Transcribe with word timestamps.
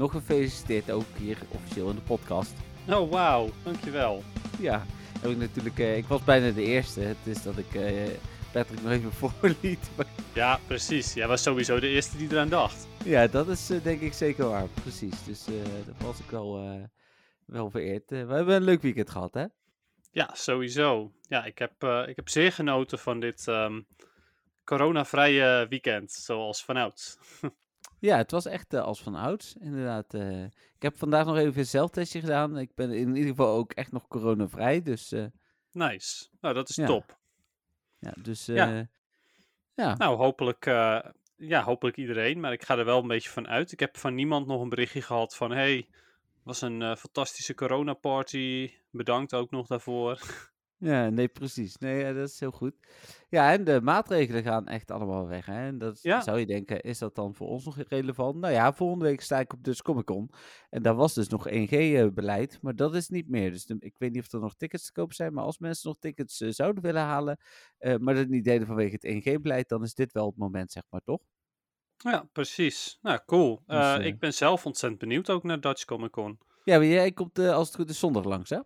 Nog 0.00 0.12
gefeliciteerd 0.12 0.90
ook 0.90 1.04
hier 1.18 1.38
officieel 1.48 1.88
in 1.88 1.94
de 1.94 2.00
podcast. 2.02 2.52
Oh, 2.88 3.10
wauw. 3.10 3.50
Dankjewel. 3.64 4.22
Ja, 4.60 4.86
heb 5.20 5.30
ik 5.30 5.36
natuurlijk, 5.36 5.78
eh, 5.78 5.96
ik 5.96 6.04
was 6.04 6.24
bijna 6.24 6.50
de 6.50 6.62
eerste. 6.62 7.00
Het 7.00 7.16
is 7.24 7.42
dat 7.42 7.58
ik 7.58 7.74
eh, 7.74 8.08
Patrick 8.52 8.82
nog 8.82 8.92
even 8.92 9.12
voorliet. 9.22 9.90
Maar 9.96 10.06
Ja, 10.34 10.60
precies. 10.66 11.14
Jij 11.14 11.26
was 11.28 11.42
sowieso 11.42 11.80
de 11.80 11.88
eerste 11.88 12.16
die 12.16 12.30
eraan 12.30 12.48
dacht. 12.48 12.88
ja, 13.04 13.26
dat 13.26 13.48
is 13.48 13.70
eh, 13.70 13.82
denk 13.82 14.00
ik 14.00 14.12
zeker 14.12 14.48
waar. 14.48 14.68
Precies. 14.68 15.24
Dus 15.24 15.44
dat 15.86 15.94
was 16.06 16.18
ik 16.18 16.30
wel, 16.30 16.80
wel 17.46 17.70
vereerd. 17.70 18.10
We 18.10 18.16
hebben 18.16 18.54
een 18.54 18.62
leuk 18.62 18.82
weekend 18.82 19.10
gehad, 19.10 19.34
hè? 19.34 19.44
Ja, 20.10 20.30
sowieso. 20.32 21.12
Ja, 21.20 21.44
ik 21.44 21.58
heb, 21.58 21.84
ik 22.08 22.16
heb 22.16 22.28
zeer 22.28 22.52
genoten 22.52 22.98
van 22.98 23.20
dit 23.20 23.48
ehm 23.48 23.80
coronavrije 24.64 25.66
weekend, 25.68 26.12
zoals 26.12 26.64
vanouds. 26.64 27.18
Ja, 28.00 28.16
het 28.16 28.30
was 28.30 28.46
echt 28.46 28.74
eh, 28.74 28.82
als 28.82 29.02
van 29.02 29.14
ouds, 29.14 29.54
inderdaad. 29.60 30.14
eh. 30.14 30.44
ik 30.44 30.82
heb 30.82 30.98
vandaag 30.98 31.26
nog 31.26 31.36
even 31.36 31.58
een 31.58 31.66
zelftestje 31.66 32.20
gedaan. 32.20 32.58
Ik 32.58 32.74
ben 32.74 32.90
in 32.92 33.08
ieder 33.16 33.30
geval 33.30 33.56
ook 33.56 33.72
echt 33.72 33.92
nog 33.92 34.08
coronavrij. 34.08 34.82
Dus 34.82 35.12
eh, 35.12 35.24
Nice. 35.72 36.28
Nou, 36.40 36.54
dat 36.54 36.68
is 36.68 36.76
Ja. 36.76 36.86
top. 36.86 37.18
ja, 37.98 38.12
dus 38.22 38.46
Ja. 38.46 38.74
eh, 38.78 38.84
ja. 39.74 39.94
Nou, 39.96 40.16
hopelijk, 40.16 40.64
ja, 41.36 41.62
hopelijk 41.62 41.96
iedereen. 41.96 42.40
Maar 42.40 42.52
ik 42.52 42.62
ga 42.64 42.78
er 42.78 42.84
wel 42.84 43.00
een 43.02 43.08
beetje 43.08 43.30
van 43.30 43.48
uit. 43.48 43.72
Ik 43.72 43.80
heb 43.80 43.96
van 43.96 44.14
niemand 44.14 44.46
nog 44.46 44.60
een 44.62 44.68
berichtje 44.68 45.02
gehad 45.02 45.36
van... 45.36 45.50
Hey, 45.50 45.88
was 46.42 46.60
een 46.60 46.96
fantastische 46.96 47.54
coronaparty. 47.54 48.72
Bedankt 48.90 49.34
ook 49.34 49.50
nog 49.50 49.66
daarvoor. 49.66 50.20
Ja, 50.82 51.08
nee, 51.08 51.28
precies. 51.28 51.76
Nee, 51.76 51.98
ja, 51.98 52.12
dat 52.12 52.28
is 52.28 52.40
heel 52.40 52.50
goed. 52.50 52.74
Ja, 53.28 53.52
en 53.52 53.64
de 53.64 53.80
maatregelen 53.80 54.42
gaan 54.42 54.66
echt 54.66 54.90
allemaal 54.90 55.26
weg. 55.28 55.46
Hè? 55.46 55.66
En 55.66 55.78
dat 55.78 56.02
Ja. 56.02 56.20
zou 56.20 56.38
je 56.38 56.46
denken, 56.46 56.80
is 56.80 56.98
dat 56.98 57.14
dan 57.14 57.34
voor 57.34 57.46
ons 57.48 57.64
nog 57.64 57.76
relevant? 57.88 58.36
Nou 58.36 58.52
ja, 58.52 58.72
volgende 58.72 59.04
week 59.04 59.20
sta 59.20 59.40
ik 59.40 59.52
op 59.52 59.64
dus 59.64 59.82
Comic 59.82 60.04
Con. 60.04 60.30
En 60.70 60.82
daar 60.82 60.94
was 60.94 61.14
dus 61.14 61.28
nog 61.28 61.46
1G-beleid, 61.48 62.58
maar 62.62 62.76
dat 62.76 62.94
is 62.94 63.08
niet 63.08 63.28
meer. 63.28 63.50
Dus 63.50 63.64
de- 63.66 63.76
ik 63.78 63.94
weet 63.98 64.12
niet 64.12 64.22
of 64.22 64.32
er 64.32 64.40
nog 64.40 64.54
tickets 64.54 64.84
te 64.86 64.92
koop 64.92 65.12
zijn, 65.12 65.32
maar 65.32 65.44
als 65.44 65.58
mensen 65.58 65.88
nog 65.88 65.98
tickets 65.98 66.40
eh, 66.40 66.50
zouden 66.50 66.82
willen 66.82 67.02
halen, 67.02 67.38
eh, 67.78 67.96
maar 67.96 68.14
dat 68.14 68.28
niet 68.28 68.44
deden 68.44 68.66
vanwege 68.66 68.92
het 69.00 69.04
1G-beleid, 69.04 69.68
dan 69.68 69.82
is 69.82 69.94
dit 69.94 70.12
wel 70.12 70.26
het 70.26 70.36
moment, 70.36 70.72
zeg 70.72 70.82
maar, 70.90 71.00
toch? 71.04 71.20
ja, 71.96 72.28
precies. 72.32 72.98
Nou, 73.02 73.20
cool. 73.26 73.62
Dus, 73.66 73.76
Eh, 73.76 73.94
eh, 73.94 74.04
Ik 74.06 74.18
ben 74.18 74.34
zelf 74.34 74.66
ontzettend 74.66 75.00
benieuwd 75.00 75.30
ook 75.30 75.42
naar 75.42 75.60
Dutch 75.60 75.84
Comic 75.84 76.10
Con. 76.10 76.38
Ja, 76.64 76.76
maar 76.76 76.86
jij 76.86 77.12
komt 77.12 77.38
eh, 77.38 77.54
als 77.54 77.66
het 77.66 77.76
goed 77.76 77.90
is 77.90 77.98
zondag 77.98 78.24
langs, 78.24 78.50
hè? 78.50 78.60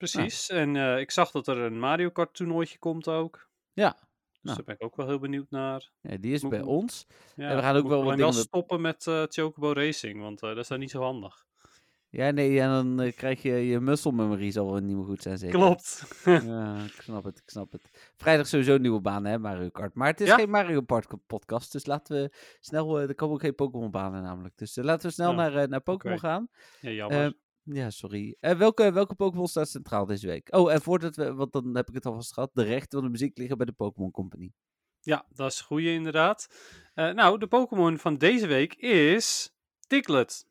Precies. 0.00 0.48
En 0.48 0.76
eh, 0.76 0.98
ik 0.98 1.10
zag 1.10 1.30
dat 1.30 1.48
er 1.48 1.56
een 1.58 1.78
Mario 1.78 2.10
Kart 2.10 2.34
toernooitje 2.34 2.78
komt 2.78 3.08
ook. 3.08 3.48
Ja. 3.72 3.90
Dus 3.90 4.38
Nou. 4.42 4.56
daar 4.56 4.64
ben 4.64 4.74
ik 4.74 4.82
ook 4.82 4.96
wel 4.96 5.06
heel 5.06 5.18
benieuwd 5.18 5.50
naar. 5.50 5.90
Ja, 6.00 6.16
die 6.16 6.32
is 6.32 6.42
Moet- 6.42 6.50
bij 6.50 6.62
ons. 6.62 7.06
Ja, 7.36 7.54
we 7.56 7.62
gaan 7.62 7.76
ook 7.76 7.88
wel 7.88 8.04
wat 8.04 8.16
dingen 8.16 8.32
stoppen 8.32 8.80
met 8.80 9.06
eh 9.06 9.22
Chocobo 9.28 9.72
Racing, 9.72 10.20
want 10.20 10.42
eh, 10.42 10.48
dat 10.48 10.58
is 10.58 10.68
dan 10.68 10.78
niet 10.78 10.90
zo 10.90 11.02
handig. 11.02 11.44
Ja, 12.08 12.30
nee, 12.30 12.60
en 12.60 12.68
dan 12.96 13.12
krijg 13.16 13.42
je 13.42 13.52
je 13.52 13.80
muscle 13.80 14.12
memory 14.12 14.50
zal 14.50 14.70
wel 14.72 14.80
niet 14.80 14.96
meer 14.96 15.04
goed 15.04 15.22
zijn, 15.22 15.38
zeker? 15.38 15.58
Klopt. 15.58 16.04
Ja, 16.24 16.84
ik 16.84 17.00
snap 17.02 17.24
het, 17.24 17.38
ik 17.38 17.50
snap 17.50 17.72
het. 17.72 18.12
Vrijdag 18.16 18.46
sowieso 18.46 18.74
een 18.74 18.80
nieuwe 18.82 19.00
baan, 19.00 19.24
hè, 19.24 19.38
Mario 19.38 19.68
Kart. 19.68 19.94
Maar 19.94 20.06
het 20.08 20.20
is 20.20 20.26
Ja? 20.28 20.34
geen 20.36 20.50
Mario 20.50 20.80
Kart 20.82 21.26
podcast, 21.26 21.72
dus 21.72 21.86
laten 21.86 22.22
we 22.22 22.30
snel... 22.60 22.98
eh, 23.00 23.08
er 23.08 23.14
komen 23.14 23.34
ook 23.34 23.40
geen 23.40 23.54
Pokémon 23.54 23.90
banen 23.90 24.22
namelijk. 24.22 24.56
Dus 24.56 24.76
laten 24.76 25.08
we 25.08 25.14
snel 25.14 25.30
Ja, 25.30 25.36
naar, 25.48 25.68
naar 25.68 25.80
Pokémon 25.80 26.16
oké. 26.16 26.26
gaan. 26.26 26.48
ja, 26.80 26.90
jammer. 26.90 27.34
Ja, 27.62 27.90
sorry. 27.90 28.36
Eh, 28.40 28.56
welke 28.58 28.92
welke 28.92 29.14
Pokémon 29.14 29.48
staat 29.48 29.68
centraal 29.68 30.06
deze 30.06 30.26
week? 30.26 30.54
Oh, 30.54 30.72
en 30.72 30.82
voordat 30.82 31.16
we... 31.16 31.34
Want 31.34 31.52
dan 31.52 31.76
heb 31.76 31.88
ik 31.88 31.94
het 31.94 32.06
alvast 32.06 32.32
gehad. 32.32 32.50
De 32.52 32.62
rechten 32.62 32.90
van 32.98 33.02
de 33.02 33.10
muziek 33.10 33.38
liggen 33.38 33.56
bij 33.56 33.66
de 33.66 33.72
Pokémon 33.72 34.10
Company. 34.10 34.52
ja, 35.00 35.26
dat 35.28 35.52
is 35.52 35.60
goeie 35.60 35.92
inderdaad. 35.92 36.48
Eh, 36.94 37.10
nou, 37.12 37.38
de 37.38 37.46
Pokémon 37.46 37.98
van 37.98 38.16
deze 38.16 38.46
week 38.46 38.74
is 38.74 39.52
Diglett. 39.86 40.46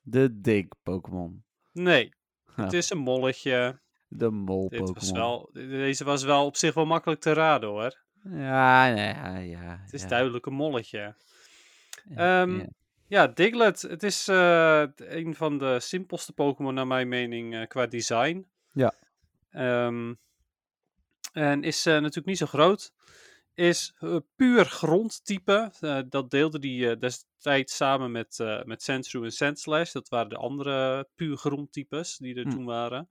De 0.00 0.40
Dig 0.40 0.66
Pokémon. 0.82 1.44
Nee, 1.72 2.14
Ja. 2.56 2.64
het 2.64 2.72
is 2.72 2.90
een 2.90 2.98
molletje. 2.98 3.80
De 4.08 4.30
Mol 4.30 4.68
Pokémon. 4.68 5.12
wel, 5.14 5.50
deze 5.52 6.04
was 6.04 6.22
wel 6.22 6.46
op 6.46 6.56
zich 6.56 6.74
wel 6.74 6.86
makkelijk 6.86 7.20
te 7.20 7.32
raden 7.32 7.68
hoor. 7.68 8.00
Ja, 8.22 8.92
nee, 8.92 9.14
ja, 9.14 9.36
ja. 9.38 9.78
Het 9.84 9.92
is 9.92 10.02
ja, 10.02 10.08
duidelijk 10.08 10.46
een 10.46 10.52
molletje. 10.54 11.14
ja, 12.08 12.42
Ehm, 12.42 12.66
ja. 13.12 13.26
Diglett. 13.26 13.82
Het 13.82 14.02
is 14.02 14.28
eh, 14.28 14.84
een 14.96 15.34
van 15.34 15.58
de 15.58 15.80
simpelste 15.80 16.32
Pokémon 16.32 16.74
naar 16.74 16.86
mijn 16.86 17.08
mening 17.08 17.54
eh, 17.54 17.66
qua 17.66 17.86
design. 17.86 18.46
Ja. 18.72 18.94
Ehm, 19.50 20.14
en 21.32 21.62
is 21.62 21.86
eh, 21.86 21.94
natuurlijk 21.94 22.26
niet 22.26 22.38
zo 22.38 22.46
groot. 22.46 22.92
Is 23.54 23.94
puur 24.36 24.64
grondtype. 24.64 25.72
Dat 26.08 26.30
deelde 26.30 26.58
die 26.58 26.90
eh, 26.90 26.98
destijds 26.98 27.76
samen 27.76 28.12
met, 28.12 28.38
met 28.64 28.82
Sandshrew 28.82 29.24
en 29.24 29.32
Sandslash. 29.32 29.92
Dat 29.92 30.08
waren 30.08 30.28
de 30.28 30.36
andere 30.36 31.08
puur 31.14 31.36
grondtypes 31.36 32.16
die 32.16 32.34
er 32.34 32.42
Hm. 32.42 32.50
toen 32.50 32.64
waren. 32.64 33.08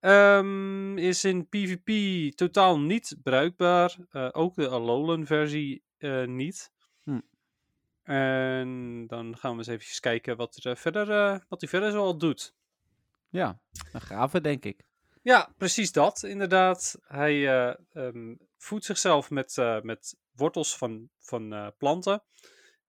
Ehm, 0.00 0.98
is 0.98 1.24
in 1.24 1.48
PvP 1.48 1.90
totaal 2.36 2.80
niet 2.80 3.16
bruikbaar. 3.22 3.96
Ook 4.32 4.54
de 4.54 4.68
Alolan 4.68 5.26
versie 5.26 5.82
niet. 6.26 6.70
En 8.10 9.06
dan 9.06 9.36
gaan 9.36 9.52
we 9.52 9.58
eens 9.58 9.66
even 9.66 10.00
kijken 10.00 10.36
wat, 10.36 10.56
er, 10.56 10.70
eh, 10.70 10.76
verder, 10.76 11.10
eh, 11.10 11.38
wat 11.48 11.60
hij 11.60 11.70
verder 11.70 11.90
zoal 11.90 12.18
doet. 12.18 12.54
Ja, 13.28 13.60
een 13.92 14.00
gave 14.00 14.40
denk 14.40 14.64
ik. 14.64 14.84
Ja, 15.22 15.52
precies 15.56 15.92
dat, 15.92 16.22
inderdaad. 16.22 16.98
Hij 17.02 17.48
eh, 17.48 17.74
ehm, 17.92 18.34
voedt 18.56 18.84
zichzelf 18.84 19.30
met, 19.30 19.56
met 19.82 20.16
wortels 20.32 20.76
van, 20.76 21.08
van 21.18 21.72
planten. 21.78 22.22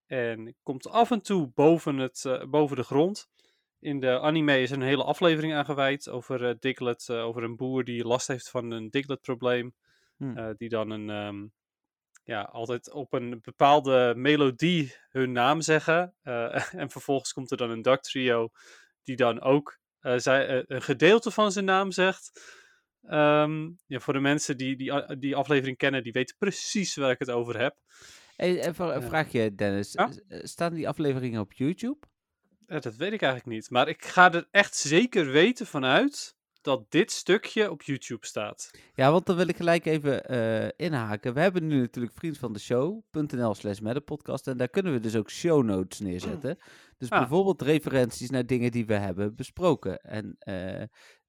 En 0.06 0.54
komt 0.62 0.88
af 0.88 1.10
en 1.10 1.22
toe 1.22 1.48
boven, 1.54 1.96
het, 1.96 2.44
boven 2.48 2.76
de 2.76 2.82
grond. 2.82 3.28
In 3.78 4.00
de 4.00 4.20
anime 4.20 4.60
is 4.60 4.70
er 4.70 4.76
een 4.76 4.82
hele 4.82 5.04
aflevering 5.04 5.54
aan 5.54 5.64
gewijd 5.64 6.08
over 6.08 6.60
Diglett. 6.60 7.10
over 7.10 7.42
een 7.42 7.56
boer 7.56 7.84
die 7.84 8.06
last 8.06 8.26
heeft 8.26 8.50
van 8.50 8.70
een 8.70 8.90
Diglett-probleem. 8.90 9.74
Hm. 10.22 10.36
eh, 10.36 10.50
die 10.56 10.68
dan 10.68 10.90
een, 10.90 11.10
ehm, 11.10 11.46
ja, 12.24 12.42
altijd 12.42 12.90
op 12.92 13.12
een 13.12 13.38
bepaalde 13.42 14.14
melodie 14.16 14.94
hun 15.08 15.32
naam 15.32 15.60
zeggen. 15.60 16.14
eh, 16.22 16.74
en 16.82 16.90
vervolgens 16.90 17.32
komt 17.32 17.50
er 17.50 17.56
dan 17.56 17.70
een 17.70 17.82
Duck 17.82 18.02
Trio 18.02 18.48
die 19.02 19.16
dan 19.16 19.40
ook 19.40 19.78
eh, 20.00 20.18
zij, 20.18 20.46
eh, 20.46 20.62
een 20.66 20.82
gedeelte 20.82 21.30
van 21.30 21.52
zijn 21.52 21.64
naam 21.64 21.90
zegt. 21.90 22.40
Ehm, 23.02 23.70
ja, 23.86 24.00
voor 24.00 24.12
de 24.12 24.20
mensen 24.20 24.56
die, 24.56 24.76
die 24.76 25.16
die 25.18 25.36
aflevering 25.36 25.76
kennen, 25.76 26.02
die 26.02 26.12
weten 26.12 26.36
precies 26.38 26.96
waar 26.96 27.10
ik 27.10 27.18
het 27.18 27.30
over 27.30 27.58
heb. 27.58 27.76
Even 28.36 28.94
een 28.94 29.02
vraagje, 29.02 29.54
Dennis. 29.54 29.92
Ja? 29.92 30.10
Staan 30.28 30.74
die 30.74 30.88
afleveringen 30.88 31.40
op 31.40 31.52
YouTube? 31.52 32.06
Dat 32.66 32.96
weet 32.96 33.12
ik 33.12 33.22
eigenlijk 33.22 33.56
niet. 33.56 33.70
Maar 33.70 33.88
ik 33.88 34.04
ga 34.04 34.32
er 34.32 34.48
echt 34.50 34.76
zeker 34.76 35.30
weten 35.30 35.66
vanuit 35.66 36.36
dat 36.62 36.90
dit 36.90 37.12
stukje 37.12 37.70
op 37.70 37.82
YouTube 37.82 38.26
staat. 38.26 38.70
Ja, 38.94 39.12
want 39.12 39.26
dan 39.26 39.36
wil 39.36 39.48
ik 39.48 39.56
gelijk 39.56 39.86
even 39.86 40.24
eh, 40.24 40.86
inhaken. 40.86 41.34
We 41.34 41.40
hebben 41.40 41.66
nu 41.66 41.80
natuurlijk 41.80 42.14
vriend 42.14 42.38
van 42.38 42.52
de 42.52 42.58
show.nl 42.58 43.54
slash 43.54 43.78
podcast 44.04 44.46
en 44.46 44.56
daar 44.56 44.68
kunnen 44.68 44.92
we 44.92 45.00
dus 45.00 45.16
ook 45.16 45.30
show 45.30 45.64
notes 45.64 45.98
neerzetten. 45.98 46.58
Dus 46.98 47.10
Ah. 47.10 47.18
bijvoorbeeld 47.18 47.62
referenties 47.62 48.30
naar 48.30 48.46
dingen 48.46 48.70
die 48.70 48.86
we 48.86 48.94
hebben 48.94 49.34
besproken. 49.34 50.00
En 50.00 50.36
eh, 50.38 50.82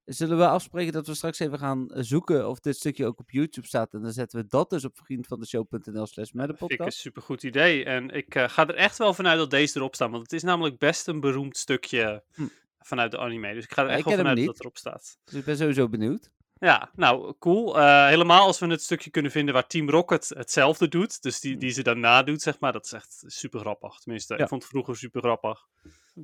zullen 0.04 0.38
we 0.38 0.48
afspreken 0.48 0.92
dat 0.92 1.06
we 1.06 1.14
straks 1.14 1.38
even 1.38 1.58
gaan 1.58 1.86
zoeken 1.88 2.48
of 2.48 2.60
dit 2.60 2.76
stukje 2.76 3.06
ook 3.06 3.18
op 3.18 3.30
YouTube 3.30 3.66
staat. 3.66 3.94
En 3.94 4.02
dan 4.02 4.12
zetten 4.12 4.40
we 4.40 4.46
dat 4.48 4.70
dus 4.70 4.84
op 4.84 4.98
vriend 5.02 5.26
van 5.26 5.40
de 5.40 5.46
show.nl 5.46 6.06
slash 6.06 6.30
Vind 6.30 6.70
ik 6.72 6.80
een 6.80 6.92
supergoed 6.92 7.42
idee. 7.42 7.84
En 7.84 8.10
ik 8.10 8.34
eh, 8.34 8.48
ga 8.48 8.66
er 8.68 8.74
echt 8.74 8.98
wel 8.98 9.14
vanuit 9.14 9.38
dat 9.38 9.50
deze 9.50 9.78
erop 9.78 9.94
staat. 9.94 10.10
Want 10.10 10.22
het 10.22 10.32
is 10.32 10.42
namelijk 10.42 10.78
best 10.78 11.08
een 11.08 11.20
beroemd 11.20 11.56
stukje 11.56 12.24
Hm. 12.34 12.42
Vanuit 12.86 13.10
de 13.10 13.18
anime. 13.18 13.54
Dus 13.54 13.64
ik 13.64 13.72
ga 13.72 13.82
er 13.82 13.88
echt 13.88 14.04
wel 14.04 14.16
vanuit 14.16 14.46
dat 14.46 14.60
erop 14.60 14.76
staat. 14.76 15.18
Dus 15.24 15.34
ik 15.34 15.44
ben 15.44 15.56
sowieso 15.56 15.88
benieuwd. 15.88 16.30
Ja, 16.58 16.90
nou, 16.94 17.34
cool. 17.38 17.78
Eh, 17.78 18.06
helemaal 18.06 18.46
als 18.46 18.58
we 18.58 18.66
het 18.66 18.82
stukje 18.82 19.10
kunnen 19.10 19.30
vinden 19.30 19.54
waar 19.54 19.66
Team 19.66 19.90
Rocket 19.90 20.28
hetzelfde 20.28 20.88
doet. 20.88 21.22
Dus 21.22 21.40
die, 21.40 21.56
die 21.56 21.70
ze 21.70 21.82
dan 21.82 22.00
nadoet, 22.00 22.42
zeg 22.42 22.58
maar. 22.60 22.72
Dat 22.72 22.84
is 22.84 22.92
echt 22.92 23.22
super 23.26 23.60
grappig. 23.60 23.98
Tenminste, 23.98 24.34
Ja. 24.36 24.42
ik 24.42 24.48
vond 24.48 24.62
het 24.62 24.70
vroeger 24.70 24.96
super 24.96 25.22
grappig. 25.22 25.66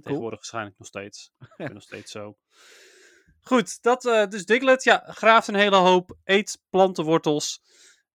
Tegenwoordig 0.03 0.39
waarschijnlijk 0.39 0.79
nog 0.79 0.87
steeds. 0.87 1.33
Ik 1.41 1.49
ben 1.57 1.73
nog 1.75 1.83
steeds 1.83 2.13
zo. 2.13 2.37
Goed, 3.41 3.83
dat, 3.83 4.05
eh, 4.05 4.27
dus 4.27 4.45
Diglett, 4.45 4.85
ja, 4.85 5.05
graaft 5.07 5.49
een 5.49 5.55
hele 5.55 5.77
hoop, 5.77 6.17
eet 6.25 6.63
plantenwortels. 6.71 7.63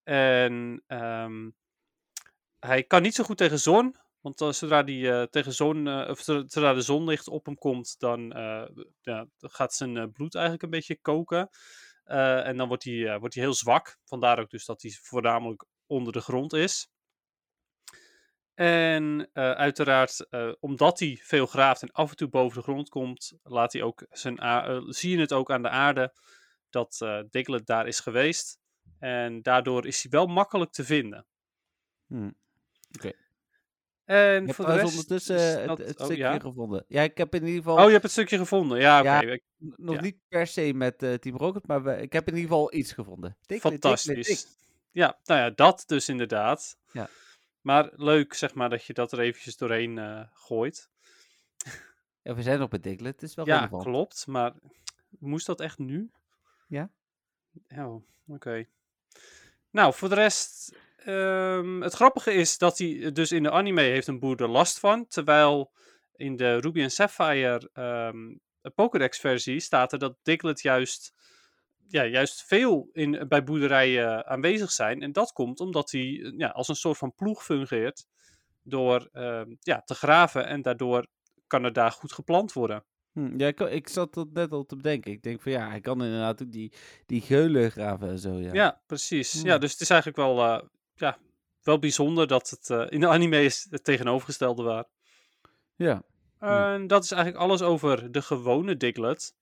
En 0.03 0.83
ehm, 0.87 1.49
hij 2.59 2.83
kan 2.83 3.01
niet 3.01 3.15
zo 3.15 3.23
goed 3.23 3.37
tegen 3.37 3.59
zon, 3.59 3.95
Want 4.25 4.41
eh, 4.41 4.51
zodra, 4.51 4.83
die, 4.83 5.11
eh, 5.11 5.23
tegen 5.23 5.53
zon, 5.53 5.87
eh, 5.87 6.13
zodra 6.15 6.73
de 6.73 6.81
zonlicht 6.81 7.27
op 7.27 7.45
hem 7.45 7.55
komt, 7.55 7.95
dan 7.99 8.29
ja, 9.01 9.27
gaat 9.37 9.73
zijn 9.73 10.11
bloed 10.11 10.35
eigenlijk 10.35 10.63
een 10.63 10.69
beetje 10.69 10.99
koken. 11.01 11.49
En 12.03 12.57
dan 12.57 12.67
wordt 12.67 12.83
hij, 12.83 13.19
wordt 13.19 13.35
hij 13.35 13.43
heel 13.43 13.53
zwak. 13.53 13.97
Vandaar 14.03 14.39
ook 14.39 14.49
dus 14.49 14.65
dat 14.65 14.81
hij 14.81 14.91
voornamelijk 15.01 15.65
onder 15.85 16.13
de 16.13 16.21
grond 16.21 16.53
is. 16.53 16.89
En 18.53 19.29
uiteraard, 19.33 20.27
omdat 20.59 20.99
hij 20.99 21.19
veel 21.21 21.45
graaft 21.45 21.81
en 21.81 21.91
af 21.91 22.09
en 22.09 22.15
toe 22.15 22.29
boven 22.29 22.57
de 22.57 22.63
grond 22.63 22.89
komt, 22.89 23.33
laat 23.43 23.73
hij 23.73 23.81
ook 23.81 24.05
zijn 24.09 24.37
zie 24.93 25.11
je 25.11 25.19
het 25.19 25.33
ook 25.33 25.51
aan 25.51 25.61
de 25.61 25.69
aarde 25.69 26.13
dat 26.69 26.97
Diglett 27.29 27.65
daar 27.65 27.87
is 27.87 27.99
geweest. 27.99 28.59
En 28.99 29.41
daardoor 29.41 29.85
is 29.85 30.01
hij 30.01 30.11
wel 30.11 30.25
makkelijk 30.27 30.71
te 30.71 30.83
vinden. 30.83 31.25
Hm. 32.07 32.15
En 32.15 32.33
Ik 32.91 33.24
heb 34.13 34.53
voor 34.53 34.65
de 34.65 34.71
rest 34.73 34.91
ondertussen 34.91 35.67
dat- 35.67 35.77
het, 35.77 35.87
het 35.87 35.99
oh, 35.99 36.05
stukje 36.05 36.23
ja? 36.23 36.39
gevonden. 36.39 36.85
Ja, 36.87 37.01
ik 37.01 37.17
heb 37.17 37.35
in 37.35 37.41
ieder 37.45 37.57
geval 37.63 37.77
Oh, 37.77 37.85
je 37.85 37.89
hebt 37.91 38.03
het 38.03 38.11
stukje 38.11 38.37
gevonden. 38.37 38.79
Ja, 38.79 38.99
oké. 38.99 39.19
Ja, 39.19 39.39
nog 39.57 40.01
niet 40.01 40.17
per 40.27 40.47
se 40.47 40.73
met 40.73 41.03
eh, 41.03 41.13
Team 41.13 41.37
Rocket, 41.37 41.67
maar 41.67 41.83
we- 41.83 42.01
ik 42.01 42.13
heb 42.13 42.27
in 42.27 42.35
ieder 42.35 42.49
geval 42.49 42.73
iets 42.73 42.91
gevonden. 42.91 43.37
Fantastisch. 43.47 44.47
Ja, 44.91 45.19
nou 45.23 45.39
ja, 45.39 45.49
dat 45.49 45.83
dus 45.87 46.09
inderdaad. 46.09 46.77
Ja. 46.91 47.09
Maar 47.61 47.89
leuk, 47.95 48.33
zeg 48.33 48.53
maar, 48.53 48.69
dat 48.69 48.83
je 48.85 48.93
dat 48.93 49.11
er 49.11 49.19
eventjes 49.19 49.57
doorheen 49.57 49.97
eh, 49.97 50.21
gooit. 50.33 50.89
Ja, 52.21 52.35
we 52.35 52.41
zijn 52.41 52.59
nog 52.59 52.69
bij 52.69 52.79
Diglett, 52.79 53.21
het 53.21 53.29
is 53.29 53.35
wel 53.35 53.45
Ja, 53.47 53.55
relevant. 53.57 53.83
klopt. 53.83 54.27
Maar 54.27 54.53
moest 55.19 55.45
dat 55.45 55.61
echt 55.61 55.77
nu? 55.77 56.11
Ja. 56.67 56.89
Oh, 57.77 58.03
oké. 58.27 58.65
Nou, 59.69 59.93
voor 59.93 60.09
de 60.09 60.15
rest... 60.15 60.75
ehm, 61.05 61.81
het 61.81 61.93
grappige 61.93 62.33
is 62.33 62.57
dat 62.57 62.77
hij 62.77 63.11
dus 63.11 63.31
in 63.31 63.43
de 63.43 63.51
anime 63.51 63.81
heeft 63.81 64.07
een 64.07 64.19
boer 64.19 64.41
er 64.41 64.49
last 64.49 64.79
van. 64.79 65.07
Terwijl 65.07 65.71
in 66.15 66.35
de 66.35 66.59
Ruby 66.59 66.81
en 66.81 66.91
Sapphire 66.91 67.69
ehm 67.73 68.35
Pokédex 68.75 69.19
versie 69.19 69.59
staat 69.59 69.91
er 69.91 69.99
dat 69.99 70.17
Diglett 70.23 70.61
juist, 70.61 71.13
ja, 71.87 72.05
juist 72.05 72.43
veel 72.43 72.89
in, 72.91 73.25
bij 73.27 73.43
boerderijen 73.43 74.25
aanwezig 74.25 74.71
zijn. 74.71 75.01
En 75.01 75.11
dat 75.11 75.31
komt 75.31 75.59
omdat 75.59 75.91
hij 75.91 76.33
ja, 76.37 76.47
als 76.47 76.67
een 76.67 76.75
soort 76.75 76.97
van 76.97 77.15
ploeg 77.15 77.43
fungeert. 77.43 78.05
Door 78.63 79.09
ehm, 79.11 79.55
ja, 79.59 79.81
te 79.81 79.95
graven 79.95 80.47
en 80.47 80.61
daardoor 80.61 81.07
kan 81.47 81.63
er 81.63 81.73
daar 81.73 81.91
goed 81.91 82.13
geplant 82.13 82.53
worden. 82.53 82.85
Hm, 83.11 83.39
ja, 83.39 83.47
ik, 83.47 83.59
ik 83.59 83.87
zat 83.87 84.13
dat 84.13 84.27
net 84.33 84.51
al 84.51 84.65
te 84.65 84.75
bedenken. 84.75 85.11
Ik 85.11 85.21
denk 85.21 85.41
van 85.41 85.51
ja, 85.51 85.69
hij 85.69 85.79
kan 85.79 86.03
inderdaad 86.03 86.41
ook 86.41 86.51
die, 86.51 86.73
die 87.05 87.21
geulen 87.21 87.71
graven 87.71 88.09
en 88.09 88.19
zo. 88.19 88.39
Ja. 88.39 88.53
Ja, 88.53 88.81
precies. 88.85 89.41
Ja, 89.41 89.51
Hmm. 89.51 89.59
dus 89.59 89.71
het 89.71 89.81
is 89.81 89.89
eigenlijk 89.89 90.19
wel, 90.19 90.43
eh, 90.43 90.67
ja, 90.95 91.17
wel 91.63 91.79
bijzonder 91.79 92.27
dat 92.27 92.49
het 92.49 92.69
eh, 92.69 92.85
in 92.89 92.99
de 92.99 93.07
anime 93.07 93.43
is 93.43 93.67
het 93.69 93.83
tegenovergestelde 93.83 94.63
waar. 94.63 94.85
ja. 95.75 96.03
En 96.39 96.87
dat 96.87 97.03
is 97.03 97.11
eigenlijk 97.11 97.43
alles 97.43 97.61
over 97.61 98.11
de 98.11 98.21
gewone 98.21 98.77
Diglett. 98.77 99.35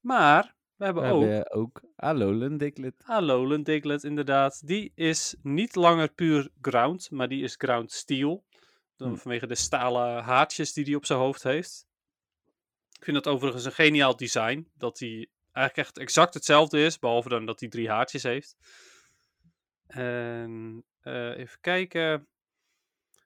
Maar 0.00 0.54
we 0.76 0.84
hebben 0.84 1.02
We 1.02 1.08
ook 1.08 1.22
hebben 1.22 1.52
ook 1.52 1.82
Alolan 1.96 2.56
Diglett. 2.56 3.02
Alolan 3.06 3.62
Diglett 3.62 4.04
inderdaad. 4.04 4.66
Die 4.66 4.92
is 4.94 5.34
niet 5.42 5.74
langer 5.74 6.08
puur 6.08 6.48
ground, 6.60 7.10
maar 7.10 7.28
die 7.28 7.42
is 7.42 7.54
ground 7.58 7.92
steel. 7.92 8.44
Dan 8.96 9.08
Hmm. 9.08 9.18
Vanwege 9.18 9.46
de 9.46 9.54
stalen 9.54 10.22
haartjes 10.22 10.72
die 10.72 10.84
hij 10.84 10.94
op 10.94 11.06
zijn 11.06 11.18
hoofd 11.18 11.42
heeft. 11.42 11.86
Ik 12.98 13.04
vind 13.04 13.24
dat 13.24 13.34
overigens 13.34 13.64
een 13.64 13.72
geniaal 13.72 14.16
design. 14.16 14.70
Dat 14.74 14.98
hij 14.98 15.28
eigenlijk 15.52 15.88
echt 15.88 15.98
exact 15.98 16.34
hetzelfde 16.34 16.84
is, 16.84 16.98
behalve 16.98 17.28
dan 17.28 17.46
dat 17.46 17.60
hij 17.60 17.68
drie 17.68 17.90
haartjes 17.90 18.22
heeft. 18.22 18.56
En 19.92 20.84
eh, 21.00 21.38
even 21.38 21.60
kijken. 21.60 22.26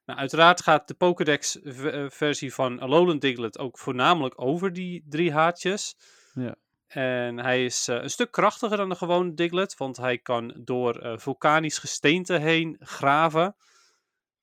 Nou, 0.04 0.18
uiteraard 0.18 0.62
gaat 0.62 0.88
de 0.88 0.94
Pokédex-versie 0.94 2.54
van 2.54 2.80
Alolan 2.80 3.18
Diglett 3.18 3.58
ook 3.58 3.78
voornamelijk 3.78 4.40
over 4.40 4.72
die 4.72 5.04
drie 5.08 5.32
haartjes. 5.32 5.96
Ja. 6.34 6.56
En 6.86 7.38
hij 7.38 7.64
is 7.64 7.88
eh, 7.88 8.02
een 8.02 8.10
stuk 8.10 8.30
krachtiger 8.30 8.76
dan 8.76 8.88
de 8.88 8.94
gewone 8.94 9.34
Diglett, 9.34 9.76
want 9.76 9.96
hij 9.96 10.18
kan 10.18 10.54
door 10.58 10.98
eh, 10.98 11.18
vulkanisch 11.18 11.78
gesteente 11.78 12.38
heen 12.38 12.76
graven. 12.80 13.56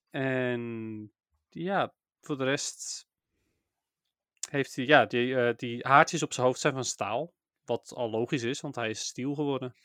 En 0.09 1.11
ja, 1.49 1.93
voor 2.21 2.37
de 2.37 2.43
rest 2.43 3.07
heeft 4.49 4.75
hij, 4.75 4.85
ja, 4.85 5.05
die, 5.05 5.35
eh, 5.35 5.53
die 5.55 5.87
haartjes 5.87 6.23
op 6.23 6.33
zijn 6.33 6.45
hoofd 6.45 6.59
zijn 6.59 6.73
van 6.73 6.85
staal. 6.85 7.33
Wat 7.65 7.93
al 7.95 8.09
logisch 8.09 8.43
is, 8.43 8.61
want 8.61 8.75
hij 8.75 8.89
is 8.89 9.05
stiel 9.05 9.35
geworden. 9.35 9.75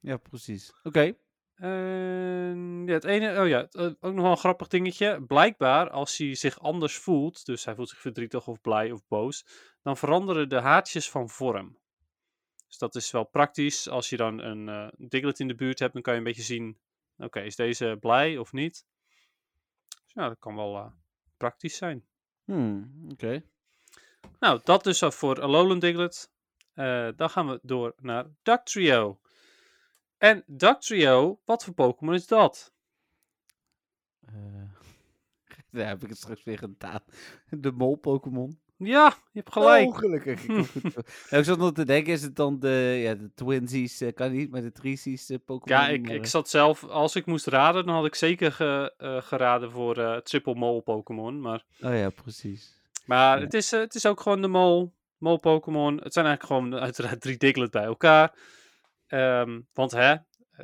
Ja, 0.00 0.16
precies. 0.16 0.72
Oké. 0.82 1.16
En 1.56 2.82
ja, 2.86 2.92
het 2.92 3.04
ene, 3.04 3.40
oh 3.40 3.48
ja, 3.48 3.68
eh, 3.70 3.84
ook 3.84 4.14
nog 4.14 4.22
wel 4.22 4.30
een 4.30 4.36
grappig 4.36 4.68
dingetje. 4.68 5.22
Blijkbaar, 5.26 5.90
als 5.90 6.18
hij 6.18 6.34
zich 6.34 6.60
anders 6.60 6.96
voelt, 6.96 7.46
dus 7.46 7.64
hij 7.64 7.74
voelt 7.74 7.88
zich 7.88 7.98
verdrietig 7.98 8.46
of 8.46 8.60
blij 8.60 8.92
of 8.92 9.06
boos, 9.08 9.46
dan 9.82 9.96
veranderen 9.96 10.48
de 10.48 10.60
haartjes 10.60 11.10
van 11.10 11.28
vorm. 11.28 11.78
Dus 12.66 12.78
dat 12.78 12.94
is 12.94 13.10
wel 13.10 13.24
praktisch. 13.24 13.88
Als 13.88 14.08
je 14.08 14.16
dan 14.16 14.38
een 14.38 14.68
eh 14.68 15.08
Diglett 15.08 15.40
in 15.40 15.48
de 15.48 15.54
buurt 15.54 15.78
hebt, 15.78 15.92
dan 15.92 16.02
kan 16.02 16.12
je 16.12 16.18
een 16.18 16.24
beetje 16.24 16.42
zien, 16.42 16.78
oké, 17.18 17.40
is 17.40 17.56
deze 17.56 17.96
blij 18.00 18.38
of 18.38 18.52
niet? 18.52 18.86
Dus 19.88 20.12
ja, 20.14 20.28
dat 20.28 20.38
kan 20.38 20.56
wel 20.56 20.76
eh, 20.76 20.86
praktisch 21.36 21.76
zijn. 21.76 22.04
Hmm, 22.44 23.06
Oké. 23.10 23.42
Nou, 24.38 24.60
dat 24.64 24.84
dus 24.84 25.02
al 25.02 25.10
voor 25.10 25.40
Alolan 25.40 25.78
Diglett. 25.78 26.30
Dan 27.16 27.30
gaan 27.30 27.48
we 27.48 27.58
door 27.62 27.94
naar 27.96 28.26
Dugtrio. 28.42 29.20
En 30.18 30.42
Dugtrio, 30.46 31.40
wat 31.44 31.64
voor 31.64 31.74
Pokémon 31.74 32.14
is 32.14 32.26
dat? 32.26 32.72
Eh, 34.26 34.34
daar 35.70 35.88
heb 35.88 36.02
ik 36.02 36.08
het 36.08 36.18
straks 36.18 36.44
weer 36.44 36.58
gedaan. 36.58 37.00
De 37.50 37.72
mol-Pokémon. 37.72 38.58
Ja, 38.78 39.06
je 39.32 39.38
hebt 39.38 39.52
gelijk. 39.52 39.86
Oh, 39.88 39.96
gelukkig. 39.98 40.42
Ik, 40.42 40.48
nou, 41.30 41.38
ik 41.40 41.44
zat 41.44 41.58
nog 41.58 41.72
te 41.72 41.84
denken, 41.84 42.12
is 42.12 42.22
het 42.22 42.36
dan 42.36 42.58
de, 42.58 42.98
ja, 43.02 43.14
de 43.14 43.30
Twinsies, 43.34 44.00
eh, 44.00 44.14
kan 44.14 44.32
niet, 44.32 44.50
maar 44.50 44.60
de 44.62 44.72
Threesies 44.72 45.30
eh, 45.30 45.38
Pokémon? 45.44 45.80
ja, 45.82 45.88
ik, 45.88 46.08
ik 46.08 46.26
zat 46.26 46.48
zelf, 46.48 46.84
als 46.84 47.16
ik 47.16 47.26
moest 47.26 47.46
raden, 47.46 47.86
dan 47.86 47.94
had 47.94 48.06
ik 48.06 48.14
zeker 48.14 48.52
ge- 48.52 49.20
geraden 49.24 49.70
voor 49.70 50.22
Triple 50.22 50.54
Mole 50.54 50.80
Pokémon. 50.80 51.40
Maar, 51.40 51.64
Oh 51.82 51.94
ja, 51.94 52.10
precies. 52.10 52.80
maar 53.04 53.38
Ja. 53.38 53.44
het, 53.44 53.54
is, 53.54 53.70
het 53.70 53.94
is 53.94 54.06
ook 54.06 54.20
gewoon 54.20 54.42
de 54.42 54.48
Mol, 54.48 54.92
Mol 55.18 55.38
Pokémon. 55.38 56.00
Het 56.02 56.12
zijn 56.12 56.26
eigenlijk 56.26 56.62
gewoon 56.62 56.80
uiteraard 56.82 57.20
drie 57.20 57.36
Diglett 57.36 57.70
bij 57.72 57.84
elkaar. 57.84 58.34
Ehm, 59.06 59.60
want 59.72 59.90
hè, 59.90 60.16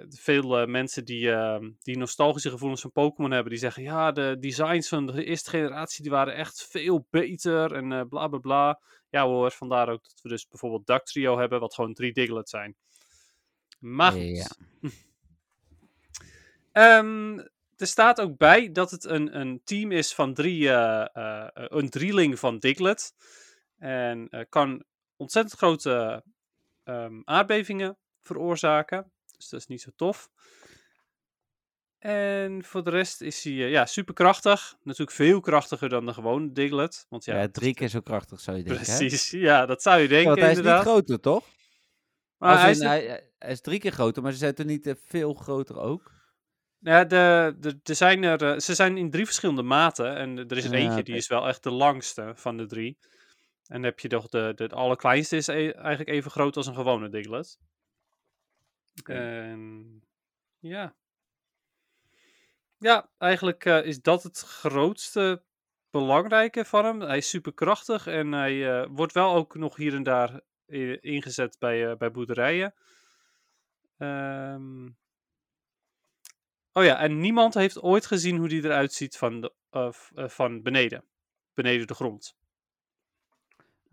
veel 0.09 0.59
eh, 0.59 0.67
mensen 0.67 1.05
die, 1.05 1.31
ehm, 1.31 1.71
die 1.83 1.99
nostalgische 1.99 2.51
gevoelens 2.51 2.81
van 2.81 2.93
Pokémon 2.93 3.31
hebben, 3.31 3.51
die 3.51 3.61
zeggen 3.61 3.83
ja, 3.83 4.13
de 4.13 4.37
designs 4.41 4.89
van 4.89 5.07
de 5.07 5.25
eerste 5.25 5.51
generatie 5.51 6.03
die 6.03 6.13
waren 6.13 6.35
echt 6.35 6.67
veel 6.71 7.07
beter 7.11 7.73
en 7.73 7.93
eh 7.93 8.03
bla 8.09 8.29
bla 8.29 8.39
bla. 8.39 8.81
Ja 9.09 9.25
hoor, 9.25 9.51
vandaar 9.51 9.89
ook 9.89 10.03
dat 10.03 10.21
we 10.23 10.29
dus 10.29 10.49
bijvoorbeeld 10.49 10.87
Dugtrio 10.87 11.39
hebben, 11.39 11.61
wat 11.61 11.75
gewoon 11.75 11.95
drie 11.95 12.13
Diglett 12.13 12.49
zijn. 12.49 12.77
Maar 13.79 14.13
goed. 14.13 14.37
Ja. 14.37 14.49
Ehm, 16.73 17.39
er 17.77 17.87
staat 17.87 18.21
ook 18.21 18.37
bij 18.37 18.73
dat 18.73 18.91
het 18.91 19.05
een, 19.05 19.39
een 19.41 19.61
team 19.65 19.91
is 19.91 20.15
van 20.15 20.35
drie, 20.35 20.71
eh, 20.71 21.49
een 21.53 21.91
drieling 21.91 22.39
van 22.39 22.59
Diglett. 22.59 23.15
En 23.79 24.47
kan 24.49 24.85
ontzettend 25.17 25.59
grote 25.59 26.25
aardbevingen 27.25 27.99
veroorzaken. 28.23 29.13
Dus 29.37 29.49
dat 29.49 29.61
is 29.61 29.67
niet 29.67 29.81
zo 29.81 29.91
tof. 29.97 30.31
En 31.99 32.65
voor 32.65 32.85
de 32.85 32.91
rest 32.91 33.21
is 33.21 33.45
hij 33.45 33.53
eh, 33.53 33.71
ja, 33.71 33.87
superkrachtig. 33.87 34.75
Natuurlijk 34.83 35.17
veel 35.17 35.41
krachtiger 35.41 35.89
dan 35.89 36.07
de 36.07 36.13
gewone 36.13 36.53
Diglett. 36.53 37.07
Want 37.09 37.25
ja, 37.25 37.41
Ja, 37.41 37.49
drie 37.49 37.75
keer 37.75 37.89
zo 37.89 38.01
krachtig 38.01 38.41
zou 38.41 38.57
je 38.57 38.63
denken. 38.63 38.85
hè? 38.93 38.97
precies. 38.99 39.31
Ja, 39.49 39.67
dat 39.67 39.83
zou 39.83 39.97
je 39.97 40.03
Ja, 40.03 40.09
denken 40.09 40.29
want 40.29 40.41
hij 40.41 40.51
is 40.51 40.57
inderdaad. 40.57 40.85
niet 40.85 40.93
groter, 40.93 41.21
toch? 41.21 41.45
maar 42.39 42.59
hij 42.59 42.67
in, 42.71 42.77
is, 42.77 42.83
hij, 42.83 43.29
hij 43.39 43.51
is 43.51 43.61
drie 43.61 43.79
keer 43.79 43.93
groter, 43.93 44.23
maar 44.23 44.33
ze 44.33 44.39
zijn 44.39 44.55
toch 44.55 44.67
niet 44.67 44.87
eh, 44.87 44.95
veel 45.05 45.35
groter 45.35 45.79
ook? 45.79 46.13
Ja, 46.79 47.05
de, 47.05 47.55
de, 47.61 47.79
er 47.83 47.95
zijn 47.95 48.23
er, 48.23 48.53
eh, 48.53 48.59
ze 48.59 48.75
zijn 48.75 48.97
in 48.97 49.11
drie 49.11 49.25
verschillende 49.25 49.63
maten. 49.63 50.17
En 50.17 50.39
er 50.39 50.57
is 50.57 50.65
er 50.65 50.73
Ja, 50.73 50.79
eentje, 50.79 51.03
die 51.03 51.15
is 51.17 51.29
wel 51.29 51.49
echt 51.49 51.63
de 51.63 51.71
langste 51.71 52.33
van 52.35 52.57
de 52.57 52.67
drie. 52.67 52.99
En 53.67 53.75
dan 53.75 53.83
heb 53.83 54.01
je 54.01 54.09
de, 54.09 54.23
de, 54.31 54.53
de 54.55 54.69
allerkleinste 54.69 55.37
is 55.37 55.47
e- 55.47 55.71
eigenlijk 55.71 56.09
even 56.09 56.31
groot 56.31 56.57
als 56.57 56.67
een 56.67 56.75
gewone 56.75 57.09
Diglett. 57.09 57.59
En 59.05 60.03
ja. 60.59 60.95
Ja, 62.79 63.11
eigenlijk 63.19 63.65
eh, 63.65 63.85
is 63.85 64.03
dat 64.03 64.23
het 64.23 64.39
grootste 64.39 65.43
belangrijke 65.91 66.65
van 66.65 66.85
hem. 66.85 67.01
Hij 67.01 67.17
is 67.17 67.29
super 67.29 67.53
krachtig 67.55 68.07
en 68.07 68.33
hij 68.33 68.81
eh, 68.83 68.89
wordt 68.91 69.13
wel 69.13 69.35
ook 69.35 69.55
nog 69.55 69.77
hier 69.77 69.95
en 69.95 70.03
daar 70.03 70.41
i- 70.73 70.99
ingezet 71.01 71.57
bij, 71.59 71.91
eh, 71.91 71.97
bij 71.97 72.11
boerderijen. 72.11 72.75
Ehm, 73.99 74.89
Oh 76.75 76.85
ja, 76.85 76.99
en 76.99 77.21
niemand 77.21 77.55
heeft 77.55 77.81
ooit 77.83 78.07
gezien 78.07 78.37
hoe 78.37 78.49
die 78.49 78.65
eruit 78.65 78.93
ziet 78.93 79.17
van, 79.17 79.51
eh, 79.71 79.89
eh, 80.15 80.29
van 80.29 80.63
beneden. 80.63 81.05
Beneden 81.55 81.87
de 81.87 81.95
grond. 81.95 82.37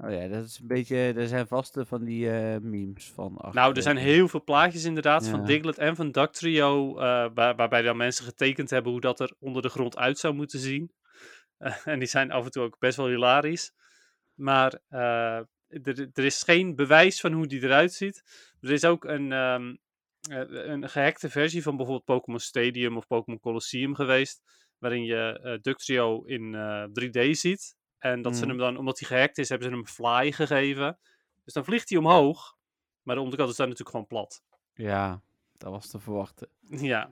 Oh 0.04 0.12
ja, 0.12 0.28
dat 0.28 0.46
is 0.46 0.60
een 0.60 0.68
beetje, 0.68 1.14
er 1.16 1.28
zijn 1.28 1.48
vaste 1.48 1.86
van 1.86 2.04
die 2.04 2.32
eh, 2.32 2.60
memes 2.62 3.12
van 3.12 3.38
achter. 3.38 3.62
Nou, 3.62 3.76
er 3.76 3.82
zijn 3.82 3.98
heel 3.98 4.28
veel 4.28 4.44
plaatjes 4.44 4.84
inderdaad 4.84 5.28
van. 5.28 5.46
Diglett 5.46 5.78
en 5.78 5.96
van 5.96 6.12
Dugtrio. 6.12 6.98
eh 6.98 7.30
waar, 7.34 7.56
waarbij 7.56 7.82
dan 7.82 7.98
mensen 7.98 8.26
getekend 8.26 8.70
hebben 8.70 8.92
hoe 8.92 9.02
dat 9.02 9.20
er 9.20 9.34
onder 9.40 9.62
de 9.62 9.70
grond 9.70 9.98
uit 9.98 10.20
zou 10.20 10.34
moeten 10.34 10.60
zien. 10.60 10.92
Eh, 11.60 11.88
en 11.88 12.00
die 12.00 12.08
zijn 12.08 12.32
af 12.32 12.46
en 12.46 12.52
toe 12.52 12.64
ook 12.64 12.80
best 12.80 12.98
wel 12.98 13.08
hilarisch. 13.08 13.74
Maar 14.34 14.80
er, 14.88 16.10
er 16.14 16.26
is 16.26 16.44
geen 16.44 16.76
bewijs 16.76 17.20
van 17.20 17.32
hoe 17.32 17.48
die 17.48 17.64
eruit 17.64 17.94
ziet. 17.94 18.24
Er 18.62 18.72
is 18.72 18.86
ook 18.86 19.06
een, 19.06 19.32
eh, 19.32 19.60
een 20.50 20.90
gehackte 20.90 21.30
versie 21.30 21.64
van 21.64 21.76
bijvoorbeeld 21.76 22.06
Pokémon 22.06 22.40
Stadium 22.40 22.98
of 22.98 23.08
Pokémon 23.08 23.40
Colosseum 23.40 23.96
geweest. 23.96 24.42
Waarin 24.78 25.04
je 25.04 25.60
Ductrio 25.62 26.24
in 26.24 26.56
eh, 26.56 26.84
3D 26.84 27.38
ziet. 27.38 27.76
En 28.00 28.22
dat 28.22 28.34
ze 28.36 28.40
Mhm. 28.42 28.50
hem 28.50 28.58
dan, 28.58 28.78
omdat 28.78 29.00
hij 29.00 29.08
gehackt 29.08 29.38
is, 29.38 29.50
hebben 29.50 29.68
ze 29.70 29.74
hem 29.74 29.88
fly 29.88 30.32
gegeven. 30.32 30.98
Dus 31.44 31.54
dan 31.54 31.64
vliegt 31.64 31.90
hij 31.90 31.98
omhoog. 31.98 32.58
Maar 33.04 33.16
de 33.16 33.22
onderkant 33.22 33.50
is 33.50 33.56
dan 33.56 33.66
natuurlijk 33.70 33.96
gewoon 33.96 34.08
plat. 34.08 34.44
Ja, 34.74 35.22
dat 35.58 35.72
was 35.72 35.88
te 35.90 36.00
verwachten. 36.00 36.48
Ja, 36.70 37.12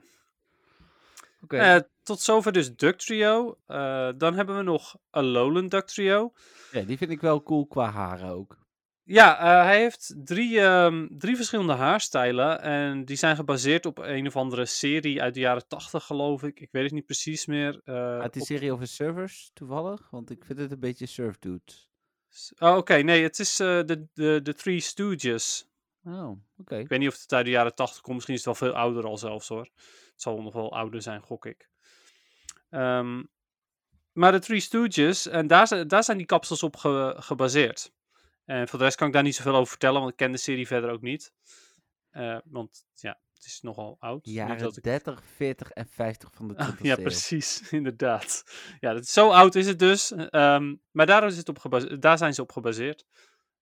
Oké. 1.42 1.56
Eh, 1.56 1.80
tot 2.02 2.20
zover 2.20 2.52
dus 2.52 2.76
Ductrio. 2.76 3.58
Eh 3.66 4.08
dan 4.16 4.34
hebben 4.34 4.56
we 4.56 4.62
nog 4.62 4.96
Alolan 5.10 5.68
Ductrio. 5.68 6.32
ja, 6.72 6.82
die 6.82 6.96
vind 6.98 7.10
ik 7.10 7.20
wel 7.20 7.42
cool 7.42 7.66
qua 7.66 7.90
haren 7.90 8.28
ook. 8.30 8.58
Ja, 9.10 9.38
eh, 9.38 9.64
hij 9.64 9.78
heeft 9.80 10.14
drie, 10.24 10.60
ehm, 10.60 11.06
drie 11.10 11.36
verschillende 11.36 11.72
haarstijlen. 11.72 12.60
En 12.60 13.04
die 13.04 13.16
zijn 13.16 13.36
gebaseerd 13.36 13.86
op 13.86 13.98
een 13.98 14.26
of 14.26 14.36
andere 14.36 14.66
serie 14.66 15.22
uit 15.22 15.34
de 15.34 15.40
jaren 15.40 15.68
80, 15.68 16.04
geloof 16.04 16.42
ik. 16.42 16.60
Ik 16.60 16.68
weet 16.72 16.82
het 16.84 16.92
niet 16.92 17.06
precies 17.06 17.46
meer. 17.46 17.80
eh, 17.84 18.18
Uit 18.20 18.32
die 18.32 18.42
op- 18.42 18.48
serie 18.48 18.72
over 18.72 18.86
servers, 18.86 19.50
toevallig? 19.54 20.10
Want 20.10 20.30
ik 20.30 20.44
vind 20.44 20.58
het 20.58 20.72
een 20.72 20.80
beetje 20.80 21.06
surf 21.06 21.38
dude. 21.38 21.72
Oh, 22.58 22.76
oké. 22.76 22.94
Nee, 22.94 23.22
het 23.22 23.38
is 23.38 23.60
eh, 23.60 23.66
de, 23.84 24.06
de, 24.14 24.40
de 24.42 24.54
Three 24.54 24.80
Stooges. 24.80 25.68
Oh, 26.04 26.30
oké. 26.58 26.76
Ik 26.76 26.88
weet 26.88 26.98
niet 26.98 27.08
of 27.08 27.20
het 27.22 27.32
uit 27.32 27.44
de 27.44 27.50
jaren 27.50 27.74
80 27.74 28.00
komt. 28.00 28.14
Misschien 28.14 28.34
is 28.34 28.44
het 28.44 28.58
wel 28.58 28.68
veel 28.70 28.78
ouder 28.78 29.04
al 29.04 29.18
zelfs 29.18 29.48
hoor. 29.48 29.68
Het 30.12 30.22
zal 30.22 30.42
nog 30.42 30.54
wel 30.54 30.72
ouder 30.72 31.02
zijn, 31.02 31.22
gok 31.22 31.46
ik. 31.46 31.68
Ehm, 32.70 33.22
maar 34.12 34.32
de 34.32 34.38
Three 34.38 34.60
Stooges, 34.60 35.26
en 35.26 35.46
daar, 35.46 35.86
daar 35.88 36.04
zijn 36.04 36.16
die 36.16 36.26
kapsels 36.26 36.62
op 36.62 36.76
ge- 36.76 37.14
gebaseerd. 37.18 37.92
En 38.48 38.68
voor 38.68 38.78
de 38.78 38.84
rest 38.84 38.96
kan 38.96 39.06
ik 39.06 39.12
daar 39.12 39.22
niet 39.22 39.34
zoveel 39.34 39.54
over 39.54 39.68
vertellen, 39.68 39.98
want 40.00 40.10
ik 40.10 40.16
ken 40.16 40.32
de 40.32 40.38
serie 40.38 40.66
verder 40.66 40.90
ook 40.90 41.00
niet. 41.02 41.32
Eh, 42.10 42.38
want 42.44 42.84
ja, 42.94 43.20
het 43.34 43.44
is 43.44 43.60
nogal 43.60 43.96
oud. 44.00 44.26
Jaren 44.26 44.58
dat 44.58 44.76
ik- 44.76 44.82
30, 44.82 45.22
40 45.36 45.70
en 45.70 45.86
50 45.88 46.30
van 46.34 46.48
de 46.48 46.56
Ah, 46.56 46.68
20e 46.76 46.82
ja, 46.82 46.96
eeuw. 46.96 47.02
precies, 47.02 47.60
inderdaad. 47.70 48.44
Ja, 48.80 48.92
dat, 48.94 49.06
zo 49.06 49.30
oud 49.30 49.54
is 49.54 49.66
het 49.66 49.78
dus. 49.78 50.12
ehm, 50.12 50.74
maar 50.90 51.06
daar, 51.06 51.26
is 51.26 51.36
het 51.36 51.48
op 51.48 51.58
gebase- 51.58 51.98
daar 51.98 52.18
zijn 52.18 52.34
ze 52.34 52.42
op 52.42 52.52
gebaseerd. 52.52 53.06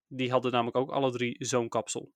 Die 0.09 0.31
hadden 0.31 0.53
namelijk 0.53 0.77
ook 0.77 0.91
alle 0.91 1.11
drie 1.13 1.37
zo'n 1.45 1.69
kapsel. 1.69 2.13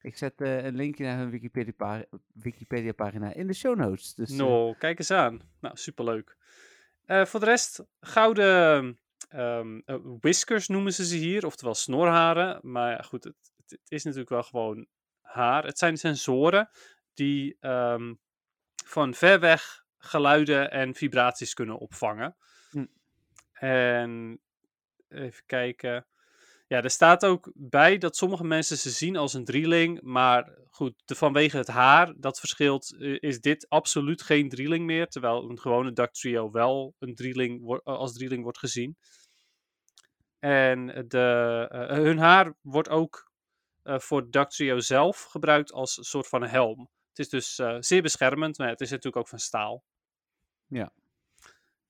Ik 0.00 0.16
zet 0.16 0.40
eh, 0.40 0.64
een 0.64 0.76
linkje 0.76 1.04
naar 1.04 1.18
hun 1.18 1.30
Wikipedia, 1.30 2.04
Wikipedia 2.32 2.92
pagina 2.92 3.32
in 3.34 3.46
de 3.46 3.52
show 3.54 3.76
notes. 3.76 4.14
Dus, 4.14 4.30
eh, 4.30 4.36
No, 4.36 4.74
kijk 4.74 4.98
eens 4.98 5.10
aan. 5.10 5.40
Nou, 5.60 5.76
superleuk. 5.76 6.36
Voor 7.06 7.40
de 7.40 7.46
rest, 7.46 7.84
gouden 8.00 9.00
eh, 9.28 9.96
whiskers 10.20 10.68
noemen 10.68 10.92
ze 10.92 11.06
ze 11.06 11.16
hier, 11.16 11.46
oftewel 11.46 11.74
snorharen. 11.74 12.58
Maar 12.62 13.04
goed, 13.04 13.24
het, 13.24 13.36
het, 13.56 13.70
het 13.70 13.90
is 13.90 14.02
natuurlijk 14.02 14.30
wel 14.30 14.42
gewoon 14.42 14.86
haar. 15.20 15.64
Het 15.64 15.78
zijn 15.78 15.96
sensoren 15.96 16.70
die 17.14 17.56
ehm, 17.60 18.14
van 18.84 19.14
ver 19.14 19.40
weg 19.40 19.84
geluiden 19.98 20.70
en 20.70 20.94
vibraties 20.94 21.54
kunnen 21.54 21.78
opvangen. 21.78 22.36
Hm. 22.70 22.86
En 23.52 24.40
even 25.08 25.42
kijken. 25.46 26.06
Ja, 26.68 26.82
er 26.82 26.90
staat 26.90 27.24
ook 27.24 27.50
bij 27.54 27.98
dat 27.98 28.16
sommige 28.16 28.44
mensen 28.44 28.76
ze 28.76 28.90
zien 28.90 29.16
als 29.16 29.34
een 29.34 29.44
drieling. 29.44 30.02
Maar 30.02 30.58
goed, 30.70 30.94
vanwege 31.04 31.56
het 31.56 31.66
haar, 31.66 32.14
dat 32.16 32.40
verschilt, 32.40 32.96
eh, 32.98 33.16
is 33.20 33.40
dit 33.40 33.68
absoluut 33.68 34.22
geen 34.22 34.48
drieling 34.48 34.86
meer. 34.86 35.06
Terwijl 35.06 35.50
een 35.50 35.58
gewone 35.58 35.92
duck 35.92 36.12
trio 36.12 36.50
wel 36.50 36.94
een 36.98 37.14
drieling 37.14 37.70
eh, 37.70 37.78
als 37.82 38.12
drieling 38.12 38.42
wordt 38.42 38.58
gezien. 38.58 38.96
En 40.38 41.04
de, 41.08 41.66
eh, 41.70 41.96
hun 41.96 42.18
haar 42.18 42.54
wordt 42.60 42.88
ook 42.88 43.30
eh, 43.82 43.98
voor 43.98 44.30
duck 44.30 44.48
trio 44.50 44.78
zelf 44.78 45.22
gebruikt 45.22 45.72
als 45.72 45.96
een 45.96 46.04
soort 46.04 46.28
van 46.28 46.42
helm. 46.42 46.90
Het 47.08 47.18
is 47.18 47.28
dus 47.28 47.60
zeer 47.86 48.02
beschermend, 48.02 48.58
maar 48.58 48.68
het 48.68 48.80
is 48.80 48.90
natuurlijk 48.90 49.16
ook 49.16 49.28
van 49.28 49.38
staal. 49.38 49.84
Ja. 50.66 50.92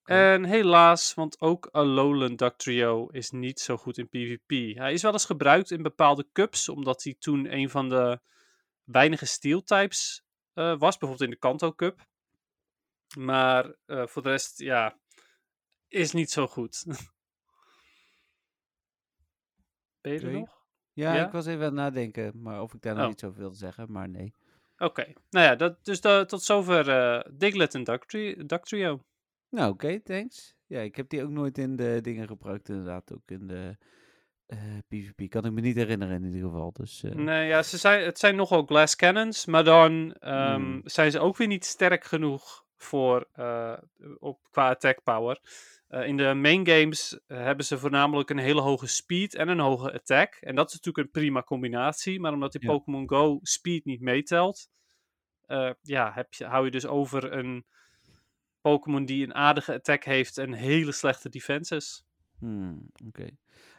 En 0.06 0.44
helaas, 0.44 1.14
want 1.14 1.40
ook 1.40 1.66
Alolan 1.72 2.36
Duck 2.36 2.56
Trio 2.56 3.06
is 3.06 3.30
niet 3.30 3.60
zo 3.60 3.76
goed 3.76 3.98
in 3.98 4.08
PvP. 4.08 4.76
Hij 4.78 4.92
is 4.92 5.02
wel 5.02 5.12
eens 5.12 5.24
gebruikt 5.24 5.70
in 5.70 5.82
bepaalde 5.82 6.26
cups, 6.32 6.68
omdat 6.68 7.02
hij 7.02 7.14
toen 7.18 7.52
een 7.52 7.70
van 7.70 7.88
de 7.88 8.20
weinige 8.84 9.26
steel 9.26 9.62
types 9.62 10.22
eh, 10.52 10.78
was, 10.78 10.98
bijvoorbeeld 10.98 11.20
in 11.20 11.30
de 11.30 11.36
Kanto 11.36 11.72
Cup. 11.74 12.06
Maar 13.18 13.74
eh, 13.86 14.06
voor 14.06 14.22
de 14.22 14.28
rest, 14.30 14.58
ja, 14.58 14.98
is 15.88 16.12
niet 16.12 16.30
zo 16.30 16.46
goed. 16.46 16.84
ben 20.00 20.12
je 20.12 20.20
er 20.20 20.32
nog? 20.32 20.64
ja, 20.92 21.14
ja? 21.14 21.26
ik 21.26 21.32
was 21.32 21.46
even 21.46 21.58
aan 21.60 21.64
het 21.64 21.74
nadenken, 21.74 22.42
maar 22.42 22.62
of 22.62 22.74
ik 22.74 22.82
daar 22.82 22.94
nog 22.94 23.02
Oh. 23.02 23.08
niet 23.08 23.20
zoveel 23.20 23.50
te 23.50 23.56
zeggen, 23.58 23.92
maar 23.92 24.08
nee. 24.08 24.34
Oké, 24.78 25.12
nou 25.30 25.46
ja, 25.46 25.54
dat, 25.54 25.84
dus 25.84 26.00
da- 26.00 26.24
tot 26.24 26.42
zover 26.42 26.88
eh 26.88 27.32
Diglett 27.32 27.74
en 27.74 27.84
Duck, 27.84 28.04
Tri- 28.04 28.46
Duck 28.46 28.64
Trio. 28.64 29.04
Nou, 29.50 29.72
oké, 29.72 30.00
thanks. 30.00 30.54
Ja, 30.66 30.80
ik 30.80 30.96
heb 30.96 31.08
die 31.08 31.22
ook 31.22 31.30
nooit 31.30 31.58
in 31.58 31.76
de 31.76 31.98
dingen 32.02 32.26
gebruikt, 32.26 32.68
inderdaad. 32.68 33.12
Ook 33.12 33.30
in 33.30 33.46
de 33.46 33.76
eh, 34.46 34.58
PvP. 34.88 35.30
Kan 35.30 35.44
ik 35.44 35.52
me 35.52 35.60
niet 35.60 35.76
herinneren 35.76 36.24
in 36.24 36.34
ieder 36.34 36.48
geval. 36.50 36.72
Dus, 36.72 37.02
eh, 37.02 37.14
Nee, 37.14 37.48
ja, 37.48 37.62
ze 37.62 37.78
zijn, 37.78 38.04
het 38.04 38.18
zijn 38.18 38.36
nogal 38.36 38.64
glass 38.64 38.96
cannons, 38.96 39.46
maar 39.46 39.64
dan 39.64 40.12
ehm, 40.12 40.54
Hmm. 40.54 40.80
zijn 40.84 41.10
ze 41.10 41.20
ook 41.20 41.36
weer 41.36 41.46
niet 41.48 41.64
sterk 41.64 42.04
genoeg 42.04 42.64
voor 42.76 43.28
eh, 43.32 43.78
op, 44.18 44.38
qua 44.50 44.68
attack 44.68 45.02
power. 45.02 45.40
Eh, 45.88 46.06
in 46.06 46.16
de 46.16 46.34
main 46.34 46.66
games 46.68 47.18
eh, 47.26 47.38
hebben 47.38 47.64
ze 47.64 47.78
voornamelijk 47.78 48.30
een 48.30 48.38
hele 48.38 48.60
hoge 48.60 48.86
speed 48.86 49.34
en 49.34 49.48
een 49.48 49.58
hoge 49.58 49.92
attack. 49.92 50.34
En 50.34 50.54
dat 50.54 50.68
is 50.68 50.74
natuurlijk 50.74 51.06
een 51.06 51.20
prima 51.20 51.42
combinatie, 51.42 52.20
maar 52.20 52.32
omdat 52.32 52.54
in 52.54 52.60
Ja. 52.60 52.66
Pokémon 52.72 53.08
Go 53.08 53.38
speed 53.42 53.84
niet 53.84 54.00
meetelt, 54.00 54.68
eh, 55.46 55.70
ja, 55.82 56.12
heb 56.12 56.34
je, 56.34 56.44
hou 56.44 56.64
je 56.64 56.70
dus 56.70 56.86
over 56.86 57.32
een 57.32 57.66
Pokémon 58.66 59.04
die 59.04 59.22
een 59.24 59.34
aardige 59.34 59.74
attack 59.74 60.04
heeft 60.04 60.38
en 60.38 60.52
hele 60.52 60.92
slechte 60.92 61.28
defenses. 61.28 62.04
hmm, 62.38 62.90
oké. 63.06 63.28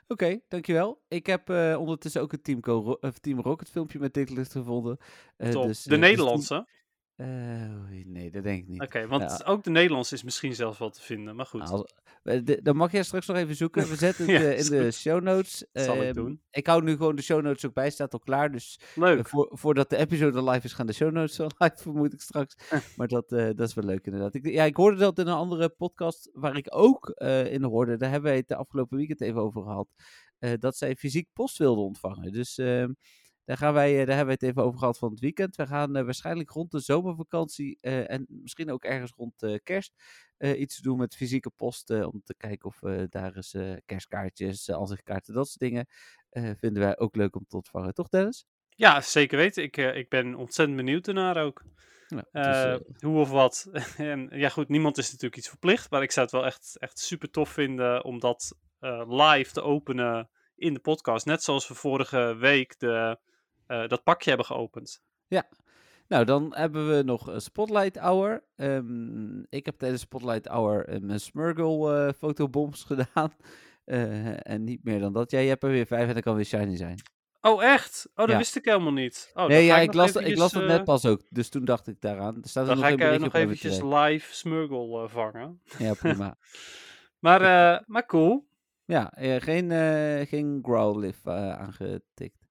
Oké, 0.07 0.39
dankjewel. 0.47 1.01
Ik 1.07 1.25
heb 1.25 1.49
eh, 1.49 1.75
ondertussen 1.79 2.21
ook 2.21 2.33
een 2.33 2.41
Team, 2.41 2.59
Co 2.59 2.79
Ro- 2.79 2.97
of 3.09 3.17
Team 3.19 3.39
Rocket 3.39 3.69
filmpje 3.69 3.99
met 3.99 4.13
Dicklist 4.13 4.51
gevonden. 4.51 4.97
Eh, 5.37 5.49
Top. 5.49 5.63
dus, 5.65 5.83
de 5.83 5.95
eh, 5.95 6.01
dus 6.01 6.09
Nederlandse. 6.09 6.67
Eh, 7.17 8.05
nee, 8.05 8.31
dat 8.31 8.43
denk 8.43 8.61
ik 8.61 8.67
niet. 8.67 8.81
Oké, 8.81 9.07
want 9.07 9.21
Ja. 9.23 9.41
ook 9.45 9.63
de 9.63 9.69
Nederlandse 9.69 10.13
is 10.15 10.23
misschien 10.23 10.55
zelfs 10.55 10.77
wel 10.79 10.89
te 10.89 11.01
vinden, 11.01 11.35
maar 11.35 11.45
goed. 11.45 11.63
Nou, 11.69 11.85
eh, 12.23 12.39
de- 12.43 12.59
dan 12.61 12.75
mag 12.75 12.91
jij 12.91 13.03
straks 13.03 13.27
nog 13.27 13.37
even 13.37 13.55
zoeken. 13.55 13.87
We 13.89 13.95
zetten 13.95 14.25
het 14.29 14.35
Ja, 14.41 14.49
eh, 14.51 14.59
in 14.59 14.65
de 14.85 14.91
show 14.91 15.23
notes. 15.23 15.65
Zal 15.73 15.95
ik 15.95 16.01
Ehm, 16.01 16.13
doen. 16.13 16.41
Ik 16.51 16.67
hou 16.67 16.83
nu 16.83 16.91
gewoon 16.95 17.15
de 17.15 17.21
show 17.21 17.41
notes 17.43 17.65
ook 17.65 17.73
bij, 17.73 17.89
staat 17.89 18.13
al 18.13 18.19
klaar. 18.19 18.51
Dus 18.51 18.79
eh, 18.95 18.97
Leuk. 18.97 19.27
voor, 19.27 19.49
voordat 19.53 19.89
de 19.89 19.97
episode 19.97 20.43
live 20.43 20.65
is, 20.65 20.73
gaan 20.73 20.85
de 20.87 20.93
show 20.93 21.11
notes 21.11 21.39
al 21.39 21.49
live, 21.57 21.75
vermoed 21.77 22.13
ik 22.13 22.21
straks. 22.21 22.55
maar 22.95 23.07
dat, 23.07 23.29
dat 23.29 23.59
is 23.59 23.73
wel 23.73 23.85
leuk 23.85 24.05
inderdaad. 24.05 24.33
Ik, 24.33 24.45
ja, 24.47 24.63
ik 24.63 24.75
hoorde 24.75 24.97
dat 24.97 25.19
in 25.19 25.27
een 25.27 25.33
andere 25.33 25.69
podcast 25.69 26.29
waar 26.33 26.57
ik 26.57 26.67
ook 26.69 27.09
in 27.49 27.63
hoorde. 27.63 27.97
Daar 27.97 28.09
hebben 28.11 28.29
wij 28.29 28.39
het 28.39 28.47
de 28.47 28.55
afgelopen 28.55 28.97
weekend 28.97 29.21
even 29.21 29.41
over 29.41 29.61
gehad. 29.63 29.87
eh, 30.39 30.51
dat 30.59 30.77
zij 30.77 30.95
fysiek 30.95 31.27
post 31.33 31.57
wilden 31.57 31.83
ontvangen. 31.83 32.31
Dus 32.31 32.57
ehm, 32.57 32.91
daar, 33.47 33.57
gaan 33.57 33.73
wij, 33.73 33.89
eh, 33.91 33.97
daar 33.97 34.15
hebben 34.15 34.25
wij 34.25 34.33
het 34.39 34.43
even 34.43 34.63
over 34.63 34.79
gehad 34.79 34.97
van 34.97 35.09
het 35.11 35.19
weekend. 35.19 35.55
We 35.55 35.67
gaan 35.67 35.95
eh, 35.95 36.03
waarschijnlijk 36.03 36.49
rond 36.49 36.71
de 36.71 36.79
zomervakantie 36.79 37.77
eh, 37.81 38.11
en 38.11 38.25
misschien 38.29 38.71
ook 38.71 38.83
ergens 38.83 39.11
rond 39.15 39.43
eh, 39.43 39.55
kerst 39.63 39.93
iets 40.39 40.77
doen 40.77 40.97
met 40.97 41.15
fysieke 41.15 41.49
post. 41.49 41.89
eh, 41.89 42.07
om 42.07 42.21
te 42.23 42.35
kijken 42.37 42.69
of 42.69 42.79
we 42.79 43.07
daar 43.09 43.35
eens 43.35 43.55
kerstkaartjes, 43.85 44.67
uh, 44.67 44.75
ansichtkaarten, 44.75 45.33
dat 45.33 45.47
soort 45.47 45.59
dingen. 45.59 45.87
vinden 46.57 46.83
wij 46.83 46.97
ook 46.97 47.15
leuk 47.15 47.35
om 47.35 47.45
te 47.47 47.55
ontvangen. 47.55 47.93
Toch 47.93 48.09
Dennis? 48.09 48.45
Ja, 48.69 49.01
zeker 49.01 49.37
weten. 49.37 49.63
Ik, 49.63 49.77
ik 49.77 50.09
ben 50.09 50.35
ontzettend 50.35 50.77
benieuwd 50.77 51.07
ernaar 51.07 51.37
ook. 51.37 51.63
Dus, 52.31 52.79
hoe 52.99 53.19
of 53.19 53.29
wat. 53.29 53.69
en 53.97 54.29
ja, 54.31 54.49
goed, 54.49 54.69
niemand 54.69 54.97
is 54.97 55.05
natuurlijk 55.05 55.37
iets 55.37 55.49
verplicht. 55.49 55.89
Maar 55.91 56.01
ik 56.01 56.11
zou 56.11 56.25
het 56.25 56.35
wel 56.35 56.45
echt, 56.45 56.77
echt 56.79 56.99
super 56.99 57.29
tof 57.29 57.49
vinden 57.49 58.03
om 58.03 58.19
dat 58.19 58.57
live 59.07 59.51
te 59.51 59.61
openen 59.61 60.29
in 60.55 60.73
de 60.73 60.79
podcast. 60.79 61.25
Net 61.25 61.43
zoals 61.43 61.67
we 61.67 61.73
vorige 61.73 62.35
week 62.35 62.79
de, 62.79 63.17
eh, 63.67 63.87
dat 63.87 64.03
pakje 64.03 64.29
hebben 64.29 64.47
geopend. 64.47 65.01
Nou, 66.07 66.25
dan 66.25 66.53
hebben 66.55 66.95
we 66.95 67.03
nog 67.03 67.31
Spotlight 67.35 67.97
Hour. 67.97 68.43
Ehm, 68.55 69.39
ik 69.49 69.65
heb 69.65 69.77
tijdens 69.77 70.01
Spotlight 70.01 70.47
Hour 70.47 70.85
eh, 70.87 70.99
mijn 70.99 71.19
Smurgle 71.19 72.05
eh, 72.07 72.13
fotobombs 72.13 72.83
gedaan. 72.91 73.33
En 74.41 74.63
niet 74.63 74.83
meer 74.83 74.99
dan 74.99 75.13
dat. 75.13 75.31
Jij 75.31 75.45
hebt 75.45 75.63
er 75.63 75.69
weer 75.69 75.85
vijf 75.85 76.07
en 76.07 76.13
dat 76.13 76.23
kan 76.23 76.35
weer 76.35 76.45
shiny 76.45 76.75
zijn. 76.75 77.01
Oh, 77.41 77.63
echt? 77.63 78.09
Oh, 78.09 78.15
dat 78.15 78.29
Ja. 78.29 78.37
wist 78.37 78.55
ik 78.55 78.65
helemaal 78.65 78.91
niet. 78.91 79.29
Oh, 79.33 79.35
dan 79.41 79.47
nee, 79.47 79.65
ja, 79.65 79.79
ik 79.79 79.93
las, 79.93 80.09
ik 80.09 80.15
eventjes, 80.15 80.39
las 80.39 80.53
eh, 80.53 80.67
net 80.67 80.83
pas 80.83 81.05
ook. 81.05 81.21
Dus 81.29 81.49
toen 81.49 81.65
dacht 81.65 81.87
ik 81.87 82.01
daaraan. 82.01 82.35
Er 82.41 82.49
staat 82.49 82.63
er 82.63 82.69
Dan 82.69 82.77
nog 82.77 82.99
ga 82.99 83.07
een 83.07 83.13
ik 83.13 83.19
nog 83.19 83.33
eventjes 83.33 83.81
live 83.81 84.35
Smurgle 84.35 85.09
vangen. 85.09 85.61
Ja, 85.77 85.93
prima. 85.93 86.35
Maar, 87.19 87.83
maar 87.87 88.05
cool. 88.05 88.47
ja, 88.85 89.11
geen, 89.17 89.71
geen 90.27 90.59
Growlithe 90.61 91.31
aangetikt. 91.31 92.46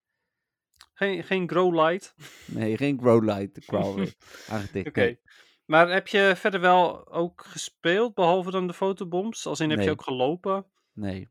Geen, 0.99 1.25
geen 1.25 1.49
grow 1.49 1.75
light. 1.75 2.15
Nee, 2.45 2.77
geen 2.77 2.99
Growlite, 2.99 3.61
Growlithe 3.61 4.15
aangetikt. 4.53 4.89
Oké. 4.89 5.17
Maar 5.65 5.91
heb 5.91 6.09
je 6.09 6.33
verder 6.37 6.61
wel 6.61 7.09
ook 7.13 7.45
gespeeld, 7.45 8.15
behalve 8.15 8.51
dan 8.51 8.67
de 8.67 8.73
fotobombs? 8.73 9.47
Als 9.47 9.61
in, 9.61 9.71
heb 9.71 9.81
je 9.81 9.91
ook 9.91 10.03
gelopen? 10.03 10.67
Nee. 10.93 11.29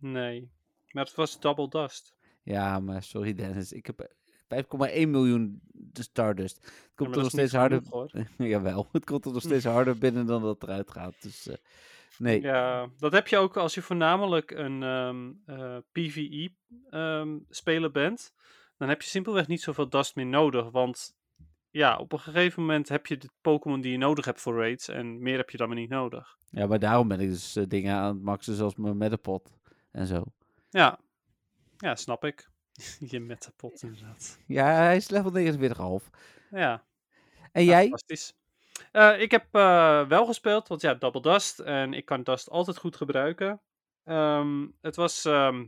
Nee. 0.00 0.50
Maar 0.90 1.04
het 1.04 1.14
was 1.14 1.40
Double 1.40 1.68
Dust. 1.68 2.14
Ja, 2.42 2.80
maar 2.80 3.02
sorry 3.02 3.34
Dennis. 3.34 3.72
Ik 3.72 3.86
heb 3.86 4.10
5,1 4.54 5.08
miljoen 5.08 5.60
de 5.72 6.02
Stardust. 6.02 6.56
Het 6.56 6.64
Ja, 6.64 6.80
komt 6.94 7.08
maar 7.08 7.18
er 7.18 7.22
nog 7.22 7.32
steeds 7.32 7.52
harder. 7.52 7.82
Jawel, 8.52 8.88
het 8.92 9.04
komt 9.04 9.24
er 9.24 9.32
nog 9.32 9.42
steeds 9.42 9.64
harder 9.64 9.98
binnen 9.98 10.26
dan 10.26 10.42
dat 10.42 10.62
eruit 10.62 10.90
gaat. 10.90 11.22
Dus 11.22 11.46
eh, 11.48 11.56
nee. 12.18 12.40
Ja, 12.40 12.88
dat 12.98 13.12
heb 13.12 13.28
je 13.28 13.36
ook 13.38 13.56
als 13.56 13.74
je 13.74 13.82
voornamelijk 13.82 14.50
een 14.50 14.82
ehm 14.82 15.32
PvE-speler 15.92 17.90
bent. 17.90 18.32
Dan 18.78 18.88
heb 18.88 19.02
je 19.02 19.08
simpelweg 19.08 19.46
niet 19.46 19.62
zoveel 19.62 19.88
dust 19.88 20.14
meer 20.16 20.26
nodig. 20.26 20.70
Want 20.70 21.16
ja, 21.70 21.96
op 21.96 22.12
een 22.12 22.20
gegeven 22.20 22.62
moment 22.62 22.88
heb 22.88 23.06
je 23.06 23.16
de 23.16 23.28
Pokémon 23.40 23.80
die 23.80 23.92
je 23.92 23.98
nodig 23.98 24.24
hebt 24.24 24.40
voor 24.40 24.56
raids. 24.56 24.88
En 24.88 25.22
meer 25.22 25.36
heb 25.36 25.50
je 25.50 25.56
dan 25.56 25.68
maar 25.68 25.76
niet 25.76 25.90
nodig. 25.90 26.36
Ja, 26.50 26.66
maar 26.66 26.78
daarom 26.78 27.08
ben 27.08 27.20
ik 27.20 27.28
dus 27.28 27.56
eh, 27.56 27.64
dingen 27.68 27.94
aan 27.94 28.14
het 28.14 28.22
maxen 28.22 28.54
zoals 28.54 28.76
mijn 28.76 28.96
Metapod 28.96 29.58
en 29.90 30.06
zo. 30.06 30.24
Ja, 30.70 30.98
ja 31.76 31.94
snap 31.96 32.24
ik. 32.24 32.48
je 33.10 33.20
metapot 33.20 33.82
inderdaad. 33.82 34.38
Ja, 34.46 34.66
hij 34.66 34.96
is 34.96 35.08
level 35.10 36.00
49,5. 36.00 36.10
Ja, 36.50 36.84
En 37.52 37.64
ja, 37.64 37.70
jij? 37.70 37.82
fantastisch. 37.82 38.36
Eh, 38.92 39.20
ik 39.20 39.30
heb 39.30 39.46
eh, 39.50 40.06
wel 40.08 40.26
gespeeld, 40.26 40.68
want 40.68 40.80
ja, 40.80 40.94
Double 40.94 41.20
Dust. 41.20 41.58
En 41.58 41.94
ik 41.94 42.04
kan 42.04 42.22
Dust 42.22 42.50
altijd 42.50 42.78
goed 42.78 42.96
gebruiken. 42.96 43.60
Ehm, 44.04 44.66
het 44.80 44.96
was 44.96 45.24
ehm, 45.24 45.66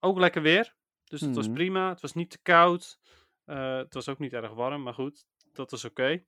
ook 0.00 0.18
lekker 0.18 0.42
weer. 0.42 0.74
Dus 1.04 1.20
het 1.20 1.34
was 1.34 1.46
Mhm. 1.46 1.54
prima. 1.54 1.88
Het 1.88 2.00
was 2.00 2.12
niet 2.14 2.30
te 2.30 2.38
koud. 2.42 2.98
Eh, 3.44 3.76
het 3.76 3.94
was 3.94 4.08
ook 4.08 4.18
niet 4.18 4.32
erg 4.32 4.52
warm, 4.52 4.82
maar 4.82 4.94
goed, 4.94 5.26
dat 5.52 5.70
was 5.70 5.84
oké. 5.84 6.24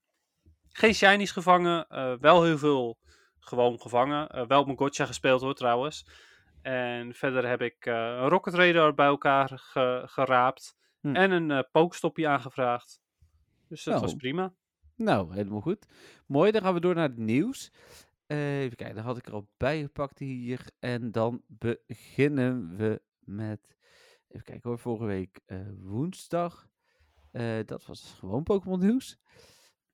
Geen 0.68 0.94
shinies 0.94 1.30
gevangen. 1.30 1.88
eh, 1.88 2.14
wel 2.20 2.42
heel 2.44 2.58
veel 2.58 2.98
gewoon 3.40 3.80
gevangen. 3.80 4.28
Eh, 4.28 4.46
wel 4.46 4.64
mijn 4.64 4.78
gotcha 4.78 5.04
gespeeld 5.06 5.40
hoor, 5.40 5.54
trouwens. 5.54 6.06
En 6.62 7.14
verder 7.14 7.48
heb 7.48 7.62
ik 7.62 7.86
een 7.86 8.28
Rocket 8.28 8.54
Radar 8.54 8.94
bij 8.94 9.06
elkaar 9.06 9.50
ge- 9.54 10.02
geraapt. 10.06 10.76
Hm. 11.00 11.14
En 11.16 11.30
een 11.30 11.66
pokestopje 11.72 12.28
aangevraagd. 12.28 13.00
Dus 13.68 13.84
dat 13.84 14.00
was 14.00 14.12
Oh. 14.12 14.16
prima. 14.18 14.54
Nou, 14.96 15.34
helemaal 15.34 15.60
goed. 15.60 15.86
Mooi, 16.26 16.50
dan 16.50 16.62
gaan 16.62 16.74
we 16.74 16.80
door 16.80 16.94
naar 16.94 17.08
het 17.08 17.16
nieuws. 17.16 17.70
Even 18.26 18.76
kijken, 18.76 18.94
dat 18.96 19.04
had 19.04 19.16
ik 19.18 19.26
er 19.26 19.32
al 19.32 19.48
bij 19.56 19.82
gepakt 19.82 20.18
hier. 20.18 20.70
En 20.78 21.12
dan 21.12 21.42
beginnen 21.46 22.76
we 22.76 23.00
met... 23.18 23.75
Even 24.28 24.44
kijken 24.44 24.68
hoor, 24.70 24.78
vorige 24.78 25.04
week 25.04 25.40
eh, 25.44 25.60
woensdag. 25.78 26.68
Eh, 27.30 27.58
dat 27.64 27.86
was 27.86 28.16
gewoon 28.18 28.42
Pokémon 28.42 28.80
nieuws. 28.80 29.18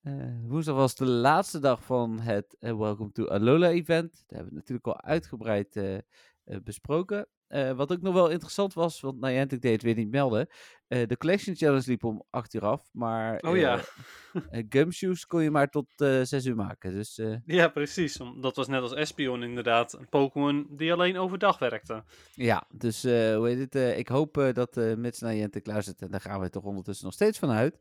Eh, 0.01 0.47
woensdag 0.47 0.75
was 0.75 0.95
de 0.95 1.07
laatste 1.07 1.59
dag 1.59 1.85
van 1.85 2.21
het 2.21 2.57
Welcome 2.59 3.13
to 3.13 3.27
Alola 3.27 3.71
event. 3.71 4.13
Daar 4.13 4.39
hebben 4.39 4.49
we 4.49 4.59
natuurlijk 4.59 4.87
al 4.87 5.01
uitgebreid 5.01 6.03
besproken. 6.45 7.29
Eh, 7.53 7.73
wat 7.73 7.93
ook 7.93 8.01
nog 8.01 8.15
wel 8.15 8.29
interessant 8.31 8.75
was, 8.75 9.01
want 9.01 9.21
Niantic 9.21 9.61
deed 9.61 9.73
het 9.73 9.83
weer 9.83 9.95
niet 9.95 10.11
melden. 10.11 10.49
Eh, 10.89 11.07
de 11.07 11.17
Collection 11.17 11.57
Challenge 11.57 11.83
liep 11.87 12.05
om 12.05 12.25
8 12.31 12.55
uur 12.55 12.65
af, 12.65 12.89
maar 12.93 13.39
Oh 13.41 13.57
ja. 13.57 13.81
eh, 14.51 14.65
Gumshoes 14.69 15.27
kon 15.27 15.43
je 15.43 15.51
maar 15.51 15.69
tot 15.69 15.87
eh 15.97 16.21
6 16.23 16.45
uur 16.47 16.55
maken. 16.55 16.93
Dus 16.93 17.21
Ja, 17.45 17.69
precies. 17.69 18.19
Dat 18.41 18.57
was 18.57 18.69
net 18.69 18.83
als 18.83 18.95
Espion 18.95 19.43
inderdaad. 19.43 19.93
Een 19.93 20.09
Pokémon 20.09 20.67
die 20.71 20.93
alleen 20.93 21.19
overdag 21.19 21.59
werkte. 21.59 22.05
ja, 22.35 22.67
dus 22.75 23.03
hoe 23.03 23.49
heet 23.49 23.73
het? 23.73 23.99
ik 23.99 24.09
hoop 24.09 24.51
dat 24.55 24.77
eh 24.77 24.95
mits 24.95 25.21
Niantic 25.21 25.67
luistert, 25.67 26.03
en 26.03 26.11
daar 26.11 26.21
gaan 26.21 26.41
we 26.41 26.51
toch 26.51 26.65
ondertussen 26.65 27.05
nog 27.05 27.15
steeds 27.15 27.39
van 27.39 27.51
uit. 27.51 27.79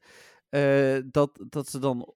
dat, 1.12 1.46
dat 1.50 1.68
ze 1.68 1.80
dan 1.80 2.14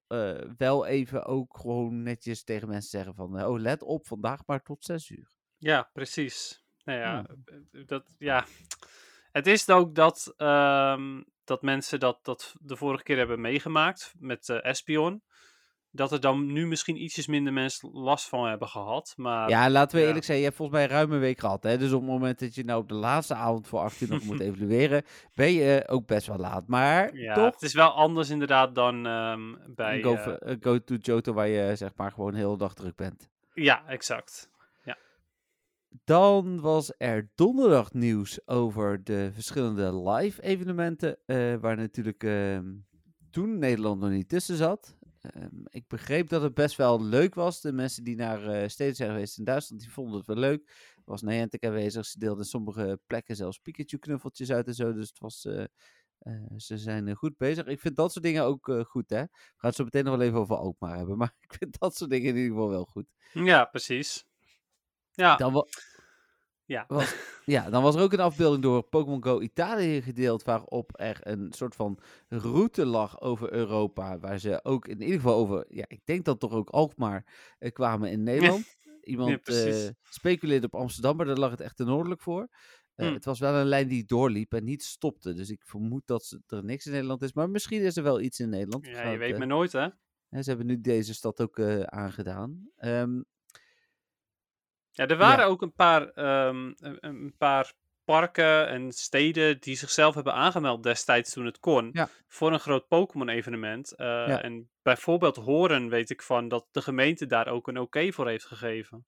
wel 0.57 0.85
even 0.85 1.25
ook 1.25 1.57
gewoon 1.57 2.03
netjes 2.03 2.43
tegen 2.43 2.67
mensen 2.67 2.89
zeggen 2.89 3.15
van... 3.15 3.43
oh, 3.45 3.59
let 3.59 3.83
op, 3.83 4.07
vandaag 4.07 4.41
maar 4.45 4.63
tot 4.63 4.85
6 4.85 5.09
uur. 5.09 5.33
Ja, 5.57 5.89
precies. 5.93 6.64
Nou 6.85 6.99
ja, 6.99 7.11
Ja. 7.11 7.25
eh, 7.71 7.81
dat, 7.87 8.03
ja. 8.17 8.45
Het 9.31 9.47
is 9.47 9.69
ook 9.69 9.95
dat, 9.95 10.33
ehm, 10.37 11.21
dat 11.43 11.61
mensen 11.61 11.99
dat, 11.99 12.19
dat 12.21 12.55
de 12.61 12.75
vorige 12.75 13.03
keer 13.03 13.17
hebben 13.17 13.41
meegemaakt 13.41 14.13
met 14.19 14.49
eh 14.49 14.65
Espion. 14.65 15.23
Dat 15.91 16.11
er 16.11 16.19
dan 16.19 16.51
nu 16.53 16.67
misschien 16.67 17.01
ietsjes 17.03 17.27
minder 17.27 17.53
mensen 17.53 17.89
last 17.91 18.29
van 18.29 18.47
hebben 18.47 18.67
gehad. 18.67 19.13
Maar 19.15 19.49
Ja, 19.49 19.69
laten 19.69 19.95
we 19.95 20.01
ja. 20.01 20.07
eerlijk 20.07 20.25
zijn, 20.25 20.37
je 20.37 20.43
hebt 20.43 20.55
volgens 20.55 20.77
mij 20.77 20.87
ruim 20.87 21.11
een 21.11 21.19
week 21.19 21.39
gehad. 21.39 21.63
Hè? 21.63 21.77
Dus 21.77 21.91
op 21.91 22.01
het 22.01 22.09
moment 22.09 22.39
dat 22.39 22.55
je 22.55 22.63
nou 22.63 22.81
op 22.81 22.87
de 22.89 22.93
laatste 22.95 23.33
avond 23.33 23.67
voor 23.67 23.79
18 23.79 24.09
nog 24.09 24.23
moet 24.23 24.39
evalueren, 24.47 25.03
ben 25.33 25.51
je 25.51 25.79
eh, 25.79 25.93
ook 25.95 26.05
best 26.07 26.27
wel 26.27 26.37
laat. 26.37 26.67
Maar 26.67 27.15
ja, 27.17 27.33
toch, 27.33 27.53
het 27.53 27.61
is 27.61 27.73
wel 27.73 27.91
anders 27.91 28.29
inderdaad 28.29 28.75
dan 28.75 29.05
ehm, 29.05 29.53
bij... 29.67 30.01
go, 30.01 30.13
eh, 30.13 30.51
eh, 30.51 30.57
go 30.61 30.83
to 30.83 30.95
Johto 30.95 31.33
waar 31.33 31.47
je 31.47 31.75
zeg 31.75 31.91
maar 31.95 32.11
gewoon 32.11 32.31
de 32.31 32.37
hele 32.37 32.57
dag 32.57 32.73
druk 32.73 32.95
bent. 32.95 33.29
ja, 33.53 33.87
exact. 33.87 34.49
Dan 36.03 36.61
was 36.61 36.93
er 36.97 37.31
donderdag 37.35 37.93
nieuws 37.93 38.47
over 38.47 39.03
de 39.03 39.29
verschillende 39.33 40.09
live 40.09 40.41
evenementen, 40.41 41.17
eh, 41.25 41.55
waar 41.55 41.75
natuurlijk 41.75 42.23
ehm, 42.23 42.73
toen 43.31 43.57
Nederland 43.59 43.99
nog 43.99 44.09
niet 44.09 44.29
tussen 44.29 44.55
zat. 44.55 44.97
Ehm, 45.21 45.63
ik 45.69 45.87
begreep 45.87 46.29
dat 46.29 46.41
het 46.41 46.53
best 46.53 46.75
wel 46.75 47.03
leuk 47.03 47.35
was. 47.35 47.61
De 47.61 47.71
mensen 47.71 48.03
die 48.03 48.15
naar 48.15 48.47
eh 48.47 48.67
steden 48.67 48.95
zijn 48.95 49.09
geweest 49.09 49.37
in 49.37 49.43
Duitsland, 49.43 49.81
die 49.81 49.91
vonden 49.91 50.17
het 50.17 50.27
wel 50.27 50.37
leuk. 50.37 50.69
Er 50.95 51.01
was 51.05 51.21
Niantic 51.21 51.65
aanwezig, 51.65 52.05
ze 52.05 52.19
deelden 52.19 52.45
sommige 52.45 52.99
plekken 53.07 53.35
zelfs 53.35 53.59
Pikachu-knuffeltjes 53.59 54.51
uit 54.51 54.67
en 54.67 54.73
zo. 54.73 54.93
Dus 54.93 55.07
het 55.07 55.19
was, 55.19 55.45
eh, 55.45 55.63
ze 56.57 56.77
zijn 56.77 57.15
goed 57.15 57.37
bezig. 57.37 57.65
Ik 57.65 57.79
vind 57.79 57.95
dat 57.95 58.11
soort 58.11 58.25
dingen 58.25 58.43
ook 58.43 58.85
goed, 58.87 59.09
hè. 59.09 59.21
We 59.21 59.29
gaan 59.55 59.69
het 59.69 59.75
zo 59.75 59.83
meteen 59.83 60.03
nog 60.03 60.17
wel 60.17 60.25
even 60.27 60.39
over 60.39 60.55
Alkmaar 60.55 60.97
hebben, 60.97 61.17
maar 61.21 61.35
ik 61.39 61.53
vind 61.53 61.79
dat 61.79 61.95
soort 61.95 62.09
dingen 62.09 62.29
in 62.29 62.35
ieder 62.35 62.51
geval 62.51 62.69
wel 62.69 62.85
goed. 62.85 63.05
Ja, 63.33 63.65
precies. 63.65 64.25
Ja, 65.15 65.35
Dan 65.35 65.53
wa- 65.53 65.65
ja. 66.65 66.85
was, 66.87 67.15
ja, 67.45 67.69
dan 67.69 67.83
was 67.83 67.95
er 67.95 68.01
ook 68.01 68.13
een 68.13 68.19
afbeelding 68.19 68.63
door 68.63 68.83
Pokémon 68.83 69.23
Go 69.23 69.39
Italië 69.41 70.01
gedeeld, 70.01 70.43
waarop 70.43 70.91
er 70.99 71.19
een 71.21 71.51
soort 71.53 71.75
van 71.75 71.99
route 72.27 72.85
lag 72.85 73.21
over 73.21 73.53
Europa, 73.53 74.19
waar 74.19 74.39
ze 74.39 74.59
ook 74.63 74.87
in 74.87 75.01
ieder 75.01 75.15
geval 75.15 75.35
over, 75.35 75.65
ja, 75.69 75.85
ik 75.87 76.01
denk 76.05 76.25
dat 76.25 76.39
toch 76.39 76.51
ook 76.53 76.69
Alkmaar 76.69 77.53
eh, 77.57 77.71
kwamen 77.71 78.11
in 78.11 78.23
Nederland. 78.23 78.65
Iemand 79.01 79.41
precies. 79.41 79.85
eh, 79.85 79.91
speculeerde 80.09 80.65
op 80.65 80.75
Amsterdam, 80.75 81.15
maar 81.17 81.25
daar 81.25 81.37
lag 81.37 81.51
het 81.51 81.61
echt 81.61 81.75
te 81.75 81.83
noordelijk 81.83 82.21
voor. 82.21 82.47
Eh, 82.95 83.07
Hm. 83.07 83.13
Het 83.13 83.25
was 83.25 83.39
wel 83.39 83.53
een 83.53 83.65
lijn 83.65 83.87
die 83.87 84.05
doorliep 84.05 84.53
en 84.53 84.63
niet 84.63 84.83
stopte, 84.83 85.33
dus 85.33 85.49
ik 85.49 85.61
vermoed 85.65 86.07
dat 86.07 86.25
ze- 86.25 86.41
er 86.47 86.63
niks 86.63 86.85
in 86.85 86.91
Nederland 86.91 87.21
is, 87.21 87.33
maar 87.33 87.49
misschien 87.49 87.81
is 87.81 87.97
er 87.97 88.03
wel 88.03 88.21
iets 88.21 88.39
in 88.39 88.49
Nederland. 88.49 88.85
Ja 88.85 89.09
je 89.11 89.17
weet 89.17 89.37
maar 89.37 89.47
nooit, 89.47 89.71
hè? 89.71 89.87
ze 90.29 90.49
hebben 90.49 90.65
nu 90.65 90.81
deze 90.81 91.13
stad 91.13 91.41
ook 91.41 91.59
aangedaan. 91.85 92.69
Ehm, 92.75 93.21
Ja, 94.97 95.07
er 95.07 95.17
waren 95.17 95.45
ook 95.45 95.61
een 95.61 95.73
paar, 95.73 96.09
ehm, 96.09 96.71
een, 96.99 97.33
paar 97.37 97.73
parken 98.05 98.67
en 98.67 98.91
steden 98.91 99.59
die 99.61 99.75
zichzelf 99.75 100.15
hebben 100.15 100.33
aangemeld 100.33 100.83
destijds 100.83 101.33
toen 101.33 101.45
het 101.45 101.59
kon. 101.59 101.89
Ja. 101.93 102.09
Voor 102.27 102.53
een 102.53 102.59
groot 102.59 102.87
Pokémon-evenement. 102.87 103.91
Eh, 103.95 104.05
Ja. 104.05 104.41
En 104.41 104.69
bijvoorbeeld 104.81 105.35
Horen 105.35 105.89
weet 105.89 106.09
ik 106.09 106.21
van 106.21 106.47
dat 106.47 106.65
de 106.71 106.81
gemeente 106.81 107.25
daar 107.25 107.47
ook 107.47 107.67
een 107.67 107.79
oké 107.79 108.11
voor 108.11 108.27
heeft 108.27 108.45
gegeven. 108.45 109.05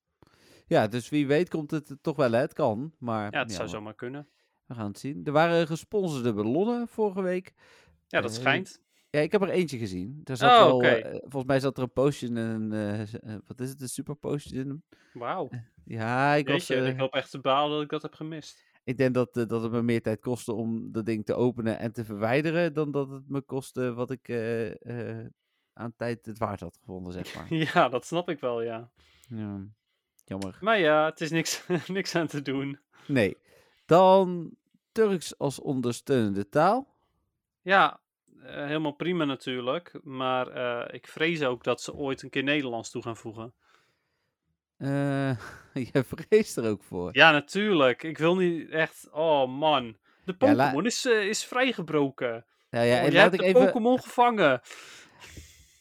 ja, 0.67 0.88
dus 0.88 1.10
wie 1.10 1.28
weet 1.28 1.50
komt 1.50 1.71
het 1.71 1.97
toch 2.02 2.15
wel, 2.15 2.32
hè? 2.32 2.39
het 2.39 2.54
kan, 2.54 2.93
maar 3.00 3.32
Ja, 3.32 3.39
het 3.39 3.52
zou 3.54 3.67
zomaar 3.67 3.95
kunnen. 3.95 4.28
We 4.65 4.73
gaan 4.73 4.88
het 4.88 5.00
zien. 5.00 5.21
Er 5.26 5.32
waren 5.32 5.67
gesponsorde 5.67 6.34
ballonnen 6.34 6.88
vorige 6.88 7.21
week. 7.21 7.54
Ja, 8.08 8.21
dat 8.21 8.32
Eh, 8.32 8.38
schijnt. 8.39 8.82
Ja, 9.09 9.19
ik 9.19 9.31
heb 9.31 9.41
er 9.41 9.49
eentje 9.49 9.77
gezien. 9.77 10.21
Er 10.23 10.37
zat 10.37 10.49
Oh, 10.49 10.81
wel, 10.81 10.81
eh, 10.81 11.11
volgens 11.11 11.45
mij 11.45 11.59
zat 11.59 11.77
er 11.77 11.83
een 11.83 11.91
potion 11.91 12.37
en 12.37 12.45
een, 12.45 12.73
eh, 12.73 13.01
eh, 13.01 13.39
wat 13.45 13.59
is 13.59 13.69
het, 13.69 13.81
een 13.81 13.89
super 13.89 14.15
potion 14.15 14.59
in 14.59 14.67
hem. 14.67 14.83
Wauw. 15.13 15.49
Ja, 15.85 16.33
ik, 16.33 16.47
was, 16.47 16.67
Jeetje, 16.67 16.83
eh, 16.83 16.89
ik 16.89 16.99
hoop 16.99 17.13
echt 17.13 17.31
te 17.31 17.39
balen 17.39 17.71
dat 17.71 17.81
ik 17.81 17.89
dat 17.89 18.01
heb 18.01 18.13
gemist. 18.13 18.65
ik 18.83 18.97
denk 18.97 19.13
dat, 19.13 19.33
dat 19.33 19.61
het 19.61 19.71
me 19.71 19.81
meer 19.81 20.01
tijd 20.01 20.19
kostte 20.19 20.53
om 20.53 20.91
dat 20.91 21.05
ding 21.05 21.25
te 21.25 21.33
openen 21.33 21.79
en 21.79 21.91
te 21.91 22.05
verwijderen, 22.05 22.73
dan 22.73 22.91
dat 22.91 23.09
het 23.09 23.29
me 23.29 23.41
kostte 23.41 23.93
wat 23.93 24.11
ik 24.11 24.29
aan 25.73 25.95
tijd 25.95 26.25
het 26.25 26.37
waard 26.37 26.59
had 26.59 26.77
gevonden, 26.77 27.13
zeg 27.13 27.35
maar. 27.35 27.53
Ja, 27.73 27.89
dat 27.89 28.05
snap 28.05 28.29
ik 28.29 28.39
wel, 28.39 28.61
ja. 28.61 28.91
ja, 29.29 29.65
jammer. 30.25 30.57
Maar 30.61 30.79
ja, 30.79 31.05
het 31.05 31.21
is 31.21 31.31
niks, 31.31 31.67
niks 31.87 32.15
aan 32.15 32.27
te 32.27 32.41
doen. 32.41 32.79
Nee. 33.07 33.37
Dan 33.85 34.51
Turks 34.91 35.37
als 35.37 35.59
ondersteunende 35.59 36.49
taal. 36.49 36.95
Ja, 37.61 37.99
helemaal 38.49 38.91
prima 38.91 39.25
natuurlijk. 39.25 39.99
Maar 40.03 40.47
eh, 40.47 40.93
ik 40.95 41.07
vrees 41.07 41.43
ook 41.43 41.63
dat 41.63 41.81
ze 41.81 41.93
ooit 41.93 42.21
een 42.21 42.29
keer 42.29 42.43
Nederlands 42.43 42.89
toe 42.91 43.01
gaan 43.01 43.17
voegen. 43.17 43.53
Eh 44.77 45.38
je 45.93 46.03
vreest 46.15 46.57
er 46.57 46.69
ook 46.69 46.83
voor. 46.83 47.10
Ja, 47.12 47.31
natuurlijk. 47.31 48.03
Ik 48.03 48.17
wil 48.17 48.36
niet 48.36 48.69
echt. 48.69 49.07
Oh 49.12 49.47
man. 49.60 49.97
De 50.25 50.36
Ja, 50.39 50.53
la- 50.55 50.63
Pokémon 50.63 50.86
is, 50.86 51.05
eh, 51.05 51.27
is 51.27 51.45
vrijgebroken. 51.45 52.45
Ja, 52.69 52.81
ja, 52.81 52.93
Oh, 52.95 53.03
en 53.05 53.12
jij 53.12 53.12
laat 53.12 53.21
hebt 53.21 53.33
ik 53.33 53.39
de 53.39 53.45
even... 53.45 53.65
Pokémon 53.65 54.01
gevangen. 54.01 54.62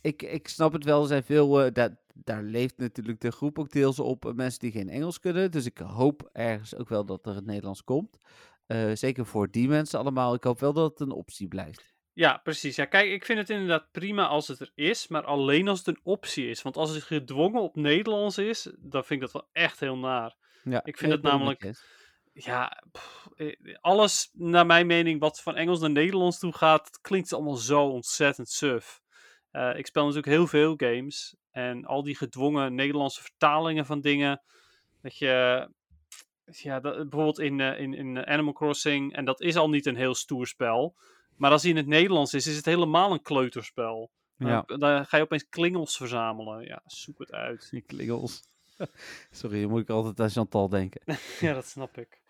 ik, 0.01 0.23
ik 0.23 0.49
snap 0.49 0.73
het 0.73 0.85
wel. 0.85 1.01
Er 1.01 1.07
zijn 1.09 1.25
veel. 1.25 1.63
eh, 1.65 1.73
daar, 1.73 1.97
daar 2.15 2.43
leeft 2.43 2.77
natuurlijk 2.79 3.21
de 3.21 3.31
groep 3.33 3.59
ook 3.59 3.71
deels 3.71 3.99
op. 3.99 4.27
eh, 4.27 4.33
mensen 4.33 4.61
die 4.61 4.73
geen 4.73 4.89
Engels 4.89 5.21
kunnen. 5.21 5.51
Dus 5.51 5.67
ik 5.67 5.79
hoop 5.79 6.29
ergens 6.33 6.75
ook 6.77 6.89
wel 6.89 7.05
dat 7.05 7.27
er 7.27 7.35
het 7.35 7.47
Nederlands 7.47 7.85
komt. 7.85 8.19
Eh, 8.67 8.91
zeker 8.95 9.27
voor 9.27 9.51
die 9.51 9.69
mensen 9.69 9.99
allemaal. 9.99 10.35
Ik 10.35 10.45
hoop 10.45 10.61
wel 10.61 10.73
dat 10.73 10.91
het 10.91 11.01
een 11.01 11.11
optie 11.15 11.49
blijft. 11.49 11.95
Ja, 12.17 12.37
precies. 12.37 12.77
Ja, 12.77 12.85
kijk, 12.85 13.11
ik 13.11 13.25
vind 13.25 13.39
het 13.39 13.51
inderdaad 13.51 13.91
prima 13.93 14.27
als 14.27 14.49
het 14.49 14.61
er 14.61 14.71
is, 14.75 15.09
maar 15.09 15.25
alleen 15.25 15.69
als 15.69 15.79
het 15.79 15.89
een 15.89 16.01
optie 16.03 16.49
is. 16.49 16.63
Want 16.63 16.77
als 16.77 16.95
het 16.95 17.03
gedwongen 17.03 17.63
op 17.63 17.77
Nederlands 17.77 18.39
is, 18.39 18.73
dan 18.79 19.05
vind 19.05 19.11
ik 19.11 19.21
dat 19.21 19.33
wel 19.33 19.49
echt 19.53 19.81
heel 19.81 19.97
naar. 19.97 20.37
Ja, 20.65 20.85
Ik 20.85 20.99
vind 20.99 21.13
het 21.13 21.23
namelijk-. 21.23 21.73
Ja, 22.33 22.83
pff, 22.93 23.29
eh, 23.37 23.57
alles 23.81 24.31
naar 24.33 24.67
mijn 24.67 24.87
mening 24.87 25.21
wat 25.21 25.41
van 25.41 25.57
Engels 25.57 25.81
naar 25.81 25.91
Nederlands 25.91 26.39
toe 26.39 26.53
gaat, 26.53 26.99
klinkt 27.01 27.33
allemaal 27.33 27.57
zo 27.57 27.89
ontzettend 27.89 28.49
suf. 28.49 29.01
Eh, 29.51 29.77
ik 29.77 29.87
speel 29.87 30.03
natuurlijk 30.03 30.33
heel 30.33 30.47
veel 30.47 30.75
games 30.77 31.37
en 31.51 31.85
al 31.85 32.03
die 32.03 32.17
gedwongen 32.17 32.75
Nederlandse 32.75 33.23
vertalingen 33.23 33.87
van 33.87 34.01
dingen. 34.01 34.43
Dat 35.03 35.19
je, 35.19 35.69
ja, 36.45 36.81
dat, 36.81 36.97
bijvoorbeeld 36.97 37.39
in, 37.39 37.61
eh, 37.61 37.81
in, 37.81 37.95
in 37.95 38.27
Animal 38.27 38.53
Crossing, 38.53 39.13
en 39.15 39.25
dat 39.25 39.41
is 39.41 39.57
al 39.57 39.69
niet 39.69 39.87
een 39.87 39.97
heel 39.97 40.15
stoer 40.15 40.47
spel. 40.47 40.97
Maar 41.37 41.51
als 41.51 41.63
hij 41.63 41.71
in 41.71 41.77
het 41.77 41.87
Nederlands 41.87 42.35
is, 42.35 42.47
is 42.47 42.57
het 42.57 42.65
helemaal 42.65 43.13
een 43.13 43.23
kleuterspel. 43.23 44.11
Dan- 44.39 44.49
Ja. 44.51 44.63
Dan 44.67 45.07
ga 45.07 45.17
je 45.17 45.23
opeens 45.23 45.49
klingels 45.49 45.97
verzamelen. 45.97 46.65
Ja, 46.67 46.83
zoek 46.87 47.19
het 47.19 47.33
uit. 47.33 47.69
Die 47.71 47.81
klingels. 47.93 48.43
Sorry, 49.31 49.61
dan 49.61 49.71
moet 49.71 49.81
ik 49.83 49.89
altijd 49.91 50.21
aan 50.21 50.31
Chantal 50.31 50.69
denken. 50.69 51.01
Ja, 51.41 51.55
dat 51.55 51.67
snap 51.67 51.99
ik. 51.99 52.21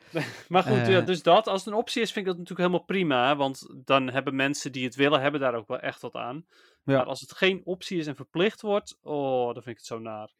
maar 0.49 0.62
goed, 0.62 0.87
ja, 0.87 0.99
Eh. 1.01 1.07
dus 1.07 1.23
dat, 1.23 1.47
als 1.47 1.64
het 1.64 1.73
een 1.73 1.79
optie 1.79 2.03
is, 2.03 2.12
vind 2.12 2.27
ik 2.27 2.31
dat 2.33 2.40
natuurlijk 2.40 2.69
helemaal 2.69 2.87
prima. 2.87 3.29
hè, 3.29 3.37
Want 3.37 3.66
dan 3.85 4.11
hebben 4.11 4.37
mensen 4.37 4.73
die 4.73 4.85
het 4.85 4.95
willen, 4.95 5.21
hebben 5.21 5.40
daar 5.40 5.55
ook 5.55 5.69
wel 5.69 5.79
echt 5.79 6.01
wat 6.01 6.14
aan. 6.14 6.47
Ja. 6.85 6.97
Maar 6.97 7.05
als 7.07 7.21
het 7.21 7.33
geen 7.33 7.61
optie 7.64 7.99
is 7.99 8.07
en 8.07 8.16
verplicht 8.16 8.61
wordt, 8.62 8.99
oh, 9.03 9.45
dan 9.45 9.62
vind 9.62 9.66
ik 9.66 9.77
het 9.77 9.87
zo 9.87 9.99
naar. 9.99 10.31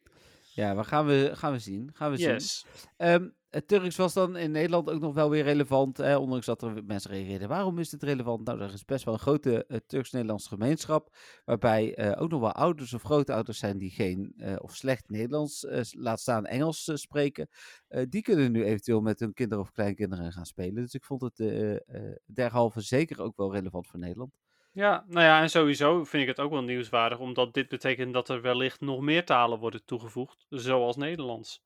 Ja, 0.53 0.73
maar 0.73 0.85
gaan 0.85 1.05
we, 1.05 1.31
gaan 1.33 1.51
we 1.51 1.59
zien. 1.59 1.89
Gaan 1.93 2.11
we 2.11 2.17
zien. 2.17 2.29
Yes. 2.29 2.65
Het 3.49 3.67
Turks 3.67 3.95
was 3.95 4.13
dan 4.13 4.35
in 4.35 4.51
Nederland 4.51 4.89
ook 4.89 4.99
nog 5.01 5.13
wel 5.13 5.29
weer 5.29 5.43
relevant. 5.43 5.97
Hè, 5.97 6.17
ondanks 6.17 6.45
dat 6.45 6.61
er 6.61 6.83
mensen 6.85 7.11
reageerden. 7.11 7.47
Waarom 7.47 7.79
is 7.79 7.89
dit 7.89 8.03
relevant? 8.03 8.45
Nou, 8.45 8.61
er 8.61 8.73
is 8.73 8.85
best 8.85 9.05
wel 9.05 9.13
een 9.13 9.19
grote 9.19 9.65
eh, 9.65 9.77
Turks-Nederlandse 9.87 10.47
gemeenschap. 10.47 11.15
Waarbij 11.45 11.95
eh, 11.95 12.21
ook 12.21 12.29
nog 12.29 12.41
wel 12.41 12.51
ouders 12.51 12.93
of 12.93 13.01
grootouders 13.01 13.57
zijn 13.57 13.77
die 13.77 13.89
geen 13.89 14.33
eh, 14.37 14.55
of 14.57 14.75
slecht 14.75 15.09
Nederlands, 15.09 15.65
laat 15.97 16.19
staan 16.19 16.45
Engels 16.45 16.91
spreken. 16.93 17.49
Die 18.09 18.21
kunnen 18.21 18.51
nu 18.51 18.63
eventueel 18.63 19.01
met 19.01 19.19
hun 19.19 19.33
kinderen 19.33 19.63
of 19.63 19.71
kleinkinderen 19.71 20.31
gaan 20.31 20.45
spelen. 20.45 20.75
Dus 20.75 20.93
ik 20.93 21.03
vond 21.03 21.21
het 21.21 21.37
derhalve 22.25 22.81
zeker 22.81 23.21
ook 23.21 23.37
wel 23.37 23.53
relevant 23.53 23.87
voor 23.87 23.99
Nederland. 23.99 24.31
Ja, 24.71 25.05
nou 25.07 25.25
ja, 25.25 25.41
en 25.41 25.49
sowieso 25.49 26.03
vind 26.03 26.21
ik 26.21 26.29
het 26.29 26.39
ook 26.39 26.51
wel 26.51 26.63
nieuwswaardig, 26.63 27.19
omdat 27.19 27.53
dit 27.53 27.67
betekent 27.67 28.13
dat 28.13 28.29
er 28.29 28.41
wellicht 28.41 28.81
nog 28.81 29.01
meer 29.01 29.25
talen 29.25 29.59
worden 29.59 29.85
toegevoegd, 29.85 30.45
zoals 30.49 30.95
Nederlands. 30.95 31.61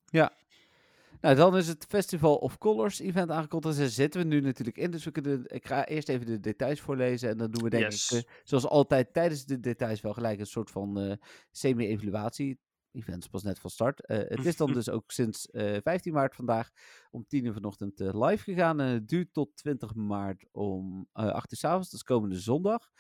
Nou, 1.22 1.36
dan 1.36 1.58
is 1.58 1.68
het 1.68 1.86
Festival 1.90 2.36
of 2.36 2.58
Colors 2.58 3.00
event 3.00 3.30
aangekondigd. 3.32 3.78
Daar 3.78 3.88
zitten 3.88 4.22
we 4.22 4.28
nu 4.28 4.40
natuurlijk 4.42 4.78
in. 4.78 4.92
Dus 4.92 5.04
we 5.04 5.12
kunnen, 5.12 5.44
ik 5.48 5.68
ga 5.68 5.86
eerst 5.86 6.10
even 6.10 6.26
de 6.26 6.40
details 6.40 6.80
voorlezen. 6.80 7.30
En 7.30 7.38
dan 7.38 7.52
doen 7.52 7.64
we 7.64 7.70
denk 7.70 7.84
Yes. 7.84 8.12
ik, 8.12 8.18
eh, 8.26 8.32
zoals 8.44 8.66
altijd 8.68 9.14
tijdens 9.14 9.46
de 9.46 9.60
details 9.60 10.02
wel 10.02 10.14
gelijk 10.14 10.40
een 10.40 10.46
soort 10.46 10.72
van 10.72 11.00
eh, 11.00 11.14
semi-evaluatie. 11.52 12.60
Event 12.92 13.24
is 13.24 13.30
pas 13.30 13.44
net 13.44 13.60
van 13.60 13.70
start. 13.70 14.06
Eh, 14.06 14.18
het 14.18 14.46
is 14.46 14.58
dan 14.58 14.74
dus 14.80 14.90
ook 14.90 15.12
sinds 15.12 15.50
eh, 15.50 15.78
15 15.84 16.14
maart 16.14 16.36
vandaag 16.36 16.70
om 17.12 17.26
10 17.28 17.46
uur 17.46 17.54
vanochtend 17.54 18.00
live 18.00 18.44
gegaan. 18.44 18.80
En 18.80 18.88
het 18.88 19.08
duurt 19.08 19.34
tot 19.34 19.56
20 19.56 19.96
maart 19.96 20.46
om 20.52 21.08
eh 21.14 21.26
8 21.28 21.52
uur 21.52 21.58
s 21.58 21.64
avonds. 21.64 21.90
Dat 21.90 22.00
is 22.00 22.06
komende 22.06 22.40
zondag. 22.40 22.92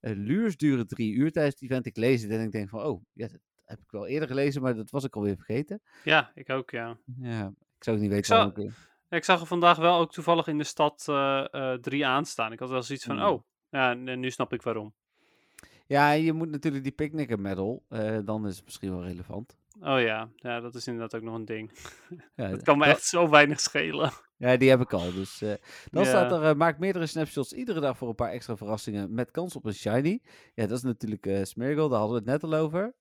Luurs 0.00 0.56
duren 0.56 0.86
drie 0.86 1.12
uur 1.14 1.32
tijdens 1.32 1.54
het 1.54 1.62
event. 1.70 1.86
Ik 1.86 1.96
lees 1.96 2.22
het 2.22 2.30
en 2.30 2.40
ik 2.40 2.52
denk 2.52 2.68
van, 2.68 2.82
oh, 2.82 3.02
ja, 3.12 3.26
dat 3.28 3.40
heb 3.64 3.80
ik 3.80 3.90
wel 3.90 4.06
eerder 4.06 4.28
gelezen, 4.28 4.62
maar 4.62 4.74
dat 4.74 4.90
was 4.90 5.04
ik 5.04 5.16
alweer 5.16 5.36
vergeten. 5.36 5.82
Ja, 6.04 6.30
ik 6.34 6.50
ook, 6.50 6.70
ja. 6.70 6.98
Ja, 7.20 7.52
ik 7.80 7.86
zou 7.86 7.96
ook 7.96 8.02
niet 8.02 8.12
weten 8.12 8.46
ik... 8.56 8.72
Ja, 9.08 9.16
Ik 9.16 9.24
zag 9.24 9.40
er 9.40 9.46
vandaag 9.46 9.76
wel 9.76 9.98
ook 9.98 10.12
toevallig 10.12 10.46
in 10.46 10.58
de 10.58 10.64
stad 10.64 11.04
eh, 11.08 11.44
eh, 11.50 11.78
drie 11.80 12.06
aanstaan. 12.06 12.52
Ik 12.52 12.58
had 12.58 12.70
wel 12.70 12.82
zoiets 12.82 13.04
van, 13.04 13.18
Hmm. 13.18 13.26
oh, 13.28 13.42
ja, 13.70 13.94
nu 13.94 14.30
snap 14.30 14.52
ik 14.52 14.62
waarom. 14.62 14.94
Ja, 15.86 16.10
je 16.10 16.32
moet 16.32 16.50
natuurlijk 16.50 16.82
die 16.82 16.92
picknicker 16.92 17.40
medal. 17.40 17.84
eh, 17.88 18.18
dan 18.24 18.46
is 18.46 18.56
het 18.56 18.64
misschien 18.64 18.90
wel 18.90 19.02
relevant. 19.04 19.58
Oh 19.80 20.00
ja, 20.00 20.28
ja, 20.36 20.60
dat 20.60 20.74
is 20.74 20.86
inderdaad 20.86 21.14
ook 21.14 21.22
nog 21.26 21.34
een 21.34 21.44
ding. 21.44 21.70
Ja, 22.36 22.48
Dat 22.48 22.62
kan 22.62 22.78
me 22.78 22.84
dat- 22.84 22.94
echt 22.94 23.04
zo 23.04 23.28
weinig 23.28 23.60
schelen. 23.60 24.10
Ja, 24.36 24.56
die 24.56 24.70
heb 24.70 24.80
ik 24.80 24.92
al. 24.92 25.12
Dus, 25.12 25.42
eh, 25.42 25.54
dan 25.90 26.02
Ja. 26.02 26.08
staat 26.08 26.32
er, 26.32 26.42
eh, 26.42 26.54
maak 26.54 26.78
meerdere 26.78 27.06
snapshots 27.06 27.52
iedere 27.52 27.80
dag 27.80 27.96
voor 27.96 28.08
een 28.08 28.14
paar 28.14 28.30
extra 28.30 28.56
verrassingen 28.56 29.14
met 29.14 29.30
kans 29.30 29.56
op 29.56 29.64
een 29.64 29.74
shiny. 29.74 30.20
Ja, 30.54 30.66
dat 30.66 30.76
is 30.76 30.82
natuurlijk 30.82 31.26
eh 31.26 31.44
Smeargle, 31.44 31.88
daar 31.88 31.98
hadden 31.98 32.22
we 32.24 32.30
het 32.30 32.42
net 32.42 32.52
al 32.52 32.58
over. 32.58 32.94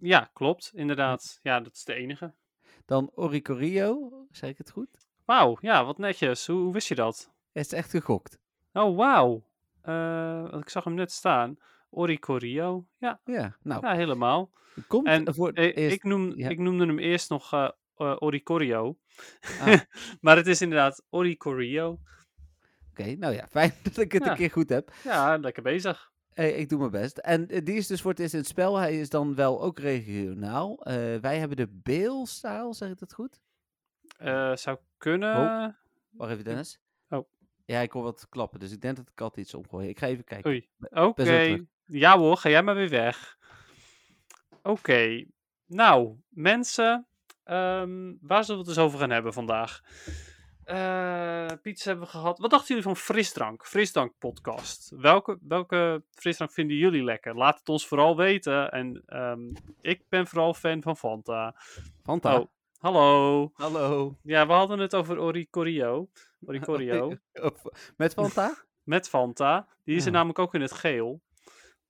Ja, 0.00 0.30
klopt, 0.32 0.70
inderdaad. 0.74 1.38
Ja, 1.42 1.60
dat 1.60 1.74
is 1.74 1.84
de 1.84 1.94
enige. 1.94 2.34
dan 2.84 3.10
Oricorio, 3.14 4.10
zeg 4.30 4.50
ik 4.50 4.58
het 4.58 4.70
goed? 4.70 4.88
Wauw, 5.24 5.56
ja, 5.60 5.84
wat 5.84 5.98
netjes. 5.98 6.46
Hoe, 6.46 6.58
hoe 6.62 6.72
wist 6.72 6.88
je 6.88 6.94
dat? 6.94 7.30
Het 7.52 7.64
is 7.66 7.72
echt 7.72 7.90
gegokt. 7.90 8.38
Oh, 8.72 8.96
wauw. 8.96 9.44
Eh, 9.82 10.54
ik 10.60 10.68
zag 10.68 10.84
hem 10.84 10.94
net 10.94 11.12
staan. 11.12 11.56
Oricorio. 11.90 12.86
Ja, 12.98 13.20
Ja, 13.24 13.56
nou, 13.62 13.86
ja 13.86 13.94
helemaal. 13.94 14.50
komt 14.86 15.06
En 15.06 15.34
voor 15.34 15.46
het 15.48 15.56
eh, 15.56 15.76
eerst... 15.76 15.96
ik, 15.96 16.02
noem, 16.02 16.32
ja. 16.36 16.48
ik 16.48 16.58
noemde 16.58 16.86
hem 16.86 16.98
eerst 16.98 17.30
nog 17.30 17.52
eh, 17.52 17.70
Oricorio. 18.18 18.98
Ah. 19.60 19.80
maar 20.20 20.36
het 20.36 20.46
is 20.46 20.60
inderdaad 20.60 21.04
Oricorio. 21.10 21.98
Oké, 22.90 23.14
nou 23.14 23.34
ja, 23.34 23.46
fijn 23.50 23.72
dat 23.82 23.96
ik 23.96 24.12
het 24.12 24.24
Ja. 24.24 24.30
een 24.30 24.36
keer 24.36 24.50
goed 24.50 24.68
heb. 24.68 24.92
Ja, 25.04 25.36
lekker 25.36 25.62
bezig. 25.62 26.12
Ik 26.46 26.68
doe 26.68 26.78
mijn 26.78 26.90
best. 26.90 27.18
En 27.18 27.48
eh, 27.48 27.64
die 27.64 27.76
is 27.76 27.86
dus 27.86 28.00
voor 28.00 28.10
het 28.10 28.20
eerst 28.20 28.32
in 28.32 28.38
het 28.38 28.48
spel. 28.48 28.76
Hij 28.76 29.00
is 29.00 29.08
dan 29.08 29.34
wel 29.34 29.62
ook 29.62 29.78
regionaal. 29.78 30.82
Eh, 30.84 30.94
wij 31.16 31.38
hebben 31.38 31.56
de 31.56 31.68
Beel-style, 31.68 32.74
zeg 32.74 32.90
ik 32.90 32.98
dat 32.98 33.12
goed? 33.12 33.40
Eh, 34.18 34.56
zou 34.56 34.78
kunnen. 34.98 35.76
Wacht 36.10 36.32
even, 36.32 36.44
Dennis. 36.44 36.80
Oh. 37.08 37.28
Ja, 37.64 37.80
ik 37.80 37.92
hoor 37.92 38.02
wat 38.02 38.26
klappen, 38.28 38.60
dus 38.60 38.72
ik 38.72 38.80
denk 38.80 38.96
dat 38.96 39.06
de 39.06 39.12
kat 39.14 39.36
iets 39.36 39.54
omgooien. 39.54 39.88
Ik 39.88 39.98
ga 39.98 40.06
even 40.06 40.24
kijken. 40.24 40.50
Oei. 40.50 40.68
Oké. 40.90 41.64
Ja 41.84 42.18
hoor, 42.18 42.36
ga 42.36 42.48
jij 42.48 42.62
maar 42.62 42.74
weer 42.74 42.88
weg. 42.88 43.36
Oké. 44.62 45.24
Nou, 45.66 46.16
mensen. 46.28 47.06
ehm, 47.44 48.14
waar 48.20 48.44
zullen 48.44 48.60
we 48.64 48.68
het 48.68 48.76
eens 48.78 48.86
over 48.86 48.98
gaan 48.98 49.10
hebben 49.10 49.32
vandaag? 49.32 49.80
Eh 50.68 51.46
pizza 51.62 51.88
hebben 51.88 52.04
we 52.06 52.10
gehad. 52.12 52.38
Wat 52.38 52.50
dachten 52.50 52.68
jullie 52.68 52.82
van 52.82 52.96
frisdrank? 52.96 53.66
Frisdrank 53.66 54.12
podcast. 54.18 54.92
Welke, 54.96 55.38
welke 55.40 56.02
frisdrank 56.10 56.52
vinden 56.52 56.76
jullie 56.76 57.04
lekker? 57.04 57.36
Laat 57.36 57.58
het 57.58 57.68
ons 57.68 57.86
vooral 57.86 58.16
weten. 58.16 58.70
En 58.70 59.02
ehm, 59.06 59.40
ik 59.80 60.02
ben 60.08 60.26
vooral 60.26 60.54
fan 60.54 60.82
van 60.82 60.96
Fanta. 60.96 61.54
Fanta. 62.02 62.38
Oh, 62.38 62.46
hallo. 62.78 63.50
Hallo. 63.54 64.16
Ja, 64.22 64.46
we 64.46 64.52
hadden 64.52 64.78
het 64.78 64.94
over 64.94 65.18
Oricorio. 65.20 66.08
Oricorio. 66.46 67.16
Of- 67.42 67.62
Met 67.96 68.12
Fanta? 68.12 68.54
met 68.82 69.08
Fanta. 69.08 69.66
Die 69.84 69.96
is 69.96 70.02
er 70.06 70.10
Ja. 70.10 70.16
namelijk 70.16 70.38
ook 70.38 70.54
in 70.54 70.60
het 70.60 70.72
geel. 70.72 71.20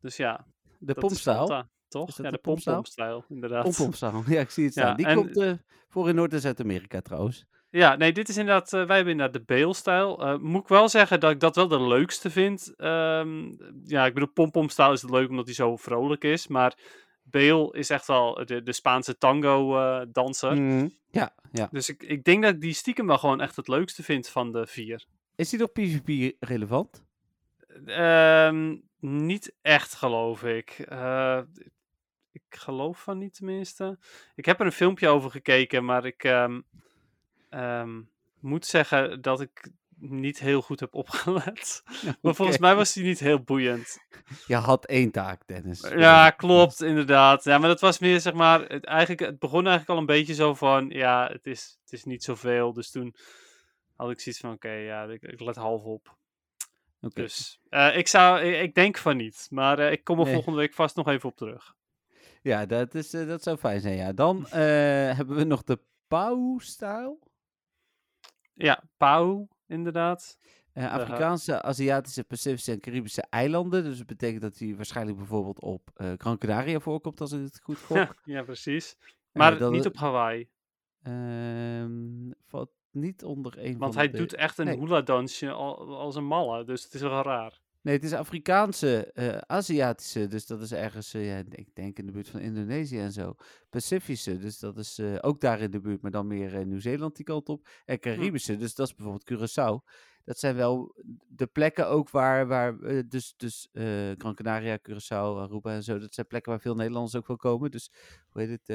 Dus 0.01 0.17
ja, 0.17 0.47
De. 0.79 0.95
Fanta, 0.99 1.69
toch? 1.89 2.17
Ja, 2.17 2.23
de 2.23 2.31
de 2.31 2.39
pompomstijl, 2.39 3.25
inderdaad. 3.29 3.77
Ja, 4.27 4.41
ik 4.41 4.51
zie 4.51 4.65
het 4.65 4.75
Ja, 4.75 4.83
staan. 4.83 4.97
Die 4.97 5.07
en- 5.07 5.15
komt 5.17 5.37
eh, 5.39 5.53
voor 5.89 6.09
in 6.09 6.15
Noord- 6.15 6.33
en 6.33 6.41
Zuid-Amerika 6.41 7.01
trouwens. 7.01 7.47
Ja, 7.71 7.97
nee, 7.97 8.13
dit 8.13 8.29
is 8.29 8.37
inderdaad, 8.37 8.73
eh, 8.73 8.87
wij 8.87 8.97
hebben 8.97 9.13
inderdaad 9.13 9.47
de 9.47 9.55
Bale-stijl. 9.55 10.23
Eh, 10.25 10.39
moet 10.39 10.63
ik 10.63 10.69
wel 10.69 10.89
zeggen 10.89 11.21
dat 11.21 11.31
ik 11.31 11.41
dat 11.41 11.57
wel 11.57 11.69
de 11.69 11.81
leukste 11.81 12.31
vind. 12.31 12.75
Ehm, 12.77 13.53
ja, 13.85 14.07
ik 14.07 14.15
bedoel, 14.15 14.33
pompomstijl 14.33 14.93
is 14.93 15.03
het 15.03 15.11
leuk 15.11 15.29
omdat 15.29 15.45
hij 15.45 15.55
zo 15.55 15.77
vrolijk 15.77 16.25
is. 16.25 16.47
Maar 16.47 16.75
Bale 17.23 17.73
is 17.73 17.91
echt 17.91 18.07
wel 18.07 18.45
de, 18.45 18.63
de 18.63 18.73
Spaanse 18.73 19.19
tango-danser. 19.19 20.55
Mhm. 20.63 20.89
Ja, 21.11 21.35
ja. 21.53 21.69
Dus 21.71 21.89
ik, 21.89 22.03
ik 22.03 22.25
denk 22.25 22.43
dat 22.43 22.55
ik 22.55 22.61
die 22.61 22.73
stiekem 22.73 23.07
wel 23.07 23.19
gewoon 23.19 23.41
echt 23.41 23.57
het 23.57 23.69
leukste 23.69 24.03
vind 24.03 24.29
van 24.29 24.53
de 24.53 24.67
vier. 24.67 25.05
Is 25.37 25.51
die 25.51 25.59
nog 25.59 25.73
PvP 25.73 26.37
relevant? 26.41 27.05
Ehm, 27.85 28.77
niet 29.01 29.55
echt, 29.63 29.95
geloof 29.95 30.45
ik. 30.45 30.71
Eh, 30.71 31.41
ik 32.33 32.43
geloof 32.49 33.03
van 33.03 33.19
niet, 33.19 33.35
tenminste. 33.35 33.99
Ik 34.35 34.45
heb 34.45 34.61
er 34.61 34.67
een 34.67 34.73
filmpje 34.73 35.09
over 35.09 35.31
gekeken, 35.31 35.85
maar 35.85 36.05
ik 36.05 36.25
ehm, 36.25 36.61
ehm, 37.51 38.01
moet 38.41 38.67
zeggen 38.67 39.23
dat 39.23 39.41
ik 39.41 39.71
niet 40.01 40.39
heel 40.39 40.63
goed 40.63 40.81
heb 40.81 40.95
opgelet. 40.95 41.83
Maar 42.23 42.35
volgens 42.35 42.59
mij 42.59 42.75
was 42.75 42.93
die 42.93 43.05
niet 43.05 43.19
heel 43.19 43.43
boeiend. 43.43 43.99
Je 44.47 44.55
had 44.55 44.87
één 44.87 45.11
taak, 45.11 45.47
Dennis. 45.47 45.89
Ja, 45.97 46.31
klopt, 46.31 46.83
inderdaad. 46.83 47.45
Ja, 47.45 47.59
maar 47.59 47.69
dat 47.69 47.81
was 47.81 47.99
meer, 47.99 48.21
zeg 48.21 48.33
maar, 48.33 48.61
het, 48.61 48.85
eigenlijk, 48.85 49.21
het 49.21 49.39
begon 49.39 49.67
eigenlijk 49.67 49.89
al 49.89 49.97
een 49.99 50.07
beetje 50.07 50.35
zo 50.35 50.55
van, 50.55 50.89
ja, 50.89 51.29
het 51.33 51.47
is, 51.47 51.79
het 51.83 51.93
is 51.93 52.05
niet 52.05 52.25
zoveel. 52.25 52.73
Dus 52.73 52.91
toen 52.91 53.15
had 53.97 54.11
ik 54.11 54.21
zoiets 54.21 54.41
van, 54.41 54.53
oké, 54.53 54.71
ja, 54.71 55.05
ik, 55.05 55.23
ik 55.23 55.41
let 55.41 55.57
half 55.57 55.83
op. 55.83 56.17
Dus 57.01 57.61
eh, 57.69 57.97
ik, 57.97 58.09
zou, 58.09 58.41
ik, 58.41 58.63
ik 58.63 58.75
denk 58.75 58.99
van 58.99 59.17
niet. 59.17 59.47
Maar 59.51 59.79
eh, 59.79 59.93
ik 59.93 60.05
kom 60.05 60.19
er 60.19 60.25
Nee. 60.25 60.35
volgende 60.35 60.59
week 60.59 60.75
vast 60.75 60.97
nog 60.97 61.09
even 61.09 61.29
op 61.29 61.37
terug. 61.37 61.75
Ja, 62.43 62.67
dat, 62.67 62.95
is, 62.95 63.15
eh, 63.15 63.27
dat 63.27 63.43
zou 63.43 63.57
fijn 63.57 63.81
zijn, 63.81 63.97
ja. 63.97 64.13
Dan 64.13 64.47
hebben 64.47 65.37
we 65.37 65.45
nog 65.45 65.63
de 65.63 65.81
Pau-stijl. 66.09 67.28
Ja, 68.59 68.83
Pau, 68.97 69.47
inderdaad. 69.67 70.39
Eh, 70.73 70.93
Afrikaanse, 70.93 71.63
Aziatische, 71.63 72.25
Pacifische 72.25 72.73
en 72.73 72.81
Caribische 72.81 73.25
eilanden. 73.31 73.85
Dus 73.85 73.99
dat 73.99 74.07
betekent 74.07 74.43
dat 74.43 74.59
hij 74.59 74.77
waarschijnlijk 74.77 75.17
bijvoorbeeld 75.17 75.61
op 75.61 75.91
eh 75.95 76.13
Gran 76.17 76.39
Canaria 76.39 76.81
voorkomt, 76.81 77.21
als 77.21 77.33
ik 77.33 77.41
het 77.41 77.61
goed 77.63 77.79
gok. 77.89 78.15
ja, 78.25 78.43
precies. 78.43 78.97
Eh, 78.99 79.09
Maar 79.33 79.59
dat 79.59 79.73
niet 79.73 79.87
op 79.87 79.97
Hawaii. 79.97 80.49
Ehm, 81.03 82.31
wat, 82.49 82.71
niet 82.91 83.25
onder 83.25 83.59
een 83.59 83.79
Want 83.79 83.95
van 83.95 84.03
hij 84.03 84.11
de... 84.11 84.19
doet 84.19 84.35
echt 84.35 84.59
een 84.59 84.67
nee. 84.67 84.79
hula-dansje 84.79 85.51
al, 85.51 85.97
als 85.99 86.17
een 86.17 86.27
malle, 86.27 86.65
dus 86.65 86.85
het 86.85 86.95
is 86.95 87.01
wel 87.01 87.23
raar. 87.23 87.61
Nee, 87.89 87.97
het 87.97 88.07
is 88.07 88.13
Afrikaanse, 88.13 89.13
eh, 89.13 89.39
Aziatische, 89.39 90.27
dus 90.27 90.47
dat 90.47 90.61
is 90.61 90.73
ergens, 90.73 91.15
eh, 91.15 91.27
ja, 91.27 91.43
ik 91.51 91.75
denk 91.75 91.99
in 91.99 92.07
de 92.07 92.13
buurt 92.13 92.29
van 92.29 92.41
Indonesië 92.41 92.99
en 92.99 93.13
zo. 93.13 93.35
Pacifische, 93.71 94.39
dus 94.39 94.59
dat 94.59 94.79
is 94.79 94.99
eh, 94.99 95.15
ook 95.21 95.41
daar 95.41 95.61
in 95.61 95.71
de 95.71 95.81
buurt, 95.81 96.03
maar 96.03 96.11
dan 96.11 96.27
meer 96.27 96.67
Nieuw-Zeeland 96.67 97.17
die 97.17 97.25
kant 97.25 97.49
op. 97.49 97.69
En 97.85 97.99
Caribische, 97.99 98.57
dus 98.57 98.75
dat 98.75 98.89
is 98.89 98.95
bijvoorbeeld 98.95 99.33
Curaçao. 99.33 99.93
Dat 100.25 100.39
zijn 100.39 100.57
wel 100.57 100.95
de 101.29 101.47
plekken 101.47 101.89
ook 101.89 102.11
waar, 102.11 102.47
waar 102.47 102.79
dus, 103.09 103.35
dus 103.37 103.69
Gran 104.19 104.35
Canaria, 104.35 104.79
Curaçao, 104.79 105.39
Aruba 105.39 105.75
en 105.75 105.83
zo, 105.83 105.99
dat 105.99 106.15
zijn 106.15 106.27
plekken 106.27 106.53
waar 106.53 106.61
veel 106.61 106.75
Nederlanders 106.75 107.17
ook 107.17 107.27
wel 107.27 107.37
komen. 107.37 107.71
Dus, 107.71 107.91
hoe 108.29 108.43
heet 108.43 108.51
het, 108.51 108.67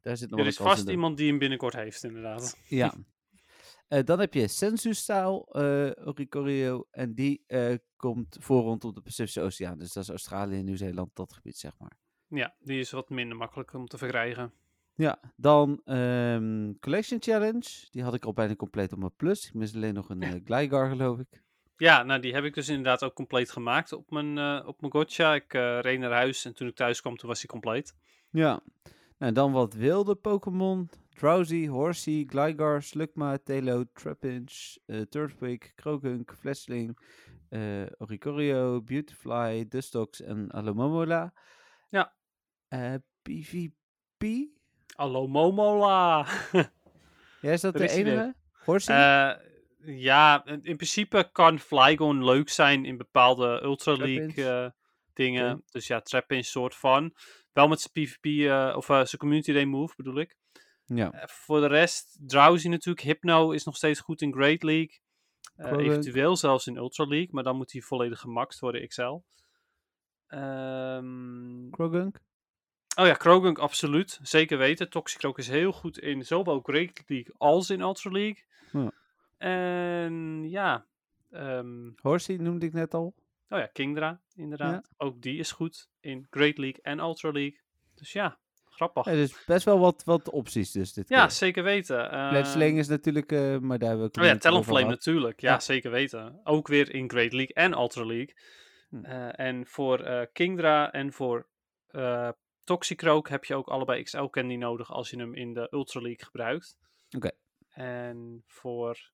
daar 0.00 0.16
zit 0.16 0.30
nog 0.30 0.38
Er 0.38 0.44
wel 0.44 0.52
is 0.52 0.56
vast 0.56 0.88
iemand 0.88 1.16
die 1.16 1.28
hem 1.28 1.38
binnenkort 1.38 1.74
heeft, 1.74 2.04
inderdaad. 2.04 2.58
ja. 2.68 2.94
Eh, 3.88 4.04
dan 4.04 4.20
heb 4.20 4.34
je 4.34 4.48
Sensu-stijl 4.48 5.46
eh 5.52 6.06
Oricorio. 6.06 6.86
En 6.90 7.14
die 7.14 7.44
eh, 7.46 7.74
komt 7.96 8.36
voor 8.40 8.62
rondom 8.62 8.94
de 8.94 9.00
Pacifische 9.00 9.40
Oceaan. 9.40 9.78
Dus 9.78 9.92
dat 9.92 10.02
is 10.02 10.08
Australië, 10.08 10.62
Nieuw-Zeeland, 10.62 11.10
dat 11.14 11.32
gebied, 11.32 11.58
zeg 11.58 11.72
maar. 11.78 11.98
Ja, 12.28 12.54
die 12.58 12.78
is 12.78 12.90
wat 12.90 13.10
minder 13.10 13.36
makkelijk 13.36 13.72
om 13.72 13.86
te 13.86 13.98
verkrijgen. 13.98 14.52
Ja, 14.94 15.20
dan 15.36 15.80
ehm, 15.84 16.72
Collection 16.80 17.22
Challenge. 17.22 17.86
Die 17.90 18.02
had 18.02 18.14
ik 18.14 18.24
al 18.24 18.32
bijna 18.32 18.54
compleet 18.54 18.92
op 18.92 18.98
mijn 18.98 19.16
plus. 19.16 19.46
Ik 19.46 19.54
mis 19.54 19.74
alleen 19.74 19.94
nog 19.94 20.08
een 20.08 20.22
eh 20.22 20.40
Gligar, 20.44 20.88
geloof 20.88 21.18
ik. 21.18 21.42
Ja, 21.76 22.02
nou 22.02 22.20
die 22.20 22.34
heb 22.34 22.44
ik 22.44 22.54
dus 22.54 22.68
inderdaad 22.68 23.02
ook 23.04 23.14
compleet 23.14 23.50
gemaakt 23.50 23.92
op 23.92 24.10
mijn, 24.10 24.64
op 24.66 24.80
mijn 24.80 24.92
gotcha. 24.92 25.34
Ik 25.34 25.52
reed 25.80 25.98
naar 25.98 26.12
huis 26.12 26.44
en 26.44 26.54
toen 26.54 26.68
ik 26.68 26.74
thuis 26.74 27.00
kwam, 27.00 27.16
toen 27.16 27.28
was 27.28 27.38
hij 27.38 27.48
compleet. 27.48 27.94
Ja. 28.30 28.62
Nou, 29.18 29.32
dan 29.32 29.52
wat 29.52 29.74
wilde 29.74 30.14
Pokémon. 30.14 30.88
Drowsy, 31.08 31.66
Horsey, 31.66 32.24
Gligar, 32.26 32.82
Slugma, 32.82 33.38
Talo, 33.38 33.84
Trapinch, 33.92 34.76
eh 34.86 35.00
Turtwig, 35.00 35.74
Krogunk, 35.74 36.34
Flesling, 36.38 36.98
eh 37.48 37.86
Oricorio, 37.98 38.82
Beautifly, 38.82 39.68
Dustox 39.68 40.20
en 40.20 40.50
Alomomola. 40.50 41.32
Ja. 41.88 42.14
Eh, 42.68 42.94
PvP? 43.22 44.48
Hallo 44.96 45.26
Momola! 45.26 46.26
Ja, 47.40 47.52
is 47.52 47.60
dat 47.60 47.74
Er 47.74 47.80
de 47.80 47.88
enige? 47.88 48.34
Horsey? 48.64 48.96
Ja, 49.84 50.44
in 50.46 50.62
in 50.62 50.76
principe 50.76 51.28
kan 51.32 51.58
Flygon 51.58 52.24
leuk 52.24 52.48
zijn 52.48 52.84
in 52.84 52.96
bepaalde 52.96 53.60
Ultra 53.62 53.92
League 53.92 54.72
dingen. 55.12 55.62
Dus 55.70 55.86
ja, 55.86 56.00
Trapinch 56.00 56.44
soort 56.44 56.74
van. 56.74 57.14
Wel 57.54 57.68
met 57.68 57.80
zijn 57.80 57.92
PvP, 57.92 58.24
eh, 58.24 58.76
of 58.76 58.88
eh, 58.88 58.96
zijn 58.96 59.20
Community 59.20 59.52
Day 59.52 59.64
move 59.64 59.94
bedoel 59.96 60.18
ik. 60.18 60.36
ja. 60.86 61.12
Eh, 61.12 61.28
voor 61.28 61.60
de 61.60 61.66
rest, 61.66 62.18
Drowsy 62.20 62.68
natuurlijk. 62.68 63.06
Hypno 63.06 63.50
is 63.50 63.64
nog 63.64 63.76
steeds 63.76 64.00
goed 64.00 64.22
in 64.22 64.32
Great 64.32 64.62
League. 64.62 64.98
Eventueel 65.56 66.36
zelfs 66.36 66.66
in 66.66 66.76
Ultra 66.76 67.04
League, 67.04 67.28
maar 67.30 67.42
dan 67.42 67.56
moet 67.56 67.72
hij 67.72 67.80
volledig 67.80 68.20
gemaxt 68.20 68.60
worden, 68.60 68.88
XL. 68.88 69.20
Ehm, 70.26 71.70
Krogunk? 71.70 72.20
oh 72.96 73.06
ja, 73.06 73.14
Krogunk 73.14 73.58
absoluut. 73.58 74.18
Zeker 74.22 74.58
weten. 74.58 74.90
Toxicroak 74.90 75.38
is 75.38 75.48
heel 75.48 75.72
goed 75.72 75.98
in 75.98 76.24
zowel 76.24 76.60
Great 76.60 77.02
League 77.06 77.34
als 77.36 77.70
in 77.70 77.80
Ultra 77.80 78.10
League. 78.10 78.44
Ja. 78.72 78.90
En 79.38 80.44
ja, 80.48 80.86
ehm, 81.30 81.90
Horsey 82.00 82.36
noemde 82.36 82.66
ik 82.66 82.72
net 82.72 82.94
al. 82.94 83.14
Oh 83.54 83.60
ja, 83.60 83.66
Kingdra 83.66 84.20
inderdaad. 84.34 84.90
Ook 84.96 85.22
die 85.22 85.38
is 85.38 85.52
goed 85.52 85.88
in 86.00 86.26
Great 86.30 86.58
League 86.58 86.82
en 86.82 86.98
Ultra 86.98 87.30
League. 87.30 87.60
Dus 87.94 88.12
ja, 88.12 88.38
grappig. 88.64 89.04
Ja, 89.04 89.12
dus 89.12 89.44
best 89.44 89.64
wel 89.64 89.78
wat, 89.78 90.04
wat 90.04 90.30
opties 90.30 90.70
dus 90.72 90.92
dit 90.92 91.08
Ja, 91.08 91.20
keer. 91.20 91.30
zeker 91.30 91.62
weten. 91.62 92.10
Ehm, 92.10 92.28
Fletchling 92.28 92.78
is 92.78 92.88
natuurlijk, 92.88 93.32
eh, 93.32 93.58
maar 93.58 93.78
daar 93.78 93.88
hebben 93.88 94.10
we... 94.12 94.20
Oh 94.20 94.26
ja, 94.26 94.36
Talonflame 94.36 94.88
natuurlijk. 94.88 95.40
Ja, 95.40 95.52
Ja. 95.52 95.60
zeker 95.60 95.90
weten. 95.90 96.40
Ook 96.44 96.68
weer 96.68 96.94
in 96.94 97.10
Great 97.10 97.32
League 97.32 97.54
en 97.54 97.72
Ultra 97.72 98.04
League. 98.04 98.34
Hm. 98.88 99.04
Eh, 99.04 99.38
en 99.46 99.66
voor 99.66 100.00
eh, 100.00 100.26
Kingdra 100.32 100.92
en 100.92 101.12
voor 101.12 101.48
Toxicroak 102.64 103.28
heb 103.28 103.44
je 103.44 103.54
ook 103.54 103.68
allebei 103.68 104.02
XL 104.02 104.24
candy 104.24 104.54
nodig 104.56 104.92
als 104.92 105.10
je 105.10 105.16
hem 105.18 105.34
in 105.34 105.52
de 105.54 105.66
Ultra 105.70 106.00
League 106.00 106.24
gebruikt. 106.24 106.76
Oké. 107.16 107.30
En 107.68 108.42
voor 108.46 109.12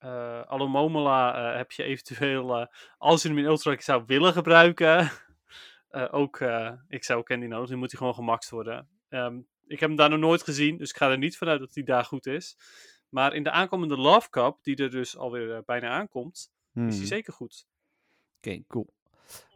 eh 0.00 0.42
Alomomola 0.46 1.34
eh, 1.50 1.56
heb 1.56 1.72
je 1.72 1.82
eventueel, 1.82 2.60
eh, 2.60 2.66
als 2.98 3.22
je 3.22 3.28
hem 3.28 3.38
in 3.38 3.44
Ultra 3.44 3.76
zou 3.80 4.02
willen 4.06 4.32
gebruiken, 4.32 5.10
ook 6.20 6.40
eh 6.40 6.72
XL 6.88 7.18
candy 7.18 7.46
nodig. 7.46 7.68
Die 7.68 7.76
moet 7.76 7.90
hij 7.90 7.98
gewoon 7.98 8.14
gemaxt 8.14 8.50
worden. 8.50 8.88
Ehm, 9.08 9.36
ik 9.66 9.80
heb 9.80 9.88
hem 9.88 9.96
daar 9.96 10.10
nog 10.10 10.18
nooit 10.18 10.42
gezien, 10.42 10.76
dus 10.76 10.90
ik 10.90 10.96
ga 10.96 11.10
er 11.10 11.18
niet 11.18 11.36
vanuit 11.36 11.60
dat 11.60 11.74
hij 11.74 11.82
daar 11.84 12.04
goed 12.04 12.26
is. 12.26 12.56
Maar 13.08 13.34
in 13.34 13.42
de 13.42 13.50
aankomende 13.50 13.96
Love 13.96 14.30
Cup, 14.30 14.58
die 14.62 14.76
er 14.76 14.90
dus 14.90 15.16
alweer 15.16 15.62
bijna 15.64 15.88
aankomt, 15.88 16.36
is 16.36 16.48
Hmm. 16.72 16.88
hij 16.88 17.06
zeker 17.06 17.32
goed. 17.32 17.66
Oké, 18.36 18.62
cool. 18.68 18.92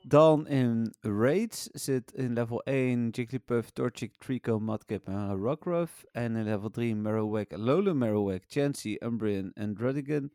Dan 0.06 0.46
in 0.46 0.94
Raids 1.00 1.62
zit 1.72 2.12
in 2.12 2.32
level 2.32 2.62
1 2.62 3.08
Jigglypuff, 3.10 3.70
Torchic, 3.70 4.14
Trico, 4.18 4.58
Mudkip 4.58 5.06
en 5.06 5.36
Rockruff. 5.36 6.04
En 6.12 6.36
in 6.36 6.44
level 6.44 6.70
3 6.70 6.96
Marowak, 6.96 7.52
Alola 7.52 7.92
Marowak, 7.92 8.42
Chansey, 8.46 9.00
Umbreon 9.04 9.50
en 9.54 9.74
Druddigon. 9.74 10.32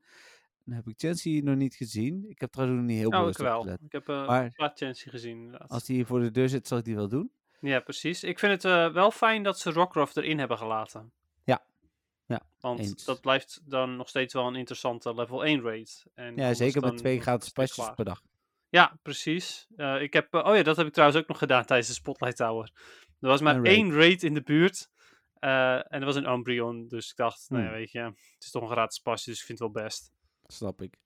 Dan 0.65 0.75
heb 0.75 0.87
ik 0.87 0.93
Chansey 0.97 1.41
nog 1.43 1.55
niet 1.55 1.75
gezien. 1.75 2.25
Ik 2.29 2.39
heb 2.41 2.51
trouwens 2.51 2.79
nog 2.79 2.89
niet 2.89 2.99
heel 2.99 3.09
Nou, 3.09 3.29
ik 3.29 3.37
wel. 3.37 3.57
opgelet. 3.57 3.81
Ik 3.81 3.91
heb 3.91 4.09
eh, 4.09 4.27
Maar- 4.27 4.43
een 4.43 4.51
paar 4.55 4.71
chances 4.75 5.11
gezien 5.11 5.37
inderdaad. 5.37 5.69
Als 5.69 5.83
die 5.85 5.95
hier 5.95 6.05
voor 6.05 6.19
de 6.19 6.31
deur 6.31 6.49
zit, 6.49 6.67
zal 6.67 6.77
ik 6.77 6.83
die 6.85 6.95
wel 6.95 7.07
doen. 7.07 7.31
Ja, 7.59 7.79
precies. 7.79 8.23
Ik 8.23 8.39
vind 8.39 8.51
het 8.51 8.65
eh, 8.65 8.93
wel 8.93 9.11
fijn 9.11 9.43
dat 9.43 9.59
ze 9.59 9.71
Rockruff 9.71 10.15
erin 10.15 10.39
hebben 10.39 10.57
gelaten. 10.57 11.11
Ja. 11.43 11.63
Ja, 12.25 12.41
Want 12.59 12.79
eens. 12.79 13.05
dat 13.05 13.21
blijft 13.21 13.61
dan 13.65 13.95
nog 13.95 14.09
steeds 14.09 14.33
wel 14.33 14.47
een 14.47 14.55
interessante 14.55 15.13
level 15.15 15.45
1 15.45 15.61
raid. 15.61 16.05
En 16.13 16.35
Ja, 16.35 16.53
zeker 16.53 16.81
met 16.81 16.97
twee 16.97 17.21
gratis 17.21 17.49
pasjes 17.49 17.91
per 17.95 18.05
dag. 18.05 18.21
Ja, 18.69 18.97
precies. 19.01 19.67
Eh, 19.75 20.01
ik 20.01 20.13
heb, 20.13 20.33
eh, 20.33 20.45
oh 20.45 20.55
ja, 20.55 20.63
dat 20.63 20.77
heb 20.77 20.87
ik 20.87 20.93
trouwens 20.93 21.21
ook 21.21 21.27
nog 21.27 21.37
gedaan 21.37 21.65
tijdens 21.65 21.87
de 21.87 21.93
Spotlight 21.93 22.35
Tower. 22.37 22.71
Er 23.19 23.27
was 23.27 23.41
maar 23.41 23.55
raid. 23.55 23.65
één 23.67 23.93
raid 23.93 24.23
in 24.23 24.33
de 24.33 24.41
buurt. 24.43 24.89
eh, 25.39 25.75
en 25.75 25.99
dat 25.99 26.03
was 26.03 26.15
een 26.15 26.29
Umbreon. 26.31 26.87
Dus 26.87 27.09
ik 27.09 27.15
dacht, 27.15 27.49
nou 27.49 27.63
ja, 27.63 27.69
Hmm. 27.69 27.77
weet 27.77 27.91
je, 27.91 27.99
het 27.99 28.43
is 28.43 28.51
toch 28.51 28.61
een 28.63 28.69
gratis 28.69 28.99
pasje, 28.99 29.29
dus 29.29 29.39
ik 29.39 29.45
vind 29.45 29.59
het 29.59 29.73
wel 29.73 29.83
best. 29.83 30.11
Snap 30.47 30.81
ik. 30.81 30.97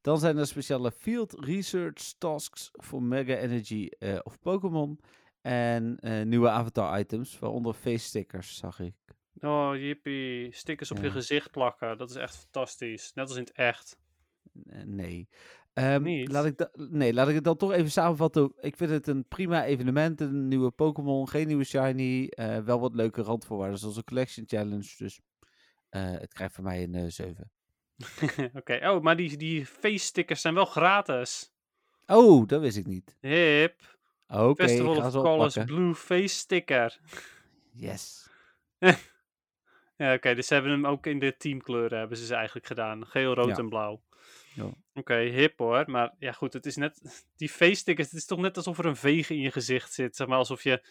Dan 0.00 0.18
zijn 0.18 0.36
er 0.36 0.46
speciale 0.46 0.90
field 0.92 1.34
research 1.44 2.12
tasks 2.18 2.68
voor 2.72 3.02
Mega 3.02 3.34
Energy 3.36 3.88
of 4.22 4.38
Pokémon. 4.40 5.00
En 5.40 5.98
nieuwe 6.28 6.48
avatar 6.48 6.98
items, 6.98 7.38
waaronder 7.38 7.74
face 7.74 8.04
stickers, 8.06 8.56
zag 8.56 8.80
ik. 8.80 8.94
Oh, 9.40 9.76
jippie. 9.76 10.52
Stickers 10.54 10.90
op 10.90 10.98
je 10.98 11.10
gezicht 11.10 11.50
plakken. 11.50 11.98
Dat 11.98 12.10
is 12.10 12.16
echt 12.16 12.36
fantastisch. 12.36 13.12
Net 13.14 13.28
als 13.28 13.36
in 13.36 13.42
het 13.42 13.52
echt. 13.52 13.96
Nee. 14.84 15.28
Niet? 16.00 16.32
Laat 16.32 16.44
ik 16.44 16.68
nee, 16.90 17.14
laat 17.14 17.28
ik 17.28 17.34
het 17.34 17.44
dan 17.44 17.56
toch 17.56 17.72
even 17.72 17.90
samenvatten. 17.90 18.52
Ik 18.60 18.76
vind 18.76 18.90
het 18.90 19.06
een 19.06 19.24
prima 19.28 19.64
evenement. 19.64 20.20
Een 20.20 20.48
nieuwe 20.48 20.70
Pokémon, 20.70 21.28
geen 21.28 21.46
nieuwe 21.46 21.64
Shiny. 21.64 22.26
eh, 22.26 22.58
wel 22.58 22.80
wat 22.80 22.94
leuke 22.94 23.22
randvoorwaarden, 23.22 23.78
zoals 23.78 23.96
een 23.96 24.04
Collection 24.04 24.44
Challenge. 24.48 24.94
Dus 24.96 25.20
eh, 25.88 26.10
het 26.10 26.32
krijgt 26.32 26.54
van 26.54 26.64
mij 26.64 26.82
een 26.82 26.94
eh 26.94 27.04
7. 27.08 27.50
Oké, 28.58 28.90
oh, 28.90 29.02
maar 29.02 29.16
die, 29.16 29.36
die 29.36 29.66
face 29.66 30.04
stickers 30.04 30.40
zijn 30.40 30.54
wel 30.54 30.64
gratis. 30.64 31.52
Oh, 32.06 32.46
dat 32.46 32.60
wist 32.60 32.76
ik 32.76 32.86
niet. 32.86 33.16
Hip. 33.20 33.98
Oké, 34.28 34.62
ik 34.62 34.68
Festival 34.68 34.96
of 34.96 35.12
Colors. 35.12 35.56
Blue 35.64 35.94
Face 35.94 36.36
Sticker. 36.36 36.98
Yes. 37.74 38.30
Ja, 39.96 40.14
oké, 40.14 40.34
dus 40.34 40.46
ze 40.46 40.54
hebben 40.54 40.72
hem 40.72 40.86
ook 40.86 41.06
in 41.06 41.18
de 41.18 41.36
teamkleuren 41.36 41.98
hebben 41.98 42.16
ze 42.16 42.26
ze 42.26 42.34
eigenlijk 42.34 42.66
gedaan. 42.66 43.06
Geel, 43.06 43.34
rood 43.34 43.48
Ja. 43.48 43.56
en 43.56 43.68
blauw. 43.68 44.02
Ja. 44.54 44.70
Oké, 44.94 45.14
hip 45.18 45.58
hoor. 45.58 45.90
Maar 45.90 46.14
ja 46.18 46.32
goed, 46.32 46.52
het 46.52 46.66
is 46.66 46.76
net... 46.76 47.00
Die 47.36 47.48
face 47.48 47.74
stickers, 47.74 48.10
het 48.10 48.16
is 48.18 48.26
toch 48.26 48.38
net 48.38 48.56
alsof 48.56 48.78
er 48.78 48.86
een 48.86 48.96
veeg 48.96 49.30
in 49.30 49.40
je 49.40 49.50
gezicht 49.50 49.92
zit. 49.92 50.16
Zeg 50.16 50.26
maar 50.26 50.38
alsof 50.38 50.62
je, 50.62 50.86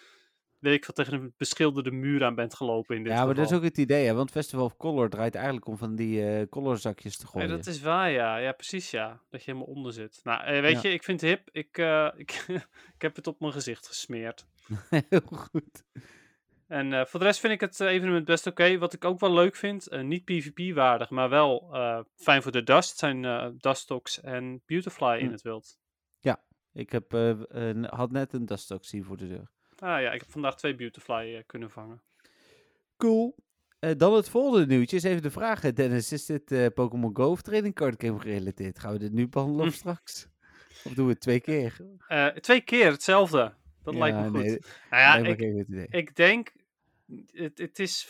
weet 0.59 0.73
ik 0.75 0.85
veel, 0.85 0.93
tegen 0.93 1.13
een 1.13 1.33
beschilderde 1.37 1.91
muur 1.91 2.23
aan 2.23 2.35
bent 2.35 2.53
gelopen 2.55 2.95
in 2.95 3.03
dit 3.03 3.11
Ja, 3.13 3.25
maar 3.25 3.35
dat 3.35 3.45
is 3.51 3.57
ook 3.57 3.63
het 3.63 3.77
idee, 3.77 4.05
hè? 4.05 4.13
Want 4.13 4.31
Festival 4.31 4.65
of 4.65 4.77
Color 4.77 5.09
draait 5.09 5.35
eigenlijk 5.35 5.67
om 5.67 5.77
van 5.77 5.95
die 5.95 6.25
eh 6.25 6.47
colorzakjes 6.49 7.17
te 7.17 7.23
Ja, 7.25 7.29
gooien. 7.31 7.49
dat 7.49 7.65
is 7.67 7.81
waar, 7.81 8.11
ja. 8.11 8.37
Ja, 8.37 8.51
precies, 8.51 8.91
ja. 8.91 9.21
Dat 9.29 9.43
je 9.43 9.51
helemaal 9.51 9.73
onder 9.75 9.93
zit. 9.93 10.19
Nou, 10.23 10.43
eh, 10.43 10.61
weet 10.61 10.81
Ja. 10.81 10.89
je, 10.89 10.93
ik 10.95 11.03
vind 11.03 11.21
het 11.21 11.29
hip. 11.29 11.49
Ik, 11.51 11.77
eh, 11.77 12.07
ik, 12.15 12.45
ik 12.95 13.01
heb 13.01 13.15
het 13.15 13.27
op 13.27 13.39
mijn 13.39 13.53
gezicht 13.53 13.87
gesmeerd. 13.87 14.45
Heel 15.09 15.21
goed. 15.25 15.83
En 16.71 16.93
eh, 16.93 17.05
voor 17.05 17.19
de 17.19 17.25
rest 17.25 17.39
vind 17.39 17.53
ik 17.53 17.59
het 17.61 17.79
eh, 17.79 17.87
evenement 17.87 18.25
best 18.25 18.47
oké. 18.47 18.77
Wat 18.77 18.93
ik 18.93 19.05
ook 19.05 19.19
wel 19.19 19.33
leuk 19.33 19.55
vind, 19.55 19.87
eh, 19.87 20.01
niet 20.01 20.25
PvP-waardig, 20.25 21.09
maar 21.09 21.29
wel 21.29 21.69
fijn 22.15 22.41
voor 22.41 22.51
de 22.51 22.63
dust, 22.63 22.97
zijn 22.97 23.21
Dustox 23.57 24.21
en 24.21 24.61
Beautifly 24.65 25.17
in 25.17 25.25
Hm. 25.25 25.31
het 25.31 25.41
wild. 25.41 25.79
Ik 26.73 26.91
heb, 26.91 27.11
had 27.89 28.11
net 28.11 28.33
een 28.33 28.45
Dustox 28.45 28.91
hier 28.91 29.03
voor 29.03 29.17
de 29.17 29.27
deur. 29.27 29.51
Ah 29.75 30.01
ja, 30.01 30.11
ik 30.11 30.19
heb 30.21 30.31
vandaag 30.31 30.55
twee 30.55 30.75
Beautifly 30.75 31.43
kunnen 31.45 31.69
vangen. 31.71 32.01
Cool. 32.97 33.35
Dan 33.97 34.13
het 34.13 34.29
volgende 34.29 34.65
nieuwtje 34.65 34.95
is 34.95 35.03
even 35.03 35.21
de 35.21 35.31
vraag. 35.31 35.59
Dennis, 35.59 36.11
is 36.11 36.25
dit 36.25 36.73
Pokémon 36.73 37.15
Go 37.15 37.31
of 37.31 37.41
Trading 37.41 37.75
Card 37.75 38.03
Game 38.03 38.19
gerelateerd? 38.19 38.79
Gaan 38.79 38.93
we 38.93 38.99
dit 38.99 39.11
nu 39.11 39.27
behandelen 39.27 39.67
of 39.67 39.73
straks? 39.83 40.27
Of 40.83 40.93
doen 40.93 41.05
we 41.05 41.11
het 41.11 41.21
twee 41.21 41.39
keer? 41.39 41.77
Twee 42.39 42.61
keer 42.61 42.91
hetzelfde. 42.91 43.53
Dat 43.83 43.95
lijkt 43.95 44.17
me 44.17 44.23
Ja, 44.23 44.29
goed. 44.29 44.43
nee, 44.43 44.59
nou 44.89 45.01
ja, 45.01 45.17
me 45.17 45.29
ik, 45.29 45.93
ik 45.93 46.15
denk, 46.15 46.51
het, 47.31 47.57
het 47.57 47.79
is 47.79 48.07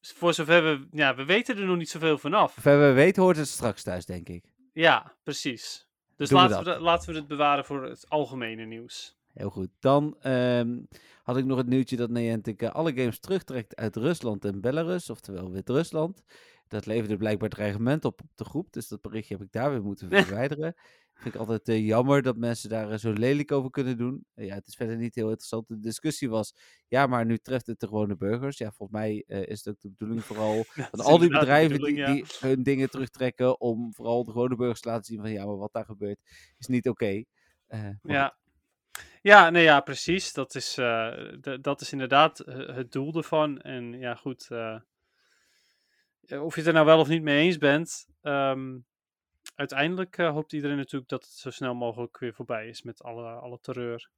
voor 0.00 0.34
zover 0.34 0.62
we... 0.62 0.86
Ja, 0.90 1.14
we 1.14 1.24
weten 1.24 1.56
er 1.56 1.66
nog 1.66 1.76
niet 1.76 1.90
zoveel 1.90 2.18
vanaf. 2.18 2.52
Zover 2.54 2.80
we 2.80 2.92
weten 2.92 3.22
hoort 3.22 3.36
het 3.36 3.48
straks 3.48 3.82
thuis, 3.82 4.06
denk 4.06 4.28
ik. 4.28 4.44
Ja, 4.72 5.16
precies. 5.22 5.88
Dus 6.16 6.28
Doen 6.28 6.38
laten 6.38 6.58
we, 6.58 6.64
dat. 6.64 6.80
laten 6.80 7.12
we 7.12 7.18
het 7.18 7.26
bewaren 7.26 7.64
voor 7.64 7.84
het 7.84 8.08
algemene 8.08 8.64
nieuws. 8.64 9.16
Heel 9.32 9.50
goed. 9.50 9.68
Dan 9.80 10.16
ehm, 10.20 10.82
had 11.22 11.36
ik 11.36 11.44
nog 11.44 11.58
het 11.58 11.66
nieuwtje 11.66 11.96
dat 11.96 12.10
Niantic 12.10 12.62
eh, 12.62 12.70
alle 12.70 12.94
games 12.94 13.18
terugtrekt 13.18 13.76
uit 13.76 13.96
Rusland 13.96 14.44
en 14.44 14.60
Belarus, 14.60 15.10
oftewel 15.10 15.50
Wit-Rusland. 15.50 16.22
Dat 16.68 16.86
leverde 16.86 17.16
blijkbaar 17.16 17.48
dreigement 17.48 18.04
op 18.04 18.20
op 18.20 18.28
de 18.34 18.44
groep, 18.44 18.72
dus 18.72 18.88
dat 18.88 19.00
berichtje 19.00 19.34
heb 19.34 19.44
ik 19.46 19.52
daar 19.52 19.70
weer 19.70 19.82
moeten 19.82 20.08
verwijderen. 20.24 20.74
Vind 21.14 21.34
ik 21.34 21.40
altijd 21.40 21.68
eh, 21.68 21.86
jammer 21.86 22.22
dat 22.22 22.36
mensen 22.36 22.68
daar 22.68 22.90
eh, 22.90 22.98
zo 22.98 23.12
lelijk 23.12 23.52
over 23.52 23.70
kunnen 23.70 23.96
doen. 23.96 24.26
Ja, 24.34 24.54
het 24.54 24.66
is 24.66 24.74
verder 24.74 24.96
niet 24.96 25.14
heel 25.14 25.28
interessant. 25.28 25.68
De 25.68 25.78
discussie 25.78 26.28
was, 26.28 26.54
ja, 26.88 27.06
maar 27.06 27.26
nu 27.26 27.38
treft 27.38 27.66
het 27.66 27.80
de 27.80 27.86
gewone 27.86 28.16
burgers. 28.16 28.58
Ja, 28.58 28.72
volgens 28.72 28.98
mij 28.98 29.24
eh, 29.26 29.46
is 29.46 29.64
het 29.64 29.74
ook 29.74 29.80
de 29.80 29.88
bedoeling 29.90 30.24
vooral 30.30 30.64
Ja, 30.74 30.88
van 30.90 31.00
al 31.00 31.18
die 31.18 31.28
bedrijven 31.28 31.80
die, 31.80 32.04
die 32.04 32.24
hun 32.40 32.62
dingen 32.62 32.90
terugtrekken 32.90 33.60
om 33.60 33.94
vooral 33.94 34.24
de 34.24 34.30
gewone 34.30 34.56
burgers 34.56 34.80
te 34.80 34.88
laten 34.88 35.04
zien 35.04 35.20
van 35.20 35.30
ja, 35.30 35.44
maar 35.46 35.56
wat 35.56 35.72
daar 35.72 35.84
gebeurt 35.84 36.18
is 36.58 36.66
niet 36.66 36.88
oké. 36.88 37.22
Ja. 38.02 38.36
ja. 39.22 39.50
Nee, 39.50 39.62
ja, 39.62 39.80
precies. 39.80 40.32
Dat 40.32 40.54
is, 40.54 40.74
dat 41.60 41.80
is 41.80 41.92
inderdaad 41.92 42.38
het 42.48 42.92
doel 42.92 43.14
ervan. 43.14 43.60
En 43.60 43.92
ja, 43.92 44.14
goed. 44.14 44.48
of 46.30 46.54
je 46.54 46.60
het 46.60 46.66
er 46.66 46.72
nou 46.72 46.86
wel 46.86 46.98
of 46.98 47.08
niet 47.08 47.22
mee 47.22 47.42
eens 47.44 47.58
bent. 47.58 48.06
ehm, 48.22 48.76
uiteindelijk 49.54 50.18
eh, 50.18 50.30
hoopt 50.30 50.52
iedereen 50.52 50.76
natuurlijk 50.76 51.10
dat 51.10 51.24
het 51.24 51.32
zo 51.32 51.50
snel 51.50 51.74
mogelijk 51.74 52.18
weer 52.18 52.34
voorbij 52.34 52.68
is 52.68 52.82
met 52.82 53.02
alle, 53.02 53.30
alle 53.30 53.58
terreur. 53.60 54.10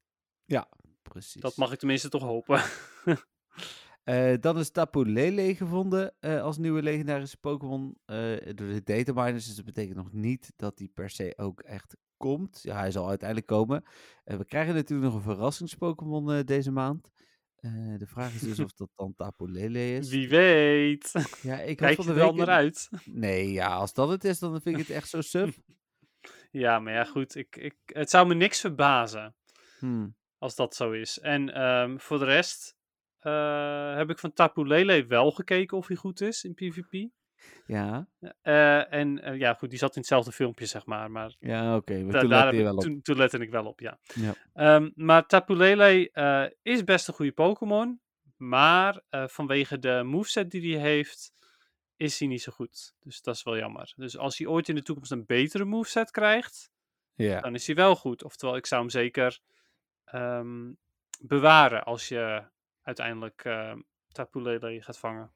precies. 1.02 1.42
Dat 1.42 1.56
mag 1.56 1.72
ik 1.72 1.78
tenminste 1.78 2.08
toch 2.08 2.22
hopen. 2.22 2.62
Eh, 4.06 4.34
dan 4.40 4.58
is 4.58 4.70
Tapu 4.70 5.04
Lele 5.04 5.54
gevonden 5.54 6.14
eh, 6.20 6.42
als 6.42 6.58
nieuwe 6.58 6.82
legendarische 6.82 7.36
Pokémon 7.36 7.98
door 8.54 8.54
de 8.54 8.82
dataminers. 8.84 9.46
Dus 9.46 9.56
dat 9.56 9.64
betekent 9.64 9.96
nog 9.96 10.12
niet 10.12 10.52
dat 10.56 10.76
die 10.76 10.90
per 10.94 11.10
se 11.10 11.32
ook 11.36 11.60
echt 11.60 11.96
komt. 12.16 12.60
Ja, 12.62 12.76
hij 12.76 12.90
zal 12.90 13.08
uiteindelijk 13.08 13.48
komen. 13.48 13.84
We 14.24 14.44
krijgen 14.44 14.74
natuurlijk 14.74 15.12
nog 15.12 15.14
een 15.14 15.32
verrassings-Pokémon 15.32 16.42
deze 16.44 16.70
maand. 16.70 17.10
Eh, 17.66 17.98
de 17.98 18.06
vraag 18.06 18.34
is 18.34 18.40
dus 18.40 18.58
of 18.58 18.72
dat 18.80 18.90
dan 18.94 19.14
Tapu 19.14 19.50
Lele 19.50 19.94
is. 19.94 20.08
Wie 20.10 20.28
weet. 20.28 21.12
Ja, 21.42 21.58
ik 21.60 21.76
Kijk 21.76 22.00
je 22.02 22.08
er 22.08 22.14
wel 22.14 22.34
naar 22.34 22.48
uit? 22.48 22.88
Nee, 23.04 23.52
ja, 23.52 23.74
als 23.74 23.92
dat 23.94 24.08
het 24.08 24.24
is, 24.24 24.38
dan 24.38 24.60
vind 24.60 24.78
ik 24.78 24.86
het 24.86 24.96
echt 24.96 25.08
zo 25.08 25.20
suf. 25.20 25.58
Ja, 26.50 26.78
maar 26.78 26.92
ja, 26.92 27.04
goed. 27.04 27.34
Ik, 27.34 27.56
ik, 27.56 27.74
het 27.84 28.10
zou 28.10 28.26
me 28.26 28.34
niks 28.34 28.60
verbazen 28.60 29.34
Hmm. 29.78 30.16
als 30.38 30.54
dat 30.54 30.74
zo 30.74 30.92
is. 30.92 31.18
En 31.18 31.54
ehm, 31.54 31.98
voor 31.98 32.18
de 32.18 32.24
rest 32.24 32.76
eh, 33.18 33.96
heb 33.96 34.10
ik 34.10 34.18
van 34.18 34.32
Tapu 34.32 34.66
Lele 34.66 35.06
wel 35.06 35.30
gekeken 35.30 35.76
of 35.76 35.86
hij 35.86 35.96
goed 35.96 36.20
is 36.20 36.44
in 36.44 36.54
PvP. 36.54 37.08
Ja, 37.66 38.08
Eh, 38.42 38.92
en 38.92 39.22
eh, 39.22 39.38
ja, 39.38 39.54
goed, 39.54 39.70
die 39.70 39.78
zat 39.78 39.94
in 39.94 40.00
hetzelfde 40.00 40.32
filmpje, 40.32 40.66
zeg 40.66 40.86
maar. 40.86 41.10
Maar 41.10 41.34
ja 41.38 41.76
oké. 41.76 42.10
toen 42.10 42.28
daar 42.28 42.56
wel 42.56 42.74
op. 42.74 42.80
toen, 42.82 43.02
toen 43.02 43.16
lette 43.16 43.38
ik 43.38 43.50
wel 43.50 43.66
op, 43.66 43.80
ja. 43.80 43.98
Ja. 44.14 44.34
Ehm, 44.52 44.90
maar 44.94 45.26
Tapu 45.26 45.54
Lele 45.56 46.10
eh, 46.10 46.44
is 46.62 46.84
best 46.84 47.08
een 47.08 47.14
goede 47.14 47.32
Pokémon. 47.32 48.00
Maar 48.36 49.00
vanwege 49.10 49.78
de 49.78 50.02
moveset 50.04 50.50
die 50.50 50.76
hij 50.78 50.90
heeft, 50.90 51.32
is 51.96 52.18
hij 52.18 52.28
niet 52.28 52.42
zo 52.42 52.52
goed. 52.52 52.94
Dus 53.00 53.22
dat 53.22 53.34
is 53.34 53.42
wel 53.42 53.56
jammer. 53.56 53.92
Dus 53.96 54.16
als 54.18 54.38
hij 54.38 54.46
ooit 54.46 54.68
in 54.68 54.74
de 54.74 54.82
toekomst 54.82 55.10
een 55.10 55.26
betere 55.26 55.64
moveset 55.64 56.10
krijgt, 56.10 56.70
Ja. 57.14 57.40
dan 57.40 57.54
is 57.54 57.66
hij 57.66 57.74
wel 57.76 57.96
goed. 57.96 58.24
Oftewel, 58.24 58.56
ik 58.56 58.66
zou 58.66 58.80
hem 58.80 58.90
zeker 58.90 59.38
ehm, 60.04 60.72
bewaren 61.20 61.84
als 61.84 62.08
je 62.08 62.44
uiteindelijk 62.82 63.42
Tapu 64.08 64.42
Lele 64.42 64.82
gaat 64.82 64.98
vangen. 64.98 65.32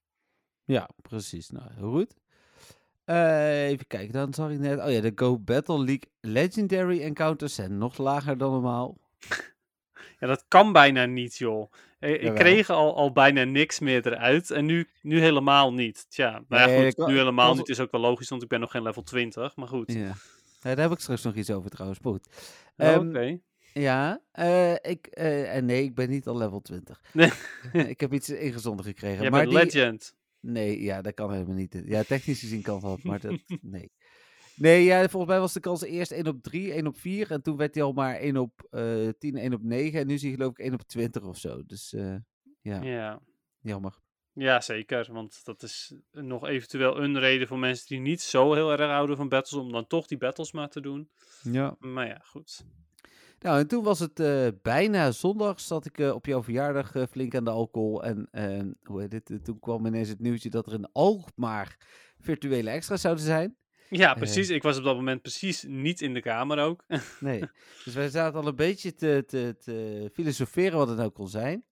Ja, 0.71 0.89
precies. 1.03 1.51
Nou, 1.51 1.67
heel 1.75 1.91
goed. 1.91 2.15
Eh, 3.05 3.67
even 3.69 3.87
kijken, 3.87 4.13
dan 4.13 4.35
zag 4.35 4.51
ik 4.51 4.59
net... 4.59 4.79
Oh 4.81 4.91
ja, 4.91 5.01
de 5.01 5.13
Go 5.15 5.39
Battle 5.39 5.79
League 5.79 6.03
Legendary 6.21 7.03
Encounters 7.03 7.55
zijn 7.55 7.79
nog 7.79 7.99
lager 7.99 8.39
dan 8.39 8.51
normaal. 8.53 8.97
Ja, 10.19 10.27
dat 10.27 10.45
kan 10.49 10.73
bijna 10.73 11.05
niet, 11.07 11.37
joh. 11.37 11.73
Eh, 11.99 12.11
Ik 12.13 12.21
Jawel. 12.23 12.39
kreeg 12.39 12.71
al, 12.71 12.97
al 12.97 13.13
bijna 13.13 13.45
niks 13.45 13.79
meer 13.79 14.07
eruit 14.07 14.51
en 14.51 14.65
nu, 14.65 14.89
nu 15.03 15.21
helemaal 15.21 15.73
niet. 15.73 16.07
Tja, 16.11 16.43
maar 16.49 16.67
Nee, 16.67 16.77
ja, 16.79 16.85
dat 16.85 16.95
goed, 16.95 17.07
nu 17.07 17.17
helemaal 17.19 17.55
niet 17.55 17.69
is 17.69 17.81
ook 17.81 17.91
wel 17.91 18.01
logisch, 18.01 18.29
want 18.29 18.43
ik 18.43 18.49
ben 18.49 18.61
nog 18.61 18.71
geen 18.71 18.83
level 18.83 19.03
20, 19.03 19.57
maar 19.57 19.69
goed. 19.69 19.93
Ja. 19.93 19.99
Ja, 20.01 20.15
daar 20.61 20.79
heb 20.79 20.91
ik 20.93 20.99
straks 20.99 21.23
nog 21.23 21.35
iets 21.35 21.51
over 21.51 21.71
trouwens. 21.71 22.01
maar 22.01 22.13
Goed. 22.13 22.27
Oh, 22.77 22.87
Ehm, 22.87 23.09
Oké. 23.09 23.39
Ja, 23.73 24.21
eh, 24.33 24.73
ik, 24.73 25.07
en 25.07 25.65
nee, 25.65 25.83
ik 25.83 25.95
ben 25.95 26.11
niet 26.11 26.27
al 26.27 26.37
level 26.37 26.61
20. 26.61 27.01
Nee. 27.13 27.31
ik 27.93 28.01
heb 28.01 28.13
iets 28.13 28.29
ingezonden 28.31 28.85
gekregen. 28.85 29.21
Jij 29.23 29.31
maar 29.31 29.47
bent 29.49 29.71
die, 29.73 29.81
legend. 29.81 30.15
Nee, 30.40 30.83
ja, 30.83 31.03
dat 31.03 31.14
kan 31.14 31.33
helemaal 31.33 31.55
niet. 31.55 31.83
Ja, 31.85 32.03
technisch 32.03 32.40
gezien 32.40 32.62
kan 32.62 32.81
dat, 32.81 33.03
maar 33.03 33.20
dat, 33.20 33.40
nee. 33.62 33.90
Nee, 34.57 34.85
ja, 34.85 35.09
volgens 35.09 35.31
mij 35.33 35.40
was 35.40 35.53
de 35.53 35.61
kans 35.61 35.83
eerst 35.83 36.11
1 36.12 36.26
op 36.26 36.42
3, 36.42 36.72
1 36.72 36.87
op 36.87 36.98
4. 36.98 37.31
En 37.31 37.42
toen 37.42 37.57
werd 37.57 37.74
hij 37.74 37.85
al 37.85 37.92
maar 37.92 38.14
1 38.16 38.37
op 38.37 38.66
eh 38.70 39.09
10, 39.18 39.37
1 39.37 39.53
op 39.55 39.62
9. 39.62 40.00
En 40.00 40.07
nu 40.07 40.18
zie 40.18 40.31
je 40.31 40.37
geloof 40.37 40.50
ik 40.50 40.59
1 40.59 40.72
op 40.72 40.83
20 40.83 41.22
of 41.22 41.38
zo. 41.38 41.62
Dus 41.66 41.92
eh, 41.92 42.16
ja, 42.61 42.83
Ja. 42.83 43.20
jammer. 43.61 43.98
ja, 44.33 44.61
zeker. 44.61 45.12
Want 45.12 45.44
dat 45.44 45.62
is 45.62 45.94
nog 46.11 46.46
eventueel 46.46 47.03
een 47.03 47.18
reden 47.18 47.46
voor 47.48 47.59
mensen 47.59 47.87
die 47.87 48.00
niet 48.00 48.20
zo 48.20 48.55
heel 48.55 48.70
erg 48.70 48.90
houden 48.90 49.16
van 49.16 49.29
battles, 49.29 49.61
om 49.61 49.72
dan 49.72 49.87
toch 49.87 50.07
die 50.07 50.18
battles 50.18 50.53
maar 50.53 50.68
te 50.68 50.81
doen. 50.81 51.11
Ja. 51.42 51.76
Maar 51.79 52.07
ja, 52.07 52.20
goed. 52.24 52.64
Nou, 53.40 53.59
en 53.59 53.68
toen 53.68 53.85
was 53.85 53.98
het 53.98 54.20
eh, 54.20 54.46
bijna 54.62 55.11
zondag. 55.11 55.61
Zat 55.61 55.87
ik 55.87 55.98
eh, 55.98 56.14
op 56.14 56.26
jouw 56.26 56.42
verjaardag 56.42 56.94
eh, 56.94 57.03
flink 57.11 57.35
aan 57.35 57.44
de 57.44 57.50
alcohol. 57.50 58.05
En 58.05 58.29
eh, 58.31 58.61
hoe 58.83 59.00
heet 59.00 59.31
eh, 59.31 59.37
toen 59.37 59.59
kwam 59.61 59.87
ineens 59.87 60.09
het 60.09 60.20
nieuwtje 60.20 60.50
dat 60.50 60.66
er 60.66 60.72
in 60.72 60.88
Alkmaar 60.92 61.76
virtuele 62.18 62.70
extra's 62.70 63.00
zouden 63.00 63.24
zijn. 63.24 63.57
Ja, 63.88 64.14
precies. 64.14 64.48
Ik 64.48 64.62
was 64.62 64.79
op 64.79 64.85
dat 64.85 64.96
moment 64.96 65.22
precies 65.22 65.62
niet 65.62 66.00
in 66.00 66.14
de 66.14 66.20
kamer 66.20 66.59
ook. 66.59 66.85
Nee. 67.20 67.42
dus 67.85 67.94
wij 67.94 68.09
zaten 68.09 68.40
al 68.40 68.46
een 68.46 68.57
beetje 68.57 68.94
te, 68.94 69.24
te, 69.26 69.57
te 69.59 70.11
filosoferen 70.12 70.79
wat 70.79 70.88
het 70.88 70.96
nou 70.96 71.11
kon 71.11 71.29
zijn. 71.29 71.64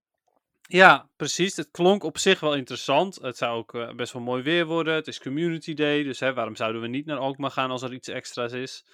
Ja, 0.63 1.11
precies. 1.17 1.57
Het 1.57 1.71
klonk 1.71 2.03
op 2.03 2.19
zich 2.19 2.41
wel 2.41 2.55
interessant. 2.55 3.19
Het 3.23 3.37
zou 3.37 3.59
ook 3.59 3.97
best 3.97 4.13
wel 4.13 4.23
mooi 4.23 4.43
weer 4.43 4.67
worden. 4.67 4.95
Het 4.95 5.07
is 5.07 5.21
Community 5.21 5.75
Day, 5.75 6.03
dus 6.03 6.21
hè, 6.21 6.35
waarom 6.35 6.57
zouden 6.57 6.81
we 6.81 6.89
niet 6.89 7.07
naar 7.07 7.19
Alkmaar 7.19 7.51
gaan 7.51 7.71
als 7.71 7.83
er 7.83 7.93
iets 7.93 8.09
extra's 8.09 8.53
is? 8.53 8.85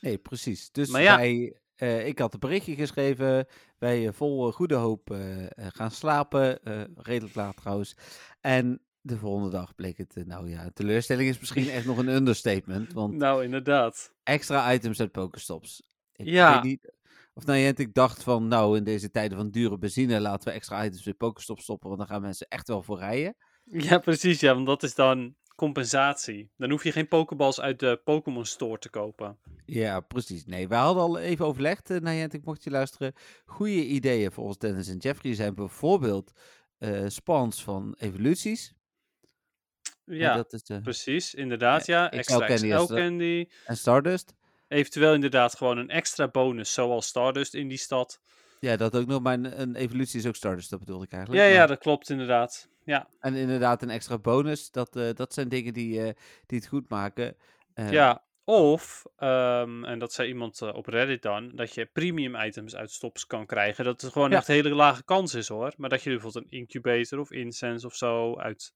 Nee, 0.00 0.18
precies. 0.18 0.70
Dus 0.70 0.88
Maar 0.88 1.02
ja. 1.02 1.16
wij, 1.16 1.56
eh, 1.76 2.06
ik 2.06 2.18
had 2.18 2.32
een 2.34 2.40
berichtje 2.40 2.74
geschreven. 2.74 3.46
Wij 3.78 4.06
eh, 4.06 4.12
vol 4.12 4.48
eh, 4.48 4.54
goede 4.54 4.74
hoop 4.74 5.16
gaan 5.56 5.90
slapen. 5.90 6.58
redelijk 6.94 7.34
laat 7.34 7.56
trouwens. 7.56 7.96
En 8.40 8.80
de 9.00 9.16
volgende 9.18 9.50
dag 9.50 9.74
bleek 9.74 9.98
het, 9.98 10.22
nou 10.26 10.48
ja, 10.50 10.70
teleurstelling 10.74 11.28
is 11.28 11.38
misschien 11.38 11.68
echt 11.70 11.86
nog 11.86 11.98
een 11.98 12.08
understatement. 12.18 12.92
Want 12.92 13.14
Nou, 13.14 13.44
inderdaad. 13.44 14.12
extra 14.22 14.72
items 14.72 15.00
uit 15.00 15.12
Pokestops. 15.12 15.82
Ik 16.12 16.26
Ja. 16.26 16.52
weet 16.54 16.62
niet 16.62 16.92
of 17.34 17.46
Niantic 17.46 17.94
dacht 17.94 18.22
van, 18.22 18.48
nou, 18.48 18.76
in 18.76 18.84
deze 18.84 19.10
tijden 19.10 19.36
van 19.38 19.50
dure 19.50 19.78
benzine 19.78 20.20
laten 20.20 20.48
we 20.48 20.54
extra 20.54 20.84
items 20.84 21.06
in 21.06 21.16
Pokestops 21.16 21.62
stoppen, 21.62 21.86
want 21.88 22.00
dan 22.00 22.08
gaan 22.08 22.20
mensen 22.22 22.46
echt 22.48 22.68
wel 22.68 22.82
voor 22.82 22.98
rijden. 22.98 23.36
Ja, 23.64 23.98
precies. 23.98 24.40
Ja, 24.40 24.54
want 24.54 24.66
dat 24.66 24.82
is 24.82 24.94
dan 24.94 25.34
compensatie. 25.66 26.50
Dan 26.56 26.70
hoef 26.70 26.84
je 26.84 26.92
geen 26.92 27.08
Pokeballs 27.08 27.60
uit 27.60 27.78
de 27.78 28.00
Pokémon 28.04 28.44
Store 28.44 28.78
te 28.78 28.90
kopen. 28.90 29.38
Ja, 29.64 30.00
precies. 30.00 30.44
Nee, 30.46 30.68
we 30.68 30.74
hadden 30.74 31.02
al 31.02 31.18
even 31.18 31.46
overlegd, 31.46 31.90
uh, 31.90 31.98
Niantic, 32.00 32.44
mocht 32.44 32.64
je 32.64 32.70
luisteren. 32.70 33.12
Goede 33.44 33.84
ideeën 33.86 34.32
volgens 34.32 34.58
Dennis 34.58 34.88
en 34.88 34.96
Jeffrey 34.96 35.34
zijn 35.34 35.54
bijvoorbeeld 35.54 36.32
eh 36.78 37.04
spawns 37.08 37.62
van 37.62 37.94
evoluties. 37.98 38.74
Ja, 40.04 40.34
dat 40.36 40.52
is, 40.52 40.62
eh, 40.62 40.82
precies. 40.82 41.34
Inderdaad, 41.34 41.86
ja. 41.86 42.08
XL 42.08 42.16
Extra 42.16 42.46
Candy 42.46 42.70
XL 42.74 42.86
de- 42.86 42.94
Candy. 43.00 43.48
en 43.66 43.76
Stardust. 43.76 44.34
Eventueel 44.68 45.14
inderdaad 45.14 45.56
gewoon 45.56 45.78
een 45.78 45.88
extra 45.90 46.28
bonus, 46.28 46.72
zoals 46.72 47.06
Stardust 47.06 47.54
in 47.54 47.68
die 47.68 47.78
stad. 47.78 48.20
Ja, 48.62 48.76
dat 48.76 48.96
ook 48.96 49.06
nog, 49.06 49.22
maar 49.22 49.34
een, 49.34 49.60
een 49.60 49.74
evolutie 49.76 50.18
is 50.18 50.26
ook 50.26 50.36
Stardust, 50.36 50.70
dat 50.70 50.78
bedoelde 50.78 51.04
ik 51.04 51.12
eigenlijk. 51.12 51.44
Ja, 51.44 51.50
ja, 51.54 51.66
dat 51.66 51.78
klopt 51.78 52.10
inderdaad. 52.10 52.68
Ja, 52.84 53.08
En 53.20 53.34
inderdaad 53.34 53.82
een 53.82 53.90
extra 53.90 54.18
bonus, 54.18 54.70
dat, 54.70 54.96
eh, 54.96 55.14
dat 55.14 55.34
zijn 55.34 55.48
dingen 55.48 55.72
die, 55.72 56.02
eh, 56.02 56.14
die 56.46 56.58
het 56.58 56.68
goed 56.68 56.88
maken. 56.88 57.36
Eh, 57.74 57.90
ja. 57.90 58.24
Of, 58.44 59.04
ehm, 59.16 59.84
en 59.84 59.98
dat 59.98 60.12
zei 60.12 60.28
iemand 60.28 60.62
op 60.62 60.86
Reddit 60.86 61.22
dan, 61.22 61.52
dat 61.54 61.74
je 61.74 61.86
premium 61.86 62.36
items 62.36 62.76
uit 62.76 62.90
stops 62.90 63.26
kan 63.26 63.46
krijgen. 63.46 63.84
Dat 63.84 64.00
het 64.00 64.12
gewoon 64.12 64.30
Ja. 64.30 64.36
echt 64.36 64.48
een 64.48 64.54
hele 64.54 64.74
lage 64.74 65.04
kans 65.04 65.34
is 65.34 65.48
hoor. 65.48 65.74
Maar 65.76 65.88
dat 65.88 66.02
je 66.02 66.10
bijvoorbeeld 66.10 66.44
een 66.44 66.58
incubator 66.58 67.18
of 67.18 67.30
incense 67.30 67.86
of 67.86 67.94
zo 67.94 68.38
uit... 68.38 68.74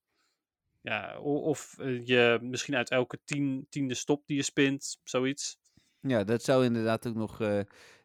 Ja, 0.81 1.19
of 1.19 1.75
je 2.03 2.39
misschien 2.41 2.75
uit 2.75 2.89
elke 2.89 3.19
tien, 3.25 3.67
tiende 3.69 3.93
stop 3.93 4.27
die 4.27 4.37
je 4.37 4.43
spint, 4.43 4.99
zoiets. 5.03 5.57
Ja, 5.99 6.23
dat 6.23 6.43
zou 6.43 6.65
inderdaad 6.65 7.07
ook 7.07 7.15
nog 7.15 7.37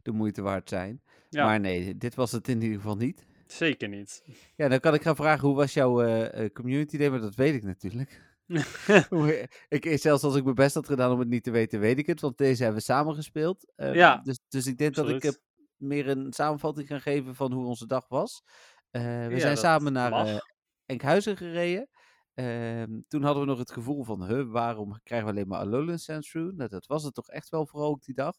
de 0.02 0.12
moeite 0.12 0.42
waard 0.42 0.68
zijn. 0.68 1.02
Ja. 1.32 1.44
Maar 1.44 1.60
nee, 1.60 1.96
dit 1.96 2.14
was 2.14 2.32
het 2.32 2.48
in 2.48 2.62
ieder 2.62 2.76
geval 2.76 2.96
niet. 2.96 3.26
Zeker 3.46 3.88
niet. 3.88 4.22
Ja, 4.56 4.68
dan 4.68 4.80
kan 4.80 4.94
ik 4.94 5.02
gaan 5.02 5.16
vragen, 5.16 5.48
hoe 5.48 5.56
was 5.56 5.74
jouw 5.74 6.02
eh, 6.02 6.44
eh, 6.44 6.52
community 6.52 6.96
day? 6.96 7.10
Maar 7.10 7.20
dat 7.20 7.34
weet 7.34 7.54
ik 7.54 7.62
natuurlijk. 7.62 8.20
Hoe- 9.08 9.48
ik, 9.68 9.98
zelfs 9.98 10.22
als 10.22 10.34
ik 10.36 10.42
mijn 10.44 10.54
best 10.54 10.74
had 10.74 10.86
gedaan 10.86 11.12
om 11.12 11.18
het 11.18 11.28
niet 11.28 11.42
te 11.44 11.50
weten, 11.50 11.80
weet 11.80 11.98
ik 11.98 12.06
het. 12.06 12.20
Want 12.20 12.38
deze 12.38 12.62
hebben 12.62 12.80
we 12.80 12.86
samen 12.86 13.14
gespeeld. 13.14 13.72
Eh, 13.76 13.94
Ja, 13.94 14.16
dus, 14.16 14.38
dus 14.48 14.66
ik 14.66 14.78
denk 14.78 14.94
dat 14.94 15.08
ik 15.08 15.24
eh, 15.24 15.30
meer 15.76 16.08
een 16.08 16.32
samenvatting 16.32 16.86
ga 16.88 16.98
geven 16.98 17.34
van 17.34 17.52
hoe 17.52 17.66
onze 17.66 17.86
dag 17.86 18.08
was. 18.08 18.42
Eh, 18.90 19.02
we 19.02 19.32
Ja, 19.34 19.38
zijn 19.38 19.56
samen 19.56 19.92
naar 19.92 20.10
eh, 20.26 20.38
Enkhuizen 20.86 21.36
gereden. 21.36 21.88
Ehm, 22.34 23.00
toen 23.08 23.22
hadden 23.22 23.42
we 23.42 23.48
nog 23.48 23.58
het 23.58 23.72
gevoel 23.72 24.04
van, 24.04 24.24
huh, 24.26 24.50
waarom 24.50 25.00
krijgen 25.02 25.26
we 25.28 25.34
alleen 25.34 25.48
maar 25.48 25.60
Alolan 25.60 25.98
Sandshrew? 25.98 26.52
Nou, 26.54 26.68
dat 26.68 26.86
was 26.86 27.02
het 27.04 27.14
toch 27.14 27.28
echt 27.28 27.48
wel 27.48 27.66
vooral 27.66 27.88
ook 27.90 28.02
die 28.04 28.14
dag. 28.14 28.36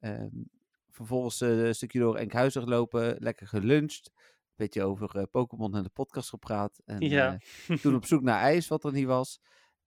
Ehm, 0.00 0.28
vervolgens 0.92 1.40
eh, 1.40 1.64
een 1.64 1.74
stukje 1.74 1.98
door 1.98 2.16
Enkhuizen 2.16 2.62
gelopen, 2.62 3.16
lekker 3.18 3.46
geluncht. 3.46 4.10
Een 4.14 4.54
beetje 4.56 4.82
over 4.82 5.16
eh, 5.18 5.22
Pokémon 5.30 5.74
en 5.76 5.82
de 5.82 5.88
podcast 5.88 6.28
gepraat. 6.28 6.80
En 6.84 7.00
Ja. 7.00 7.38
eh, 7.68 7.76
toen 7.78 7.94
op 7.94 8.04
zoek 8.06 8.22
naar 8.22 8.40
ijs, 8.40 8.68
wat 8.68 8.84
er 8.84 8.92
niet 8.92 9.06
was. 9.06 9.40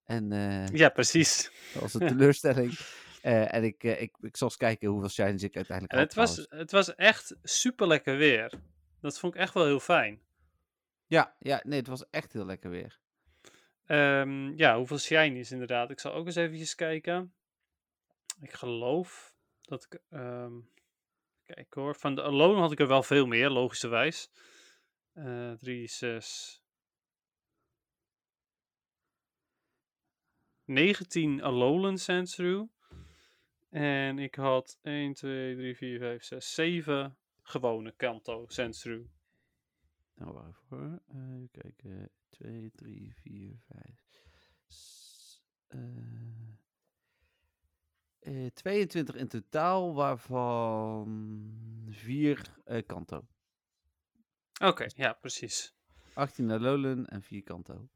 En 0.04 0.30
Ja, 0.74 0.90
precies. 0.90 1.52
dat 1.74 1.82
was 1.82 1.94
een 1.94 2.08
teleurstelling. 2.18 2.78
En 3.22 3.64
ik, 3.64 3.84
ik, 3.84 4.18
ik 4.22 4.38
zal 4.38 4.48
eens 4.48 4.58
kijken 4.58 4.90
hoeveel 4.90 5.10
shinies 5.10 5.44
ik 5.44 5.56
uiteindelijk 5.56 5.94
En 5.94 6.00
had. 6.00 6.08
het 6.08 6.18
was, 6.18 6.34
trouwens. 6.34 6.60
het 6.62 6.72
was 6.72 6.96
echt 6.96 7.36
super 7.44 7.88
lekker 7.88 8.18
weer. 8.18 8.52
Dat 9.02 9.20
vond 9.20 9.34
ik 9.36 9.40
echt 9.42 9.54
wel 9.54 9.66
heel 9.66 9.80
fijn. 9.80 10.20
Ja, 11.08 11.36
ja, 11.40 11.62
nee, 11.64 11.80
het 11.80 11.88
was 11.88 12.10
echt 12.10 12.34
heel 12.34 12.46
lekker 12.46 12.70
weer. 12.70 13.00
Ehm, 13.86 14.54
ja, 14.58 14.78
hoeveel 14.78 14.98
shinies 14.98 15.52
inderdaad. 15.52 15.90
Ik 15.90 16.00
zal 16.00 16.14
ook 16.14 16.26
eens 16.26 16.36
eventjes 16.36 16.76
kijken. 16.76 17.34
Ik 18.42 18.54
geloof 18.54 19.34
dat 19.62 19.84
ik... 19.90 20.00
ehm 20.10 20.54
kijk 21.46 21.74
hoor. 21.74 21.96
Van 21.96 22.16
de 22.16 22.24
Alone 22.24 22.60
had 22.60 22.72
ik 22.72 22.80
er 22.80 22.88
wel 22.88 23.04
veel 23.04 23.26
meer, 23.26 23.50
logischerwijs. 23.50 24.30
Eh 25.14 25.52
3, 25.52 25.88
6... 25.88 26.64
19 30.66 31.42
Alolan 31.42 31.98
Sandshrew. 31.98 32.66
En 33.70 34.20
ik 34.20 34.36
had 34.36 34.80
1, 34.82 35.14
2, 35.14 35.56
3, 35.56 35.76
4, 35.76 36.00
5, 36.00 36.24
6, 36.24 36.54
7 36.54 37.18
gewone 37.42 37.92
Kanto 37.92 38.46
Sandshrew. 38.48 39.06
Nou, 40.16 40.34
waarvoor? 40.34 41.02
Uh, 41.16 41.34
even 41.34 41.50
kijken. 41.52 42.12
2, 42.30 42.72
3, 42.76 43.14
4, 43.16 43.60
5. 43.68 44.06
22 48.54 49.16
in 49.16 49.28
totaal, 49.28 49.94
waarvan 49.94 51.08
4 51.90 52.42
uh, 52.68 52.82
Kanto. 52.86 53.26
Oké, 54.64 54.86
ja, 54.96 55.14
precies. 55.14 55.74
18 56.14 56.52
Alolan 56.52 57.06
en 57.06 57.22
4 57.22 57.44
Kanto. 57.44 57.88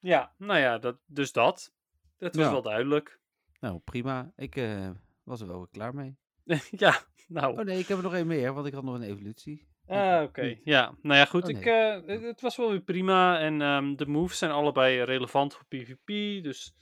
Ja, 0.00 0.34
nou 0.38 0.60
ja, 0.60 0.78
dat, 0.78 0.96
dus 1.06 1.32
dat. 1.32 1.72
Dat 2.18 2.34
was 2.34 2.44
Ja. 2.44 2.50
wel 2.50 2.62
duidelijk. 2.62 3.20
Nou, 3.60 3.78
prima. 3.78 4.32
Ik 4.36 4.56
uh, 4.56 4.90
was 5.22 5.40
er 5.40 5.46
wel 5.46 5.58
weer 5.58 5.68
klaar 5.70 5.94
mee. 5.94 6.16
ja, 6.84 7.02
nou. 7.28 7.58
Oh 7.58 7.64
nee, 7.64 7.78
ik 7.78 7.86
heb 7.88 7.96
er 7.96 8.02
nog 8.02 8.14
één 8.14 8.26
meer, 8.26 8.52
want 8.52 8.66
ik 8.66 8.72
had 8.74 8.84
nog 8.84 8.94
een 8.94 9.02
evolutie. 9.02 9.66
Ah, 9.86 10.22
oké. 10.22 10.58
Ja, 10.64 10.94
nou 11.02 11.18
ja, 11.18 11.24
goed. 11.24 11.44
Oh, 11.44 11.50
ik, 11.50 11.66
uh, 11.66 12.06
het, 12.06 12.22
het 12.22 12.40
was 12.40 12.56
wel 12.56 12.70
weer 12.70 12.80
prima. 12.80 13.38
En 13.38 13.60
um, 13.60 13.96
de 13.96 14.06
moves 14.06 14.38
zijn 14.38 14.50
allebei 14.50 15.02
relevant 15.02 15.54
voor 15.54 15.64
PvP. 15.68 16.06
Dus 16.42 16.74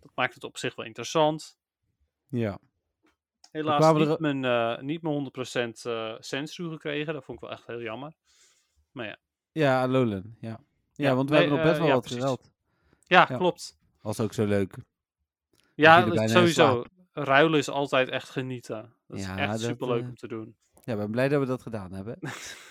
dat 0.00 0.10
maakt 0.14 0.34
het 0.34 0.44
op 0.44 0.58
zich 0.58 0.74
wel 0.74 0.84
interessant. 0.86 1.58
Ja. 2.36 2.58
Helaas 3.50 3.92
niet, 3.92 4.08
er... 4.08 4.16
mijn, 4.20 4.44
uh, 4.44 4.78
niet 4.78 5.02
mijn 5.02 5.30
100% 5.74 5.86
uh, 5.86 6.14
gekregen. 6.70 7.14
Dat 7.14 7.24
vond 7.24 7.42
ik 7.42 7.48
wel 7.48 7.56
echt 7.56 7.66
heel 7.66 7.82
jammer. 7.82 8.12
Maar 8.92 9.06
ja. 9.06 9.16
Ja, 9.52 9.82
Alolan. 9.82 10.36
Ja. 10.40 10.60
Ja, 10.92 11.08
Ja, 11.08 11.14
want 11.14 11.28
we 11.28 11.34
nee, 11.34 11.44
hebben 11.44 11.58
nog 11.58 11.68
best 11.68 11.80
eh, 11.80 11.80
wel 11.80 11.88
ja, 11.88 11.94
wat 11.94 12.02
precies. 12.02 12.20
gereld. 12.20 12.50
Ja, 13.06 13.24
klopt. 13.24 13.78
Was 14.00 14.20
ook 14.20 14.32
zo 14.32 14.46
leuk. 14.46 14.76
Ja, 15.74 16.26
sowieso. 16.26 16.84
Ruilen 17.12 17.58
is 17.58 17.68
altijd 17.68 18.08
echt 18.08 18.30
genieten. 18.30 18.94
Dat 19.06 19.18
is 19.18 19.28
echt 19.28 19.50
dat, 19.50 19.60
super 19.60 19.88
leuk 19.88 20.02
eh, 20.02 20.08
om 20.08 20.16
te 20.16 20.28
doen. 20.28 20.56
Ja, 20.86 20.92
ik 20.92 20.98
ben 20.98 21.10
blij 21.10 21.28
dat 21.28 21.40
we 21.40 21.46
dat 21.46 21.62
gedaan 21.62 21.92
hebben. 21.92 22.18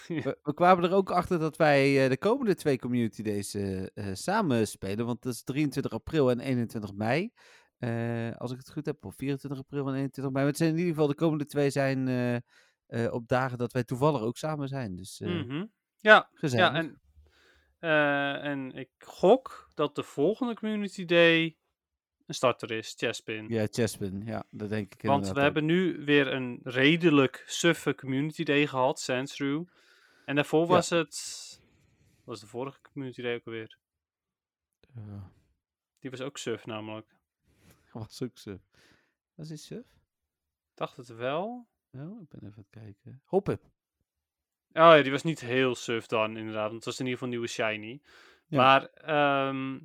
Ja. 0.07 0.22
we, 0.22 0.38
we 0.43 0.53
kwamen 0.53 0.84
er 0.84 0.95
ook 0.95 1.11
achter 1.11 1.39
dat 1.39 1.57
wij 1.57 2.03
eh, 2.03 2.09
de 2.09 2.18
komende 2.18 2.55
twee 2.55 2.80
community 2.80 3.22
days 3.22 3.53
eh, 3.53 3.84
eh, 3.84 3.89
samen 4.13 4.68
spelen. 4.68 5.05
Want 5.05 5.22
dat 5.22 5.34
is 5.34 5.43
23 5.43 5.91
april 5.91 6.30
en 6.30 6.39
21 6.39 6.93
mei. 6.93 7.32
Eh, 7.78 8.32
als 8.36 8.51
ik 8.51 8.57
het 8.57 8.71
goed 8.71 8.86
heb, 8.86 9.05
of 9.05 9.15
24 9.15 9.59
april 9.59 9.88
en 9.88 9.93
21 9.95 10.23
mei. 10.23 10.34
Maar 10.34 10.45
het 10.45 10.57
zijn 10.57 10.69
in 10.69 10.78
ieder 10.78 10.91
geval 10.93 11.07
de 11.07 11.15
komende 11.15 11.45
twee 11.45 11.69
zijn 11.69 12.07
eh, 12.07 12.36
eh, 12.86 13.13
op 13.13 13.28
dagen 13.28 13.57
dat 13.57 13.71
wij 13.73 13.84
toevallig 13.84 14.21
ook 14.21 14.38
samen 14.38 14.67
zijn. 14.67 14.95
Dus 14.95 15.19
Mhm. 15.19 15.65
Ja, 15.97 16.30
gezellig. 16.34 16.73
Ja, 16.73 16.76
en, 17.80 18.41
en 18.41 18.71
ik 18.71 18.89
gok 18.97 19.69
dat 19.73 19.95
de 19.95 20.03
volgende 20.03 20.53
Community 20.55 21.05
Day 21.05 21.57
een 22.26 22.34
starter 22.36 22.71
is, 22.71 22.93
Chespin. 22.97 23.47
Ja, 23.49 23.67
Chespin. 23.71 24.21
Ja, 24.26 24.43
dat 24.49 24.69
denk 24.69 24.93
ik 24.93 25.01
Want 25.01 25.23
we 25.26 25.30
ook. 25.30 25.38
hebben 25.38 25.65
nu 25.65 26.05
weer 26.05 26.34
een 26.34 26.59
redelijk 26.63 27.43
suffe 27.47 27.95
Community 27.95 28.43
Day 28.43 28.67
gehad, 28.67 28.99
Sandshrew. 28.99 29.63
En 30.26 30.36
daarvoor 30.36 30.61
Ja. 30.61 30.67
was 30.67 30.89
het... 30.89 31.43
Was 32.23 32.39
de 32.39 32.47
vorige 32.47 32.82
Community 32.82 33.21
Day 33.21 33.36
ook 33.36 33.45
alweer? 33.45 33.78
Die 35.99 36.09
was 36.09 36.21
ook 36.21 36.38
suf 36.38 36.65
namelijk. 36.65 37.14
was 38.08 38.22
ook 38.22 38.38
suf. 38.38 38.62
Was 39.36 39.48
die 39.48 39.58
suf? 39.58 39.86
Dacht 40.74 40.98
het 40.98 41.08
wel. 41.08 41.68
Oh, 41.91 42.22
ik 42.22 42.30
ben 42.30 42.39
even 42.43 42.58
aan 42.58 42.66
het 42.70 42.84
kijken. 42.84 43.22
Hoppip. 43.26 43.64
Oh 43.64 43.72
ja, 44.96 45.02
die 45.02 45.12
was 45.12 45.24
niet 45.24 45.39
heel 45.39 45.76
suf 45.76 46.06
dan 46.08 46.38
inderdaad. 46.38 46.64
Want 46.64 46.76
het 46.76 46.86
was 46.86 47.00
in 47.00 47.06
ieder 47.06 47.14
geval 47.20 47.34
nieuwe 47.34 47.48
shiny. 47.48 48.02
Ja. 48.48 48.58
Maar 48.58 48.86
ehm, 48.86 49.80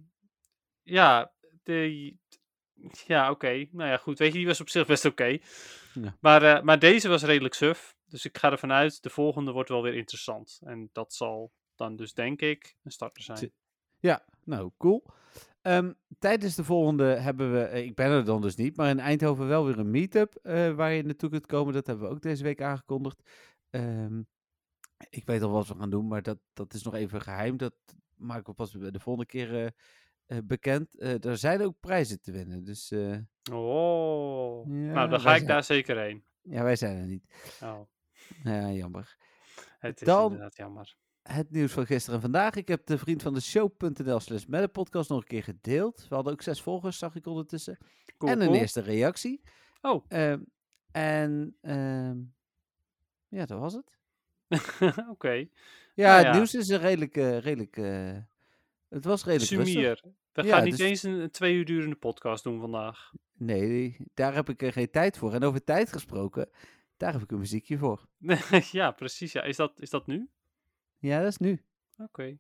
ja, 0.83 1.33
de, 1.63 2.17
ja 3.07 3.31
oké. 3.31 3.67
Nou 3.71 3.91
ja, 3.91 3.97
goed. 3.97 4.19
Weet 4.19 4.33
je, 4.33 4.39
die 4.39 4.47
was 4.47 4.61
op 4.61 4.69
zich 4.69 4.87
best 4.87 5.05
oké. 5.05 5.39
Ja. 5.95 6.17
Maar, 6.21 6.43
eh, 6.43 6.63
maar 6.63 6.79
deze 6.79 7.09
was 7.09 7.23
redelijk 7.23 7.55
suf. 7.55 7.97
Dus 8.07 8.25
ik 8.25 8.39
ga 8.39 8.51
ervan 8.51 8.73
uit, 8.73 9.03
de 9.03 9.11
volgende 9.11 9.53
wordt 9.53 9.69
wel 9.69 9.83
weer 9.83 9.95
interessant. 9.95 10.61
En 10.65 10.89
dat 10.93 11.15
zal 11.15 11.53
dan 11.75 11.97
dus 11.97 12.13
denk 12.15 12.41
ik 12.41 12.77
een 12.83 12.91
starter 12.93 13.23
zijn. 13.23 13.39
Zi- 13.39 13.53
Ja, 13.99 14.25
nou, 14.45 14.71
cool. 14.79 15.05
Ehm, 15.63 15.93
tijdens 16.19 16.55
de 16.55 16.65
volgende 16.65 17.05
hebben 17.05 17.53
we, 17.53 17.63
eh, 17.63 17.85
ik 17.85 17.95
ben 17.95 18.11
er 18.11 18.25
dan 18.25 18.41
dus 18.41 18.55
niet, 18.57 18.77
maar 18.77 18.91
in 18.91 19.01
Eindhoven 19.01 19.49
wel 19.49 19.65
weer 19.67 19.79
een 19.79 19.91
meetup 19.91 20.35
eh, 20.35 20.73
waar 20.75 20.93
je 20.93 21.03
naartoe 21.03 21.31
kunt 21.31 21.47
komen. 21.47 21.75
Dat 21.75 21.87
hebben 21.87 22.09
we 22.09 22.15
ook 22.15 22.21
deze 22.23 22.43
week 22.43 22.63
aangekondigd. 22.63 23.31
Ehm, 23.71 24.23
ik 25.11 25.27
weet 25.27 25.43
al 25.43 25.51
wat 25.51 25.67
we 25.69 25.75
gaan 25.75 25.91
doen, 25.91 26.09
maar 26.09 26.23
dat, 26.23 26.39
dat 26.53 26.75
is 26.75 26.83
nog 26.83 26.95
even 26.95 27.21
geheim. 27.21 27.57
Dat 27.57 27.75
maken 28.15 28.47
we 28.47 28.53
pas 28.55 28.71
de 28.73 29.01
volgende 29.01 29.29
keer 29.29 29.73
eh, 30.27 30.39
bekend. 30.45 31.03
Er 31.25 31.37
zijn 31.39 31.63
ook 31.63 31.81
prijzen 31.81 32.21
te 32.21 32.33
winnen, 32.33 32.65
dus 32.65 32.93
Oh. 33.53 34.67
Ja, 34.67 34.73
nou, 34.73 35.09
dan 35.11 35.21
ga 35.21 35.31
ik 35.31 35.37
zijn- 35.37 35.47
daar 35.49 35.65
zeker 35.65 35.99
heen. 35.99 36.25
ja, 36.43 36.63
wij 36.63 36.77
zijn 36.77 36.97
er 36.97 37.07
niet. 37.07 37.25
Oh, 37.63 37.81
Ja, 38.45 38.71
jammer. 38.71 39.17
het 39.79 40.01
is 40.01 40.07
Dan- 40.07 40.25
inderdaad 40.25 40.57
jammer. 40.57 40.97
Het 41.23 41.51
nieuws 41.51 41.73
van 41.73 41.87
gisteren 41.87 42.15
en 42.15 42.21
vandaag. 42.21 42.55
Ik 42.55 42.69
heb 42.69 42.87
de 42.87 42.99
vriend 42.99 43.23
van 43.23 43.35
de 43.35 43.41
show.nl 43.41 44.21
slash 44.21 44.45
met 44.45 44.63
de 44.63 44.69
podcast 44.69 45.09
nog 45.09 45.19
een 45.21 45.27
keer 45.27 45.43
gedeeld. 45.43 46.07
We 46.09 46.15
hadden 46.15 46.33
ook 46.33 46.43
zes 46.43 46.63
volgers, 46.63 46.99
zag 46.99 47.15
ik 47.15 47.27
ondertussen. 47.27 47.79
Cool, 48.19 48.33
en 48.33 48.41
een 48.41 48.47
cool. 48.47 48.59
eerste 48.59 48.81
reactie. 48.81 49.41
Oh, 49.81 50.05
Ehm, 50.09 50.41
en 50.93 51.57
ehm, 51.61 52.17
ja, 53.29 53.47
dat 53.47 53.59
was 53.59 53.73
het. 53.73 53.99
oké. 55.15 55.47
Ja, 55.95 56.07
Nou 56.07 56.17
het 56.17 56.27
ja. 56.27 56.33
nieuws 56.37 56.55
is 56.55 56.69
een 56.69 56.79
redelijk, 56.79 57.17
eh, 57.17 57.39
redelijk 57.39 57.77
eh, 57.77 58.17
het 58.89 59.05
was 59.05 59.25
redelijk 59.25 59.51
rustig. 59.51 59.69
Sumier. 59.69 60.03
We 60.33 60.43
Ja, 60.43 60.55
gaan 60.57 60.65
niet 60.65 60.77
dus- 60.77 60.87
eens 60.87 61.03
een, 61.03 61.13
een 61.13 61.31
twee 61.31 61.55
uur 61.55 61.65
durende 61.65 61.97
podcast 61.97 62.45
doen 62.45 62.61
vandaag. 62.61 63.13
Nee, 63.37 63.97
daar 64.15 64.35
heb 64.35 64.49
ik 64.49 64.63
er 64.63 64.73
geen 64.73 64.91
tijd 64.91 65.19
voor. 65.19 65.35
En 65.35 65.43
over 65.43 65.65
tijd 65.65 65.93
gesproken, 65.93 66.49
daar 66.97 67.13
heb 67.13 67.23
ik 67.23 67.31
een 67.31 67.39
muziekje 67.39 67.79
voor. 67.79 68.07
ja, 68.73 68.91
precies. 68.91 69.33
Ja. 69.33 69.43
Is, 69.43 69.57
dat, 69.57 69.81
is 69.81 69.91
dat 69.91 70.07
nu? 70.07 70.29
Ja, 71.01 71.19
dat 71.19 71.29
is 71.29 71.39
nu. 71.39 71.61
Oké. 71.99 72.37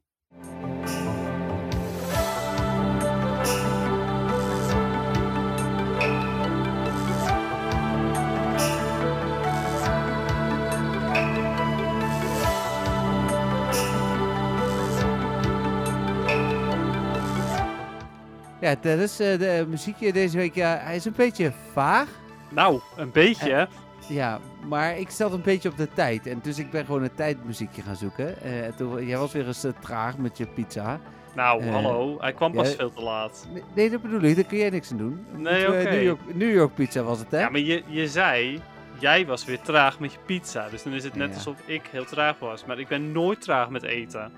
Ja, 18.60 18.74
dat 18.80 18.98
is 18.98 19.20
eh, 19.20 19.38
de 19.38 19.64
muziekje 19.68 20.12
deze 20.12 20.36
week. 20.36 20.54
Ja, 20.54 20.78
hij 20.82 20.96
is 20.96 21.04
een 21.04 21.12
beetje 21.16 21.52
vaag. 21.72 22.08
Nou, 22.48 22.80
een 22.96 23.10
beetje. 23.10 23.52
hè? 23.52 23.64
Ja, 24.10 24.40
maar 24.68 24.98
ik 24.98 25.10
stelde 25.10 25.36
een 25.36 25.42
beetje 25.42 25.68
op 25.68 25.76
de 25.76 25.88
tijd. 25.94 26.26
En 26.26 26.38
dus 26.42 26.58
ik 26.58 26.70
ben 26.70 26.84
gewoon 26.84 27.02
een 27.02 27.14
tijdmuziekje 27.14 27.82
gaan 27.82 27.96
zoeken. 27.96 28.42
En 28.42 28.74
toen, 28.76 29.06
jij 29.06 29.18
was 29.18 29.32
weer 29.32 29.46
eens 29.46 29.64
eh, 29.64 29.72
traag 29.80 30.18
met 30.18 30.38
je 30.38 30.46
pizza. 30.46 31.00
Nou, 31.34 31.62
Eh, 31.62 31.72
hallo. 31.72 32.16
Hij 32.20 32.32
kwam 32.32 32.52
pas 32.52 32.70
ja. 32.70 32.76
veel 32.76 32.92
te 32.92 33.02
laat. 33.02 33.48
Nee, 33.52 33.62
Nee, 33.74 33.90
dat 33.90 34.02
bedoel 34.02 34.20
ik. 34.22 34.34
Daar 34.34 34.44
kun 34.44 34.58
jij 34.58 34.70
niks 34.70 34.90
aan 34.90 34.96
doen. 34.96 35.26
Nee, 35.36 35.66
oké. 35.68 35.82
New, 35.90 36.02
York, 36.02 36.34
New 36.34 36.52
York 36.54 36.74
pizza 36.74 37.02
was 37.02 37.18
het, 37.18 37.30
hè? 37.30 37.38
Ja, 37.40 37.48
maar 37.50 37.60
je, 37.60 37.82
je 37.86 38.08
zei, 38.08 38.60
jij 38.98 39.26
was 39.26 39.44
weer 39.44 39.60
traag 39.60 40.00
met 40.00 40.12
je 40.12 40.18
pizza. 40.26 40.68
Dus 40.68 40.82
dan 40.82 40.92
is 40.92 41.04
het 41.04 41.14
net 41.14 41.28
Ja. 41.28 41.34
alsof 41.34 41.56
ik 41.64 41.82
heel 41.90 42.04
traag 42.04 42.38
was. 42.38 42.64
Maar 42.64 42.78
ik 42.78 42.88
ben 42.88 43.12
nooit 43.12 43.40
traag 43.40 43.70
met 43.70 43.82
eten. 43.82 44.32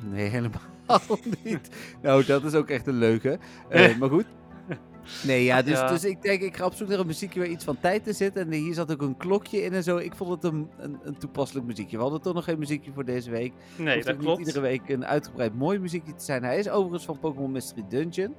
Nee, 0.00 0.28
helemaal 0.28 0.60
niet. 1.44 1.68
nou, 2.02 2.24
dat 2.24 2.44
is 2.44 2.54
ook 2.54 2.68
echt 2.68 2.86
een 2.86 2.98
leuke. 2.98 3.38
Maar 3.98 4.08
goed. 4.08 4.26
Nee, 5.26 5.44
ja, 5.44 5.62
dus, 5.62 5.78
Ja. 5.78 5.88
dus 5.88 6.04
ik 6.04 6.22
denk, 6.22 6.42
ik 6.42 6.56
ga 6.56 6.64
op 6.66 6.74
zoek 6.74 6.88
naar 6.88 6.98
een 6.98 7.06
muziekje 7.06 7.40
waar 7.40 7.48
iets 7.48 7.64
van 7.64 7.80
tijd 7.80 8.06
in 8.06 8.14
zit. 8.14 8.36
En 8.36 8.52
hier 8.52 8.74
zat 8.74 8.92
ook 8.92 9.02
een 9.02 9.16
klokje 9.16 9.62
in 9.62 9.72
en 9.72 9.82
zo. 9.82 9.96
Ik 9.96 10.14
vond 10.14 10.30
het 10.30 10.52
een, 10.52 10.68
een, 10.78 10.98
een 11.02 11.18
toepasselijk 11.18 11.66
muziekje. 11.66 11.96
We 11.96 12.02
hadden 12.02 12.20
toch 12.22 12.34
nog 12.34 12.44
geen 12.44 12.58
muziekje 12.58 12.92
voor 12.92 13.04
deze 13.04 13.30
week. 13.30 13.52
Nee, 13.76 13.94
Hoeft 13.94 14.06
dat 14.06 14.16
klopt. 14.16 14.38
niet 14.38 14.46
iedere 14.46 14.66
week 14.66 14.88
een 14.88 15.06
uitgebreid 15.06 15.54
mooi 15.54 15.78
muziekje 15.78 16.14
te 16.14 16.24
zijn. 16.24 16.42
Hij 16.42 16.58
is 16.58 16.68
overigens 16.68 17.04
van 17.04 17.18
Pokémon 17.18 17.50
Mystery 17.52 17.84
Dungeon. 17.88 18.34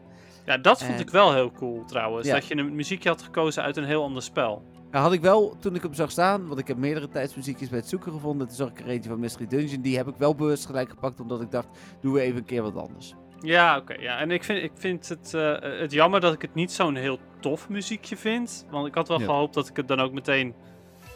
Ja, 0.46 0.58
dat 0.58 0.84
vond 0.84 0.94
En- 0.94 1.00
ik 1.00 1.10
wel 1.10 1.34
heel 1.34 1.52
cool 1.52 1.86
trouwens. 1.86 2.28
Ja. 2.28 2.34
Dat 2.34 2.46
je 2.46 2.56
een 2.58 2.76
muziekje 2.76 3.10
had 3.10 3.22
gekozen 3.22 3.64
uit 3.64 3.78
een 3.78 3.86
heel 3.86 4.04
ander 4.04 4.24
spel. 4.24 4.62
Nou, 4.92 5.04
had 5.06 5.14
ik 5.14 5.22
wel, 5.22 5.56
toen 5.60 5.76
ik 5.76 5.82
hem 5.82 5.94
zag 5.94 6.12
staan, 6.12 6.48
want 6.48 6.60
ik 6.60 6.68
heb 6.68 6.78
meerdere 6.78 7.08
tijdsmuziekjes 7.10 7.70
bij 7.70 7.80
het 7.80 7.88
zoeken 7.90 8.12
gevonden. 8.12 8.48
Toen 8.48 8.56
zag 8.56 8.70
ik 8.70 8.80
er 8.80 8.88
eentje 8.88 9.10
van 9.10 9.20
Mystery 9.20 9.48
Dungeon. 9.48 9.82
Die 9.82 9.98
heb 9.98 10.08
ik 10.08 10.16
wel 10.18 10.36
bewust 10.36 10.66
gelijk 10.66 10.90
gepakt, 10.90 11.20
omdat 11.20 11.42
ik 11.42 11.52
dacht, 11.52 11.68
doen 12.02 12.14
we 12.14 12.20
even 12.22 12.38
een 12.38 12.46
keer 12.46 12.62
wat 12.62 12.76
anders. 12.76 13.14
Ja, 13.44 13.78
oké. 13.78 13.94
ja. 14.00 14.18
En 14.18 14.32
ik 14.32 14.44
vind, 14.44 14.64
ik 14.64 14.72
vind 14.76 15.10
het, 15.10 15.34
eh, 15.34 15.56
het 15.80 15.92
jammer 15.92 16.20
dat 16.20 16.34
ik 16.34 16.42
het 16.42 16.54
niet 16.56 16.72
zo'n 16.72 16.96
heel 16.96 17.20
tof 17.40 17.70
muziekje 17.70 18.18
vind. 18.18 18.66
Want 18.72 18.88
ik 18.88 18.96
had 18.96 19.08
wel 19.08 19.20
Ja. 19.20 19.26
gehoopt 19.26 19.54
dat 19.54 19.68
ik 19.70 19.76
het 19.76 19.88
dan 19.88 20.00
ook 20.00 20.12
meteen 20.14 20.54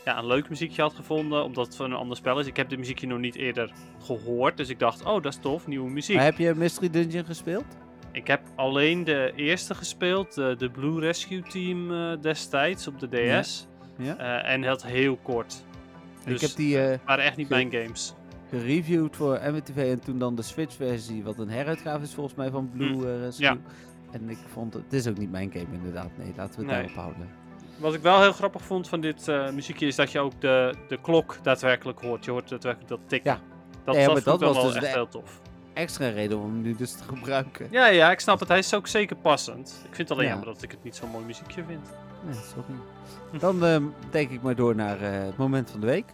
ja, 0.06 0.18
een 0.18 0.28
leuk 0.28 0.50
muziekje 0.50 0.82
had 0.82 0.94
gevonden. 0.94 1.44
Omdat 1.44 1.66
het 1.66 1.76
van 1.76 1.92
een 1.92 1.98
ander 1.98 2.18
spel 2.18 2.40
is. 2.40 2.48
Ik 2.48 2.58
heb 2.58 2.70
dit 2.70 2.80
muziekje 2.80 3.08
nog 3.08 3.20
niet 3.20 3.36
eerder 3.36 3.72
gehoord. 4.04 4.58
Dus 4.58 4.70
ik 4.70 4.80
dacht, 4.80 5.04
oh, 5.06 5.22
dat 5.24 5.34
is 5.34 5.40
tof, 5.42 5.68
nieuwe 5.68 5.90
muziek. 5.90 6.16
Maar 6.16 6.26
heb 6.26 6.38
je 6.38 6.54
Mystery 6.56 6.90
Dungeon 6.90 7.26
gespeeld? 7.26 7.66
Ik 8.12 8.28
heb 8.28 8.42
alleen 8.56 9.04
de 9.04 9.32
eerste 9.36 9.76
gespeeld, 9.76 10.34
de, 10.34 10.56
de 10.58 10.70
Blue 10.70 11.00
Rescue 11.00 11.42
Team 11.42 11.92
eh, 11.92 12.22
destijds 12.22 12.88
op 12.88 13.00
de 13.00 13.08
DS. 13.42 13.68
Ja. 13.98 14.18
Eh, 14.18 14.52
en 14.54 14.62
dat 14.62 14.84
heel 14.86 15.18
kort. 15.24 15.64
Dus 16.26 16.34
ik 16.34 16.42
heb 16.42 16.50
die 16.58 16.78
het 16.78 17.00
waren 17.06 17.24
echt 17.24 17.38
niet 17.38 17.50
mijn 17.50 17.72
games. 17.72 18.14
Gereviewd 18.50 19.16
voor 19.16 19.40
MWTV 19.44 19.78
en 19.92 20.00
toen 20.00 20.20
dan 20.20 20.36
de 20.36 20.42
Switch-versie, 20.42 21.24
wat 21.24 21.38
een 21.38 21.50
heruitgave 21.50 22.04
is 22.04 22.14
volgens 22.14 22.36
mij 22.36 22.50
van 22.50 22.70
Blue 22.74 23.08
eh, 23.14 23.20
Rescue. 23.20 23.46
Ja. 23.48 23.58
En 24.12 24.30
ik 24.30 24.38
vond 24.54 24.74
het, 24.74 24.84
het 24.84 24.94
is 24.94 25.08
ook 25.08 25.18
niet 25.18 25.32
mijn 25.32 25.52
game 25.52 25.66
inderdaad, 25.72 26.10
nee, 26.18 26.34
laten 26.38 26.54
we 26.54 26.66
het 26.66 26.66
Nee. 26.66 26.76
daarop 26.76 26.96
houden. 26.96 27.30
Wat 27.78 27.94
ik 27.94 28.02
wel 28.02 28.22
heel 28.22 28.32
grappig 28.34 28.62
vond 28.62 28.88
van 28.90 29.02
dit 29.02 29.28
eh, 29.28 29.52
muziekje 29.52 29.88
is 29.88 29.96
dat 29.96 30.12
je 30.12 30.20
ook 30.20 30.42
de, 30.42 30.74
de 30.88 31.02
klok 31.02 31.38
daadwerkelijk 31.42 32.00
hoort. 32.02 32.26
Je 32.26 32.32
hoort 32.32 32.50
daadwerkelijk 32.50 32.90
dat 32.90 33.00
tikken. 33.06 33.32
Ja. 33.32 33.40
Dat, 33.84 33.96
Ja, 33.96 34.06
dat 34.06 34.24
dat 34.24 34.40
was 34.42 34.56
wel 34.56 34.66
dus 34.66 34.76
echt 34.76 34.94
heel 34.94 35.08
tof. 35.08 35.42
Extra 35.74 36.10
reden 36.10 36.38
om 36.40 36.44
hem 36.44 36.62
nu 36.62 36.76
dus 36.76 36.92
te 36.92 37.04
gebruiken. 37.04 37.68
Ja, 37.72 37.88
ja, 37.88 38.12
ik 38.12 38.20
snap 38.20 38.40
het. 38.40 38.48
Hij 38.48 38.58
is 38.58 38.74
ook 38.74 38.88
zeker 38.88 39.16
passend. 39.16 39.68
Ik 39.90 39.96
vind 39.96 40.10
het 40.10 40.12
alleen 40.12 40.24
Ja. 40.30 40.30
jammer 40.36 40.54
dat 40.54 40.62
ik 40.64 40.72
het 40.72 40.84
niet 40.84 40.96
zo'n 40.96 41.10
mooi 41.10 41.26
muziekje 41.26 41.64
vind. 41.68 41.86
Nee, 42.26 42.34
sorry. 42.34 42.80
Dan 43.40 43.66
ehm, 43.66 43.84
denk 44.12 44.30
ik 44.32 44.42
maar 44.42 44.56
door 44.56 44.76
naar 44.76 45.02
eh, 45.02 45.26
het 45.26 45.38
moment 45.38 45.72
van 45.72 45.80
de 45.80 45.86
week. 45.86 46.06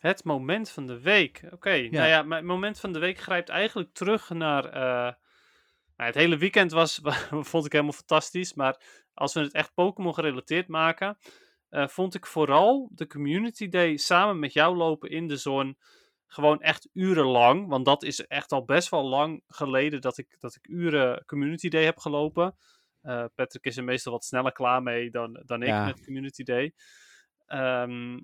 Het 0.00 0.24
moment 0.24 0.70
van 0.70 0.86
de 0.86 1.00
week. 1.00 1.42
Oké, 1.50 1.70
nou 1.88 2.08
ja, 2.08 2.22
mijn 2.22 2.44
moment 2.46 2.80
van 2.80 2.92
de 2.92 2.98
week 2.98 3.18
grijpt 3.18 3.48
eigenlijk 3.48 3.92
terug 3.92 4.28
naar... 4.30 4.64
eh, 4.64 5.12
nou, 5.96 6.10
het 6.10 6.14
hele 6.14 6.36
weekend 6.36 6.72
was, 6.72 7.00
vond 7.50 7.66
ik 7.66 7.72
helemaal 7.72 7.92
fantastisch. 7.92 8.54
Maar 8.54 8.80
als 9.14 9.34
we 9.34 9.40
het 9.40 9.52
echt 9.52 9.74
Pokémon 9.74 10.14
gerelateerd 10.14 10.68
maken... 10.68 11.18
eh, 11.68 11.88
vond 11.88 12.14
ik 12.14 12.26
vooral 12.26 12.90
de 12.92 13.06
Community 13.06 13.68
Day 13.68 13.96
samen 13.96 14.38
met 14.38 14.52
jou 14.52 14.76
lopen 14.76 15.10
in 15.10 15.28
de 15.28 15.36
zon... 15.36 15.78
Gewoon 16.28 16.60
echt 16.60 16.88
urenlang. 16.92 17.68
Want 17.68 17.84
dat 17.84 18.02
is 18.02 18.26
echt 18.26 18.52
al 18.52 18.64
best 18.64 18.88
wel 18.88 19.04
lang 19.04 19.42
geleden 19.46 20.00
dat 20.00 20.18
ik, 20.18 20.36
dat 20.40 20.54
ik 20.54 20.68
uren 20.68 21.24
Community 21.24 21.68
Day 21.68 21.84
heb 21.84 21.98
gelopen. 21.98 22.56
Eh, 23.00 23.24
Patrick 23.34 23.64
is 23.64 23.76
er 23.76 23.84
meestal 23.84 24.12
wat 24.12 24.24
sneller 24.24 24.52
klaar 24.52 24.82
mee 24.82 25.10
dan, 25.10 25.42
dan 25.44 25.62
ik 25.62 25.68
Ja. 25.68 25.84
met 25.84 26.04
Community 26.04 26.42
Day. 26.42 26.72
Ehm, 27.46 28.20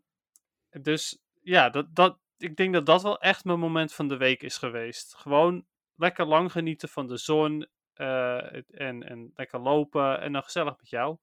dus 0.70 1.21
ja, 1.42 1.70
dat, 1.70 1.94
dat, 1.94 2.18
ik 2.36 2.56
denk 2.56 2.72
dat 2.72 2.86
dat 2.86 3.02
wel 3.02 3.20
echt 3.20 3.44
mijn 3.44 3.58
moment 3.58 3.92
van 3.92 4.08
de 4.08 4.16
week 4.16 4.42
is 4.42 4.58
geweest. 4.58 5.14
Gewoon 5.14 5.66
lekker 5.96 6.26
lang 6.26 6.52
genieten 6.52 6.88
van 6.88 7.06
de 7.06 7.16
zon. 7.16 7.66
eh, 7.92 8.54
en, 8.80 9.02
en 9.02 9.30
lekker 9.34 9.60
lopen. 9.60 10.20
En 10.20 10.32
dan 10.32 10.42
gezellig 10.42 10.76
met 10.78 10.88
jou. 10.88 11.16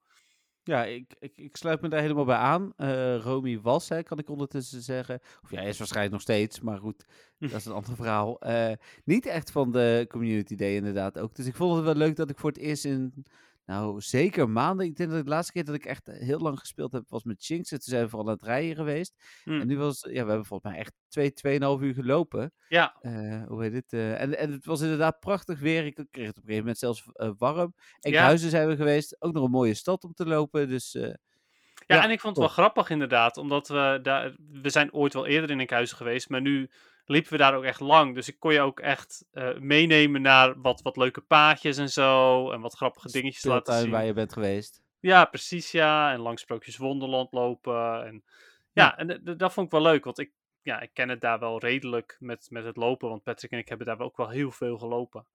Ja, 0.62 0.84
ik, 0.84 1.14
ik, 1.18 1.32
ik 1.36 1.56
sluit 1.56 1.80
me 1.80 1.88
daar 1.88 2.00
helemaal 2.00 2.24
bij 2.24 2.36
aan. 2.36 2.72
Eh 2.76 3.16
Romy 3.16 3.60
was, 3.60 3.88
hè, 3.88 4.02
kan 4.02 4.18
ik 4.18 4.28
ondertussen 4.28 4.82
zeggen. 4.82 5.20
Of 5.42 5.50
ja, 5.50 5.60
is 5.60 5.78
waarschijnlijk 5.78 6.12
nog 6.12 6.22
steeds, 6.22 6.60
maar 6.60 6.78
goed, 6.78 7.04
dat 7.38 7.52
is 7.52 7.64
een 7.64 7.72
ander 7.72 7.94
verhaal. 7.96 8.40
Eh, 8.40 8.72
niet 9.04 9.26
echt 9.26 9.50
van 9.50 9.72
de 9.72 10.06
Community 10.08 10.54
Day 10.56 10.74
inderdaad 10.74 11.18
ook. 11.18 11.34
Dus 11.34 11.46
ik 11.46 11.54
vond 11.54 11.76
het 11.76 11.84
wel 11.84 11.94
leuk 11.94 12.16
dat 12.16 12.30
ik 12.30 12.38
voor 12.38 12.50
het 12.50 12.58
eerst 12.58 12.84
in, 12.84 13.24
nou 13.70 14.00
zeker 14.00 14.50
maanden, 14.50 14.86
ik 14.86 14.96
denk 14.96 15.10
dat 15.10 15.24
de 15.24 15.30
laatste 15.30 15.52
keer 15.52 15.64
dat 15.64 15.74
ik 15.74 15.84
echt 15.84 16.06
heel 16.06 16.38
lang 16.38 16.58
gespeeld 16.58 16.92
heb 16.92 17.04
was 17.08 17.24
met 17.24 17.46
Jinx. 17.46 17.70
En 17.70 17.78
toen 17.78 17.92
zijn 17.92 18.02
we 18.04 18.08
vooral 18.10 18.28
aan 18.28 18.34
het 18.34 18.42
rijden 18.42 18.76
geweest. 18.76 19.14
En 19.60 19.66
nu 19.66 19.78
was, 19.78 20.00
ja, 20.00 20.10
we 20.10 20.16
hebben 20.28 20.44
volgens 20.46 20.70
mij 20.72 20.80
echt 20.80 20.92
twee, 21.08 21.32
tweeënhalf 21.32 21.80
uur 21.80 21.94
gelopen. 21.94 22.52
Ja, 22.68 22.96
Eh, 23.00 23.42
hoe 23.46 23.62
heet 23.62 23.72
het? 23.72 23.92
eh, 23.92 24.20
en, 24.20 24.38
en 24.38 24.52
het 24.52 24.64
was 24.64 24.80
inderdaad 24.80 25.20
prachtig 25.20 25.58
weer. 25.60 25.84
Ik 25.86 25.94
kreeg 25.94 26.06
het 26.26 26.36
op 26.38 26.42
een 26.42 26.48
gegeven 26.54 26.56
moment 26.58 26.78
zelfs 26.78 27.04
eh, 27.12 27.30
warm. 27.38 27.74
Enkhuizen 28.00 28.50
zijn 28.50 28.68
we 28.68 28.76
geweest. 28.76 29.16
Ook 29.22 29.32
nog 29.32 29.44
een 29.44 29.50
mooie 29.50 29.74
stad 29.74 30.04
om 30.04 30.12
te 30.12 30.26
lopen. 30.26 30.68
Dus 30.68 30.94
eh, 30.94 31.02
Ja, 31.02 31.96
Ja, 31.96 32.02
en 32.04 32.10
ik 32.10 32.20
vond 32.20 32.36
het 32.36 32.44
wel 32.44 32.54
grappig 32.54 32.90
inderdaad, 32.90 33.36
omdat 33.36 33.68
we 33.68 33.98
daar, 34.02 34.36
we 34.62 34.70
zijn 34.70 34.92
ooit 34.92 35.14
wel 35.14 35.26
eerder 35.26 35.50
in 35.50 35.60
Enkhuizen 35.60 35.96
geweest, 35.96 36.28
maar 36.28 36.40
nu 36.40 36.70
liepen 37.04 37.32
we 37.32 37.38
daar 37.38 37.54
ook 37.54 37.64
echt 37.64 37.80
lang. 37.80 38.14
Dus 38.14 38.28
ik 38.28 38.38
kon 38.38 38.52
je 38.52 38.60
ook 38.60 38.80
echt 38.80 39.26
eh, 39.30 39.58
meenemen 39.58 40.22
naar 40.22 40.60
wat, 40.60 40.82
wat 40.82 40.96
leuke 40.96 41.20
paadjes 41.20 41.76
en 41.76 41.88
zo, 41.88 42.50
en 42.50 42.60
wat 42.60 42.76
grappige 42.76 43.10
dingetjes 43.10 43.44
laten 43.44 43.78
zien. 43.78 43.90
waar 43.90 44.04
je 44.04 44.12
bent 44.12 44.32
geweest. 44.32 44.82
Ja, 45.00 45.24
precies 45.24 45.70
ja, 45.70 46.12
en 46.12 46.20
langs 46.20 46.42
Sprookjes 46.42 46.76
Wonderland 46.76 47.32
lopen. 47.32 48.06
En, 48.06 48.24
ja, 48.72 48.98
en 48.98 49.20
dat 49.36 49.52
vond 49.52 49.66
ik 49.66 49.72
wel 49.72 49.82
leuk, 49.82 50.04
want 50.04 50.18
ik, 50.18 50.32
ja, 50.62 50.80
ik 50.80 50.90
ken 50.92 51.08
het 51.08 51.20
daar 51.20 51.38
wel 51.38 51.58
redelijk 51.58 52.16
met, 52.18 52.46
met 52.50 52.64
het 52.64 52.76
lopen, 52.76 53.08
want 53.08 53.22
Patrick 53.22 53.50
en 53.50 53.58
ik 53.58 53.68
hebben 53.68 53.86
daar 53.86 54.00
ook 54.00 54.16
wel 54.16 54.28
heel 54.28 54.50
veel 54.50 54.78
gelopen. 54.78 55.26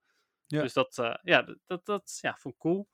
Ja. 0.46 0.62
Dus 0.62 0.72
dat, 0.72 0.98
eh, 0.98 1.14
ja, 1.22 1.42
dat, 1.42 1.56
dat, 1.66 1.86
dat 1.86 2.18
ja, 2.20 2.36
vond 2.38 2.54
ik 2.54 2.60
cool. 2.60 2.88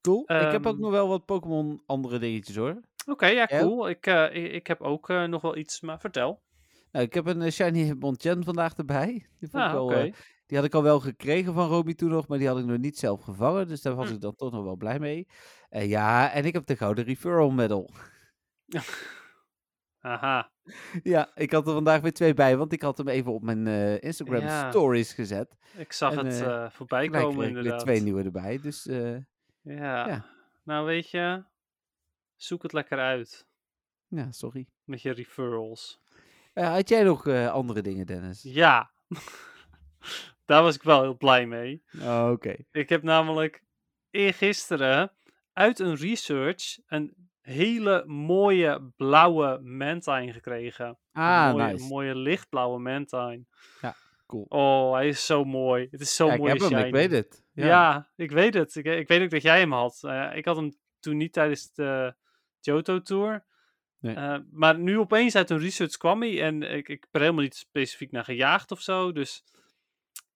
Cool. 0.00 0.22
ik 0.22 0.52
heb 0.52 0.66
ook 0.66 0.74
Ehm, 0.74 0.82
nog 0.82 0.90
wel 0.90 1.08
wat 1.08 1.24
Pokémon 1.24 1.82
andere 1.86 2.18
dingetjes 2.18 2.56
hoor. 2.56 2.80
Oké, 3.06 3.26
ja, 3.26 3.46
cool. 3.46 3.88
Ik, 3.88 4.06
eh, 4.06 4.34
ik, 4.34 4.52
ik 4.52 4.66
heb 4.66 4.80
ook 4.80 5.08
nog 5.08 5.42
wel 5.42 5.56
iets, 5.56 5.80
maar 5.80 6.00
vertel. 6.00 6.42
Nou, 6.92 7.04
ik 7.04 7.14
heb 7.14 7.26
een 7.26 7.42
eh, 7.42 7.50
Shiny 7.50 7.82
Hitmonchan 7.82 8.44
vandaag 8.44 8.74
erbij. 8.76 9.06
Die, 9.38 9.48
vond 9.50 9.62
ik 9.64 9.68
Ah, 9.68 9.72
wel, 9.72 9.92
eh, 9.92 10.12
die 10.46 10.56
had 10.56 10.66
ik 10.66 10.74
al 10.74 10.82
wel 10.82 11.00
gekregen 11.00 11.54
van 11.54 11.68
Romy 11.68 11.94
toen 11.94 12.10
nog, 12.10 12.28
maar 12.28 12.38
die 12.38 12.48
had 12.48 12.58
ik 12.58 12.64
nog 12.64 12.78
niet 12.78 12.98
zelf 12.98 13.22
gevangen. 13.22 13.68
Dus 13.68 13.82
daar 13.82 13.94
was 13.94 14.08
Hm. 14.08 14.14
ik 14.14 14.20
dan 14.20 14.34
toch 14.34 14.52
nog 14.52 14.64
wel 14.64 14.76
blij 14.76 14.98
mee. 14.98 15.26
Ja, 15.70 16.30
en 16.32 16.44
ik 16.44 16.52
heb 16.52 16.66
de 16.66 16.76
gouden 16.76 17.04
referral 17.04 17.50
medal. 17.50 17.90
Haha. 19.98 20.50
ja, 21.02 21.30
ik 21.34 21.52
had 21.52 21.66
er 21.66 21.72
vandaag 21.72 22.00
weer 22.00 22.12
twee 22.12 22.34
bij, 22.34 22.56
want 22.56 22.72
ik 22.72 22.82
had 22.82 22.98
hem 22.98 23.08
even 23.08 23.32
op 23.32 23.42
mijn 23.42 23.66
eh, 23.66 24.02
Instagram 24.02 24.40
Ja. 24.40 24.70
stories 24.70 25.12
gezet. 25.12 25.56
Ik 25.76 25.92
zag 25.92 26.12
En, 26.16 26.26
het 26.26 26.40
eh, 26.40 26.70
voorbij 26.70 27.08
komen 27.08 27.46
inderdaad. 27.48 27.80
twee 27.80 28.00
nieuwe 28.02 28.22
erbij. 28.22 28.58
Dus 28.60 28.84
Ja. 28.84 29.24
Ja. 29.62 30.24
Nou 30.64 30.86
weet 30.86 31.10
je, 31.10 31.44
zoek 32.36 32.62
het 32.62 32.72
lekker 32.72 32.98
uit 32.98 33.46
ja, 34.06 34.32
sorry. 34.32 34.66
met 34.84 35.02
je 35.02 35.10
referrals. 35.12 36.00
Eh, 36.52 36.68
had 36.72 36.88
jij 36.88 37.02
nog 37.02 37.26
eh, 37.26 37.52
andere 37.52 37.80
dingen, 37.82 38.06
Dennis? 38.06 38.42
Ja. 38.42 38.90
Daar 40.44 40.62
was 40.62 40.74
ik 40.74 40.82
wel 40.82 41.02
heel 41.02 41.16
blij 41.16 41.46
mee. 41.46 41.82
Oh, 42.00 42.28
Oké. 42.32 42.54
Ik 42.70 42.88
heb 42.88 43.02
namelijk 43.02 43.62
eergisteren 44.10 45.12
uit 45.52 45.78
een 45.78 45.94
research 45.96 46.78
een 46.86 47.14
hele 47.40 48.04
mooie 48.06 48.92
blauwe 48.96 49.60
Mantine 49.62 50.32
gekregen. 50.32 50.86
Een 50.86 50.96
Ah, 51.22 51.52
mooie, 51.52 51.72
nice. 51.72 51.86
mooie 51.88 52.14
lichtblauwe 52.14 52.78
Mantine. 52.78 53.44
Cool. 54.26 54.44
Oh, 54.48 54.92
hij 54.94 55.08
is 55.08 55.26
zo 55.26 55.44
mooi. 55.44 55.88
Het 55.90 56.00
is 56.00 56.16
zo 56.16 56.26
Ja, 56.26 56.32
ik 56.32 56.38
mooi 56.38 56.52
heb 56.52 56.60
hem, 56.70 56.78
ik 56.86 56.92
weet 56.92 57.10
het. 57.10 57.44
Ja. 57.52 58.10
ik 58.16 58.30
weet 58.30 58.54
het. 58.54 58.74
Ik, 58.74 58.84
ik 58.84 59.08
weet 59.08 59.22
ook 59.22 59.30
dat 59.30 59.42
jij 59.42 59.58
hem 59.58 59.72
had. 59.72 59.98
Eh, 60.02 60.30
ik 60.36 60.44
had 60.44 60.56
hem 60.56 60.70
toen 61.00 61.16
niet 61.16 61.32
tijdens 61.32 61.72
de 61.72 62.14
Johto 62.60 63.02
Tour. 63.02 63.44
Nee. 64.02 64.14
Eh, 64.14 64.38
maar 64.50 64.78
nu 64.78 64.98
opeens 64.98 65.36
uit 65.36 65.50
een 65.50 65.58
research 65.58 65.96
kwam 65.96 66.20
hij. 66.20 66.42
En 66.42 66.62
ik, 66.62 66.88
ik 66.88 67.00
ben 67.00 67.08
er 67.10 67.20
helemaal 67.20 67.42
niet 67.42 67.54
specifiek 67.56 68.10
naar 68.10 68.24
gejaagd 68.24 68.70
of 68.70 68.80
zo. 68.80 69.12
Dus 69.12 69.44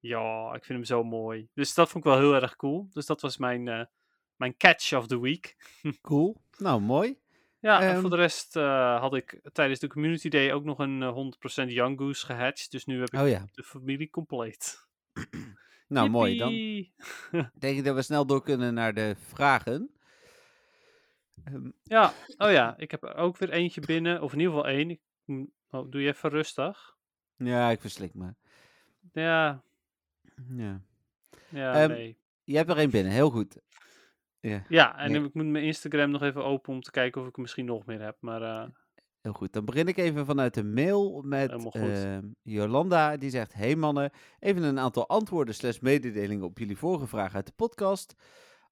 ja, 0.01 0.47
ik 0.55 0.65
vind 0.65 0.79
hem 0.79 0.85
zo 0.85 1.05
mooi. 1.05 1.49
Dus 1.55 1.75
dat 1.75 1.91
vond 1.91 2.05
ik 2.05 2.11
wel 2.11 2.21
heel 2.21 2.35
erg 2.35 2.57
cool. 2.57 2.89
Dus 2.93 3.07
dat 3.07 3.21
was 3.21 3.37
mijn, 3.37 3.69
eh, 3.69 3.85
mijn 4.37 4.57
catch 4.57 4.93
of 4.93 5.07
the 5.07 5.21
week. 5.21 5.57
Cool. 6.03 6.37
Nou, 6.59 6.81
mooi. 6.81 7.19
Ja, 7.61 7.81
en 7.81 7.91
Ehm, 7.91 8.01
voor 8.01 8.11
de 8.11 8.17
rest 8.17 8.57
eh, 8.57 9.01
had 9.01 9.15
ik 9.15 9.41
tijdens 9.53 9.81
de 9.81 9.89
Community 9.89 10.29
Day 10.29 10.53
ook 10.53 10.65
nog 10.65 10.79
een 10.79 11.03
eh, 11.03 11.13
100% 11.13 11.71
Young 11.73 11.99
Goose 11.99 12.27
gehatcht. 12.27 12.71
Dus 12.71 12.85
nu 12.85 12.99
heb 13.01 13.13
ik 13.13 13.21
Oh 13.21 13.29
ja. 13.29 13.45
de 13.53 13.63
familie 13.63 14.11
compleet. 14.11 14.87
Nou, 15.89 16.09
mooi. 16.09 16.37
Dan 16.39 16.53
denk 17.59 17.79
ik 17.79 17.85
dat 17.85 17.95
we 17.95 18.03
snel 18.03 18.27
door 18.27 18.43
kunnen 18.43 18.75
naar 18.75 18.95
de 18.95 19.17
vragen. 19.19 19.91
Ehm, 21.47 21.71
Ja, 21.83 22.13
oh 22.39 22.51
ja, 22.51 22.75
ik 22.77 22.91
heb 22.91 23.03
er 23.03 23.15
ook 23.15 23.37
weer 23.37 23.51
eentje 23.51 23.81
binnen, 23.81 24.23
of 24.23 24.33
in 24.33 24.39
ieder 24.39 24.55
geval 24.55 24.69
één. 24.71 24.99
Oh, 25.71 25.91
doe 25.91 26.01
je 26.03 26.09
even 26.09 26.31
rustig. 26.31 26.97
ja, 27.37 27.71
ik 27.71 27.81
verslik 27.81 28.15
me. 28.15 28.35
Ja, 29.13 29.63
Ja. 30.57 30.81
ja, 31.49 31.83
Ehm, 31.83 31.91
nee. 31.91 32.19
Je 32.45 32.57
hebt 32.57 32.71
er 32.71 32.77
één 32.77 32.91
binnen, 32.91 33.13
heel 33.13 33.31
goed. 33.31 33.61
Ja, 34.41 34.65
Ja, 34.69 34.99
en 34.99 35.13
nee. 35.13 35.25
ik 35.25 35.35
moet 35.35 35.47
mijn 35.47 35.65
Instagram 35.65 36.11
nog 36.11 36.23
even 36.23 36.45
open 36.45 36.73
om 36.73 36.81
te 36.81 36.91
kijken 36.91 37.21
of 37.21 37.27
ik 37.29 37.35
er 37.37 37.41
misschien 37.43 37.65
nog 37.65 37.87
meer 37.87 38.01
heb. 38.03 38.17
Maar 38.21 38.43
eh, 38.43 38.69
heel 39.21 39.33
goed. 39.33 39.53
Dan 39.53 39.65
begin 39.65 39.89
ik 39.89 39.97
even 39.97 40.27
vanuit 40.27 40.55
de 40.55 40.65
mail 40.65 41.23
met 41.23 41.71
ehm, 41.75 42.25
Jolanda. 42.43 43.17
Die 43.17 43.31
zegt, 43.31 43.53
hey 43.55 43.77
mannen, 43.77 44.11
even 44.39 44.63
een 44.63 44.79
aantal 44.79 45.09
antwoorden 45.09 45.55
slash 45.55 45.79
mededelingen 45.79 46.45
op 46.45 46.59
jullie 46.59 46.77
vorige 46.77 47.07
vraag 47.07 47.35
uit 47.35 47.47
de 47.47 47.53
podcast. 47.57 48.15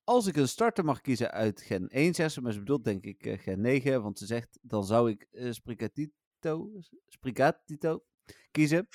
Als 0.04 0.26
ik 0.26 0.36
een 0.36 0.48
starter 0.48 0.84
mag 0.84 1.00
kiezen 1.00 1.30
uit 1.30 1.60
Gen 1.60 1.88
1, 1.88 2.14
zegt 2.14 2.32
ze, 2.32 2.40
maar 2.40 2.52
ze 2.52 2.58
bedoelt 2.58 2.84
denk 2.84 3.04
ik 3.04 3.26
eh, 3.26 3.38
Gen 3.38 3.60
9, 3.60 4.02
want 4.02 4.18
ze 4.18 4.26
zegt, 4.26 4.58
dan 4.62 4.84
zou 4.84 5.10
ik 5.10 5.26
eh 5.32 5.50
Sprigatito, 5.52 6.70
Sprigatito 7.06 8.04
kiezen. 8.50 8.88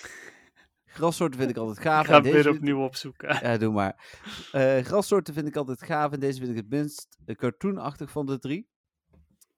Grassoorten 0.85 1.39
vind 1.39 1.51
ik 1.51 1.57
altijd 1.57 1.79
gaaf. 1.79 2.01
Ik 2.03 2.09
ga 2.09 2.19
deze 2.19 2.35
weer 2.43 2.49
opnieuw 2.49 2.83
opzoeken. 2.83 3.47
Ja, 3.47 3.57
doe 3.57 3.73
maar. 3.73 4.19
Eh 4.51 4.77
grassoorten 4.79 5.33
vind 5.33 5.47
ik 5.47 5.55
altijd 5.55 5.83
gaaf 5.83 6.11
en 6.11 6.19
deze 6.19 6.37
vind 6.39 6.49
ik 6.51 6.55
het 6.57 6.69
minst 6.69 7.17
cartoonachtig 7.35 8.11
van 8.11 8.25
de 8.25 8.39
drie. 8.39 8.69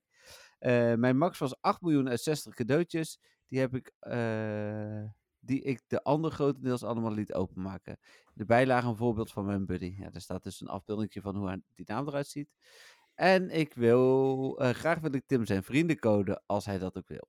Eh, 0.59 0.95
mijn 0.95 1.19
max 1.19 1.39
was 1.39 1.61
8 1.61 1.81
miljoen 1.81 2.09
uit 2.09 2.21
60 2.21 2.55
cadeautjes. 2.55 3.19
Die 3.49 3.61
heb 3.61 3.75
ik, 3.75 3.93
eh, 3.99 5.05
die 5.41 5.63
ik 5.63 5.81
de 5.87 6.03
andere 6.03 6.35
grotendeels 6.35 6.83
allemaal 6.83 7.13
liet 7.13 7.33
openmaken. 7.33 7.99
De 8.35 8.45
bijlage 8.45 8.89
een 8.89 8.97
voorbeeld 8.97 9.33
van 9.33 9.45
mijn 9.45 9.67
buddy. 9.67 9.95
Ja, 9.99 10.11
daar 10.11 10.21
staat 10.21 10.43
dus 10.43 10.61
een 10.61 10.69
afbeelding 10.69 11.13
van 11.13 11.37
hoe 11.37 11.63
die 11.75 11.87
naam 11.89 12.09
eruit 12.09 12.27
ziet. 12.27 12.49
En 13.15 13.51
ik 13.51 13.75
wil, 13.75 14.59
eh, 14.59 14.71
graag 14.71 15.01
wil 15.01 15.15
ik 15.15 15.27
Tim 15.27 15.47
zijn 15.47 15.63
vriendencode 15.63 16.43
als 16.47 16.65
hij 16.65 16.79
dat 16.79 16.97
ook 16.97 17.09
wil. 17.09 17.29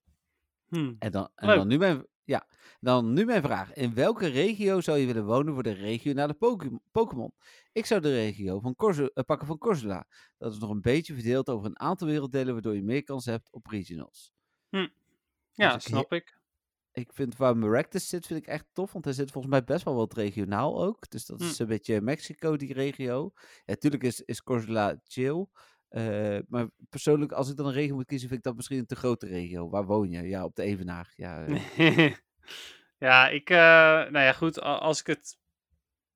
Hm. 0.67 0.93
En 0.99 1.11
dan, 1.11 1.29
en 1.35 1.47
dan, 1.47 1.67
nu 1.67 1.77
mijn, 1.77 2.05
ja, 2.25 2.47
dan 2.79 3.13
nu 3.13 3.25
mijn 3.25 3.41
vraag. 3.41 3.73
In 3.73 3.93
welke 3.93 4.27
regio 4.27 4.81
zou 4.81 4.97
je 4.97 5.05
willen 5.05 5.25
wonen 5.25 5.53
voor 5.53 5.63
de 5.63 5.71
regionale 5.73 6.33
Poké- 6.33 6.79
Pokémon? 6.91 7.33
Ik 7.71 7.85
zou 7.85 8.01
de 8.01 8.13
regio 8.13 8.59
van 8.59 8.75
eh, 8.77 9.23
pakken 9.25 9.47
van 9.47 9.57
Corsola. 9.57 10.07
Dat 10.37 10.53
is 10.53 10.59
nog 10.59 10.69
een 10.69 10.81
beetje 10.81 11.13
verdeeld 11.13 11.49
over 11.49 11.65
een 11.65 11.79
aantal 11.79 12.07
werelddelen, 12.07 12.53
waardoor 12.53 12.75
je 12.75 12.83
meer 12.83 13.03
kans 13.03 13.25
hebt 13.25 13.51
op 13.51 13.67
regionals. 13.67 14.33
Ja, 15.51 15.73
ik 15.75 15.81
snap 15.81 16.13
ik. 16.13 16.41
Ik 16.91 17.13
vind 17.13 17.37
waar 17.37 17.57
Maractus 17.57 18.07
zit, 18.07 18.25
vind 18.25 18.39
ik 18.39 18.47
echt 18.47 18.65
tof. 18.71 18.91
Want 18.93 19.05
hij 19.05 19.13
zit 19.13 19.31
volgens 19.31 19.53
mij 19.53 19.63
best 19.63 19.83
wel 19.85 19.95
wat 19.95 20.13
regionaal 20.13 20.83
ook. 20.83 21.09
Dus 21.09 21.25
dat 21.25 21.39
Hm. 21.39 21.45
is 21.45 21.59
een 21.59 21.67
beetje 21.67 22.01
Mexico, 22.01 22.55
die 22.57 22.73
regio. 22.73 23.31
Ja, 23.35 23.51
natuurlijk 23.65 24.03
is, 24.03 24.21
is 24.21 24.43
Corsola 24.43 24.99
chill. 25.03 25.45
Eh, 25.93 26.39
maar 26.47 26.67
persoonlijk, 26.89 27.31
als 27.31 27.49
ik 27.49 27.57
dan 27.57 27.65
een 27.65 27.71
regio 27.73 27.95
moet 27.95 28.05
kiezen, 28.05 28.27
vind 28.27 28.39
ik 28.39 28.45
dat 28.45 28.55
misschien 28.55 28.77
een 28.77 28.85
te 28.85 28.95
grote 28.95 29.27
regio. 29.27 29.69
Waar 29.69 29.85
woon 29.85 30.09
je? 30.09 30.21
Ja, 30.21 30.43
op 30.43 30.55
de 30.55 30.63
Evenaar. 30.63 31.13
Ja, 31.15 31.45
eh, 31.77 32.13
ja, 32.97 33.29
ik, 33.29 33.49
eh, 33.49 33.57
nou 33.57 34.19
ja, 34.19 34.33
goed. 34.33 34.61
Als 34.61 34.99
ik 34.99 35.07
het 35.07 35.39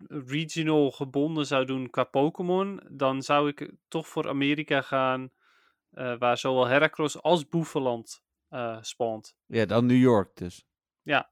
regional 0.07 0.91
gebonden 0.91 1.45
zou 1.45 1.65
doen 1.65 1.89
qua 1.89 2.03
Pokémon, 2.03 2.81
dan 2.89 3.21
zou 3.21 3.47
ik 3.49 3.71
toch 3.87 4.07
voor 4.07 4.29
Amerika 4.29 4.81
gaan, 4.81 5.29
waar 5.89 6.37
zowel 6.37 6.67
Heracross 6.67 7.21
als 7.21 7.47
Boeveland 7.47 8.23
spawnt. 8.81 9.35
ja, 9.45 9.65
dan 9.65 9.85
New 9.85 9.97
York 10.01 10.35
dus. 10.35 10.65
Ja. 11.01 11.31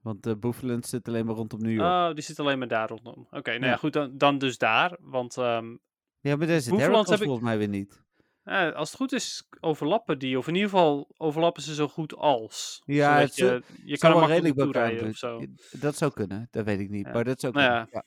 Want 0.00 0.22
de 0.22 0.36
Boeffelend 0.36 0.86
zit 0.86 1.08
alleen 1.08 1.26
maar 1.26 1.34
rondom 1.34 1.60
New 1.62 1.72
York. 1.72 2.08
Oh, 2.08 2.14
die 2.14 2.24
zit 2.24 2.40
alleen 2.40 2.58
maar 2.58 2.68
daar 2.68 2.88
rondom. 2.88 3.26
Oké, 3.30 3.50
nou 3.50 3.62
ja, 3.64 3.70
Ja. 3.70 3.76
goed, 3.76 3.92
dan, 3.92 4.18
dan 4.18 4.38
dus 4.38 4.58
daar. 4.58 4.96
Want 5.00 5.36
ehm, 5.36 5.76
ja, 6.22 6.36
maar 6.36 6.46
daar 6.46 6.60
zit 6.60 6.76
Heracross 6.76 7.10
heb 7.10 7.18
ik- 7.18 7.24
volgens 7.24 7.44
mij 7.46 7.58
weer 7.58 7.68
niet. 7.68 8.00
eh, 8.44 8.72
als 8.72 8.88
het 8.88 8.98
goed 8.98 9.12
is, 9.12 9.48
overlappen 9.60 10.18
die. 10.18 10.38
Of 10.38 10.48
in 10.48 10.54
ieder 10.54 10.70
geval 10.70 11.08
overlappen 11.16 11.62
ze 11.62 11.74
zo 11.74 11.88
goed 11.88 12.14
als. 12.16 12.82
Ja, 12.84 13.18
het 13.18 13.36
je, 13.36 13.62
je 13.84 13.98
kan 13.98 14.10
wel 14.14 14.28
naartoe 14.28 14.54
elkaar 14.64 14.88
rijden 14.88 15.08
of 15.08 15.16
zo. 15.16 15.44
Dat 15.70 15.96
zou 15.96 16.12
kunnen, 16.12 16.48
dat 16.50 16.64
weet 16.64 16.80
ik 16.80 16.88
niet. 16.90 17.06
Ja. 17.06 17.12
Maar 17.12 17.24
dat 17.24 17.40
zou 17.40 17.52
Nou 17.52 17.66
kunnen. 17.66 17.88
ja, 17.92 18.04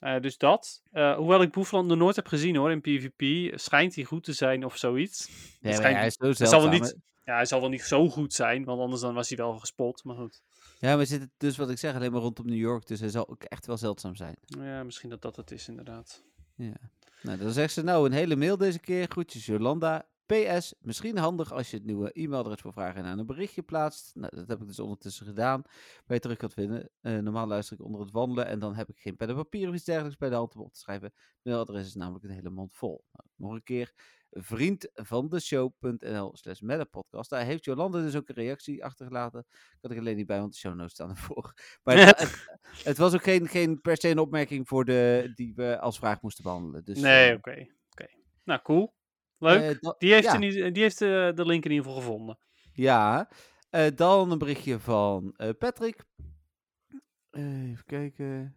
ja. 0.00 0.14
Eh, 0.14 0.20
dus 0.22 0.36
dat. 0.38 0.82
Eh, 0.90 1.16
hoewel 1.16 1.42
ik 1.42 1.50
Boefland 1.52 1.88
nog 1.88 1.98
nooit 1.98 2.16
heb 2.16 2.26
gezien 2.26 2.56
hoor 2.56 2.70
in 2.70 2.80
PvP, 2.80 3.52
schijnt 3.58 3.94
hij 3.94 4.04
goed 4.04 4.24
te 4.24 4.32
zijn 4.32 4.64
of 4.64 4.76
zoiets. 4.76 5.28
Schijnt- 5.60 5.96
hij 5.96 6.06
is 6.06 6.14
zo 6.14 6.32
zal 6.32 6.60
wel 6.60 6.70
niet-. 6.70 6.96
Ja, 7.24 7.34
hij 7.34 7.44
zal 7.46 7.60
wel 7.60 7.68
niet 7.68 7.82
zo 7.82 8.08
goed 8.08 8.32
zijn, 8.32 8.64
want 8.64 8.80
anders 8.80 9.00
dan 9.00 9.14
was 9.14 9.28
hij 9.28 9.38
wel 9.38 9.58
gespot. 9.58 10.04
Maar 10.04 10.16
goed. 10.16 10.42
Ja, 10.78 10.96
maar 10.96 11.06
zit 11.06 11.20
het 11.20 11.30
dus 11.36 11.56
wat 11.56 11.70
ik 11.70 11.78
zeg 11.78 11.94
alleen 11.94 12.12
maar 12.12 12.20
rondom 12.20 12.46
New 12.46 12.58
York. 12.58 12.86
Dus 12.86 13.00
hij 13.00 13.08
zal 13.08 13.28
ook 13.28 13.42
echt 13.42 13.66
wel 13.66 13.76
zeldzaam 13.76 14.14
zijn. 14.16 14.36
Ja, 14.44 14.82
misschien 14.82 15.10
dat 15.10 15.22
dat 15.22 15.36
het 15.36 15.50
is 15.50 15.68
inderdaad. 15.68 16.22
Nou, 17.24 17.38
dan 17.38 17.50
zegt 17.50 17.72
ze 17.72 17.82
nou 17.82 18.06
een 18.06 18.12
hele 18.12 18.36
mail 18.36 18.56
deze 18.56 18.78
keer. 18.78 19.06
Groetjes 19.08 19.46
Jolanda. 19.46 20.08
PS, 20.26 20.74
misschien 20.80 21.16
handig 21.18 21.52
als 21.52 21.70
je 21.70 21.76
het 21.76 21.86
nieuwe 21.86 22.12
e-mailadres 22.12 22.60
voor 22.60 22.72
vragen 22.72 23.04
en 23.04 23.10
aan 23.10 23.18
een 23.18 23.26
berichtje 23.26 23.62
plaatst. 23.62 24.14
Nou, 24.14 24.36
dat 24.36 24.48
heb 24.48 24.60
ik 24.60 24.66
dus 24.66 24.78
ondertussen 24.78 25.26
gedaan. 25.26 25.62
Waar 26.06 26.16
je 26.16 26.18
terug 26.18 26.36
kan 26.36 26.50
vinden. 26.50 26.90
Eh, 27.00 27.18
normaal 27.18 27.46
luister 27.46 27.76
ik 27.76 27.84
onder 27.84 28.00
het 28.00 28.10
wandelen 28.10 28.46
en 28.46 28.58
dan 28.58 28.74
heb 28.74 28.88
ik 28.88 28.98
geen 28.98 29.16
pen 29.16 29.28
en 29.28 29.34
papier 29.34 29.68
of 29.68 29.74
iets 29.74 29.84
dergelijks 29.84 30.16
bij 30.16 30.28
de 30.28 30.34
hand 30.34 30.54
om 30.54 30.60
op 30.60 30.72
te 30.72 30.78
schrijven. 30.78 31.06
Het 31.14 31.38
mailadres 31.42 31.86
is 31.86 31.94
namelijk 31.94 32.24
een 32.24 32.30
hele 32.30 32.50
mond 32.50 32.74
vol. 32.74 33.04
Nou, 33.12 33.28
nog 33.36 33.52
een 33.52 33.62
keer, 33.62 33.92
vriend 34.36 34.90
van 34.92 35.28
de 35.28 35.40
show.nl 35.40 36.36
slash 36.36 36.60
podcast. 36.90 37.30
Daar 37.30 37.44
heeft 37.44 37.64
Jolanda 37.64 38.00
dus 38.00 38.16
ook 38.16 38.28
een 38.28 38.34
reactie 38.34 38.84
achtergelaten. 38.84 39.44
Ik 39.50 39.78
had 39.80 39.90
er 39.90 39.98
alleen 39.98 40.16
niet 40.16 40.26
bij, 40.26 40.38
want 40.40 40.52
de 40.52 40.58
show 40.58 40.74
notes 40.74 40.92
staan 40.92 41.10
ervoor. 41.10 41.54
Maar 41.84 41.96
het, 41.96 42.18
het, 42.18 42.48
het 42.84 42.96
was 42.98 43.14
ook 43.14 43.22
geen, 43.22 43.48
geen 43.48 43.80
per 43.80 43.96
se 43.96 44.08
een 44.08 44.18
opmerking 44.18 44.68
voor 44.68 44.84
de, 44.84 45.32
die 45.34 45.54
we 45.54 45.78
als 45.80 45.98
vraag 45.98 46.22
moesten 46.22 46.44
behandelen. 46.44 46.84
Dus, 46.84 46.98
nee, 47.00 47.30
eh, 47.30 47.36
oké. 47.36 47.66
oké. 47.90 48.06
Nou, 48.44 48.60
cool. 48.62 48.94
Leuk. 49.38 49.80
eh, 49.82 49.90
die 49.98 50.12
heeft, 50.12 50.24
ja. 50.32 50.40
ieder- 50.40 50.72
die 50.72 50.82
heeft 50.82 51.00
eh, 51.00 51.08
de 51.32 51.46
link 51.46 51.64
in 51.64 51.70
ieder 51.70 51.86
geval 51.86 52.00
gevonden. 52.00 52.38
Ja, 52.72 53.30
dan 53.94 54.30
een 54.30 54.38
berichtje 54.38 54.80
van 54.80 55.34
Patrick. 55.58 56.04
Even 57.30 57.84
kijken. 57.84 58.56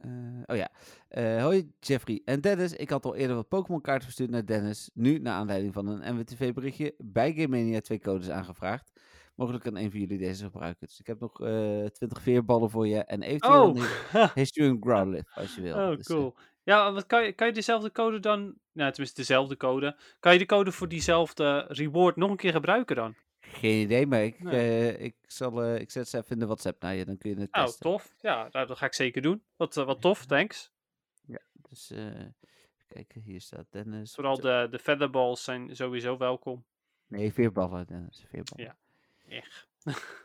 Eh, 0.00 0.10
oh 0.46 0.56
ja. 0.56 0.70
Eh, 1.08 1.42
hoi 1.42 1.70
Jeffrey 1.80 2.22
en 2.24 2.40
Dennis. 2.40 2.72
Ik 2.72 2.90
had 2.90 3.04
al 3.04 3.16
eerder 3.16 3.36
wat 3.36 3.48
Pokémon 3.48 3.80
kaarten 3.80 4.04
verstuurd 4.04 4.30
naar 4.30 4.46
Dennis. 4.46 4.90
Nu, 4.94 5.18
naar 5.18 5.34
aanleiding 5.34 5.72
van 5.72 5.86
een 5.86 6.14
MWTV 6.14 6.52
berichtje, 6.52 6.94
bij 6.98 7.32
Game 7.32 7.48
Mania 7.48 7.80
twee 7.80 7.98
codes 8.00 8.30
aangevraagd. 8.30 8.92
Mogelijk 9.34 9.64
kan 9.64 9.76
een 9.76 9.90
van 9.90 10.00
jullie 10.00 10.18
deze 10.18 10.44
gebruiken. 10.44 10.86
Dus 10.86 11.00
ik 11.00 11.06
heb 11.06 11.20
nog 11.20 11.40
eh 11.40 11.84
20 11.84 12.22
veerballen 12.22 12.70
voor 12.70 12.86
je. 12.86 13.04
En 13.04 13.22
eventueel 13.22 13.68
Oh, 13.70 13.76
een 14.12 14.28
History 14.34 14.76
Growlithe, 14.80 15.30
als 15.34 15.54
je 15.54 15.60
wil. 15.62 15.76
oh 15.76 15.96
Dus, 15.96 16.06
cool. 16.06 16.36
Ja, 16.62 16.92
wat 16.92 17.06
kan 17.06 17.24
je, 17.24 17.32
kan 17.32 17.46
je 17.46 17.52
dezelfde 17.52 17.92
code 17.92 18.20
dan, 18.20 18.54
nou 18.72 18.90
tenminste 18.90 19.20
dezelfde 19.20 19.56
code, 19.56 19.96
kan 20.18 20.32
je 20.32 20.38
de 20.38 20.46
code 20.46 20.72
voor 20.72 20.88
diezelfde 20.88 21.64
reward 21.68 22.16
nog 22.16 22.30
een 22.30 22.36
keer 22.36 22.52
gebruiken 22.52 22.96
dan? 22.96 23.14
Geen 23.52 23.82
idee, 23.82 24.06
maar 24.06 24.22
ik, 24.24 24.42
Nee. 24.42 24.92
eh, 24.96 25.04
ik, 25.04 25.14
zal, 25.26 25.62
eh, 25.62 25.80
ik 25.80 25.90
zet 25.90 26.08
ze 26.08 26.16
even 26.18 26.30
in 26.30 26.38
de 26.38 26.46
WhatsApp 26.46 26.82
naar 26.82 26.94
je. 26.94 27.04
Dan 27.04 27.18
kun 27.18 27.30
je 27.30 27.40
het 27.40 27.52
Nou, 27.52 27.66
testen. 27.66 27.82
tof. 27.90 28.14
Ja, 28.20 28.48
nou, 28.52 28.66
dat 28.66 28.78
ga 28.78 28.86
ik 28.86 28.94
zeker 28.94 29.22
doen. 29.22 29.42
Wat, 29.56 29.76
eh, 29.76 29.84
wat 29.84 30.00
tof, 30.00 30.26
thanks. 30.26 30.70
Dus 31.68 31.90
eh, 31.90 32.06
even 32.06 32.34
kijken, 32.88 33.20
hier 33.20 33.40
staat 33.40 33.66
Dennis. 33.70 34.14
Vooral 34.14 34.40
de, 34.40 34.66
de 34.70 34.78
featherballs 34.78 35.44
zijn 35.44 35.76
sowieso 35.76 36.16
welkom. 36.16 36.64
Nee, 37.06 37.32
veerballen, 37.32 37.86
Dennis. 37.86 38.24
Veerballen. 38.28 38.76
Ja. 39.28 39.36
Echt. 39.36 39.68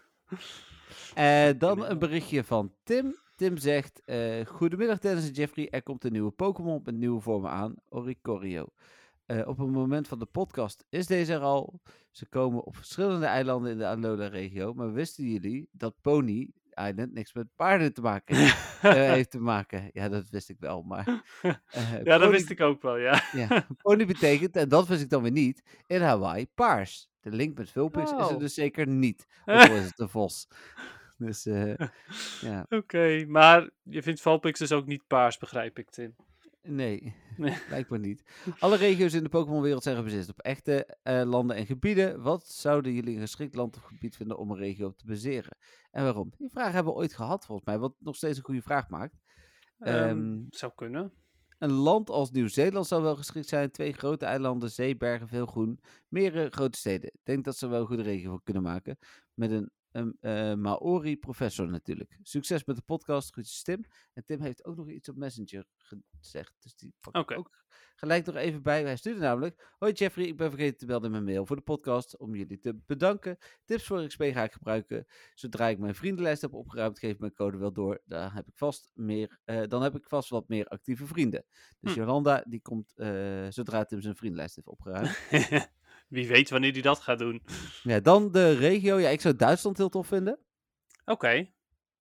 Dan 1.60 1.86
een 1.86 2.00
berichtje 2.00 2.44
van 2.44 2.74
Tim. 2.84 3.18
Tim 3.36 3.58
zegt, 3.58 4.02
goedemiddag 4.48 5.00
Dennis 5.00 5.28
en 5.28 5.34
Jeffrey, 5.34 5.70
er 5.70 5.84
komt 5.84 6.04
een 6.04 6.12
nieuwe 6.12 6.32
Pokémon 6.32 6.82
met 6.84 6.96
nieuwe 6.96 7.22
vormen 7.22 7.52
aan, 7.52 7.76
Oricorio. 7.90 8.66
Eh, 9.26 9.48
op 9.48 9.58
het 9.58 9.68
moment 9.72 10.08
van 10.08 10.20
de 10.20 10.26
podcast 10.26 10.86
is 10.90 11.08
deze 11.08 11.34
er 11.34 11.40
al. 11.40 11.82
Ze 12.12 12.26
komen 12.26 12.64
op 12.64 12.76
verschillende 12.76 13.26
eilanden 13.26 13.72
in 13.72 13.78
de 13.78 13.86
Alola-regio, 13.88 14.74
maar 14.74 14.94
wisten 14.94 15.24
jullie 15.26 15.70
dat 15.72 15.96
Pony 16.02 16.50
Island 16.74 17.14
niks 17.14 17.34
met 17.34 17.48
paarden 17.56 17.94
te 17.94 18.02
maken 18.02 18.36
heeft, 18.42 18.80
eh, 18.84 18.92
heeft 18.94 19.32
te 19.32 19.40
maken? 19.40 19.90
Ja, 19.94 20.10
dat 20.10 20.30
wist 20.30 20.50
ik 20.50 20.60
wel, 20.60 20.82
maar... 20.82 21.06
eh, 21.42 21.92
Ja, 21.92 22.04
dat 22.04 22.20
Pony- 22.20 22.32
wist 22.32 22.50
ik 22.50 22.62
ook 22.62 22.82
wel, 22.82 22.98
ja. 22.98 23.24
Ja, 23.32 23.68
pony 23.82 24.06
betekent, 24.06 24.56
en 24.56 24.70
dat 24.70 24.88
wist 24.88 25.02
ik 25.02 25.10
dan 25.10 25.22
weer 25.22 25.32
niet, 25.32 25.64
in 25.88 26.02
Hawaii 26.02 26.48
paars. 26.48 27.10
De 27.22 27.32
link 27.32 27.58
met 27.58 27.70
Vulpix 27.72 28.12
is 28.12 28.18
er 28.18 28.34
Oh. 28.34 28.40
dus 28.40 28.54
zeker 28.54 28.88
niet. 28.88 29.28
Of 29.46 29.70
is 29.70 29.86
het 29.86 30.00
een 30.00 30.10
vos. 30.10 30.48
Dus 31.18 31.46
eh, 31.46 31.74
ja, 32.42 32.66
Oké, 32.70 33.26
maar 33.28 33.70
je 33.84 34.02
vindt 34.02 34.22
Valpix 34.22 34.60
dus 34.60 34.72
ook 34.72 34.86
niet 34.86 35.08
paars, 35.08 35.38
begrijp 35.38 35.80
ik, 35.80 35.90
Tim. 35.90 36.16
Nee, 36.66 37.16
Nee. 37.38 37.58
blijkbaar 37.68 38.00
niet. 38.00 38.24
Alle 38.60 38.76
regio's 38.76 39.14
in 39.14 39.24
de 39.24 39.30
Pokémon-wereld 39.30 39.84
zijn 39.84 39.96
gebaseerd 39.96 40.30
op 40.30 40.40
echte 40.40 40.98
eh, 41.04 41.22
landen 41.26 41.56
en 41.56 41.66
gebieden. 41.66 42.22
Wat 42.22 42.48
zouden 42.48 42.94
jullie 42.94 43.16
een 43.16 43.22
geschikt 43.22 43.56
land 43.56 43.78
of 43.78 43.84
gebied 43.84 44.16
vinden 44.16 44.38
om 44.38 44.52
een 44.52 44.58
regio 44.58 44.88
op 44.88 44.98
te 44.98 45.06
baseren? 45.06 45.58
En 45.92 46.04
waarom? 46.04 46.34
Die 46.38 46.50
vraag 46.50 46.74
hebben 46.74 46.94
we 46.94 47.00
ooit 47.00 47.14
gehad, 47.14 47.46
volgens 47.46 47.68
mij, 47.68 47.80
wat 47.80 47.94
nog 48.00 48.16
steeds 48.16 48.38
een 48.38 48.44
goede 48.44 48.62
vraag 48.62 48.90
maakt. 48.90 49.20
Ehm, 49.80 50.44
zou 50.50 50.72
kunnen. 50.76 51.14
Een 51.58 51.72
land 51.72 52.10
als 52.10 52.32
Nieuw-Zeeland 52.32 52.88
zou 52.88 53.02
wel 53.02 53.16
geschikt 53.16 53.48
zijn. 53.48 53.72
Twee 53.72 53.94
grote 53.94 54.26
eilanden, 54.26 54.72
zee, 54.72 54.98
bergen, 54.98 55.28
veel 55.28 55.46
groen. 55.46 55.80
Meerdere 56.08 56.50
grote 56.50 56.78
steden. 56.78 57.10
Ik 57.14 57.20
denk 57.24 57.44
dat 57.44 57.58
ze 57.58 57.68
wel 57.68 57.80
een 57.80 57.88
goede 57.88 58.04
regio 58.04 58.30
van 58.30 58.42
kunnen 58.44 58.64
maken. 58.64 58.98
Met 59.34 59.52
een, 59.52 59.72
een 59.96 60.18
eh, 60.20 60.54
Maori-professor 60.54 61.70
natuurlijk. 61.70 62.18
Succes 62.22 62.66
met 62.66 62.76
de 62.76 62.82
podcast. 62.82 63.32
Groetjes 63.32 63.64
Tim. 63.64 63.86
En 64.14 64.24
Tim 64.26 64.42
heeft 64.42 64.66
ook 64.66 64.76
nog 64.76 64.90
iets 64.90 65.10
op 65.10 65.16
Messenger 65.16 65.66
gezegd. 66.20 66.54
Dus 66.60 66.76
die 66.76 66.94
pak 67.00 67.32
ik 67.32 67.38
ook 67.38 67.64
gelijk 67.96 68.26
nog 68.26 68.36
even 68.36 68.62
bij. 68.62 68.84
Hij 68.84 68.96
stuurde 68.96 69.20
namelijk... 69.20 69.74
Hoi 69.78 69.94
Jeffrey, 69.94 70.26
ik 70.26 70.38
ben 70.38 70.50
vergeten 70.50 70.78
te 70.78 70.86
melden 70.86 71.06
in 71.06 71.12
mijn 71.12 71.24
mail 71.24 71.46
voor 71.46 71.56
de 71.56 71.62
podcast. 71.62 72.18
Om 72.18 72.36
jullie 72.36 72.60
te 72.60 72.80
bedanken. 72.86 73.38
Tips 73.66 73.84
voor 73.84 74.08
XP 74.08 74.22
ga 74.24 74.44
ik 74.44 74.52
gebruiken. 74.52 75.06
Zodra 75.34 75.68
ik 75.68 75.80
mijn 75.80 75.96
vriendenlijst 75.96 76.42
heb 76.42 76.54
opgeruimd, 76.54 77.00
geef 77.00 77.12
ik 77.12 77.20
mijn 77.20 77.34
code 77.34 77.58
wel 77.58 77.72
door. 77.74 78.02
Dan 78.06 78.30
heb 78.32 78.48
ik 78.48 78.58
vast, 78.58 78.92
meer, 78.94 79.40
eh, 79.46 79.62
dan 79.68 79.82
heb 79.82 79.96
ik 79.96 80.06
vast 80.08 80.30
wat 80.30 80.48
meer 80.48 80.68
actieve 80.68 81.06
vrienden. 81.06 81.46
Dus 81.80 81.94
Hm. 81.94 82.00
Jolanda, 82.00 82.44
die 82.48 82.62
komt 82.62 82.94
eh, 82.96 83.46
zodra 83.50 83.86
Tim 83.86 84.02
zijn 84.02 84.16
vriendenlijst 84.16 84.56
heeft 84.56 84.68
opgeruimd. 84.68 85.18
Wie 86.16 86.28
weet 86.28 86.50
wanneer 86.50 86.72
hij 86.72 86.82
dat 86.82 87.00
gaat 87.00 87.20
doen. 87.20 87.42
ja, 87.84 88.00
dan 88.00 88.32
de 88.32 88.52
regio. 88.54 88.98
Ja, 89.00 89.10
ik 89.10 89.22
zou 89.22 89.36
Duitsland 89.36 89.78
heel 89.78 89.90
tof 89.90 90.08
vinden. 90.08 90.40
Oké. 91.06 91.48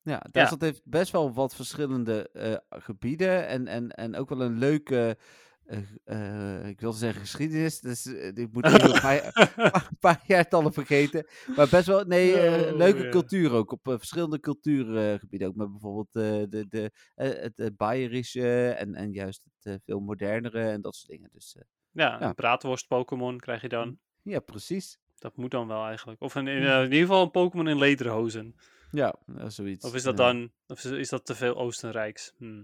Ja, 0.02 0.26
Duitsland 0.30 0.62
heeft 0.62 0.80
best 0.84 1.12
wel 1.12 1.32
wat 1.34 1.54
verschillende 1.54 2.30
eh, 2.32 2.56
gebieden. 2.80 3.46
En, 3.46 3.66
en, 3.66 3.88
en 3.90 4.16
ook 4.16 4.28
wel 4.28 4.40
een 4.40 4.58
leuke... 4.58 5.16
eh, 5.64 5.78
eh, 6.04 6.68
ik 6.68 6.80
wilde 6.80 6.96
zeggen 6.96 7.20
geschiedenis. 7.20 7.80
Dus 7.80 8.06
ik 8.06 8.48
moet 8.52 8.64
een 8.64 9.00
paar, 9.00 9.32
paar, 9.70 9.88
paar 10.00 10.22
jaartallen 10.26 10.72
vergeten. 10.72 11.26
Maar 11.56 11.68
best 11.68 11.86
wel, 11.86 12.04
nee, 12.04 12.32
Oh, 12.34 12.76
leuke 12.76 13.08
cultuur 13.08 13.52
ook. 13.52 13.72
Op 13.72 13.80
verschillende 13.82 14.40
cultuurgebieden 14.40 15.48
ook. 15.48 15.54
Met 15.54 15.70
bijvoorbeeld 15.70 16.12
de, 16.12 16.66
de, 16.68 16.90
het 17.14 17.58
uh, 17.58 17.66
Bayerische 17.76 18.68
en, 18.70 18.94
en 18.94 19.12
juist 19.12 19.46
het 19.62 19.82
veel 19.84 20.00
modernere 20.00 20.60
en 20.70 20.80
dat 20.80 20.94
soort 20.94 21.10
dingen. 21.10 21.28
Dus 21.32 21.56
Ja, 21.90 22.06
Ja. 22.06 22.22
een 22.22 22.34
braadworst 22.34 22.86
Pokémon 22.88 23.40
krijg 23.40 23.60
je 23.60 23.68
dan. 23.68 23.98
Ja, 24.25 24.41
precies. 24.41 24.99
Dat 25.18 25.37
moet 25.37 25.51
dan 25.51 25.68
wel 25.68 25.85
eigenlijk. 25.85 26.20
Of 26.20 26.35
in, 26.35 26.49
eh, 26.49 26.79
in 26.79 26.83
ieder 26.83 26.99
geval 26.99 27.22
een 27.22 27.31
Pokémon 27.31 27.68
in 27.68 27.79
lederhozen. 27.79 28.57
Ja, 28.91 29.14
eh, 29.37 29.49
zoiets. 29.49 29.85
Of 29.85 29.95
is 29.95 30.03
dat 30.03 30.18
ja. 30.18 30.25
dan, 30.25 30.53
of 30.66 30.85
is, 30.85 30.91
is 30.91 31.09
dat 31.09 31.27
te 31.27 31.35
veel 31.35 31.57
Oostenrijks? 31.57 32.35
Hm. 32.39 32.62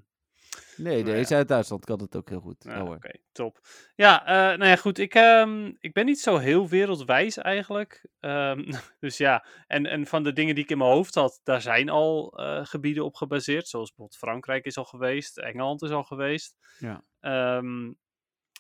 Nee, 0.77 1.03
Nou 1.03 1.17
deze 1.17 1.35
uit 1.35 1.49
Duitsland 1.49 1.85
kan 1.85 2.01
het 2.01 2.17
ook 2.17 2.29
heel 2.29 2.41
goed. 2.41 2.65
Ja, 2.65 2.77
Ja. 2.77 2.83
Oké, 2.83 3.11
top. 3.33 3.61
Ja, 3.95 4.27
eh, 4.27 4.59
nou 4.59 4.71
ja, 4.71 4.77
goed. 4.77 4.99
Ik, 4.99 5.15
ehm, 5.15 5.73
ik 5.79 5.93
ben 5.93 6.05
niet 6.05 6.21
zo 6.21 6.37
heel 6.37 6.69
wereldwijs 6.69 7.37
eigenlijk. 7.37 8.07
Ehm, 8.21 8.73
dus 9.01 9.17
ja, 9.17 9.47
en, 9.67 9.87
en 9.87 10.07
van 10.07 10.23
de 10.23 10.33
dingen 10.33 10.55
die 10.55 10.65
ik 10.65 10.71
in 10.71 10.79
mijn 10.79 10.91
hoofd 10.91 11.15
had, 11.15 11.41
daar 11.45 11.63
zijn 11.63 11.89
al 11.89 12.33
gebieden 12.63 13.05
op 13.05 13.15
gebaseerd. 13.15 13.69
Zoals 13.69 13.89
bijvoorbeeld 13.89 14.19
Frankrijk 14.19 14.65
is 14.65 14.77
al 14.77 14.85
geweest, 14.85 15.39
Engeland 15.39 15.83
is 15.83 15.91
al 15.91 16.05
geweest. 16.05 16.57
Ja. 16.79 17.05
Ehm, 17.21 17.93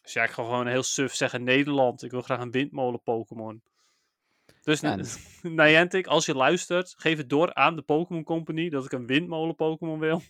dus 0.03 0.13
ja, 0.13 0.23
ik 0.23 0.31
ga 0.31 0.43
gewoon 0.43 0.67
heel 0.67 0.83
suf 0.83 1.15
zeggen 1.15 1.45
Nederland. 1.45 2.03
Ik 2.03 2.11
wil 2.11 2.23
graag 2.23 2.41
een 2.41 2.51
windmolen 2.51 3.03
Pokémon. 3.03 3.63
Dus 4.63 4.81
Ja, 4.81 4.97
Niantic, 5.43 6.07
als 6.07 6.27
je 6.27 6.35
luistert, 6.35 6.95
geef 6.97 7.17
het 7.17 7.29
door 7.29 7.55
aan 7.55 7.77
de 7.77 7.83
Pokémon 7.83 8.25
Company 8.25 8.69
dat 8.69 8.85
ik 8.85 8.93
een 8.93 9.07
windmolen 9.07 9.55
Pokémon 9.55 9.99
wil. 9.99 10.23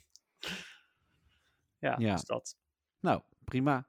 ja, 1.78 1.96
Ja. 1.98 2.12
dus 2.12 2.24
dat. 2.24 2.56
Nou, 3.00 3.22
prima. 3.44 3.86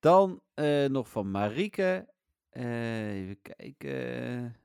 Dan 0.00 0.42
eh, 0.54 0.84
nog 0.84 1.08
van 1.08 1.30
Marieke. 1.30 2.08
Eh, 2.50 3.14
even 3.14 3.38
kijken. 3.42 4.56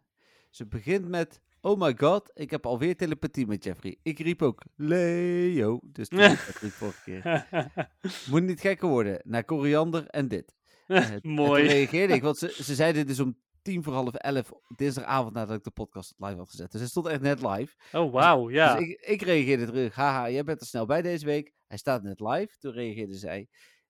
Ze 0.49 0.65
begint 0.67 1.07
met... 1.07 1.41
Oh 1.65 1.79
my 1.79 1.93
god, 1.97 2.31
ik 2.33 2.51
heb 2.51 2.65
alweer 2.65 2.95
telepathie 2.97 3.47
met 3.47 3.63
Jeffrey. 3.63 3.97
Ik 4.01 4.19
riep 4.19 4.41
ook 4.41 4.63
Leo. 4.75 5.79
Dus 5.83 6.07
toen 6.07 6.19
ik 6.19 6.39
het 6.59 6.73
vorige 6.73 7.03
keer. 7.03 7.47
Moet 8.29 8.43
niet 8.43 8.59
gekker 8.61 8.87
worden. 8.87 9.21
Naar 9.23 9.43
koriander 9.45 10.07
en 10.07 10.27
dit. 10.27 10.53
Eh, 10.87 11.11
en 11.11 11.19
Mooi. 11.23 11.61
toen 11.63 11.71
reageerde 11.73 12.13
ik, 12.13 12.21
want 12.21 12.37
ze, 12.37 12.47
ze 12.63 12.75
zeiden 12.75 13.07
dus 13.07 13.19
om 13.19 13.37
tien 13.61 13.83
voor 13.83 13.93
half 13.93 14.13
elf 14.13 14.51
dinsdagavond 14.75 15.33
nadat 15.33 15.57
ik 15.57 15.63
de 15.63 15.71
podcast 15.71 16.13
live 16.17 16.35
had 16.35 16.49
gezet. 16.49 16.71
Dus 16.71 16.79
hij 16.79 16.89
stond 16.89 17.05
echt 17.07 17.21
net 17.21 17.41
live. 17.41 17.75
Oh, 17.91 18.11
wauw, 18.11 18.49
ja. 18.49 18.75
Dus 18.75 18.87
ik, 18.87 19.01
ik 19.01 19.21
reageerde 19.21 19.65
terug. 19.65 19.95
Haha, 19.95 20.29
jij 20.29 20.43
bent 20.43 20.61
er 20.61 20.67
snel 20.67 20.85
bij 20.85 21.01
deze 21.01 21.25
week. 21.25 21.51
Hij 21.67 21.77
staat 21.77 22.03
net 22.03 22.19
live. 22.19 22.57
Toen 22.59 22.71
reageerde 22.71 23.15
zij. 23.15 23.47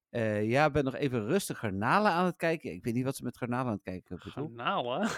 eh, 0.10 0.50
ja, 0.50 0.70
ben 0.72 0.84
nog 0.84 0.96
even 0.96 1.26
rustig 1.26 1.58
garnalen 1.60 2.12
aan 2.12 2.26
het 2.26 2.36
kijken. 2.36 2.72
Ik 2.72 2.84
weet 2.84 2.94
niet 2.94 3.06
wat 3.06 3.16
ze 3.16 3.24
met 3.24 3.38
garnalen 3.38 3.66
aan 3.66 3.72
het 3.74 3.84
kijken 3.84 4.18
bedoelt. 4.24 4.34
Garnalen? 4.56 5.10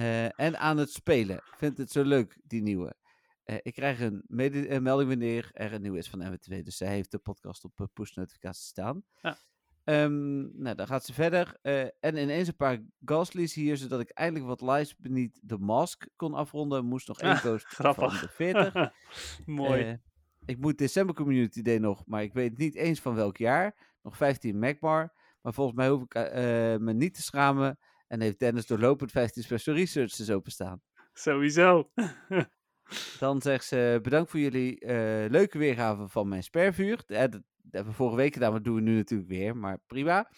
Eh, 0.00 0.40
en 0.40 0.58
aan 0.58 0.76
het 0.76 0.90
spelen. 0.90 1.36
Ik 1.36 1.54
vind 1.56 1.78
het 1.78 1.90
zo 1.90 2.02
leuk, 2.02 2.36
die 2.44 2.62
nieuwe. 2.62 2.94
Eh, 3.44 3.56
ik 3.62 3.72
krijg 3.74 4.00
een 4.00 4.24
melding 4.26 5.08
wanneer 5.08 5.50
er 5.52 5.72
een 5.72 5.82
nieuwe 5.82 5.98
is 5.98 6.10
van 6.10 6.20
MW2. 6.22 6.62
Dus 6.62 6.76
zij 6.76 6.88
heeft 6.88 7.10
de 7.10 7.18
podcast 7.18 7.64
op 7.64 7.80
eh, 7.80 7.86
push 7.92 8.14
notificaties 8.14 8.66
staan. 8.66 9.02
Ja. 9.22 9.36
Ehm, 9.84 10.62
nou, 10.62 10.76
dan 10.76 10.86
gaat 10.86 11.04
ze 11.04 11.12
verder. 11.12 11.58
en 12.00 12.16
ineens 12.16 12.48
een 12.48 12.56
paar 12.56 12.78
Gasly's 13.04 13.54
hier, 13.54 13.76
zodat 13.76 14.00
ik 14.00 14.10
eindelijk 14.10 14.46
wat 14.46 14.60
lives 14.60 14.96
beneath 14.96 15.38
de 15.42 15.58
mask 15.58 16.08
kon 16.16 16.34
afronden. 16.34 16.84
Moest 16.84 17.08
nog 17.08 17.20
één 17.20 17.32
Ah, 17.32 17.42
post 17.42 17.66
grappig. 17.66 18.10
van 18.12 18.20
de 18.20 18.28
40. 18.28 18.92
Mooi. 19.46 20.00
Ik 20.44 20.58
moet 20.58 20.78
December 20.78 21.14
Community 21.14 21.62
Day 21.62 21.78
nog, 21.78 22.06
maar 22.06 22.22
ik 22.22 22.32
weet 22.32 22.58
niet 22.58 22.74
eens 22.74 23.00
van 23.00 23.14
welk 23.14 23.36
jaar. 23.36 23.96
Nog 24.02 24.16
15 24.16 24.58
Macbar. 24.58 25.12
Maar 25.42 25.54
volgens 25.54 25.76
mij 25.76 25.88
hoef 25.88 26.02
ik 26.02 26.14
me 26.80 26.92
niet 26.92 27.14
te 27.14 27.22
schamen. 27.22 27.78
En 28.10 28.20
heeft 28.20 28.38
Dennis 28.38 28.66
doorlopend 28.66 29.10
15 29.10 29.42
special 29.42 29.76
researches 29.76 30.30
openstaan. 30.30 30.82
Sowieso. 31.12 31.90
Dan 33.18 33.42
zegt 33.42 33.64
ze, 33.64 33.98
bedankt 34.02 34.30
voor 34.30 34.40
jullie 34.40 34.80
eh, 34.80 35.30
leuke 35.30 35.58
weergave 35.58 36.08
van 36.08 36.28
mijn 36.28 36.42
spervuur. 36.42 37.02
Eh, 37.06 37.18
dat, 37.18 37.40
hebben 37.70 37.90
we 37.90 37.96
vorige 37.96 38.16
week 38.16 38.32
gedaan, 38.32 38.50
maar 38.50 38.62
dat 38.62 38.72
doen 38.72 38.84
we 38.84 38.90
nu 38.90 38.96
natuurlijk 38.96 39.28
weer. 39.28 39.56
Maar 39.56 39.78
prima. 39.86 40.30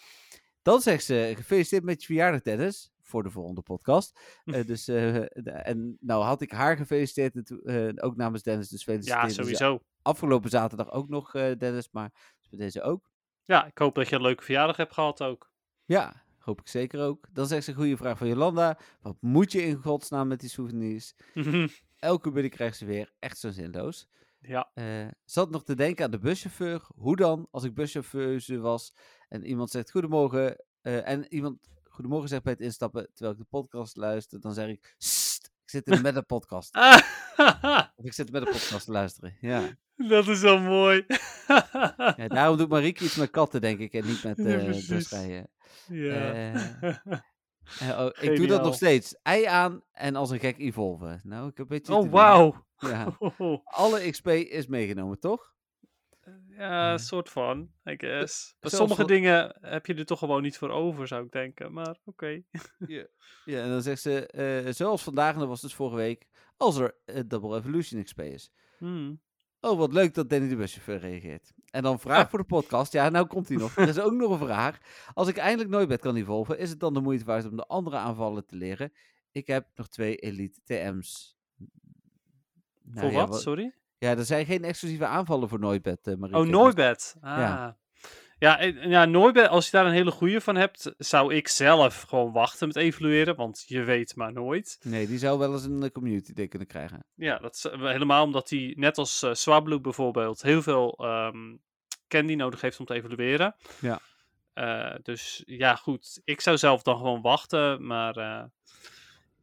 Dan 0.61 0.81
zegt 0.81 1.03
ze, 1.03 1.33
gefeliciteerd 1.35 1.83
met 1.83 1.99
je 1.99 2.05
verjaardag 2.05 2.41
Dennis. 2.41 2.91
Voor 3.01 3.23
de 3.23 3.29
volgende 3.29 3.61
podcast. 3.61 4.19
Eh, 4.43 4.65
dus, 4.71 4.87
eh, 4.87 5.67
en 5.67 5.97
nou 5.99 6.23
had 6.23 6.41
ik 6.41 6.51
haar 6.51 6.77
gefeliciteerd. 6.77 8.01
Ook 8.01 8.15
namens 8.15 8.43
Dennis. 8.43 8.69
Dus 8.69 8.83
Ja, 8.83 8.93
gefeliciteerd. 8.93 9.25
Dus, 9.25 9.35
sowieso. 9.35 9.83
afgelopen 10.01 10.49
zaterdag 10.49 10.91
ook 10.91 11.09
nog, 11.09 11.31
Dennis. 11.31 11.89
Maar 11.91 12.11
dus 12.39 12.49
bij 12.49 12.59
deze 12.59 12.81
ook. 12.81 13.09
Ja, 13.43 13.65
ik 13.65 13.77
hoop 13.77 13.95
dat 13.95 14.09
je 14.09 14.15
een 14.15 14.21
leuke 14.21 14.43
verjaardag 14.43 14.77
hebt 14.77 14.93
gehad 14.93 15.23
ook. 15.23 15.51
Ja, 15.85 16.22
hoop 16.43 16.59
ik 16.59 16.67
zeker 16.67 17.01
ook. 17.01 17.27
Dan 17.31 17.47
zegt 17.47 17.63
ze 17.63 17.69
een 17.69 17.75
goede 17.77 17.97
vraag 17.97 18.17
van 18.17 18.27
Jolanda. 18.27 18.77
Wat 19.01 19.17
moet 19.19 19.51
je 19.51 19.61
in 19.61 19.75
godsnaam 19.75 20.27
met 20.27 20.39
die 20.39 20.49
souvenirs? 20.49 21.13
Elke 21.99 22.31
buddy 22.31 22.49
krijgt 22.49 22.77
ze 22.77 22.85
weer. 22.85 23.11
Echt 23.19 23.37
zo 23.39 23.51
zinloos. 23.51 24.07
ja, 24.39 24.71
Eh, 24.73 25.07
zat 25.25 25.49
nog 25.49 25.63
te 25.63 25.75
denken 25.75 26.05
aan 26.05 26.11
de 26.11 26.19
buschauffeur. 26.19 26.81
Hoe 26.95 27.15
dan, 27.15 27.47
als 27.51 27.63
ik 27.63 27.73
buschauffeur 27.73 28.59
was 28.61 28.93
en 29.29 29.45
iemand 29.45 29.69
zegt 29.69 29.91
goedemorgen. 29.91 30.63
eh, 30.81 31.07
en 31.09 31.33
iemand 31.33 31.57
goedemorgen 31.83 32.29
zegt 32.29 32.43
bij 32.43 32.51
het 32.53 32.61
instappen 32.61 33.07
terwijl 33.13 33.31
ik 33.31 33.41
de 33.41 33.47
podcast 33.49 33.95
luister. 33.97 34.39
Dan 34.39 34.53
zeg 34.53 34.67
ik, 34.69 34.95
"Sst, 34.97 35.21
ik 35.22 35.22
zit 35.73 35.87
in 35.87 36.01
met 36.01 36.15
een 36.15 36.25
podcast. 36.25 36.75
Of 37.95 38.05
ik 38.05 38.13
zit 38.13 38.31
met 38.31 38.45
een 38.45 38.51
podcast 38.51 38.85
te 38.85 38.91
luisteren. 38.91 39.37
Ja. 39.39 39.61
dat 39.95 40.27
is 40.27 40.41
wel 40.41 40.59
mooi. 40.59 41.05
ja 42.17 42.27
daarom 42.27 42.57
doet 42.57 42.69
Marieke 42.69 43.03
iets 43.03 43.15
met 43.15 43.29
katten, 43.29 43.61
denk 43.61 43.79
ik. 43.79 43.93
En 43.93 44.05
niet 44.05 44.23
met 44.23 44.37
Ja, 44.37 46.31
eh 46.33 46.53
ja. 46.81 47.01
Eh, 47.79 47.99
oh, 47.99 48.09
ik 48.19 48.35
doe 48.35 48.47
dat 48.47 48.63
nog 48.63 48.75
steeds. 48.75 49.15
Ei 49.21 49.45
aan 49.45 49.83
en 49.91 50.15
als 50.15 50.29
een 50.29 50.39
gek 50.39 50.57
evolven. 50.57 51.21
Nou, 51.23 51.49
ik 51.49 51.57
heb 51.57 51.71
een 51.71 51.77
beetje 51.77 51.95
oh, 51.95 52.11
wauw. 52.11 52.65
Ja. 52.77 53.17
Alle 53.63 54.09
XP 54.09 54.27
is 54.27 54.67
meegenomen, 54.67 55.19
toch? 55.19 55.53
Ja, 56.49 56.91
een 56.91 56.99
soort 56.99 57.29
van, 57.29 57.71
I 57.85 57.93
guess. 57.97 58.55
Maar 58.61 58.71
sommige 58.71 59.05
dingen 59.05 59.57
heb 59.61 59.85
je 59.85 59.93
er 59.93 60.05
toch 60.05 60.19
gewoon 60.19 60.41
niet 60.41 60.57
voor 60.57 60.69
over, 60.69 61.07
zou 61.07 61.25
ik 61.25 61.31
denken. 61.31 61.73
Maar 61.73 61.97
oké. 62.05 62.41
Ja. 62.87 63.05
Ja, 63.45 63.61
en 63.63 63.69
dan 63.69 63.81
zegt 63.81 64.01
ze, 64.01 64.27
eh, 64.27 64.73
zoals 64.73 65.03
vandaag, 65.03 65.33
en 65.33 65.39
dat 65.39 65.47
was 65.47 65.61
dus 65.61 65.73
vorige 65.73 65.95
week, 65.95 66.27
als 66.57 66.77
er 66.77 66.95
eh, 67.05 67.21
Double 67.27 67.57
Evolution 67.57 68.03
XP 68.03 68.19
is. 68.19 68.51
Hmm. 68.77 69.21
Oh, 69.59 69.77
wat 69.77 69.93
leuk 69.93 70.13
dat 70.13 70.29
Danny 70.29 70.49
de 70.49 70.55
buschauffeur 70.55 70.97
reageert. 70.99 71.53
En 71.69 71.83
dan 71.83 71.99
vraag 71.99 72.23
Ah. 72.23 72.29
voor 72.29 72.39
de 72.39 72.45
podcast. 72.45 72.91
Ja, 72.93 73.09
nou 73.09 73.27
komt 73.27 73.47
hij 73.47 73.57
nog. 73.57 73.75
Er 73.77 73.87
is 73.87 73.99
ook 73.99 74.13
nog 74.13 74.31
een 74.31 74.47
vraag. 74.47 74.77
Als 75.13 75.27
ik 75.27 75.37
eindelijk 75.37 75.69
nooit 75.69 75.87
bed 75.87 75.99
kan 76.01 76.15
evolven, 76.15 76.57
is 76.57 76.69
het 76.69 76.79
dan 76.79 76.93
de 76.93 77.01
moeite 77.01 77.25
waard 77.25 77.49
om 77.49 77.55
de 77.55 77.65
andere 77.65 77.97
aanvallen 77.97 78.45
te 78.45 78.55
leren? 78.55 78.93
Ik 79.31 79.47
heb 79.47 79.67
nog 79.75 79.87
twee 79.89 80.15
Elite 80.15 80.59
TM's. 80.63 81.37
Nou 82.81 82.99
voor 82.99 83.11
ja, 83.11 83.27
wat? 83.27 83.41
Sorry? 83.41 83.73
Ja, 84.03 84.17
er 84.17 84.25
zijn 84.25 84.45
geen 84.45 84.63
exclusieve 84.63 85.05
aanvallen 85.05 85.49
voor 85.49 85.59
Nooitbed, 85.59 86.07
eh 86.07 86.15
Marieke. 86.15 86.39
Oh, 86.39 86.45
Dus- 86.45 86.53
Nooibed. 86.53 87.15
Ah. 87.21 87.37
Ja. 87.37 87.77
Ja, 88.39 88.59
en- 88.59 88.89
ja 88.89 89.47
als 89.47 89.65
je 89.65 89.71
daar 89.71 89.85
een 89.85 89.91
hele 89.91 90.11
goede 90.11 90.41
van 90.41 90.55
hebt, 90.55 90.93
zou 90.97 91.33
ik 91.33 91.47
zelf 91.47 92.01
gewoon 92.01 92.31
wachten 92.31 92.67
met 92.67 92.75
evalueren, 92.75 93.35
want 93.35 93.63
je 93.67 93.83
weet 93.83 94.15
maar 94.15 94.33
nooit. 94.33 94.77
Nee, 94.81 95.07
die 95.07 95.17
zou 95.17 95.39
wel 95.39 95.53
eens 95.53 95.63
een 95.63 95.83
eh, 95.83 95.89
community 95.89 96.33
day 96.33 96.47
kunnen 96.47 96.67
krijgen. 96.67 97.05
Ja, 97.15 97.37
dat 97.37 97.55
is, 97.55 97.65
eh, 97.65 97.81
helemaal 97.81 98.23
omdat 98.23 98.49
hij, 98.49 98.73
net 98.77 98.97
als 98.97 99.21
eh 99.21 99.33
Swablu 99.33 99.79
bijvoorbeeld, 99.79 100.41
heel 100.41 100.61
veel 100.61 100.93
ehm, 100.97 101.55
candy 102.07 102.35
nodig 102.35 102.61
heeft 102.61 102.79
om 102.79 102.85
te 102.85 102.93
evalueren. 102.93 103.55
Ja. 103.79 103.99
Eh, 104.53 104.95
dus 105.03 105.43
ja, 105.45 105.75
goed. 105.75 106.21
Ik 106.23 106.41
zou 106.41 106.57
zelf 106.57 106.81
dan 106.81 106.97
gewoon 106.97 107.21
wachten, 107.21 107.85
maar 107.85 108.15
eh 108.15 108.43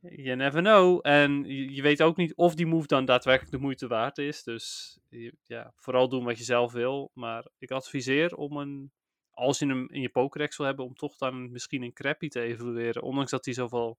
you 0.01 0.36
never 0.36 0.62
know. 0.62 0.98
En 1.03 1.44
je, 1.44 1.74
je 1.74 1.82
weet 1.82 2.03
ook 2.03 2.16
niet 2.16 2.34
of 2.34 2.55
die 2.55 2.66
move 2.66 2.86
dan 2.86 3.05
daadwerkelijk 3.05 3.53
de 3.53 3.61
moeite 3.61 3.86
waard 3.86 4.18
is. 4.18 4.42
Dus 4.42 4.98
ja, 5.42 5.72
vooral 5.76 6.09
doen 6.09 6.24
wat 6.24 6.38
je 6.38 6.44
zelf 6.44 6.72
wil. 6.72 7.11
Maar 7.14 7.46
ik 7.59 7.70
adviseer 7.70 8.34
om 8.34 8.57
een, 8.57 8.92
als 9.30 9.59
je 9.59 9.66
hem 9.66 9.88
in 9.88 10.01
je 10.01 10.09
Pokédex 10.09 10.57
wil 10.57 10.66
hebben, 10.66 10.84
om 10.84 10.94
toch 10.94 11.16
dan 11.16 11.51
misschien 11.51 11.82
een 11.82 11.92
crappy 11.92 12.28
te 12.28 12.40
evalueren. 12.40 13.03
Ondanks 13.03 13.30
dat 13.30 13.44
hij 13.44 13.55
zoveel 13.55 13.98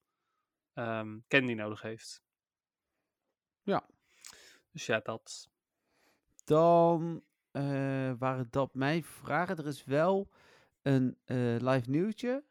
ehm, 0.73 1.19
candy 1.27 1.53
nodig 1.53 1.81
heeft. 1.81 2.23
Ja. 3.63 3.87
Dus 4.71 4.85
ja, 4.85 4.99
dat. 4.99 5.49
Dan 6.43 7.23
eh, 7.51 8.13
waren 8.17 8.47
dat 8.49 8.73
mijn 8.73 9.03
vragen. 9.03 9.57
Er 9.57 9.67
is 9.67 9.83
wel 9.83 10.29
een 10.81 11.17
eh, 11.25 11.55
live 11.59 11.89
nieuwtje. 11.89 12.43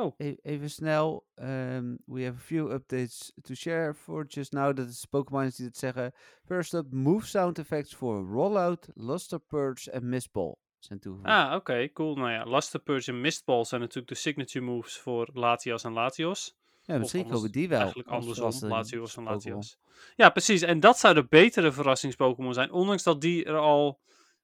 Oh. 0.00 0.14
E- 0.16 0.36
even 0.42 0.70
snel. 0.70 1.26
ehm, 1.34 1.94
we 2.06 2.24
have 2.24 2.36
a 2.36 2.40
few 2.40 2.70
updates 2.72 3.32
to 3.42 3.54
share 3.54 3.94
for 3.94 4.24
just 4.28 4.52
now. 4.52 4.76
Dat 4.76 4.88
is 4.88 5.04
Pokémon 5.10 5.50
die 5.56 5.66
het 5.66 5.76
zeggen. 5.76 6.12
First 6.44 6.72
up, 6.74 6.92
move 6.92 7.26
sound 7.26 7.58
effects 7.58 7.94
voor 7.94 8.24
Rollout, 8.26 8.88
Luster 8.94 9.38
Purge 9.38 9.90
en 9.90 10.08
Mistball 10.08 10.54
zijn 10.78 10.98
toegevoegd. 10.98 11.30
Ah, 11.32 11.54
oké, 11.54 11.92
cool. 11.92 12.14
Nou 12.16 12.30
ja, 12.30 12.44
Luster 12.44 12.80
Purge 12.80 13.10
en 13.10 13.20
Mistball 13.20 13.64
zijn 13.64 13.80
natuurlijk 13.80 14.08
de 14.08 14.14
signature 14.14 14.64
moves 14.64 14.98
voor 14.98 15.28
Latias 15.32 15.84
en 15.84 15.92
Latios. 15.92 16.56
ja, 16.82 16.98
misschien 16.98 17.20
anders- 17.22 17.38
komen 17.38 17.52
die 17.52 17.68
wel. 17.68 17.78
Eigenlijk 17.78 18.08
andersom, 18.08 18.34
verrassing 18.36 18.72
Latios 18.72 19.16
en. 19.16 19.22
Latios. 19.24 19.78
Ja, 20.16 20.30
precies. 20.30 20.62
En 20.62 20.80
dat 20.80 20.98
zou 20.98 21.14
de 21.14 21.26
betere 21.26 21.72
verrassings-Pokémon 21.72 22.54
zijn. 22.54 22.72
Ondanks 22.72 23.02
dat 23.02 23.20
die 23.20 23.44
er 23.44 23.56
al 23.58 24.00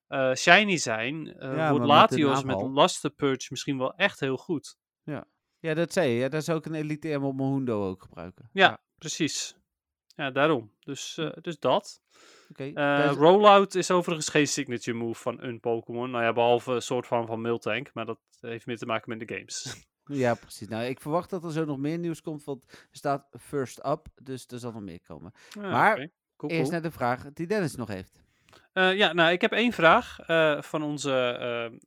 eh, 0.07 0.35
shiny 0.35 0.77
zijn, 0.77 1.35
eh, 1.39 1.57
Ja, 1.57 1.71
wordt 1.71 1.79
met 1.87 1.95
Latios 1.95 2.45
met 2.45 2.55
aanval. 2.55 2.73
Luster 2.73 3.11
Purge 3.11 3.47
misschien 3.51 3.79
wel 3.79 3.95
echt 3.95 4.21
heel 4.21 4.37
goed. 4.37 4.77
Ja, 5.03 5.25
dat 5.73 5.93
zei 5.93 6.11
je. 6.11 6.19
Ja, 6.19 6.29
daar 6.29 6.43
zou 6.43 6.59
ik 6.59 6.67
een 6.67 6.75
Elite 6.75 7.09
M 7.19 7.25
op 7.25 7.37
mijn 7.37 7.49
Hundo 7.53 7.89
ook 7.89 8.03
gebruiken. 8.03 8.51
Ja, 8.53 8.79
precies. 8.99 9.57
Ja, 10.17 10.31
daarom. 10.31 10.73
Dus, 10.81 11.17
eh, 11.19 11.31
dus 11.41 11.59
dat. 11.59 12.01
Oké. 12.51 12.63
Eh, 12.75 13.05
is- 13.11 13.17
Rollout 13.17 13.75
is 13.75 13.91
overigens 13.91 14.29
geen 14.29 14.47
signature 14.49 14.97
move 14.97 15.21
van 15.21 15.43
een 15.43 15.61
Pokémon. 15.61 16.11
Nou 16.11 16.25
ja, 16.25 16.33
behalve 16.33 16.73
een 16.73 16.83
soort 16.83 17.07
van 17.07 17.27
van 17.27 17.41
Miltank. 17.41 17.91
Maar 17.95 18.07
dat 18.07 18.19
heeft 18.41 18.67
meer 18.67 18.77
te 18.79 18.87
maken 18.87 19.17
met 19.19 19.29
de 19.29 19.35
games. 19.35 19.63
Ja, 20.07 20.35
precies. 20.35 20.69
Nou, 20.69 20.85
ik 20.85 21.01
verwacht 21.01 21.31
dat 21.31 21.45
er 21.45 21.53
zo 21.53 21.65
nog 21.65 21.79
meer 21.79 21.99
nieuws 21.99 22.21
komt, 22.21 22.45
want 22.45 22.65
er 22.71 22.87
staat 22.91 23.27
first 23.41 23.85
up, 23.87 24.07
dus 24.23 24.47
er 24.47 24.59
zal 24.59 24.73
nog 24.73 24.83
meer 24.83 25.01
komen. 25.03 25.33
Ah, 25.59 25.63
Maar. 25.63 26.09
Cool, 26.37 26.51
Eerst 26.53 26.63
cool. 26.63 26.73
naar 26.73 26.83
de 26.83 26.97
vraag 26.97 27.33
die 27.33 27.47
Dennis 27.47 27.75
nog 27.75 27.89
heeft. 27.89 28.23
Eh, 28.73 28.97
ja, 28.97 29.13
nou, 29.13 29.33
ik 29.33 29.41
heb 29.41 29.53
één 29.53 29.73
vraag 29.73 30.17
van 30.65 30.83
onze, 30.83 31.81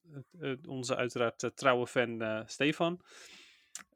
onze 0.68 0.96
uiteraard 0.96 1.52
trouwe 1.56 1.88
fan 1.88 2.44
Stefan. 2.46 3.02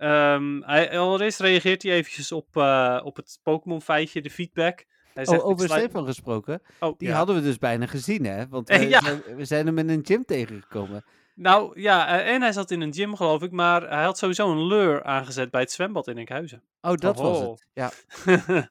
Ehm, 0.02 0.62
hij, 0.62 0.98
allereerst 1.00 1.40
reageert 1.40 1.84
hij 1.84 1.92
eventjes 1.92 2.32
op, 2.32 2.58
eh, 2.58 3.02
op 3.04 3.16
het 3.16 3.40
Pokémon 3.44 3.82
feitje, 3.82 4.22
de 4.22 4.30
feedback. 4.30 4.86
Hij 5.14 5.26
zegt, 5.26 5.42
Oh, 5.42 5.48
over 5.48 5.66
sluit- 5.66 5.82
Stefan 5.84 6.06
gesproken, 6.06 6.62
Oh, 6.80 6.98
die 6.98 7.08
ja. 7.08 7.16
hadden 7.16 7.36
we 7.36 7.42
dus 7.42 7.58
bijna 7.58 7.86
gezien, 7.86 8.26
hè? 8.26 8.48
Want 8.48 8.68
we, 8.70 8.88
ja. 8.90 9.02
zijn, 9.02 9.22
we 9.36 9.46
zijn 9.46 9.66
hem 9.66 9.78
in 9.78 9.90
een 9.90 10.06
gym 10.06 10.26
tegengekomen. 10.26 11.04
Nou 11.36 11.80
ja, 11.82 12.08
eh, 12.20 12.34
en 12.34 12.42
hij 12.42 12.52
zat 12.52 12.72
in 12.72 12.82
een 12.82 12.94
gym 12.94 13.16
geloof 13.16 13.42
ik, 13.42 13.52
maar 13.52 13.90
hij 13.90 14.04
had 14.04 14.18
sowieso 14.18 14.52
een 14.52 14.66
lure 14.68 15.04
aangezet 15.04 15.52
bij 15.52 15.62
het 15.62 15.72
zwembad 15.72 16.08
in 16.08 16.18
Enkhuizen. 16.18 16.64
Oh, 16.82 16.94
dat 16.96 17.20
was 17.20 17.38
Oho. 17.38 17.52
het. 17.52 17.68
Ja, 17.74 17.92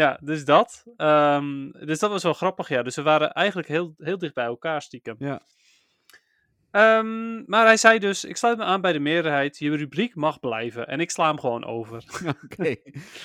ja, 0.00 0.18
dus 0.22 0.44
dat. 0.44 0.84
Ehm, 0.96 1.70
dus 1.70 1.98
dat 1.98 2.10
was 2.10 2.22
wel 2.22 2.32
grappig, 2.34 2.68
ja. 2.68 2.82
Dus 2.82 2.96
we 2.96 3.02
waren 3.02 3.32
eigenlijk 3.32 3.68
heel, 3.68 3.94
heel 3.98 4.18
dicht 4.18 4.34
bij 4.34 4.44
elkaar 4.44 4.82
stiekem. 4.82 5.16
Ja. 5.18 5.40
Ehm, 6.74 7.42
maar 7.46 7.66
hij 7.66 7.76
zei 7.76 7.98
dus, 7.98 8.24
ik 8.24 8.36
sluit 8.36 8.58
me 8.58 8.64
aan 8.64 8.80
bij 8.80 8.92
de 8.92 8.98
meerderheid, 8.98 9.58
je 9.58 9.76
rubriek 9.76 10.14
mag 10.14 10.40
blijven. 10.40 10.86
En 10.88 11.00
ik 11.00 11.10
sla 11.10 11.26
hem 11.28 11.40
gewoon 11.40 11.64
over. 11.64 12.04
oké. 12.44 12.76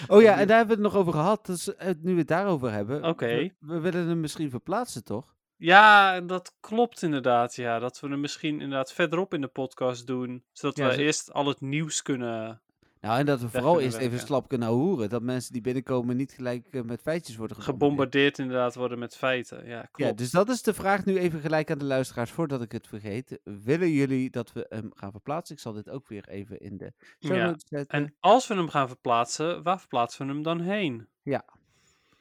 Oh 0.07 0.21
ja, 0.21 0.37
en 0.37 0.47
daar 0.47 0.57
hebben 0.57 0.77
we 0.77 0.83
het 0.83 0.91
nog 0.93 1.01
over 1.01 1.13
gehad. 1.13 1.45
Dus 1.45 1.75
eh, 1.75 1.89
nu 2.01 2.11
we 2.13 2.19
het 2.19 2.27
daarover 2.27 2.71
hebben. 2.71 3.03
Oké. 3.03 3.25
We, 3.27 3.53
we 3.59 3.79
willen 3.79 4.07
hem 4.07 4.19
misschien 4.19 4.49
verplaatsen, 4.49 5.03
toch? 5.03 5.35
Ja, 5.55 6.21
dat 6.21 6.55
klopt 6.59 7.01
inderdaad, 7.01 7.55
ja. 7.55 7.79
Dat 7.79 7.99
we 7.99 8.07
hem 8.07 8.19
misschien 8.19 8.53
inderdaad 8.61 8.93
verderop 8.93 9.33
in 9.33 9.41
de 9.41 9.47
podcast 9.47 10.07
doen. 10.07 10.43
Zodat 10.51 10.77
Ja, 10.77 10.87
we 10.87 10.93
zo- 10.93 10.99
eerst 10.99 11.33
al 11.33 11.45
het 11.47 11.61
nieuws 11.61 12.01
kunnen... 12.01 12.61
Nou, 13.01 13.19
en 13.19 13.25
dat 13.25 13.41
we 13.41 13.49
vooral 13.49 13.79
eerst 13.79 13.97
even 13.97 14.19
slap 14.19 14.47
kunnen 14.47 14.67
horen. 14.67 15.09
Dat 15.09 15.21
mensen 15.21 15.53
die 15.53 15.61
binnenkomen 15.61 16.17
niet 16.17 16.31
gelijk 16.31 16.67
eh, 16.71 16.81
met 16.81 17.01
feitjes 17.01 17.35
worden 17.35 17.55
gebombardeerd. 17.57 17.89
gebombardeerd 17.91 18.39
inderdaad 18.39 18.75
worden 18.75 18.99
met 18.99 19.15
feiten. 19.15 19.67
Ja, 19.67 19.81
klopt. 19.81 20.09
Ja, 20.11 20.15
dus 20.17 20.31
dat 20.31 20.49
is 20.49 20.61
de 20.61 20.73
vraag 20.73 21.05
nu 21.05 21.17
even 21.17 21.39
gelijk 21.39 21.71
aan 21.71 21.77
de 21.77 21.85
luisteraars, 21.85 22.31
voordat 22.31 22.61
ik 22.61 22.71
het 22.71 22.87
vergeet. 22.87 23.39
Willen 23.43 23.91
jullie 23.91 24.29
dat 24.29 24.51
we 24.53 24.65
hem 24.69 24.91
gaan 24.93 25.11
verplaatsen? 25.11 25.55
Ik 25.55 25.61
zal 25.61 25.73
dit 25.73 25.89
ook 25.89 26.07
weer 26.07 26.27
even 26.29 26.59
in 26.59 26.77
de 26.77 26.93
show 27.25 27.35
Ja, 27.35 27.55
zetten. 27.57 27.87
En 27.87 28.15
als 28.19 28.47
we 28.47 28.53
hem 28.55 28.69
gaan 28.69 28.87
verplaatsen, 28.87 29.63
waar 29.63 29.79
verplaatsen 29.79 30.27
we 30.27 30.33
hem 30.33 30.43
dan 30.43 30.59
heen? 30.59 31.07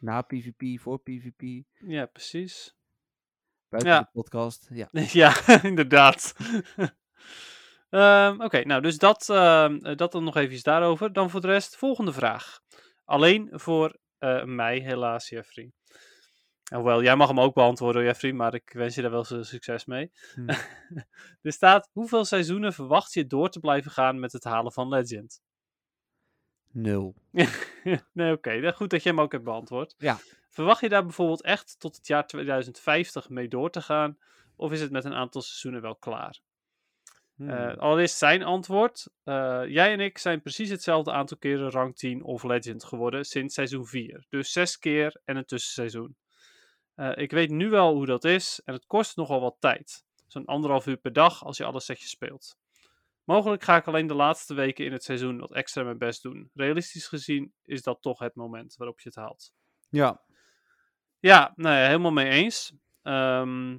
Na 0.00 0.22
PvP, 0.22 0.80
voor 0.80 0.98
PvP, 1.00 1.64
Ja, 1.78 2.06
precies. 2.06 2.76
buiten 3.68 3.92
Ja. 3.92 4.00
de 4.00 4.08
podcast. 4.12 4.68
Ja. 4.72 4.88
ja, 5.22 5.34
inderdaad. 5.62 6.34
Ehm, 7.90 8.40
Oké, 8.40 8.64
nou, 8.64 8.82
dus 8.82 8.98
dat, 8.98 9.28
ehm, 9.28 9.76
eh, 9.76 9.96
dat 9.96 10.12
dan 10.12 10.24
nog 10.24 10.36
even 10.36 10.62
daarover. 10.62 11.12
Dan 11.12 11.30
voor 11.30 11.40
de 11.40 11.46
rest, 11.46 11.76
volgende 11.76 12.12
vraag. 12.12 12.60
Alleen 13.04 13.48
voor 13.52 13.96
eh, 14.18 14.44
mij, 14.44 14.78
helaas, 14.78 15.28
Jeffrey. 15.28 15.72
Hoewel, 16.74 17.02
jij 17.02 17.16
mag 17.16 17.28
hem 17.28 17.40
ook 17.40 17.54
beantwoorden, 17.54 18.04
Jeffrey, 18.04 18.32
maar 18.32 18.54
ik 18.54 18.72
wens 18.72 18.94
je 18.94 19.02
daar 19.02 19.10
wel 19.10 19.24
su- 19.24 19.42
succes 19.42 19.84
mee. 19.84 20.12
Hm. 20.34 20.48
er 21.42 21.52
staat, 21.52 21.88
hoeveel 21.92 22.24
seizoenen 22.24 22.72
verwacht 22.72 23.12
je 23.12 23.26
door 23.26 23.50
te 23.50 23.60
blijven 23.60 23.90
gaan 23.90 24.20
met 24.20 24.32
het 24.32 24.44
halen 24.44 24.72
van 24.72 24.88
Legend? 24.88 25.40
Nul. 26.72 27.14
nee, 28.12 28.32
oké. 28.32 28.60
dan 28.60 28.72
Goed 28.72 28.90
dat 28.90 29.02
je 29.02 29.08
hem 29.08 29.20
ook 29.20 29.32
hebt 29.32 29.44
beantwoord. 29.44 29.94
Ja. 29.98 30.18
Verwacht 30.50 30.80
je 30.80 30.88
daar 30.88 31.02
bijvoorbeeld 31.04 31.42
echt 31.42 31.76
tot 31.78 31.96
het 31.96 32.06
jaar 32.06 32.26
2050 32.26 33.28
mee 33.28 33.48
door 33.48 33.70
te 33.70 33.82
gaan? 33.82 34.18
Of 34.56 34.72
is 34.72 34.80
het 34.80 34.90
met 34.90 35.04
een 35.04 35.14
aantal 35.14 35.42
seizoenen 35.42 35.80
wel 35.82 35.96
klaar? 35.96 36.40
Hmm. 37.38 37.48
Eh, 37.48 37.76
allereerst 37.76 38.16
zijn 38.16 38.42
antwoord. 38.42 39.06
Eh, 39.24 39.62
jij 39.66 39.92
en 39.92 40.00
ik 40.00 40.18
zijn 40.18 40.42
precies 40.42 40.70
hetzelfde 40.70 41.12
aantal 41.12 41.36
keren 41.36 41.70
rank 41.70 41.96
10 41.96 42.22
of 42.22 42.42
legend 42.42 42.84
geworden 42.84 43.24
sinds 43.24 43.54
seizoen 43.54 43.86
4. 43.86 44.26
Dus 44.28 44.52
zes 44.52 44.78
keer 44.78 45.20
en 45.24 45.36
een 45.36 45.44
tussenseizoen. 45.44 46.16
Eh, 46.94 47.16
ik 47.16 47.30
weet 47.30 47.50
nu 47.50 47.70
wel 47.70 47.94
hoe 47.94 48.06
dat 48.06 48.24
is 48.24 48.60
en 48.64 48.74
het 48.74 48.86
kost 48.86 49.16
nogal 49.16 49.40
wat 49.40 49.56
tijd. 49.58 50.04
Zo'n 50.26 50.44
anderhalf 50.44 50.86
uur 50.86 50.96
per 50.96 51.12
dag 51.12 51.44
als 51.44 51.56
je 51.56 51.64
alle 51.64 51.80
setjes 51.80 52.10
speelt. 52.10 52.56
Mogelijk 53.24 53.62
ga 53.62 53.76
ik 53.76 53.86
alleen 53.86 54.06
de 54.06 54.14
laatste 54.14 54.54
weken 54.54 54.84
in 54.84 54.92
het 54.92 55.04
seizoen 55.04 55.38
wat 55.38 55.52
extra 55.52 55.82
mijn 55.82 55.98
best 55.98 56.22
doen. 56.22 56.50
Realistisch 56.54 57.06
gezien 57.06 57.52
is 57.64 57.82
dat 57.82 58.02
toch 58.02 58.18
het 58.18 58.34
moment 58.34 58.76
waarop 58.76 59.00
je 59.00 59.08
het 59.08 59.18
haalt. 59.18 59.52
ja. 59.88 60.26
Ja, 61.20 61.52
nou 61.56 61.76
ja, 61.76 61.86
helemaal 61.86 62.12
mee 62.12 62.30
eens. 62.30 62.72
Ehm, 63.02 63.76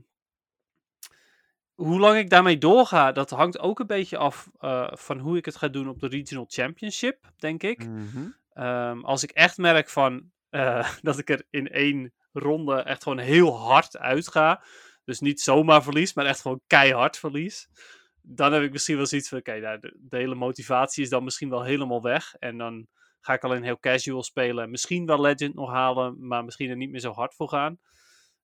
hoe 1.80 2.00
lang 2.00 2.18
ik 2.18 2.30
daarmee 2.30 2.58
doorga, 2.58 3.12
dat 3.12 3.30
hangt 3.30 3.60
ook 3.60 3.80
een 3.80 3.88
beetje 3.88 4.18
af 4.18 4.50
eh, 4.60 4.88
van 4.92 5.20
hoe 5.20 5.38
ik 5.38 5.46
het 5.46 5.56
ga 5.56 5.68
doen 5.68 5.90
op 5.90 6.00
de 6.00 6.08
Regional 6.08 6.46
Championship, 6.48 7.32
denk 7.38 7.64
ik. 7.64 7.88
Mhm. 7.88 8.28
Ehm, 8.54 9.04
als 9.04 9.24
ik 9.24 9.32
echt 9.32 9.58
merk 9.58 9.90
van 9.90 10.32
eh, 10.50 10.90
dat 11.02 11.18
ik 11.18 11.30
er 11.30 11.44
in 11.50 11.70
één 11.70 12.14
ronde 12.32 12.76
echt 12.76 13.04
gewoon 13.04 13.18
heel 13.18 13.58
hard 13.58 13.98
uitga. 13.98 14.64
Dus 15.04 15.20
niet 15.20 15.42
zomaar 15.42 15.84
verlies, 15.84 16.14
maar 16.14 16.26
echt 16.26 16.42
gewoon 16.42 16.62
keihard 16.68 17.18
verlies. 17.18 17.70
Dan 18.22 18.54
heb 18.54 18.64
ik 18.64 18.72
misschien 18.72 18.98
wel 18.98 19.06
zoiets 19.06 19.30
van, 19.30 19.38
oké, 19.38 19.60
nou, 19.60 19.80
de, 19.80 19.98
de 20.00 20.18
hele 20.18 20.36
motivatie 20.36 21.04
is 21.04 21.10
dan 21.10 21.24
misschien 21.24 21.50
wel 21.50 21.64
helemaal 21.64 22.02
weg. 22.02 22.36
En 22.40 22.58
dan 22.58 22.88
ga 23.20 23.34
ik 23.34 23.44
alleen 23.44 23.64
heel 23.64 23.80
casual 23.80 24.24
spelen. 24.24 24.70
Misschien 24.70 25.06
wel 25.06 25.22
Legend 25.22 25.56
nog 25.56 25.72
halen, 25.72 26.28
maar 26.28 26.46
misschien 26.46 26.70
er 26.70 26.76
niet 26.76 26.92
meer 26.92 27.00
zo 27.00 27.12
hard 27.12 27.36
voor 27.36 27.50
gaan. 27.50 27.80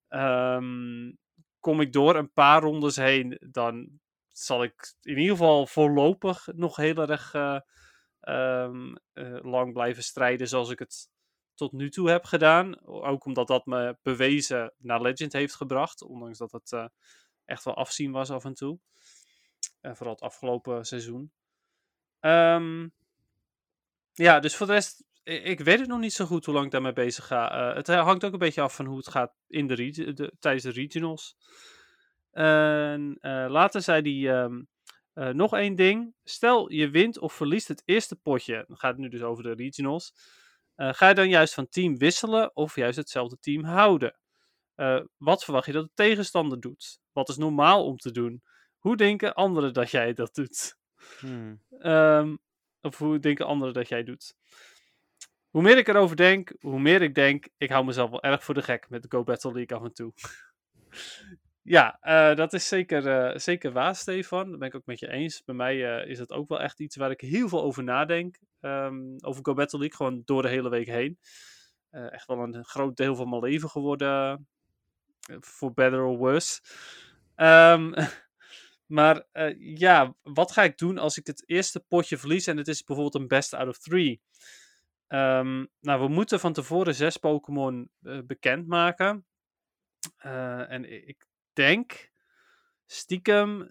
Ehm, 0.07 1.11
kom 1.65 1.81
ik 1.81 1.93
door 1.93 2.15
een 2.15 2.31
paar 2.33 2.61
rondes 2.61 2.95
heen, 2.95 3.37
dan 3.49 3.99
zal 4.27 4.63
ik 4.63 4.95
in 5.01 5.17
ieder 5.17 5.35
geval 5.35 5.67
voorlopig 5.67 6.47
nog 6.53 6.75
heel 6.75 6.95
erg 6.95 7.33
eh, 7.33 7.59
ehm, 8.19 8.95
eh, 9.13 9.37
lang 9.41 9.73
blijven 9.73 10.03
strijden 10.03 10.47
zoals 10.47 10.69
ik 10.69 10.79
het 10.79 11.09
tot 11.53 11.71
nu 11.71 11.89
toe 11.89 12.09
heb 12.09 12.25
gedaan. 12.25 12.85
Ook 12.85 13.25
omdat 13.25 13.47
dat 13.47 13.65
me 13.65 13.97
bewezen 14.01 14.73
naar 14.77 15.01
Legend 15.01 15.33
heeft 15.33 15.55
gebracht. 15.55 16.01
Ondanks 16.01 16.37
dat 16.37 16.51
het 16.51 16.71
eh, 16.71 16.87
echt 17.45 17.63
wel 17.63 17.75
afzien 17.75 18.11
was 18.11 18.31
af 18.31 18.45
en 18.45 18.53
toe. 18.53 18.79
En 19.81 19.95
vooral 19.95 20.13
het 20.13 20.23
afgelopen 20.23 20.85
seizoen. 20.85 21.31
Ehm, 22.19 22.87
ja, 24.13 24.39
dus 24.39 24.55
voor 24.55 24.67
de 24.67 24.73
rest, 24.73 25.03
ik 25.25 25.59
weet 25.59 25.79
het 25.79 25.87
nog 25.87 25.99
niet 25.99 26.13
zo 26.13 26.25
goed 26.25 26.45
hoe 26.45 26.53
lang 26.53 26.65
ik 26.65 26.71
daarmee 26.71 26.93
bezig 26.93 27.27
ga. 27.27 27.69
Eh, 27.69 27.75
het 27.75 27.87
hangt 27.87 28.25
ook 28.25 28.33
een 28.33 28.39
beetje 28.39 28.61
af 28.61 28.75
van 28.75 28.85
hoe 28.85 28.97
het 28.97 29.09
gaat 29.09 29.33
in 29.47 29.67
de, 29.67 30.13
de 30.13 30.33
tijdens 30.39 30.63
de 30.63 30.71
regionals. 30.71 31.35
En 32.31 33.17
eh, 33.19 33.45
later 33.49 33.81
zei 33.81 34.23
hij 34.23 34.35
ehm, 34.35 34.61
eh, 35.15 35.29
nog 35.29 35.53
één 35.53 35.75
ding. 35.75 36.13
Stel 36.23 36.71
je 36.71 36.89
wint 36.89 37.19
of 37.19 37.33
verliest 37.33 37.67
het 37.67 37.81
eerste 37.85 38.15
potje. 38.15 38.63
Dan 38.67 38.77
gaat 38.77 38.91
het 38.91 39.01
nu 39.01 39.09
dus 39.09 39.21
over 39.21 39.43
de 39.43 39.53
regionals. 39.53 40.13
Eh, 40.75 40.93
ga 40.93 41.07
je 41.07 41.15
dan 41.15 41.29
juist 41.29 41.53
van 41.53 41.69
team 41.69 41.97
wisselen 41.97 42.55
of 42.55 42.75
juist 42.75 42.97
hetzelfde 42.97 43.37
team 43.39 43.63
houden? 43.63 44.19
Eh, 44.75 45.01
wat 45.17 45.43
verwacht 45.43 45.65
je 45.65 45.71
dat 45.71 45.85
de 45.85 45.91
tegenstander 45.93 46.59
doet? 46.59 46.99
Wat 47.11 47.29
is 47.29 47.37
normaal 47.37 47.85
om 47.85 47.97
te 47.97 48.11
doen? 48.11 48.43
Hoe 48.77 48.95
denken 48.95 49.33
anderen 49.33 49.73
dat 49.73 49.91
jij 49.91 50.13
dat 50.13 50.33
doet? 50.33 50.77
Hmm. 51.19 51.61
Ehm, 51.79 52.35
of 52.81 52.97
hoe 52.97 53.19
denken 53.19 53.45
anderen 53.45 53.73
dat 53.73 53.87
jij 53.87 54.03
doet? 54.03 54.33
Hoe 55.55 55.63
meer 55.63 55.77
ik 55.77 55.87
erover 55.87 56.15
denk, 56.15 56.53
hoe 56.59 56.79
meer 56.79 57.01
ik 57.01 57.15
denk, 57.15 57.47
ik 57.57 57.69
hou 57.69 57.85
mezelf 57.85 58.09
wel 58.09 58.23
erg 58.23 58.43
voor 58.43 58.53
de 58.53 58.61
gek 58.61 58.89
met 58.89 59.01
de 59.01 59.07
Go 59.11 59.23
Battle 59.23 59.53
League 59.53 59.77
af 59.77 59.83
en 59.83 59.93
toe. 59.93 60.13
ja, 61.75 61.97
eh, 62.01 62.35
dat 62.35 62.53
is 62.53 62.67
zeker, 62.67 63.07
eh, 63.07 63.37
zeker 63.37 63.71
waar, 63.71 63.95
Stefan. 63.95 64.49
Dat 64.49 64.59
ben 64.59 64.67
ik 64.67 64.75
ook 64.75 64.85
met 64.85 64.99
je 64.99 65.11
eens. 65.11 65.43
Bij 65.43 65.55
mij 65.55 65.99
eh, 65.99 66.09
is 66.09 66.19
het 66.19 66.31
ook 66.31 66.49
wel 66.49 66.61
echt 66.61 66.79
iets 66.79 66.95
waar 66.95 67.11
ik 67.11 67.21
heel 67.21 67.49
veel 67.49 67.63
over 67.63 67.83
nadenk. 67.83 68.39
Ehm, 68.59 69.15
over 69.19 69.45
Go 69.45 69.53
Battle 69.53 69.79
League, 69.79 69.97
gewoon 69.97 70.21
door 70.25 70.41
de 70.41 70.47
hele 70.47 70.69
week 70.69 70.87
heen. 70.87 71.19
Echt 71.91 72.27
wel 72.27 72.39
een 72.39 72.65
groot 72.65 72.97
deel 72.97 73.15
van 73.15 73.29
mijn 73.29 73.41
leven 73.41 73.69
geworden. 73.69 74.47
For 75.41 75.73
better 75.73 76.03
or 76.03 76.17
worse. 76.17 76.61
Ehm, 77.35 77.93
maar 78.97 79.25
ja, 79.57 80.15
wat 80.21 80.51
ga 80.51 80.63
ik 80.63 80.77
doen 80.77 80.97
als 80.97 81.17
ik 81.17 81.27
het 81.27 81.43
eerste 81.45 81.79
potje 81.79 82.17
verlies 82.17 82.47
en 82.47 82.57
het 82.57 82.67
is 82.67 82.83
bijvoorbeeld 82.83 83.21
een 83.23 83.27
best 83.27 83.53
out 83.53 83.67
of 83.67 83.77
three? 83.77 84.21
Ehm, 85.07 85.65
nou, 85.79 86.01
we 86.01 86.07
moeten 86.07 86.39
van 86.39 86.53
tevoren 86.53 86.95
zes 86.95 87.17
Pokémon 87.17 87.89
eh, 88.01 88.19
bekendmaken. 88.25 89.25
Eh, 90.17 90.71
en 90.71 91.07
ik 91.07 91.27
denk, 91.53 92.11
stiekem, 92.85 93.67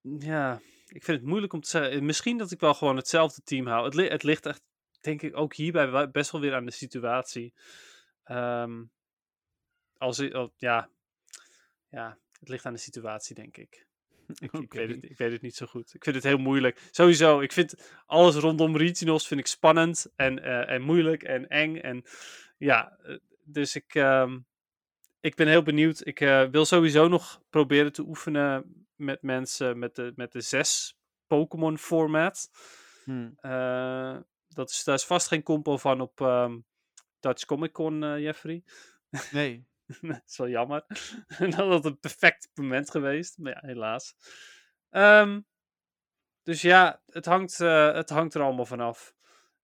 ja, 0.00 0.60
ik 0.86 1.04
vind 1.04 1.18
het 1.18 1.28
moeilijk 1.28 1.52
om 1.52 1.60
te 1.60 1.68
zeggen. 1.68 2.04
Misschien 2.04 2.38
dat 2.38 2.50
ik 2.50 2.60
wel 2.60 2.74
gewoon 2.74 2.96
hetzelfde 2.96 3.42
team 3.42 3.66
hou. 3.66 3.84
Het, 3.84 4.10
het 4.10 4.22
ligt 4.22 4.46
echt, 4.46 4.62
denk 5.00 5.22
ik, 5.22 5.36
ook 5.36 5.54
hierbij 5.54 6.10
best 6.10 6.30
wel 6.30 6.40
weer 6.40 6.54
aan 6.54 6.64
de 6.64 6.70
situatie. 6.70 7.54
Ehm, 8.24 8.84
als 9.96 10.20
oh, 10.20 10.52
ja, 10.56 10.90
ja, 11.88 12.18
het 12.38 12.48
ligt 12.48 12.66
aan 12.66 12.72
de 12.72 12.78
situatie, 12.78 13.34
denk 13.34 13.56
ik. 13.56 13.86
Ik, 14.38 14.52
ik, 14.66 14.72
weet 14.72 14.88
het, 14.88 15.04
ik 15.10 15.18
weet 15.18 15.32
het 15.32 15.42
niet 15.42 15.54
zo 15.54 15.66
goed. 15.66 15.94
Ik 15.94 16.04
vind 16.04 16.16
het 16.16 16.24
heel 16.24 16.38
moeilijk. 16.38 16.88
Sowieso, 16.90 17.40
ik 17.40 17.52
vind 17.52 17.74
alles 18.06 18.34
rondom 18.34 18.76
regionals 18.76 19.26
vind 19.26 19.40
ik 19.40 19.46
spannend 19.46 20.12
en, 20.16 20.42
eh, 20.42 20.70
en 20.74 20.82
moeilijk 20.82 21.22
en 21.22 21.48
eng. 21.48 21.76
En 21.76 22.04
ja, 22.58 22.96
eh, 23.02 23.16
dus 23.44 23.74
ik, 23.74 23.94
ehm, 23.94 24.38
ik 25.20 25.34
ben 25.34 25.48
heel 25.48 25.62
benieuwd. 25.62 26.06
Ik 26.06 26.20
eh, 26.20 26.44
wil 26.50 26.64
sowieso 26.64 27.08
nog 27.08 27.42
proberen 27.50 27.92
te 27.92 28.02
oefenen 28.02 28.86
met 28.94 29.22
mensen 29.22 29.78
met 29.78 29.94
de, 29.94 30.12
met 30.16 30.32
de 30.32 30.40
zes 30.40 30.98
Pokémon 31.26 31.78
format. 31.78 32.50
Hmm. 33.04 33.38
Dat 34.48 34.70
is, 34.70 34.84
daar 34.84 34.94
is 34.94 35.04
vast 35.04 35.28
geen 35.28 35.42
compo 35.42 35.76
van 35.76 36.00
op 36.00 36.20
ehm, 36.20 36.58
Dutch 37.20 37.44
Comic 37.44 37.72
Con, 37.72 38.20
Jeffrey. 38.20 38.62
Nee. 39.30 39.69
dat 40.00 40.22
is 40.26 40.36
wel 40.36 40.48
jammer. 40.48 40.84
dat 41.38 41.54
had 41.54 41.84
een 41.84 41.98
perfect 41.98 42.50
moment 42.54 42.90
geweest. 42.90 43.38
Maar 43.38 43.52
ja, 43.52 43.68
helaas. 43.68 44.14
Ehm, 44.90 45.40
dus 46.42 46.62
ja, 46.62 47.02
het 47.06 47.24
hangt, 47.24 47.60
eh, 47.60 47.92
het 47.92 48.10
hangt 48.10 48.34
er 48.34 48.42
allemaal 48.42 48.66
vanaf. 48.66 49.14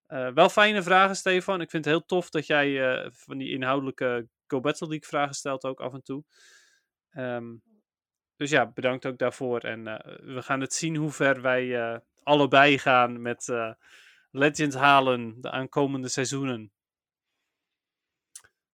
Eh 0.07 0.33
wel 0.33 0.49
fijne 0.49 0.83
vragen, 0.83 1.17
Stefan. 1.17 1.61
Ik 1.61 1.71
vind 1.71 1.85
het 1.85 1.95
heel 1.95 2.05
tof 2.05 2.31
dat 2.31 2.47
jij 2.47 2.95
eh, 2.95 3.11
van 3.13 3.39
die 3.39 3.51
inhoudelijke 3.51 4.29
Go 4.47 4.61
Battle 4.61 4.89
League 4.89 5.09
vragen 5.09 5.35
stelt 5.35 5.65
ook 5.65 5.81
af 5.81 5.93
en 5.93 6.03
toe. 6.03 6.25
Ehm, 7.11 7.55
dus 8.37 8.51
ja, 8.51 8.67
bedankt 8.67 9.07
ook 9.07 9.19
daarvoor. 9.19 9.61
En 9.61 9.85
we 10.35 10.43
gaan 10.43 10.61
het 10.61 10.75
zien 10.75 10.97
hoe 10.97 11.11
ver 11.11 11.41
wij 11.41 12.01
allebei 12.27 12.79
gaan 12.79 13.23
met 13.23 13.49
eh, 13.49 13.73
Legend 14.31 14.75
halen 14.75 15.41
de 15.41 15.51
aankomende 15.51 16.09
seizoenen. 16.09 16.73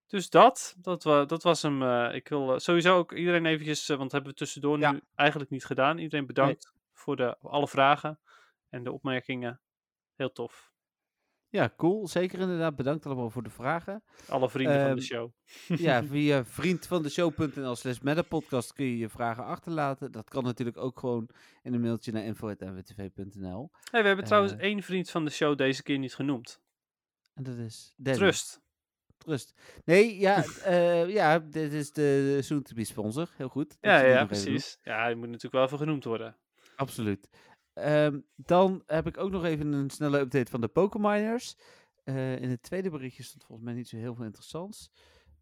Dus 0.07 0.29
dat, 0.29 0.75
dat, 0.77 1.03
wa 1.03 1.25
dat 1.25 1.43
was 1.43 1.61
hem. 1.61 1.83
eh, 1.83 2.15
ik 2.15 2.27
wil 2.27 2.53
eh, 2.53 2.59
sowieso 2.59 2.97
ook 2.97 3.11
iedereen 3.13 3.45
eventjes, 3.45 3.81
eh, 3.81 3.87
want 3.89 4.01
dat 4.01 4.11
hebben 4.11 4.31
we 4.31 4.37
tussendoor 4.37 4.79
Ja. 4.79 4.91
nu 4.91 5.01
eigenlijk 5.15 5.49
niet 5.49 5.65
gedaan. 5.65 5.97
Iedereen 5.97 6.25
bedankt 6.25 6.73
voor 6.93 7.15
de, 7.15 7.37
alle 7.37 7.67
vragen 7.67 8.19
en 8.69 8.83
de 8.83 8.91
opmerkingen. 8.91 9.61
Heel 10.15 10.31
tof. 10.31 10.71
Ja, 11.49 11.73
cool. 11.77 12.07
Zeker 12.07 12.39
inderdaad. 12.39 12.75
Bedankt 12.75 13.05
allemaal 13.05 13.29
voor 13.29 13.43
de 13.43 13.49
vragen. 13.49 14.03
Alle 14.27 14.49
vrienden 14.49 14.75
van 14.79 14.85
Ehm, 14.85 14.95
de 14.95 15.01
show. 15.01 15.31
Ja, 15.67 16.03
via 16.13 16.45
vriendvandeshow.nl 16.45 17.75
slash 17.75 17.99
metapodcast 17.99 18.73
kun 18.73 18.85
je 18.85 18.97
je 18.97 19.09
vragen 19.09 19.45
achterlaten. 19.45 20.11
Dat 20.11 20.29
kan 20.29 20.43
natuurlijk 20.43 20.77
ook 20.77 20.99
gewoon 20.99 21.29
in 21.61 21.73
een 21.73 21.81
mailtje 21.81 22.11
naar 22.11 22.23
info.nwtv.nl. 22.23 23.69
Hey, 23.91 24.01
we 24.01 24.07
hebben 24.07 24.25
trouwens 24.25 24.53
één 24.55 24.81
vriend 24.83 25.09
van 25.09 25.25
de 25.25 25.31
show 25.31 25.57
deze 25.57 25.83
keer 25.83 25.97
niet 25.97 26.15
genoemd. 26.15 26.61
En 27.33 27.43
dat 27.43 27.55
is 27.57 27.93
Danny. 27.97 28.19
Trust. 28.19 28.61
Trust. 29.23 29.53
Nee, 29.85 30.19
ja, 30.19 30.43
eh, 30.63 31.09
ja, 31.09 31.39
dit 31.39 31.73
is 31.73 31.91
de 31.91 32.39
soon-to-be 32.41 32.83
sponsor. 32.83 33.29
Heel 33.37 33.49
goed. 33.49 33.69
dat 33.69 33.77
Ja, 33.91 33.99
die 33.99 34.09
ja, 34.09 34.25
precies. 34.25 34.79
Ja, 34.81 35.01
hij 35.01 35.15
moet 35.15 35.25
natuurlijk 35.27 35.53
wel 35.53 35.63
even 35.63 35.77
genoemd 35.77 36.03
worden. 36.03 36.37
Absoluut. 36.75 37.29
Ehm, 37.73 38.19
dan 38.35 38.83
heb 38.85 39.07
ik 39.07 39.17
ook 39.17 39.31
nog 39.31 39.45
even 39.45 39.73
een 39.73 39.89
snelle 39.89 40.19
update 40.19 40.51
van 40.51 40.61
de 40.61 40.67
Pokéminers. 40.67 41.55
Eh 42.03 42.41
in 42.41 42.49
het 42.49 42.61
tweede 42.61 42.89
berichtje 42.89 43.23
stond 43.23 43.43
volgens 43.43 43.67
mij 43.67 43.77
niet 43.77 43.87
zo 43.87 43.97
heel 43.97 44.15
veel 44.15 44.25
interessants. 44.25 44.91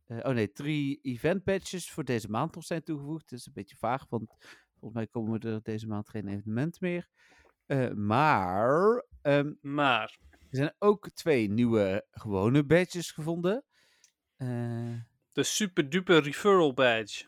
Eh, 0.06 0.18
oh 0.18 0.34
nee, 0.34 0.52
drie 0.52 1.00
event 1.02 1.44
badges 1.44 1.92
voor 1.92 2.04
deze 2.04 2.30
maand 2.30 2.56
nog 2.56 2.64
zijn 2.64 2.84
toegevoegd. 2.84 3.30
Dat 3.30 3.40
is 3.40 3.46
een 3.46 3.54
beetje 3.54 3.76
vaag, 3.76 4.06
want 4.10 4.36
volgens 4.72 4.94
mij 4.94 5.08
komen 5.08 5.40
er 5.40 5.60
deze 5.64 5.88
maand 5.88 6.10
geen 6.10 6.28
evenement 6.28 6.82
meer. 6.82 7.08
Maar 7.96 9.06
ehm, 9.22 9.54
Maar, 9.62 10.20
er 10.52 10.58
zijn 10.58 10.76
ook 10.80 11.10
twee 11.10 11.50
nieuwe 11.50 12.06
gewone 12.12 12.66
badges 12.66 13.12
gevonden. 13.12 13.64
Eh, 14.42 14.94
de 15.32 15.44
super 15.44 15.90
duper 15.90 16.24
referral 16.24 16.74
badge. 16.74 17.26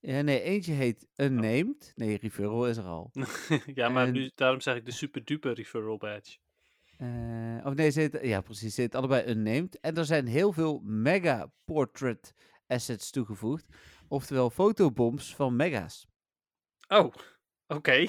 ja, 0.00 0.20
nee, 0.22 0.40
eentje 0.42 0.72
heet 0.72 1.06
Unnamed. 1.16 1.92
Nee, 1.96 2.16
referral 2.16 2.68
is 2.68 2.76
er 2.76 2.84
al. 2.84 3.10
ja, 3.74 3.88
maar 3.88 4.06
En- 4.06 4.12
nu, 4.12 4.30
daarom 4.34 4.60
zeg 4.60 4.76
ik 4.76 4.84
de 4.84 4.92
super 4.92 5.24
duper 5.24 5.54
referral 5.54 5.96
badge. 5.96 6.36
Eh, 6.98 7.60
of 7.66 7.74
nee, 7.74 7.90
ze 7.90 8.00
heet, 8.00 8.18
ja 8.22 8.40
precies, 8.40 8.74
ze 8.74 8.80
heet 8.80 8.94
allebei 8.94 9.30
unnamed. 9.30 9.80
En 9.80 9.96
er 9.96 10.04
zijn 10.04 10.26
heel 10.26 10.52
veel 10.52 10.80
mega 10.84 11.50
portrait 11.64 12.34
assets 12.66 13.10
toegevoegd. 13.10 13.66
Oftewel 14.08 14.50
fotobombs 14.50 15.34
van 15.34 15.56
mega's. 15.56 16.06
Oh, 16.88 17.14
oké. 17.66 18.06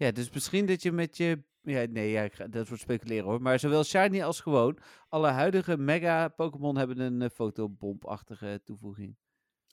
Ja, 0.00 0.10
dus 0.10 0.30
misschien 0.30 0.66
dat 0.66 0.82
je 0.82 0.92
met 0.92 1.16
je... 1.16 1.42
Ja, 1.62 1.84
nee, 1.90 2.10
ja, 2.10 2.22
ik 2.22 2.32
ga- 2.34 2.46
dat 2.46 2.68
wordt 2.68 2.82
speculeren 2.82 3.24
hoor. 3.24 3.42
Maar 3.42 3.58
zowel 3.58 3.84
shiny 3.84 4.22
als 4.22 4.40
gewoon, 4.40 4.78
alle 5.08 5.28
huidige 5.28 5.76
mega 5.76 6.28
Pokémon 6.28 6.76
hebben 6.76 6.98
een 6.98 7.22
eh, 7.22 7.28
fotobombachtige 7.30 8.60
toevoeging. 8.64 9.16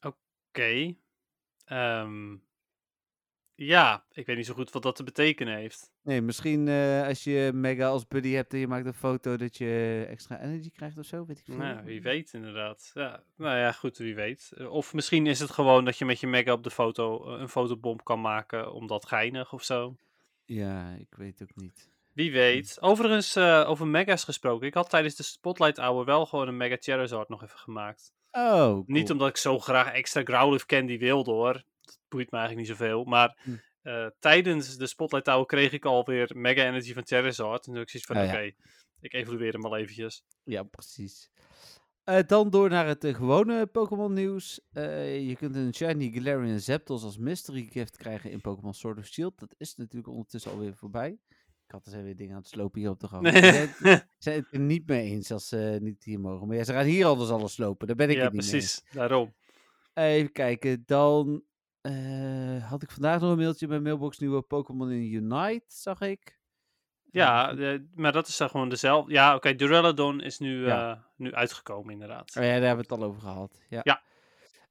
Oké. 0.02 0.96
Ehm, 1.66 2.36
ja, 3.56 4.06
ik 4.12 4.26
weet 4.26 4.36
niet 4.38 4.46
zo 4.46 4.54
goed 4.54 4.72
wat 4.72 4.84
dat 4.84 4.96
te 4.96 5.04
betekenen 5.04 5.58
heeft. 5.58 5.92
Nee, 6.02 6.22
misschien 6.22 6.68
eh, 6.68 7.08
als 7.08 7.24
je 7.24 7.52
mega 7.54 7.88
als 7.88 8.08
buddy 8.08 8.32
hebt 8.32 8.54
en 8.54 8.60
je 8.60 8.68
maakt 8.68 8.86
een 8.86 8.94
foto 8.94 9.38
dat 9.38 9.58
je 9.58 10.06
extra 10.10 10.42
energy 10.42 10.70
krijgt 10.72 10.98
of 10.98 11.06
zo, 11.06 11.26
weet 11.26 11.40
ik 11.40 11.46
veel. 11.46 11.56
Nou, 11.56 11.84
wie 11.86 12.02
weet 12.02 12.34
inderdaad. 12.34 12.92
Ja, 12.94 13.24
nou 13.36 13.58
ja, 13.58 13.72
goed, 13.72 13.98
wie 13.98 14.16
weet. 14.16 14.52
Eh, 14.58 14.72
Of 14.72 14.94
misschien 14.94 15.26
is 15.28 15.40
het 15.40 15.52
gewoon 15.52 15.86
dat 15.86 15.98
je 15.98 16.06
met 16.06 16.20
je 16.20 16.28
mega 16.28 16.52
op 16.54 16.64
de 16.64 16.72
foto 16.72 17.26
een 17.26 17.50
fotobom 17.50 18.04
kan 18.04 18.22
maken, 18.22 18.74
omdat 18.74 19.06
geinig 19.06 19.54
of 19.54 19.64
zo. 19.64 19.96
Ja, 20.48 20.96
ik 21.00 21.16
weet 21.18 21.42
ook 21.42 21.56
niet. 21.56 21.90
Wie 22.14 22.32
weet. 22.32 22.78
Overigens, 22.82 23.36
eh, 23.36 23.64
over 23.68 23.88
mega's 23.88 24.24
gesproken. 24.24 24.68
Ik 24.68 24.74
had 24.74 24.90
tijdens 24.90 25.16
de 25.16 25.24
Spotlight 25.24 25.78
Hour 25.78 26.06
wel 26.06 26.26
gewoon 26.26 26.48
een 26.48 26.58
Mega 26.58 26.76
Charizard 26.80 27.30
nog 27.30 27.44
even 27.44 27.60
gemaakt. 27.60 28.14
Oh, 28.32 28.88
Niet 28.88 29.12
omdat 29.12 29.28
ik 29.30 29.38
zo 29.38 29.60
graag 29.60 29.92
extra 29.92 30.22
Growlithe 30.24 30.66
Candy 30.66 30.98
wilde 30.98 31.32
hoor. 31.32 31.54
Dat 31.82 32.00
boeit 32.08 32.32
me 32.32 32.38
eigenlijk 32.38 32.68
niet 32.68 32.78
zoveel. 32.78 33.04
Maar 33.04 33.38
Hm. 33.44 33.56
eh, 33.82 34.08
tijdens 34.20 34.78
de 34.78 34.88
Spotlight 34.88 35.28
Hour 35.28 35.46
kreeg 35.46 35.72
ik 35.72 35.86
alweer 35.86 36.32
Mega 36.36 36.64
Energy 36.66 36.94
van 36.94 37.06
Charizard. 37.06 37.66
En 37.68 37.74
toen 37.74 37.82
ik 37.82 37.90
zoiets 37.90 38.08
van, 38.12 38.18
oké, 38.30 38.52
ik 39.00 39.14
evalueer 39.14 39.54
hem 39.54 39.66
al 39.66 39.78
eventjes. 39.78 40.24
Ja, 40.44 40.64
precies. 40.64 41.30
Eh, 42.08 42.20
dan 42.28 42.50
door 42.50 42.70
naar 42.70 42.88
het 42.88 43.04
eh, 43.04 43.16
gewone 43.16 43.66
Pokémon 43.66 44.14
nieuws. 44.14 44.62
Eh, 44.72 45.28
je 45.28 45.36
kunt 45.36 45.56
een 45.56 45.74
Shiny 45.74 46.12
Galarian 46.12 46.60
Zapdos 46.60 47.04
als 47.04 47.18
mystery 47.18 47.68
gift 47.72 47.98
krijgen 47.98 48.32
in 48.32 48.42
Pokémon 48.42 48.74
Sword 48.74 48.98
of 48.98 49.06
Shield. 49.06 49.40
Dat 49.40 49.56
is 49.58 49.76
natuurlijk 49.76 50.08
ondertussen 50.08 50.52
alweer 50.52 50.76
voorbij. 50.76 51.10
Ik 51.66 51.72
had 51.72 51.86
er 51.86 51.92
zijn 51.92 52.04
weer 52.04 52.16
dingen 52.16 52.34
aan 52.34 52.40
het 52.42 52.50
slopen 52.50 52.80
hier 52.80 52.90
op 52.90 53.00
de 53.00 53.08
gang. 53.08 53.28
Zijn- 53.28 53.68
ze 53.78 54.06
zijn 54.18 54.40
het 54.40 54.48
er 54.52 54.60
niet 54.60 54.88
mee 54.88 55.12
eens 55.12 55.32
als 55.32 55.48
ze 55.48 55.78
niet 55.82 56.04
hier 56.04 56.20
mogen. 56.20 56.48
Maar 56.48 56.58
ja, 56.58 56.64
ze 56.64 56.74
gaan 56.74 56.86
hier 56.86 57.06
anders 57.06 57.30
alles 57.30 57.54
slopen. 57.54 57.88
Daar 57.88 57.96
ben 57.96 58.10
ik 58.10 58.16
ja, 58.16 58.24
het 58.24 58.34
niet 58.34 58.42
mee 58.42 58.52
precies. 58.52 58.84
Daarom. 58.92 59.34
Even 59.94 60.32
kijken. 60.32 60.84
Dan 60.86 61.44
had 62.62 62.84
ik 62.84 62.92
vandaag 62.92 63.22
nog 63.22 63.32
een 63.32 63.38
mailtje 63.38 63.68
mijn 63.68 63.84
mailbox. 63.84 64.18
Nieuwe 64.20 64.42
Pokémon 64.42 64.92
in 64.92 65.14
Unite, 65.14 65.66
zag 65.68 66.02
ik. 66.02 66.37
Ja, 67.18 67.54
maar 67.96 68.12
dat 68.12 68.28
is 68.28 68.38
dan 68.38 68.50
gewoon 68.50 68.70
dezelfde. 68.70 69.12
Ja, 69.14 69.36
oké, 69.36 69.56
Duraludon 69.56 70.22
is 70.22 70.40
nu, 70.40 70.66
Ja. 70.66 70.92
eh, 70.92 71.00
nu 71.16 71.34
uitgekomen 71.34 71.94
inderdaad. 71.94 72.36
Oh 72.38 72.44
ja, 72.44 72.50
daar 72.50 72.52
hebben 72.68 72.88
we 72.88 72.94
het 72.94 73.02
al 73.02 73.08
over 73.08 73.22
gehad. 73.22 73.60
Ja. 73.70 73.80
Ja. 73.84 74.02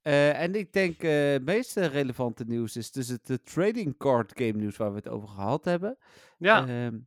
Eh, 0.02 0.40
en 0.40 0.54
ik 0.54 0.72
denk 0.72 1.02
eh, 1.02 1.30
het 1.32 1.44
meest 1.44 1.76
relevante 1.76 2.44
nieuws 2.44 2.76
is 2.76 2.90
dus 2.92 3.08
het 3.08 3.30
eh, 3.30 3.36
trading 3.36 3.96
card 3.96 4.32
game 4.34 4.52
nieuws 4.52 4.76
waar 4.76 4.90
we 4.90 4.96
het 4.96 5.08
over 5.08 5.28
gehad 5.28 5.64
hebben. 5.64 5.98
Ja, 6.38 6.66
Ehm, 6.68 6.98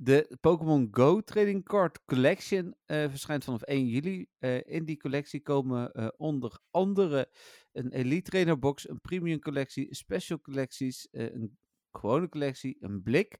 de 0.00 0.36
Pokémon 0.40 0.88
Go 0.90 1.20
Trading 1.20 1.64
Card 1.64 2.04
Collection 2.04 2.74
verschijnt 2.86 3.44
vanaf 3.44 3.62
1 3.62 3.86
juli. 3.86 4.26
In 4.64 4.84
die 4.84 4.96
collectie 4.96 5.42
komen 5.42 6.14
onder 6.18 6.58
andere 6.70 7.30
een 7.72 7.92
Elite 7.92 8.30
Trainer 8.30 8.58
Box, 8.58 8.88
een 8.88 9.00
Premium 9.00 9.40
collectie, 9.40 9.94
special 9.94 10.40
collecties, 10.40 11.08
een 11.10 11.58
gewone 11.92 12.28
collectie, 12.28 12.76
een 12.80 13.02
blik, 13.02 13.38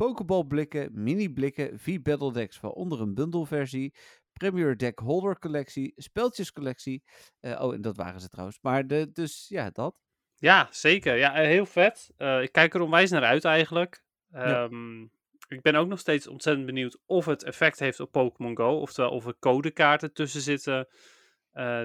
Pokéball 0.00 0.46
blikken, 0.46 0.90
mini 0.92 1.28
blikken, 1.32 1.78
vier 1.78 2.02
Battle 2.02 2.32
Decks, 2.32 2.60
waaronder 2.60 3.00
een 3.00 3.14
bundleversie, 3.14 3.94
Premier 4.32 4.76
Deck 4.76 4.98
Holder 4.98 5.38
collectie, 5.38 5.92
speltjes 5.96 6.52
collectie. 6.52 7.02
Eh, 7.40 7.62
oh, 7.62 7.74
en 7.74 7.80
dat 7.80 7.96
waren 7.96 8.20
ze 8.20 8.28
trouwens. 8.28 8.58
Maar 8.62 8.86
de, 8.86 9.10
dus 9.12 9.48
ja, 9.48 9.70
dat. 9.70 9.94
ja, 10.38 10.68
zeker. 10.70 11.16
Ja, 11.16 11.34
eh, 11.34 11.46
heel 11.46 11.66
vet. 11.66 12.12
Eh, 12.16 12.42
ik 12.42 12.52
kijk 12.52 12.74
er 12.74 12.80
onwijs 12.80 13.10
naar 13.10 13.24
uit 13.24 13.44
eigenlijk. 13.44 14.04
Ja. 14.28 14.64
Ehm, 14.64 15.02
ik 15.48 15.62
ben 15.62 15.74
ook 15.74 15.88
nog 15.88 15.98
steeds 15.98 16.26
ontzettend 16.26 16.66
benieuwd 16.66 16.98
of 17.06 17.26
het 17.26 17.44
effect 17.44 17.78
heeft 17.78 18.00
op 18.00 18.12
Pokémon 18.12 18.56
Go. 18.56 18.80
Oftewel 18.80 19.10
of 19.10 19.26
er 19.26 19.38
codekaarten 19.38 20.12
tussen 20.12 20.40
zitten 20.40 20.88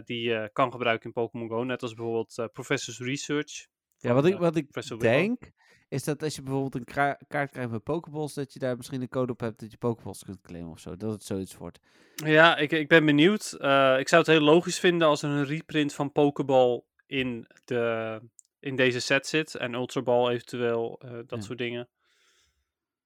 die 0.05 0.21
je 0.21 0.49
kan 0.53 0.71
gebruiken 0.71 1.05
in 1.05 1.13
Pokémon 1.13 1.49
Go. 1.49 1.63
Net 1.63 1.81
als 1.81 1.93
bijvoorbeeld 1.93 2.49
Professor's 2.53 2.99
Research. 2.99 3.67
Ja, 3.97 4.13
wat 4.13 4.25
ik, 4.25 4.33
eh, 4.33 4.39
wat 4.39 4.55
ik 4.55 4.99
denk, 4.99 5.51
is 5.89 6.03
dat 6.03 6.23
als 6.23 6.35
je 6.35 6.41
bijvoorbeeld 6.41 6.75
een 6.75 7.17
kaart 7.27 7.53
krijgt 7.53 7.69
met 7.71 7.83
Pokeballs, 7.83 8.33
dat 8.33 8.53
je 8.53 8.59
daar 8.59 8.77
misschien 8.77 9.01
een 9.01 9.07
code 9.09 9.31
op 9.31 9.39
hebt 9.39 9.59
dat 9.59 9.71
je 9.71 9.77
Pokeballs 9.77 10.23
kunt 10.23 10.41
claimen 10.41 10.71
of 10.71 10.79
zo. 10.79 10.95
Dat 10.97 11.11
het 11.11 11.23
zoiets 11.23 11.57
wordt. 11.57 11.79
Ja, 12.15 12.57
ik, 12.57 12.71
ik 12.71 12.87
ben 12.87 13.05
benieuwd. 13.05 13.51
Eh, 13.51 13.99
ik 13.99 14.07
zou 14.07 14.21
het 14.21 14.31
heel 14.31 14.41
logisch 14.41 14.79
vinden 14.79 15.07
als 15.07 15.21
er 15.21 15.29
een 15.29 15.45
reprint 15.45 15.93
van 15.93 16.11
Pokéball 16.11 16.83
in, 17.05 17.47
de, 17.65 18.19
in 18.59 18.75
deze 18.75 18.99
set 18.99 19.27
zit. 19.27 19.55
En 19.55 19.73
Ultra 19.73 20.01
Ball 20.01 20.29
eventueel, 20.31 20.99
eh, 20.99 21.11
dat 21.11 21.25
Ja. 21.39 21.41
soort 21.41 21.57
dingen. 21.57 21.89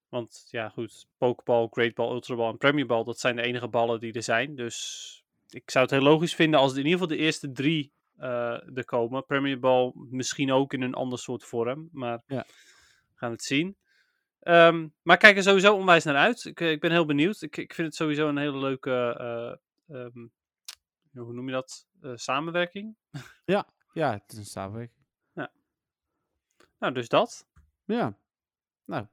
Want 0.10 0.48
ja, 0.50 0.70
goed, 0.70 1.08
Pokéball, 1.18 1.68
Great 1.72 1.94
Ball, 1.94 2.12
Ultra 2.12 2.36
Ball 2.36 2.50
en 2.50 2.58
Premier 2.58 2.86
Ball, 2.86 3.04
dat 3.04 3.20
zijn 3.20 3.36
de 3.36 3.42
enige 3.42 3.68
ballen 3.68 4.00
die 4.00 4.14
er 4.14 4.24
zijn. 4.24 4.56
Dus 4.56 5.24
ik 5.50 5.72
zou 5.72 5.86
het 5.86 5.94
heel 5.94 6.04
logisch 6.04 6.36
vinden 6.36 6.60
als 6.60 6.72
in 6.72 6.78
ieder 6.78 6.92
geval 6.92 7.08
de 7.08 7.18
eerste 7.18 7.52
drie 7.52 7.94
er 8.20 8.86
komen. 8.86 9.26
Premier 9.26 9.60
Ball 9.60 9.92
misschien 9.96 10.52
ook 10.52 10.74
in 10.74 10.82
een 10.82 10.94
ander 10.94 11.20
soort 11.20 11.44
vorm, 11.44 11.90
maar 11.92 12.24
Ja. 12.26 12.46
we 12.48 13.16
gaan 13.16 13.32
het 13.32 13.44
zien. 13.44 13.78
Ehm, 14.40 14.88
maar 15.02 15.16
ik 15.16 15.22
kijk 15.22 15.38
er 15.38 15.44
sowieso 15.44 15.76
onwijs 15.76 16.04
naar 16.04 16.16
uit. 16.16 16.46
Ik, 16.46 16.62
eh, 16.62 16.72
ik 16.72 16.80
ben 16.80 16.92
heel 16.92 17.06
benieuwd. 17.06 17.42
Ik, 17.42 17.58
ik 17.58 17.74
vind 17.74 17.88
het 17.88 17.96
sowieso 17.96 18.28
een 18.28 18.38
hele 18.38 18.58
leuke, 18.58 18.92
eh, 19.20 19.96
ehm, 19.98 20.28
hoe 21.14 21.34
noem 21.34 21.46
je 21.46 21.52
dat, 21.52 21.88
Eh, 22.02 22.12
samenwerking. 22.16 22.96
Ja, 23.94 24.12
het 24.12 24.32
is 24.32 24.38
een 24.38 24.46
samenwerking. 24.46 24.98
Nou, 26.80 26.94
dus 26.94 27.08
dat. 27.10 27.48
Ja, 27.86 28.18
nou, 28.86 29.06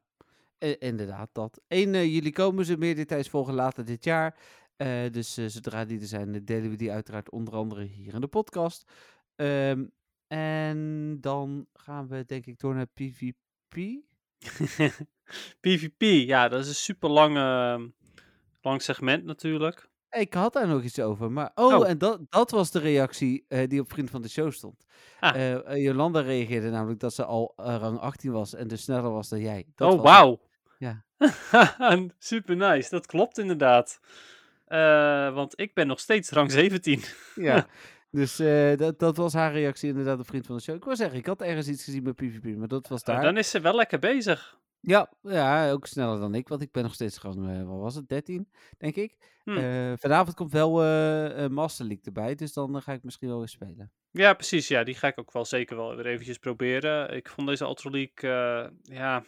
inderdaad 0.79 1.29
dat. 1.33 1.61
1 1.69 1.95
eh, 1.95 2.15
juli 2.15 2.33
komen 2.33 2.65
ze, 2.65 2.77
meer 2.77 2.95
details 2.95 3.29
volgen 3.29 3.55
later 3.55 3.85
dit 3.85 4.05
jaar. 4.05 4.39
Eh, 4.77 5.11
dus 5.11 5.37
eh, 5.37 5.47
zodra 5.47 5.85
die 5.85 6.01
er 6.01 6.07
zijn, 6.07 6.35
eh, 6.35 6.41
delen 6.45 6.71
we 6.71 6.77
die 6.77 6.93
uiteraard 6.93 7.31
onder 7.31 7.55
andere 7.55 7.83
hier 7.83 8.15
in 8.15 8.21
de 8.21 8.27
podcast. 8.27 8.93
Ehm, 9.37 9.85
en 10.27 11.17
dan 11.21 11.67
gaan 11.75 12.09
we 12.09 12.25
denk 12.25 12.47
ik 12.47 12.59
door 12.59 12.75
naar 12.75 12.87
PvP. 12.87 13.35
PvP, 15.61 16.01
ja, 16.33 16.49
dat 16.49 16.61
is 16.61 16.69
een 16.69 16.75
super 16.75 17.11
lange, 17.11 17.93
lang 18.61 18.83
segment 18.83 19.25
natuurlijk. 19.25 19.89
Ik 20.11 20.35
had 20.35 20.53
daar 20.53 20.69
nog 20.69 20.83
iets 20.83 21.01
over, 21.01 21.33
maar... 21.33 21.51
Oh, 21.55 21.75
Oh. 21.75 21.89
en 21.89 21.99
dat, 21.99 22.21
dat 22.29 22.51
was 22.51 22.71
de 22.71 22.79
reactie 22.79 23.47
die 23.67 23.81
op 23.81 23.93
Vriend 23.93 24.11
van 24.11 24.23
de 24.23 24.29
Show 24.29 24.53
stond. 24.53 24.85
Ah. 25.21 25.77
Jolanda 25.77 26.21
reageerde 26.21 26.71
namelijk 26.71 27.01
dat 27.01 27.15
ze 27.15 27.25
al 27.25 27.53
rang 27.57 27.99
18 27.99 28.33
was 28.33 28.55
en 28.55 28.69
dus 28.69 28.83
sneller 28.83 29.11
was 29.11 29.29
dan 29.29 29.41
jij. 29.41 29.67
Dat 29.75 29.93
oh, 29.93 30.03
wauw. 30.03 30.41
Ja. 30.79 31.05
super 32.19 32.57
nice, 32.57 32.91
dat 32.91 33.07
klopt 33.07 33.39
inderdaad. 33.39 34.01
Eh, 34.67 35.35
want 35.35 35.61
ik 35.61 35.75
ben 35.75 35.87
nog 35.87 36.01
steeds 36.01 36.31
rang 36.31 36.53
17. 36.53 37.03
Ja, 37.35 37.67
dus 38.11 38.39
eh, 38.39 38.77
dat, 38.77 38.99
dat 38.99 39.17
was 39.17 39.33
haar 39.33 39.53
reactie 39.53 39.89
inderdaad 39.89 40.19
op 40.19 40.27
Vriend 40.27 40.47
van 40.47 40.57
de 40.57 40.63
Show. 40.63 40.75
Ik 40.75 40.85
wil 40.85 40.97
zeggen, 40.97 41.19
ik 41.19 41.27
had 41.27 41.43
ergens 41.43 41.69
iets 41.69 41.85
gezien 41.85 42.03
bij 42.03 42.13
PvP, 42.13 42.57
maar 42.57 42.69
dat 42.69 42.89
was 42.89 43.03
daar. 43.03 43.15
Nou, 43.15 43.27
dan 43.27 43.37
is 43.37 43.51
ze 43.51 43.61
wel 43.61 43.75
lekker 43.75 43.99
bezig. 43.99 44.59
Ja, 44.81 45.13
ja, 45.23 45.71
ook 45.71 45.87
sneller 45.87 46.21
dan 46.21 46.35
ik, 46.35 46.49
want 46.49 46.63
ik 46.63 46.73
ben 46.73 46.83
nog 46.83 46.95
steeds 46.95 47.19
gewoon, 47.19 47.49
eh, 47.49 47.63
wat 47.63 47.81
was 47.81 47.95
het, 47.95 48.09
13, 48.09 48.49
denk 48.79 48.97
ik. 48.97 49.17
Hm. 49.45 49.57
Eh, 49.57 49.93
vanavond 49.97 50.37
komt 50.37 50.53
wel 50.53 50.83
eh 50.83 51.45
eh, 51.45 51.51
Master 51.51 51.87
League 51.87 52.05
erbij, 52.05 52.35
dus 52.35 52.53
dan 52.53 52.77
eh, 52.77 52.83
ga 52.83 52.93
ik 52.93 53.03
misschien 53.03 53.29
wel 53.29 53.41
eens 53.41 53.53
spelen. 53.53 53.93
Ja, 54.11 54.35
precies. 54.35 54.69
Ja, 54.69 54.85
die 54.85 54.95
ga 54.95 55.09
ik 55.09 55.19
ook 55.19 55.33
wel 55.33 55.45
zeker 55.45 55.77
wel 55.77 55.97
weer 55.97 56.07
eventjes 56.07 56.39
proberen. 56.39 57.17
Ik 57.17 57.29
vond 57.29 57.49
deze 57.49 57.65
Ultra 57.65 57.91
League, 57.91 58.31
eh, 58.31 58.71
ja... 58.83 59.25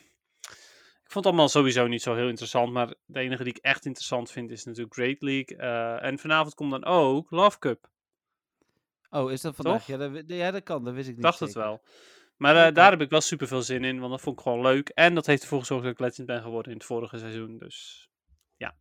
Ik 1.09 1.15
vond 1.15 1.25
het 1.25 1.35
allemaal 1.35 1.53
sowieso 1.53 1.87
niet 1.87 2.03
zo 2.03 2.15
heel 2.15 2.29
interessant, 2.29 2.73
maar 2.73 2.95
de 3.07 3.21
enige 3.21 3.45
die 3.45 3.53
ik 3.53 3.63
echt 3.63 3.85
interessant 3.87 4.31
vind 4.31 4.51
is 4.51 4.65
natuurlijk 4.65 4.95
Great 4.95 5.23
League. 5.23 5.57
Eh, 5.57 6.03
en 6.09 6.19
vanavond 6.19 6.55
komt 6.55 6.71
dan 6.71 6.85
ook 6.85 7.31
Love 7.31 7.59
Cup. 7.59 7.91
Oh, 9.11 9.31
is 9.33 9.41
dat 9.41 9.55
vandaag? 9.55 9.87
Ja 9.87 9.97
dat, 9.97 10.23
ja, 10.27 10.51
dat 10.51 10.63
kan, 10.63 10.85
dat 10.85 10.95
wist 10.95 11.09
ik 11.09 11.15
niet 11.15 11.23
dacht 11.23 11.41
het 11.41 11.53
wel. 11.55 11.83
Maar 12.37 12.67
eh, 12.67 12.75
daar 12.75 12.91
heb 12.91 13.01
ik 13.01 13.11
wel 13.11 13.21
super 13.21 13.47
veel 13.47 13.63
zin 13.63 13.85
in, 13.85 13.99
want 13.99 14.11
dat 14.11 14.21
vond 14.21 14.37
ik 14.37 14.43
gewoon 14.43 14.61
leuk. 14.61 14.89
En 14.89 15.15
dat 15.15 15.27
heeft 15.27 15.43
ervoor 15.43 15.59
gezorgd 15.61 15.83
dat 15.85 15.93
ik 15.93 15.99
legend 15.99 16.27
ben 16.27 16.43
geworden 16.43 16.73
in 16.73 16.79
het 16.79 16.87
vorige 16.87 17.19
seizoen. 17.19 17.59
Dus 17.59 18.09
Ja. 18.57 18.75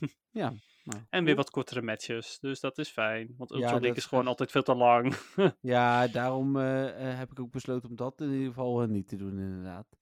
Nou, 0.84 1.02
En 1.10 1.24
weer 1.24 1.36
wat 1.36 1.50
kortere 1.50 1.82
matches. 1.82 2.38
Dus 2.40 2.60
dat 2.60 2.78
is 2.78 2.88
fijn. 2.88 3.34
Want 3.36 3.50
Ja, 3.50 3.56
Ultra 3.56 3.72
League 3.78 3.96
is 3.96 4.04
gewoon 4.04 4.20
echt- 4.20 4.30
altijd 4.30 4.50
veel 4.50 4.62
te 4.62 4.74
lang. 4.74 5.14
Ja, 5.60 6.06
daarom 6.06 6.56
eh, 6.56 7.18
heb 7.18 7.30
ik 7.30 7.40
ook 7.40 7.50
besloten 7.50 7.88
om 7.88 7.96
dat 7.96 8.20
in 8.20 8.30
ieder 8.32 8.46
geval 8.48 8.86
niet 8.86 9.08
te 9.08 9.16
doen, 9.16 9.38
inderdaad. 9.38 9.97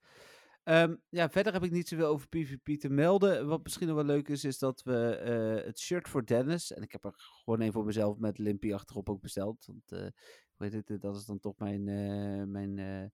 Ehm, 0.67 0.95
ja, 1.09 1.31
verder 1.31 1.53
heb 1.53 1.63
ik 1.65 1.71
niet 1.71 1.89
zoveel 1.89 2.07
over 2.07 2.29
PvP 2.29 2.79
te 2.81 2.89
melden. 2.89 3.47
Wat 3.47 3.63
misschien 3.63 3.87
nog 3.87 3.97
wel 3.97 4.05
leuk 4.05 4.29
is, 4.29 4.45
is 4.45 4.59
dat 4.59 4.83
we 4.83 5.17
eh, 5.17 5.65
het 5.67 5.79
shirt 5.79 6.09
voor 6.09 6.27
Dennis, 6.27 6.73
en 6.73 6.83
ik 6.83 6.93
heb 6.93 7.05
er 7.05 7.13
gewoon 7.17 7.61
een 7.61 7.73
voor 7.73 7.85
mezelf 7.85 8.19
met 8.19 8.39
Limpy 8.39 8.73
achterop 8.73 9.11
ook 9.11 9.21
besteld. 9.21 9.67
Want, 9.67 9.93
eh, 9.93 9.99
hoe 10.57 10.67
heet 10.67 10.73
het, 10.73 10.91
eh, 10.91 10.97
dat 11.01 11.17
is 11.17 11.25
dan 11.25 11.41
toch 11.41 11.59
mijn, 11.59 11.89
eh, 11.89 12.43
mijn 12.47 12.79
eh, 12.79 13.05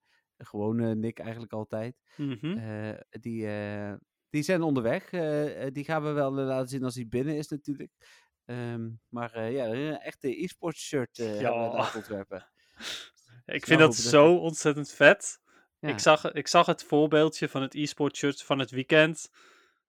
gewone 0.46 0.94
nick 0.94 1.18
eigenlijk 1.18 1.53
altijd. 1.53 1.96
Mhm. 2.16 2.57
Eh, 2.59 2.98
die, 3.20 3.46
eh, 3.46 3.94
die 4.30 4.42
zijn 4.42 4.62
onderweg. 4.62 5.12
Eh, 5.12 5.66
eh, 5.66 5.72
die 5.72 5.84
gaan 5.84 6.03
we 6.03 6.11
wel 6.11 6.38
eh, 6.38 6.46
laten 6.46 6.68
zien 6.68 6.84
als 6.84 6.94
hij 6.94 7.09
binnen 7.09 7.36
is 7.36 7.48
natuurlijk. 7.48 7.92
Ehm, 8.44 8.90
maar 9.09 9.32
eh, 9.34 9.53
ja, 9.53 9.66
een 9.66 9.98
echte 9.98 10.42
e-sports 10.42 10.80
shirt 10.80 11.18
eh 11.18 11.26
hebben 11.26 11.70
we 11.70 11.70
Ja. 11.70 11.90
ontwerpen. 11.92 12.53
Ik 13.44 13.66
vind 13.66 13.80
dat 13.80 13.94
zo 13.94 14.36
ontzettend 14.36 14.90
vet. 14.90 15.40
Ja. 15.83 15.89
Ik, 15.89 15.99
zag, 15.99 16.33
ik 16.33 16.49
zag 16.49 16.66
het 16.66 16.85
voorbeeldje 16.85 17.49
van 17.49 17.62
het 17.62 17.74
e-sport 17.74 18.16
shirt 18.16 18.43
van 18.43 18.59
het 18.59 18.70
weekend. 18.70 19.30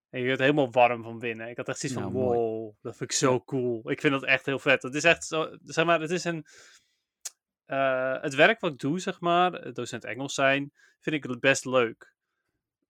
En 0.10 0.20
je 0.20 0.26
werd 0.26 0.40
helemaal 0.40 0.72
warm 0.72 1.04
van 1.04 1.20
binnen. 1.20 1.50
Ik 1.50 1.58
had 1.58 1.68
echt 1.68 1.80
zoiets 1.80 2.00
van, 2.02 2.12
Nou, 2.14 2.24
mooi. 2.26 2.38
wow, 2.40 2.74
dat 2.82 2.98
vind 2.98 3.12
ik 3.12 3.18
zo 3.18 3.40
cool. 3.44 3.90
Ik 3.92 4.02
vind 4.02 4.14
dat 4.14 4.24
echt 4.24 4.46
heel 4.46 4.60
vet. 4.60 4.84
Het 4.84 4.96
is 4.96 5.04
echt 5.04 5.26
zo, 5.26 5.58
zeg 5.64 5.86
maar, 5.86 6.02
het 6.02 6.12
is 6.12 6.24
een... 6.24 6.46
eh, 7.66 8.22
het 8.22 8.36
werk 8.36 8.60
wat 8.60 8.72
ik 8.72 8.80
doe, 8.80 9.00
zeg 9.00 9.20
maar, 9.20 9.74
docent 9.74 10.04
Engels 10.06 10.34
zijn, 10.34 10.72
vind 11.00 11.26
ik 11.26 11.40
best 11.40 11.66
leuk. 11.66 12.12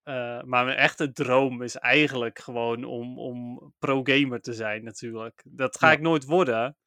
Eh, 0.04 0.42
maar 0.42 0.66
mijn 0.66 0.78
echte 0.78 1.12
droom 1.12 1.62
is 1.62 1.76
eigenlijk 1.76 2.40
gewoon 2.40 2.84
om, 2.84 3.20
om 3.20 3.74
pro-gamer 3.80 4.42
te 4.42 4.54
zijn, 4.54 4.84
natuurlijk. 4.84 5.42
Dat 5.46 5.78
ga 5.78 5.88
Ja. 5.88 5.94
ik 5.94 6.02
nooit 6.02 6.24
worden. 6.26 6.78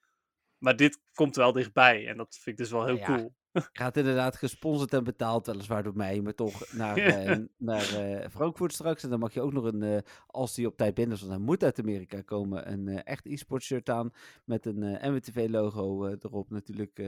Maar 0.58 0.76
dit 0.76 1.00
komt 1.12 1.36
wel 1.36 1.52
dichtbij. 1.52 2.06
En 2.08 2.16
dat 2.16 2.34
vind 2.34 2.46
ik 2.46 2.56
dus 2.56 2.70
wel 2.70 2.84
heel 2.86 2.96
Ja, 2.96 3.04
cool. 3.04 3.34
Gaat 3.72 3.96
inderdaad 3.96 4.36
gesponsord 4.36 4.92
en 4.92 5.04
betaald, 5.04 5.46
weliswaar 5.46 5.82
door 5.82 5.96
mij, 5.96 6.20
maar 6.20 6.34
toch 6.34 6.72
naar, 6.72 6.96
eh, 7.14 7.38
naar 7.58 7.94
eh, 7.94 8.28
Frankfurt 8.30 8.72
straks. 8.72 9.02
En 9.02 9.10
dan 9.10 9.18
mag 9.18 9.34
je 9.34 9.40
ook 9.40 9.52
nog 9.52 9.64
een, 9.64 9.82
eh, 9.82 9.98
als 10.26 10.54
die 10.54 10.66
op 10.66 10.76
tijd 10.76 10.94
binnen 10.94 11.14
is, 11.14 11.20
want 11.20 11.32
hij 11.32 11.42
moet 11.42 11.64
uit 11.64 11.80
Amerika 11.80 12.20
komen, 12.20 12.72
een 12.72 13.02
echt 13.02 13.26
e-sport 13.26 13.62
shirt 13.62 13.90
aan. 13.90 14.10
Met 14.44 14.66
een 14.66 15.12
MWTV-logo 15.12 16.06
erop 16.06 16.50
natuurlijk. 16.50 17.02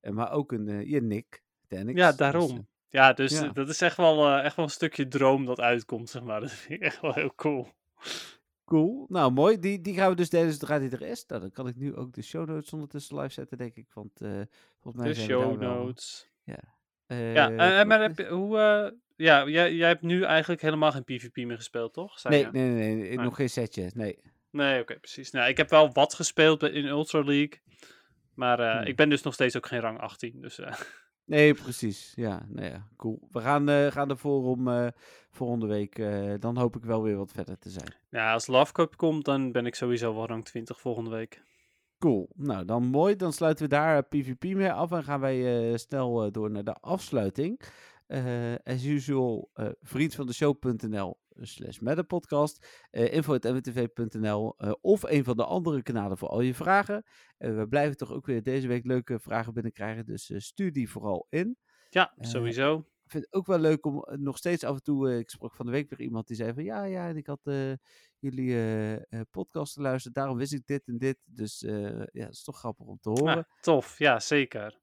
maar 0.00 0.32
ook 0.32 0.52
een, 0.52 0.88
je 0.88 1.02
Nick, 1.02 1.42
Dennis. 1.68 1.96
Ja, 1.96 2.08
Dus, 2.08 2.16
daarom. 2.16 2.68
Ja, 2.90 3.12
dus 3.12 3.32
ja. 3.32 3.44
eh, 3.44 3.52
dat 3.52 3.68
is 3.68 3.80
echt 3.80 3.96
wel, 3.96 4.38
echt 4.38 4.56
wel 4.56 4.64
een 4.64 4.70
stukje 4.70 5.08
droom 5.08 5.44
dat 5.44 5.60
uitkomt, 5.60 6.10
zeg 6.10 6.22
maar. 6.22 6.40
Dat 6.50 6.50
vind 6.50 6.80
ik 6.80 6.86
echt 6.86 7.00
wel 7.00 7.14
heel 7.14 7.34
cool. 7.34 7.68
Cool. 8.70 9.06
Nou, 9.08 9.32
mooi. 9.32 9.58
Die, 9.58 9.80
die 9.80 9.94
gaan 9.94 10.10
we 10.10 10.16
dus 10.16 10.30
delen 10.30 10.52
zodra 10.52 10.78
die 10.78 10.90
er 10.90 11.02
is. 11.02 11.26
Nou, 11.26 11.40
dan 11.40 11.50
kan 11.50 11.68
ik 11.68 11.76
nu 11.76 11.96
ook 11.96 12.12
de 12.12 12.22
show 12.22 12.48
notes 12.48 12.72
ondertussen 12.72 13.16
live 13.20 13.32
zetten, 13.32 13.58
denk 13.58 13.74
ik. 13.76 13.86
Want 13.92 14.20
eh, 14.20 14.30
volgens 14.80 15.02
mij 15.04 15.06
De 15.12 15.14
zijn 15.14 15.28
show 15.28 15.58
wel- 15.58 15.74
notes. 15.76 16.28
ja, 16.44 16.58
eh, 17.06 17.36
eh, 17.46 17.86
maar 17.86 17.98
klopt. 17.98 18.16
heb 18.16 18.26
je, 18.26 18.34
hoe... 18.34 18.56
ja, 19.16 19.48
jij, 19.48 19.74
jij 19.74 19.88
hebt 19.88 20.02
nu 20.02 20.22
eigenlijk 20.22 20.60
helemaal 20.62 20.92
geen 20.92 21.04
PvP 21.04 21.36
meer 21.36 21.56
gespeeld, 21.56 21.92
toch? 21.92 22.22
Nee, 22.22 22.46
nee, 22.46 22.70
nee, 22.70 22.94
nee, 22.94 23.08
Nee. 23.08 23.16
nog 23.24 23.36
geen 23.36 23.50
setje. 23.50 23.90
Nee. 23.94 24.18
Nee, 24.50 24.80
oké, 24.80 24.98
precies. 24.98 25.30
Nou, 25.30 25.48
ik 25.48 25.56
heb 25.56 25.70
wel 25.70 25.92
wat 25.92 26.14
gespeeld 26.14 26.62
in 26.62 26.84
Ultra 26.86 27.18
League. 27.22 27.60
Maar 28.34 28.76
Hmm. 28.76 28.86
ik 28.86 28.96
ben 28.96 29.08
dus 29.08 29.22
nog 29.22 29.34
steeds 29.34 29.56
ook 29.56 29.66
geen 29.66 29.80
rang 29.80 29.98
18. 29.98 30.40
Dus 30.40 30.60
Nee, 31.30 31.54
precies. 31.54 32.12
Ja, 32.16 32.46
nou 32.48 32.66
ja, 32.66 32.86
cool. 32.96 33.18
We 33.30 33.40
gaan, 33.40 33.68
eh, 33.68 33.86
gaan 33.86 34.10
ervoor 34.10 34.44
om 34.44 34.68
eh, 34.68 34.86
volgende 35.30 35.66
week. 35.66 35.98
eh, 35.98 36.34
dan 36.38 36.56
hoop 36.56 36.76
ik 36.76 36.84
wel 36.84 37.02
weer 37.02 37.16
wat 37.16 37.32
verder 37.32 37.58
te 37.58 37.70
zijn. 37.70 37.94
ja, 38.08 38.32
als 38.32 38.46
Love 38.46 38.72
Cup 38.72 38.96
komt, 38.96 39.24
dan 39.24 39.52
ben 39.52 39.66
ik 39.66 39.74
sowieso 39.74 40.14
wel 40.14 40.26
rang 40.26 40.44
20 40.44 40.80
volgende 40.80 41.10
week. 41.10 41.42
Cool. 41.98 42.28
Nou, 42.34 42.64
dan 42.64 42.84
mooi. 42.84 43.16
Dan 43.16 43.32
sluiten 43.32 43.64
we 43.64 43.70
daar 43.70 44.02
PvP 44.02 44.44
mee 44.44 44.72
af 44.72 44.92
en 44.92 45.04
gaan 45.04 45.20
wij 45.20 45.76
snel 45.78 46.32
door 46.32 46.50
naar 46.50 46.64
de 46.64 46.74
afsluiting. 46.80 47.60
As 48.64 48.84
usual, 48.84 49.50
vriendvandeshow.nl 49.80 51.19
slash 51.46 51.78
metapodcast, 51.78 52.66
uh, 52.90 53.12
info.mwtv.nl 53.12 54.54
eh, 54.56 54.72
of 54.80 55.02
een 55.02 55.24
van 55.24 55.36
de 55.36 55.44
andere 55.44 55.82
kanalen 55.82 56.18
voor 56.18 56.28
al 56.28 56.40
je 56.40 56.54
vragen. 56.54 57.04
Eh, 57.36 57.56
we 57.56 57.68
blijven 57.68 57.96
toch 57.96 58.12
ook 58.12 58.26
weer 58.26 58.42
deze 58.42 58.68
week 58.68 58.84
leuke 58.84 59.18
vragen 59.18 59.54
binnenkrijgen, 59.54 60.06
dus 60.06 60.30
eh, 60.30 60.38
stuur 60.38 60.72
die 60.72 60.90
vooral 60.90 61.26
in. 61.28 61.58
Ja, 61.88 62.12
Eh, 62.16 62.28
sowieso. 62.30 62.78
Ik 62.78 63.10
vind 63.16 63.24
het 63.24 63.34
ook 63.34 63.46
wel 63.46 63.58
leuk 63.58 63.86
om 63.86 64.06
nog 64.10 64.36
steeds 64.36 64.64
af 64.64 64.74
en 64.76 64.82
toe. 64.82 65.18
ik 65.18 65.30
sprak 65.30 65.54
van 65.54 65.66
de 65.66 65.72
week 65.72 65.90
weer 65.90 66.00
iemand 66.00 66.26
die 66.26 66.36
zei 66.36 66.52
van 66.52 66.64
ja, 66.64 66.84
ja, 66.84 67.08
en 67.08 67.16
ik 67.16 67.26
had 67.26 67.40
jullie 68.18 68.56
podcast 69.30 69.72
geluisterd, 69.72 70.14
daarom 70.14 70.36
wist 70.36 70.52
ik 70.52 70.66
dit 70.66 70.86
en 70.86 70.98
dit. 70.98 71.18
Dus 71.24 71.60
ja, 71.60 72.06
het 72.12 72.32
is 72.32 72.42
toch 72.42 72.58
grappig 72.58 72.86
om 72.86 72.98
te 73.00 73.08
horen. 73.08 73.36
Ja, 73.36 73.48
tof, 73.60 73.98
ja, 73.98 74.20
zeker. 74.20 74.78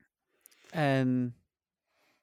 En 0.69 1.35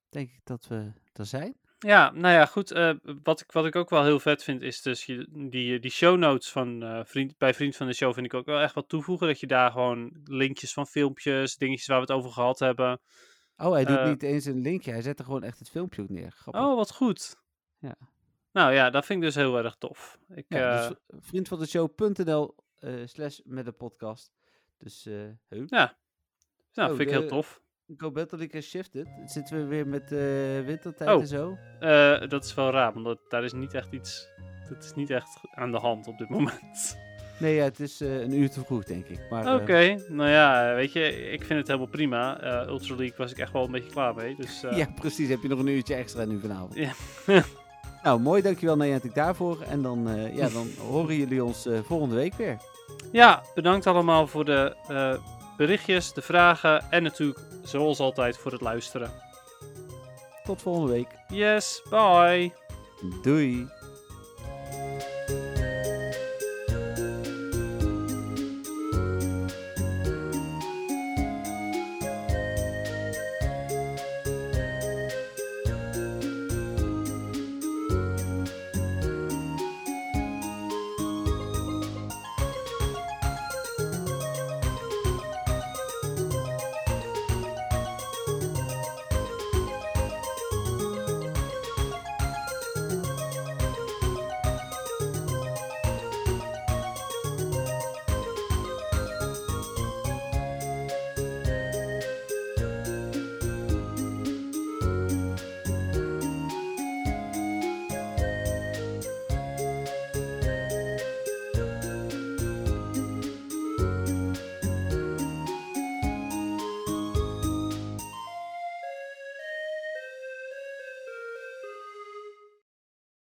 denk 0.08 0.30
ik 0.30 0.40
dat 0.44 0.66
we 0.66 0.92
er 1.12 1.26
zijn. 1.26 1.56
Ja, 1.84 2.10
nou 2.10 2.34
ja, 2.34 2.46
goed. 2.46 2.70
eh, 2.70 2.94
wat, 3.22 3.40
ik, 3.40 3.52
wat 3.52 3.66
ik 3.66 3.76
ook 3.76 3.90
wel 3.90 4.04
heel 4.04 4.20
vet 4.20 4.42
vind, 4.42 4.62
is 4.62 4.82
dus 4.82 5.06
je, 5.06 5.26
die, 5.50 5.78
die 5.78 5.90
show 5.90 6.18
notes 6.18 6.50
van 6.50 6.82
eh, 6.82 7.00
vriend, 7.04 7.38
bij 7.38 7.54
Vriend 7.54 7.76
van 7.76 7.86
de 7.86 7.92
Show 7.92 8.14
vind 8.14 8.26
ik 8.26 8.34
ook 8.34 8.46
wel 8.46 8.60
echt 8.60 8.74
wat 8.74 8.88
toevoegen. 8.88 9.26
Dat 9.26 9.40
je 9.40 9.46
daar 9.46 9.70
gewoon 9.70 10.10
linkjes 10.24 10.72
van 10.72 10.86
filmpjes, 10.86 11.56
dingetjes 11.56 11.86
waar 11.86 11.96
we 11.96 12.02
het 12.06 12.12
over 12.12 12.30
gehad 12.30 12.58
hebben. 12.58 13.00
Oh, 13.56 13.72
hij 13.72 13.84
doet 13.84 13.96
Eh, 13.96 14.06
niet 14.08 14.22
eens 14.22 14.44
een 14.44 14.60
linkje, 14.60 14.90
hij 14.90 15.02
zet 15.02 15.18
er 15.18 15.24
gewoon 15.24 15.42
echt 15.42 15.58
het 15.58 15.70
filmpje 15.70 16.02
ook 16.02 16.08
neer. 16.08 16.30
Grappig. 16.30 16.62
Oh, 16.62 16.74
wat 16.76 16.92
goed. 16.92 17.36
Ja. 17.78 17.96
Nou 18.52 18.72
ja, 18.72 18.90
dat 18.90 19.06
vind 19.06 19.18
ik 19.18 19.24
dus 19.24 19.34
heel 19.34 19.56
erg 19.58 19.76
tof. 19.78 20.18
Ik, 20.28 20.44
Ja, 20.48 20.82
eh, 20.82 20.88
dus 20.88 20.96
vriendvandeshow.nl 21.08 22.54
eh 22.78 22.92
slash 23.04 23.38
met 23.44 23.64
de 23.64 23.72
podcast. 23.72 24.32
Dus, 24.78 25.06
eh 25.06 25.14
heu. 25.48 25.64
ja, 25.66 25.96
nou, 26.72 26.90
Oh, 26.90 26.96
vind 26.96 27.08
ik 27.08 27.14
heel 27.14 27.20
de- 27.22 27.28
tof. 27.28 27.62
Go 27.96 28.10
Battle 28.10 28.38
League 28.38 28.60
has 28.60 28.68
shifted. 28.68 29.06
Zitten 29.26 29.56
we 29.58 29.64
weer 29.64 29.86
met 29.86 30.12
eh 30.12 30.18
wintertijd 30.66 31.10
Oh. 31.10 31.20
en 31.20 31.26
zo? 31.26 31.56
Eh, 31.80 32.28
dat 32.28 32.44
is 32.44 32.54
wel 32.54 32.70
raar, 32.70 32.92
want 33.02 33.18
daar 33.28 33.44
is 33.44 33.52
niet 33.52 33.74
echt 33.74 33.92
iets. 33.92 34.28
Dat 34.68 34.84
is 34.84 34.94
niet 34.94 35.10
echt 35.10 35.40
aan 35.54 35.70
de 35.70 35.78
hand 35.78 36.06
op 36.06 36.18
dit 36.18 36.28
moment. 36.28 36.96
Nee, 37.38 37.54
ja, 37.54 37.64
het 37.64 37.80
is 37.80 38.00
eh, 38.00 38.20
een 38.20 38.34
uur 38.34 38.50
te 38.50 38.64
vroeg, 38.64 38.84
denk 38.84 39.06
ik. 39.06 39.18
Oké, 39.30 39.96
nou 40.08 40.30
ja, 40.30 40.74
weet 40.74 40.92
je, 40.92 41.30
ik 41.30 41.44
vind 41.44 41.58
het 41.58 41.66
helemaal 41.66 41.88
prima. 41.88 42.40
Ultra 42.66 42.94
League 42.94 43.16
was 43.16 43.30
ik 43.30 43.38
echt 43.38 43.52
wel 43.52 43.64
een 43.64 43.70
beetje 43.70 43.90
klaar 43.90 44.14
mee. 44.14 44.36
Dus 44.36 44.60
ja, 44.76 44.86
precies. 44.94 45.28
Heb 45.28 45.42
je 45.42 45.48
nog 45.48 45.58
een 45.58 45.66
uurtje 45.66 45.94
extra 45.94 46.24
nu 46.24 46.40
vanavond. 46.40 46.74
Ja. 46.74 46.92
nou, 48.02 48.20
mooi. 48.20 48.42
Dankjewel 48.42 48.76
Niantic 48.76 49.14
daarvoor. 49.14 49.62
En 49.62 49.82
dan, 49.82 50.08
ja, 50.34 50.48
dan 50.48 50.68
horen 50.88 51.16
jullie 51.16 51.44
ons 51.44 51.68
volgende 51.82 52.14
week 52.14 52.34
weer. 52.34 52.56
Ja, 53.12 53.42
bedankt 53.54 53.86
allemaal 53.86 54.26
voor 54.26 54.44
de 54.44 54.76
berichtjes, 55.56 56.12
de 56.12 56.22
vragen 56.22 56.90
en 56.90 57.02
natuurlijk, 57.02 57.38
zoals 57.62 57.98
altijd, 57.98 58.36
voor 58.36 58.52
het 58.52 58.60
luisteren. 58.60 59.10
Tot 60.44 60.62
volgende 60.62 60.92
week. 60.92 61.08
Yes, 61.28 61.82
bye! 61.90 62.52
Doei. 63.22 63.68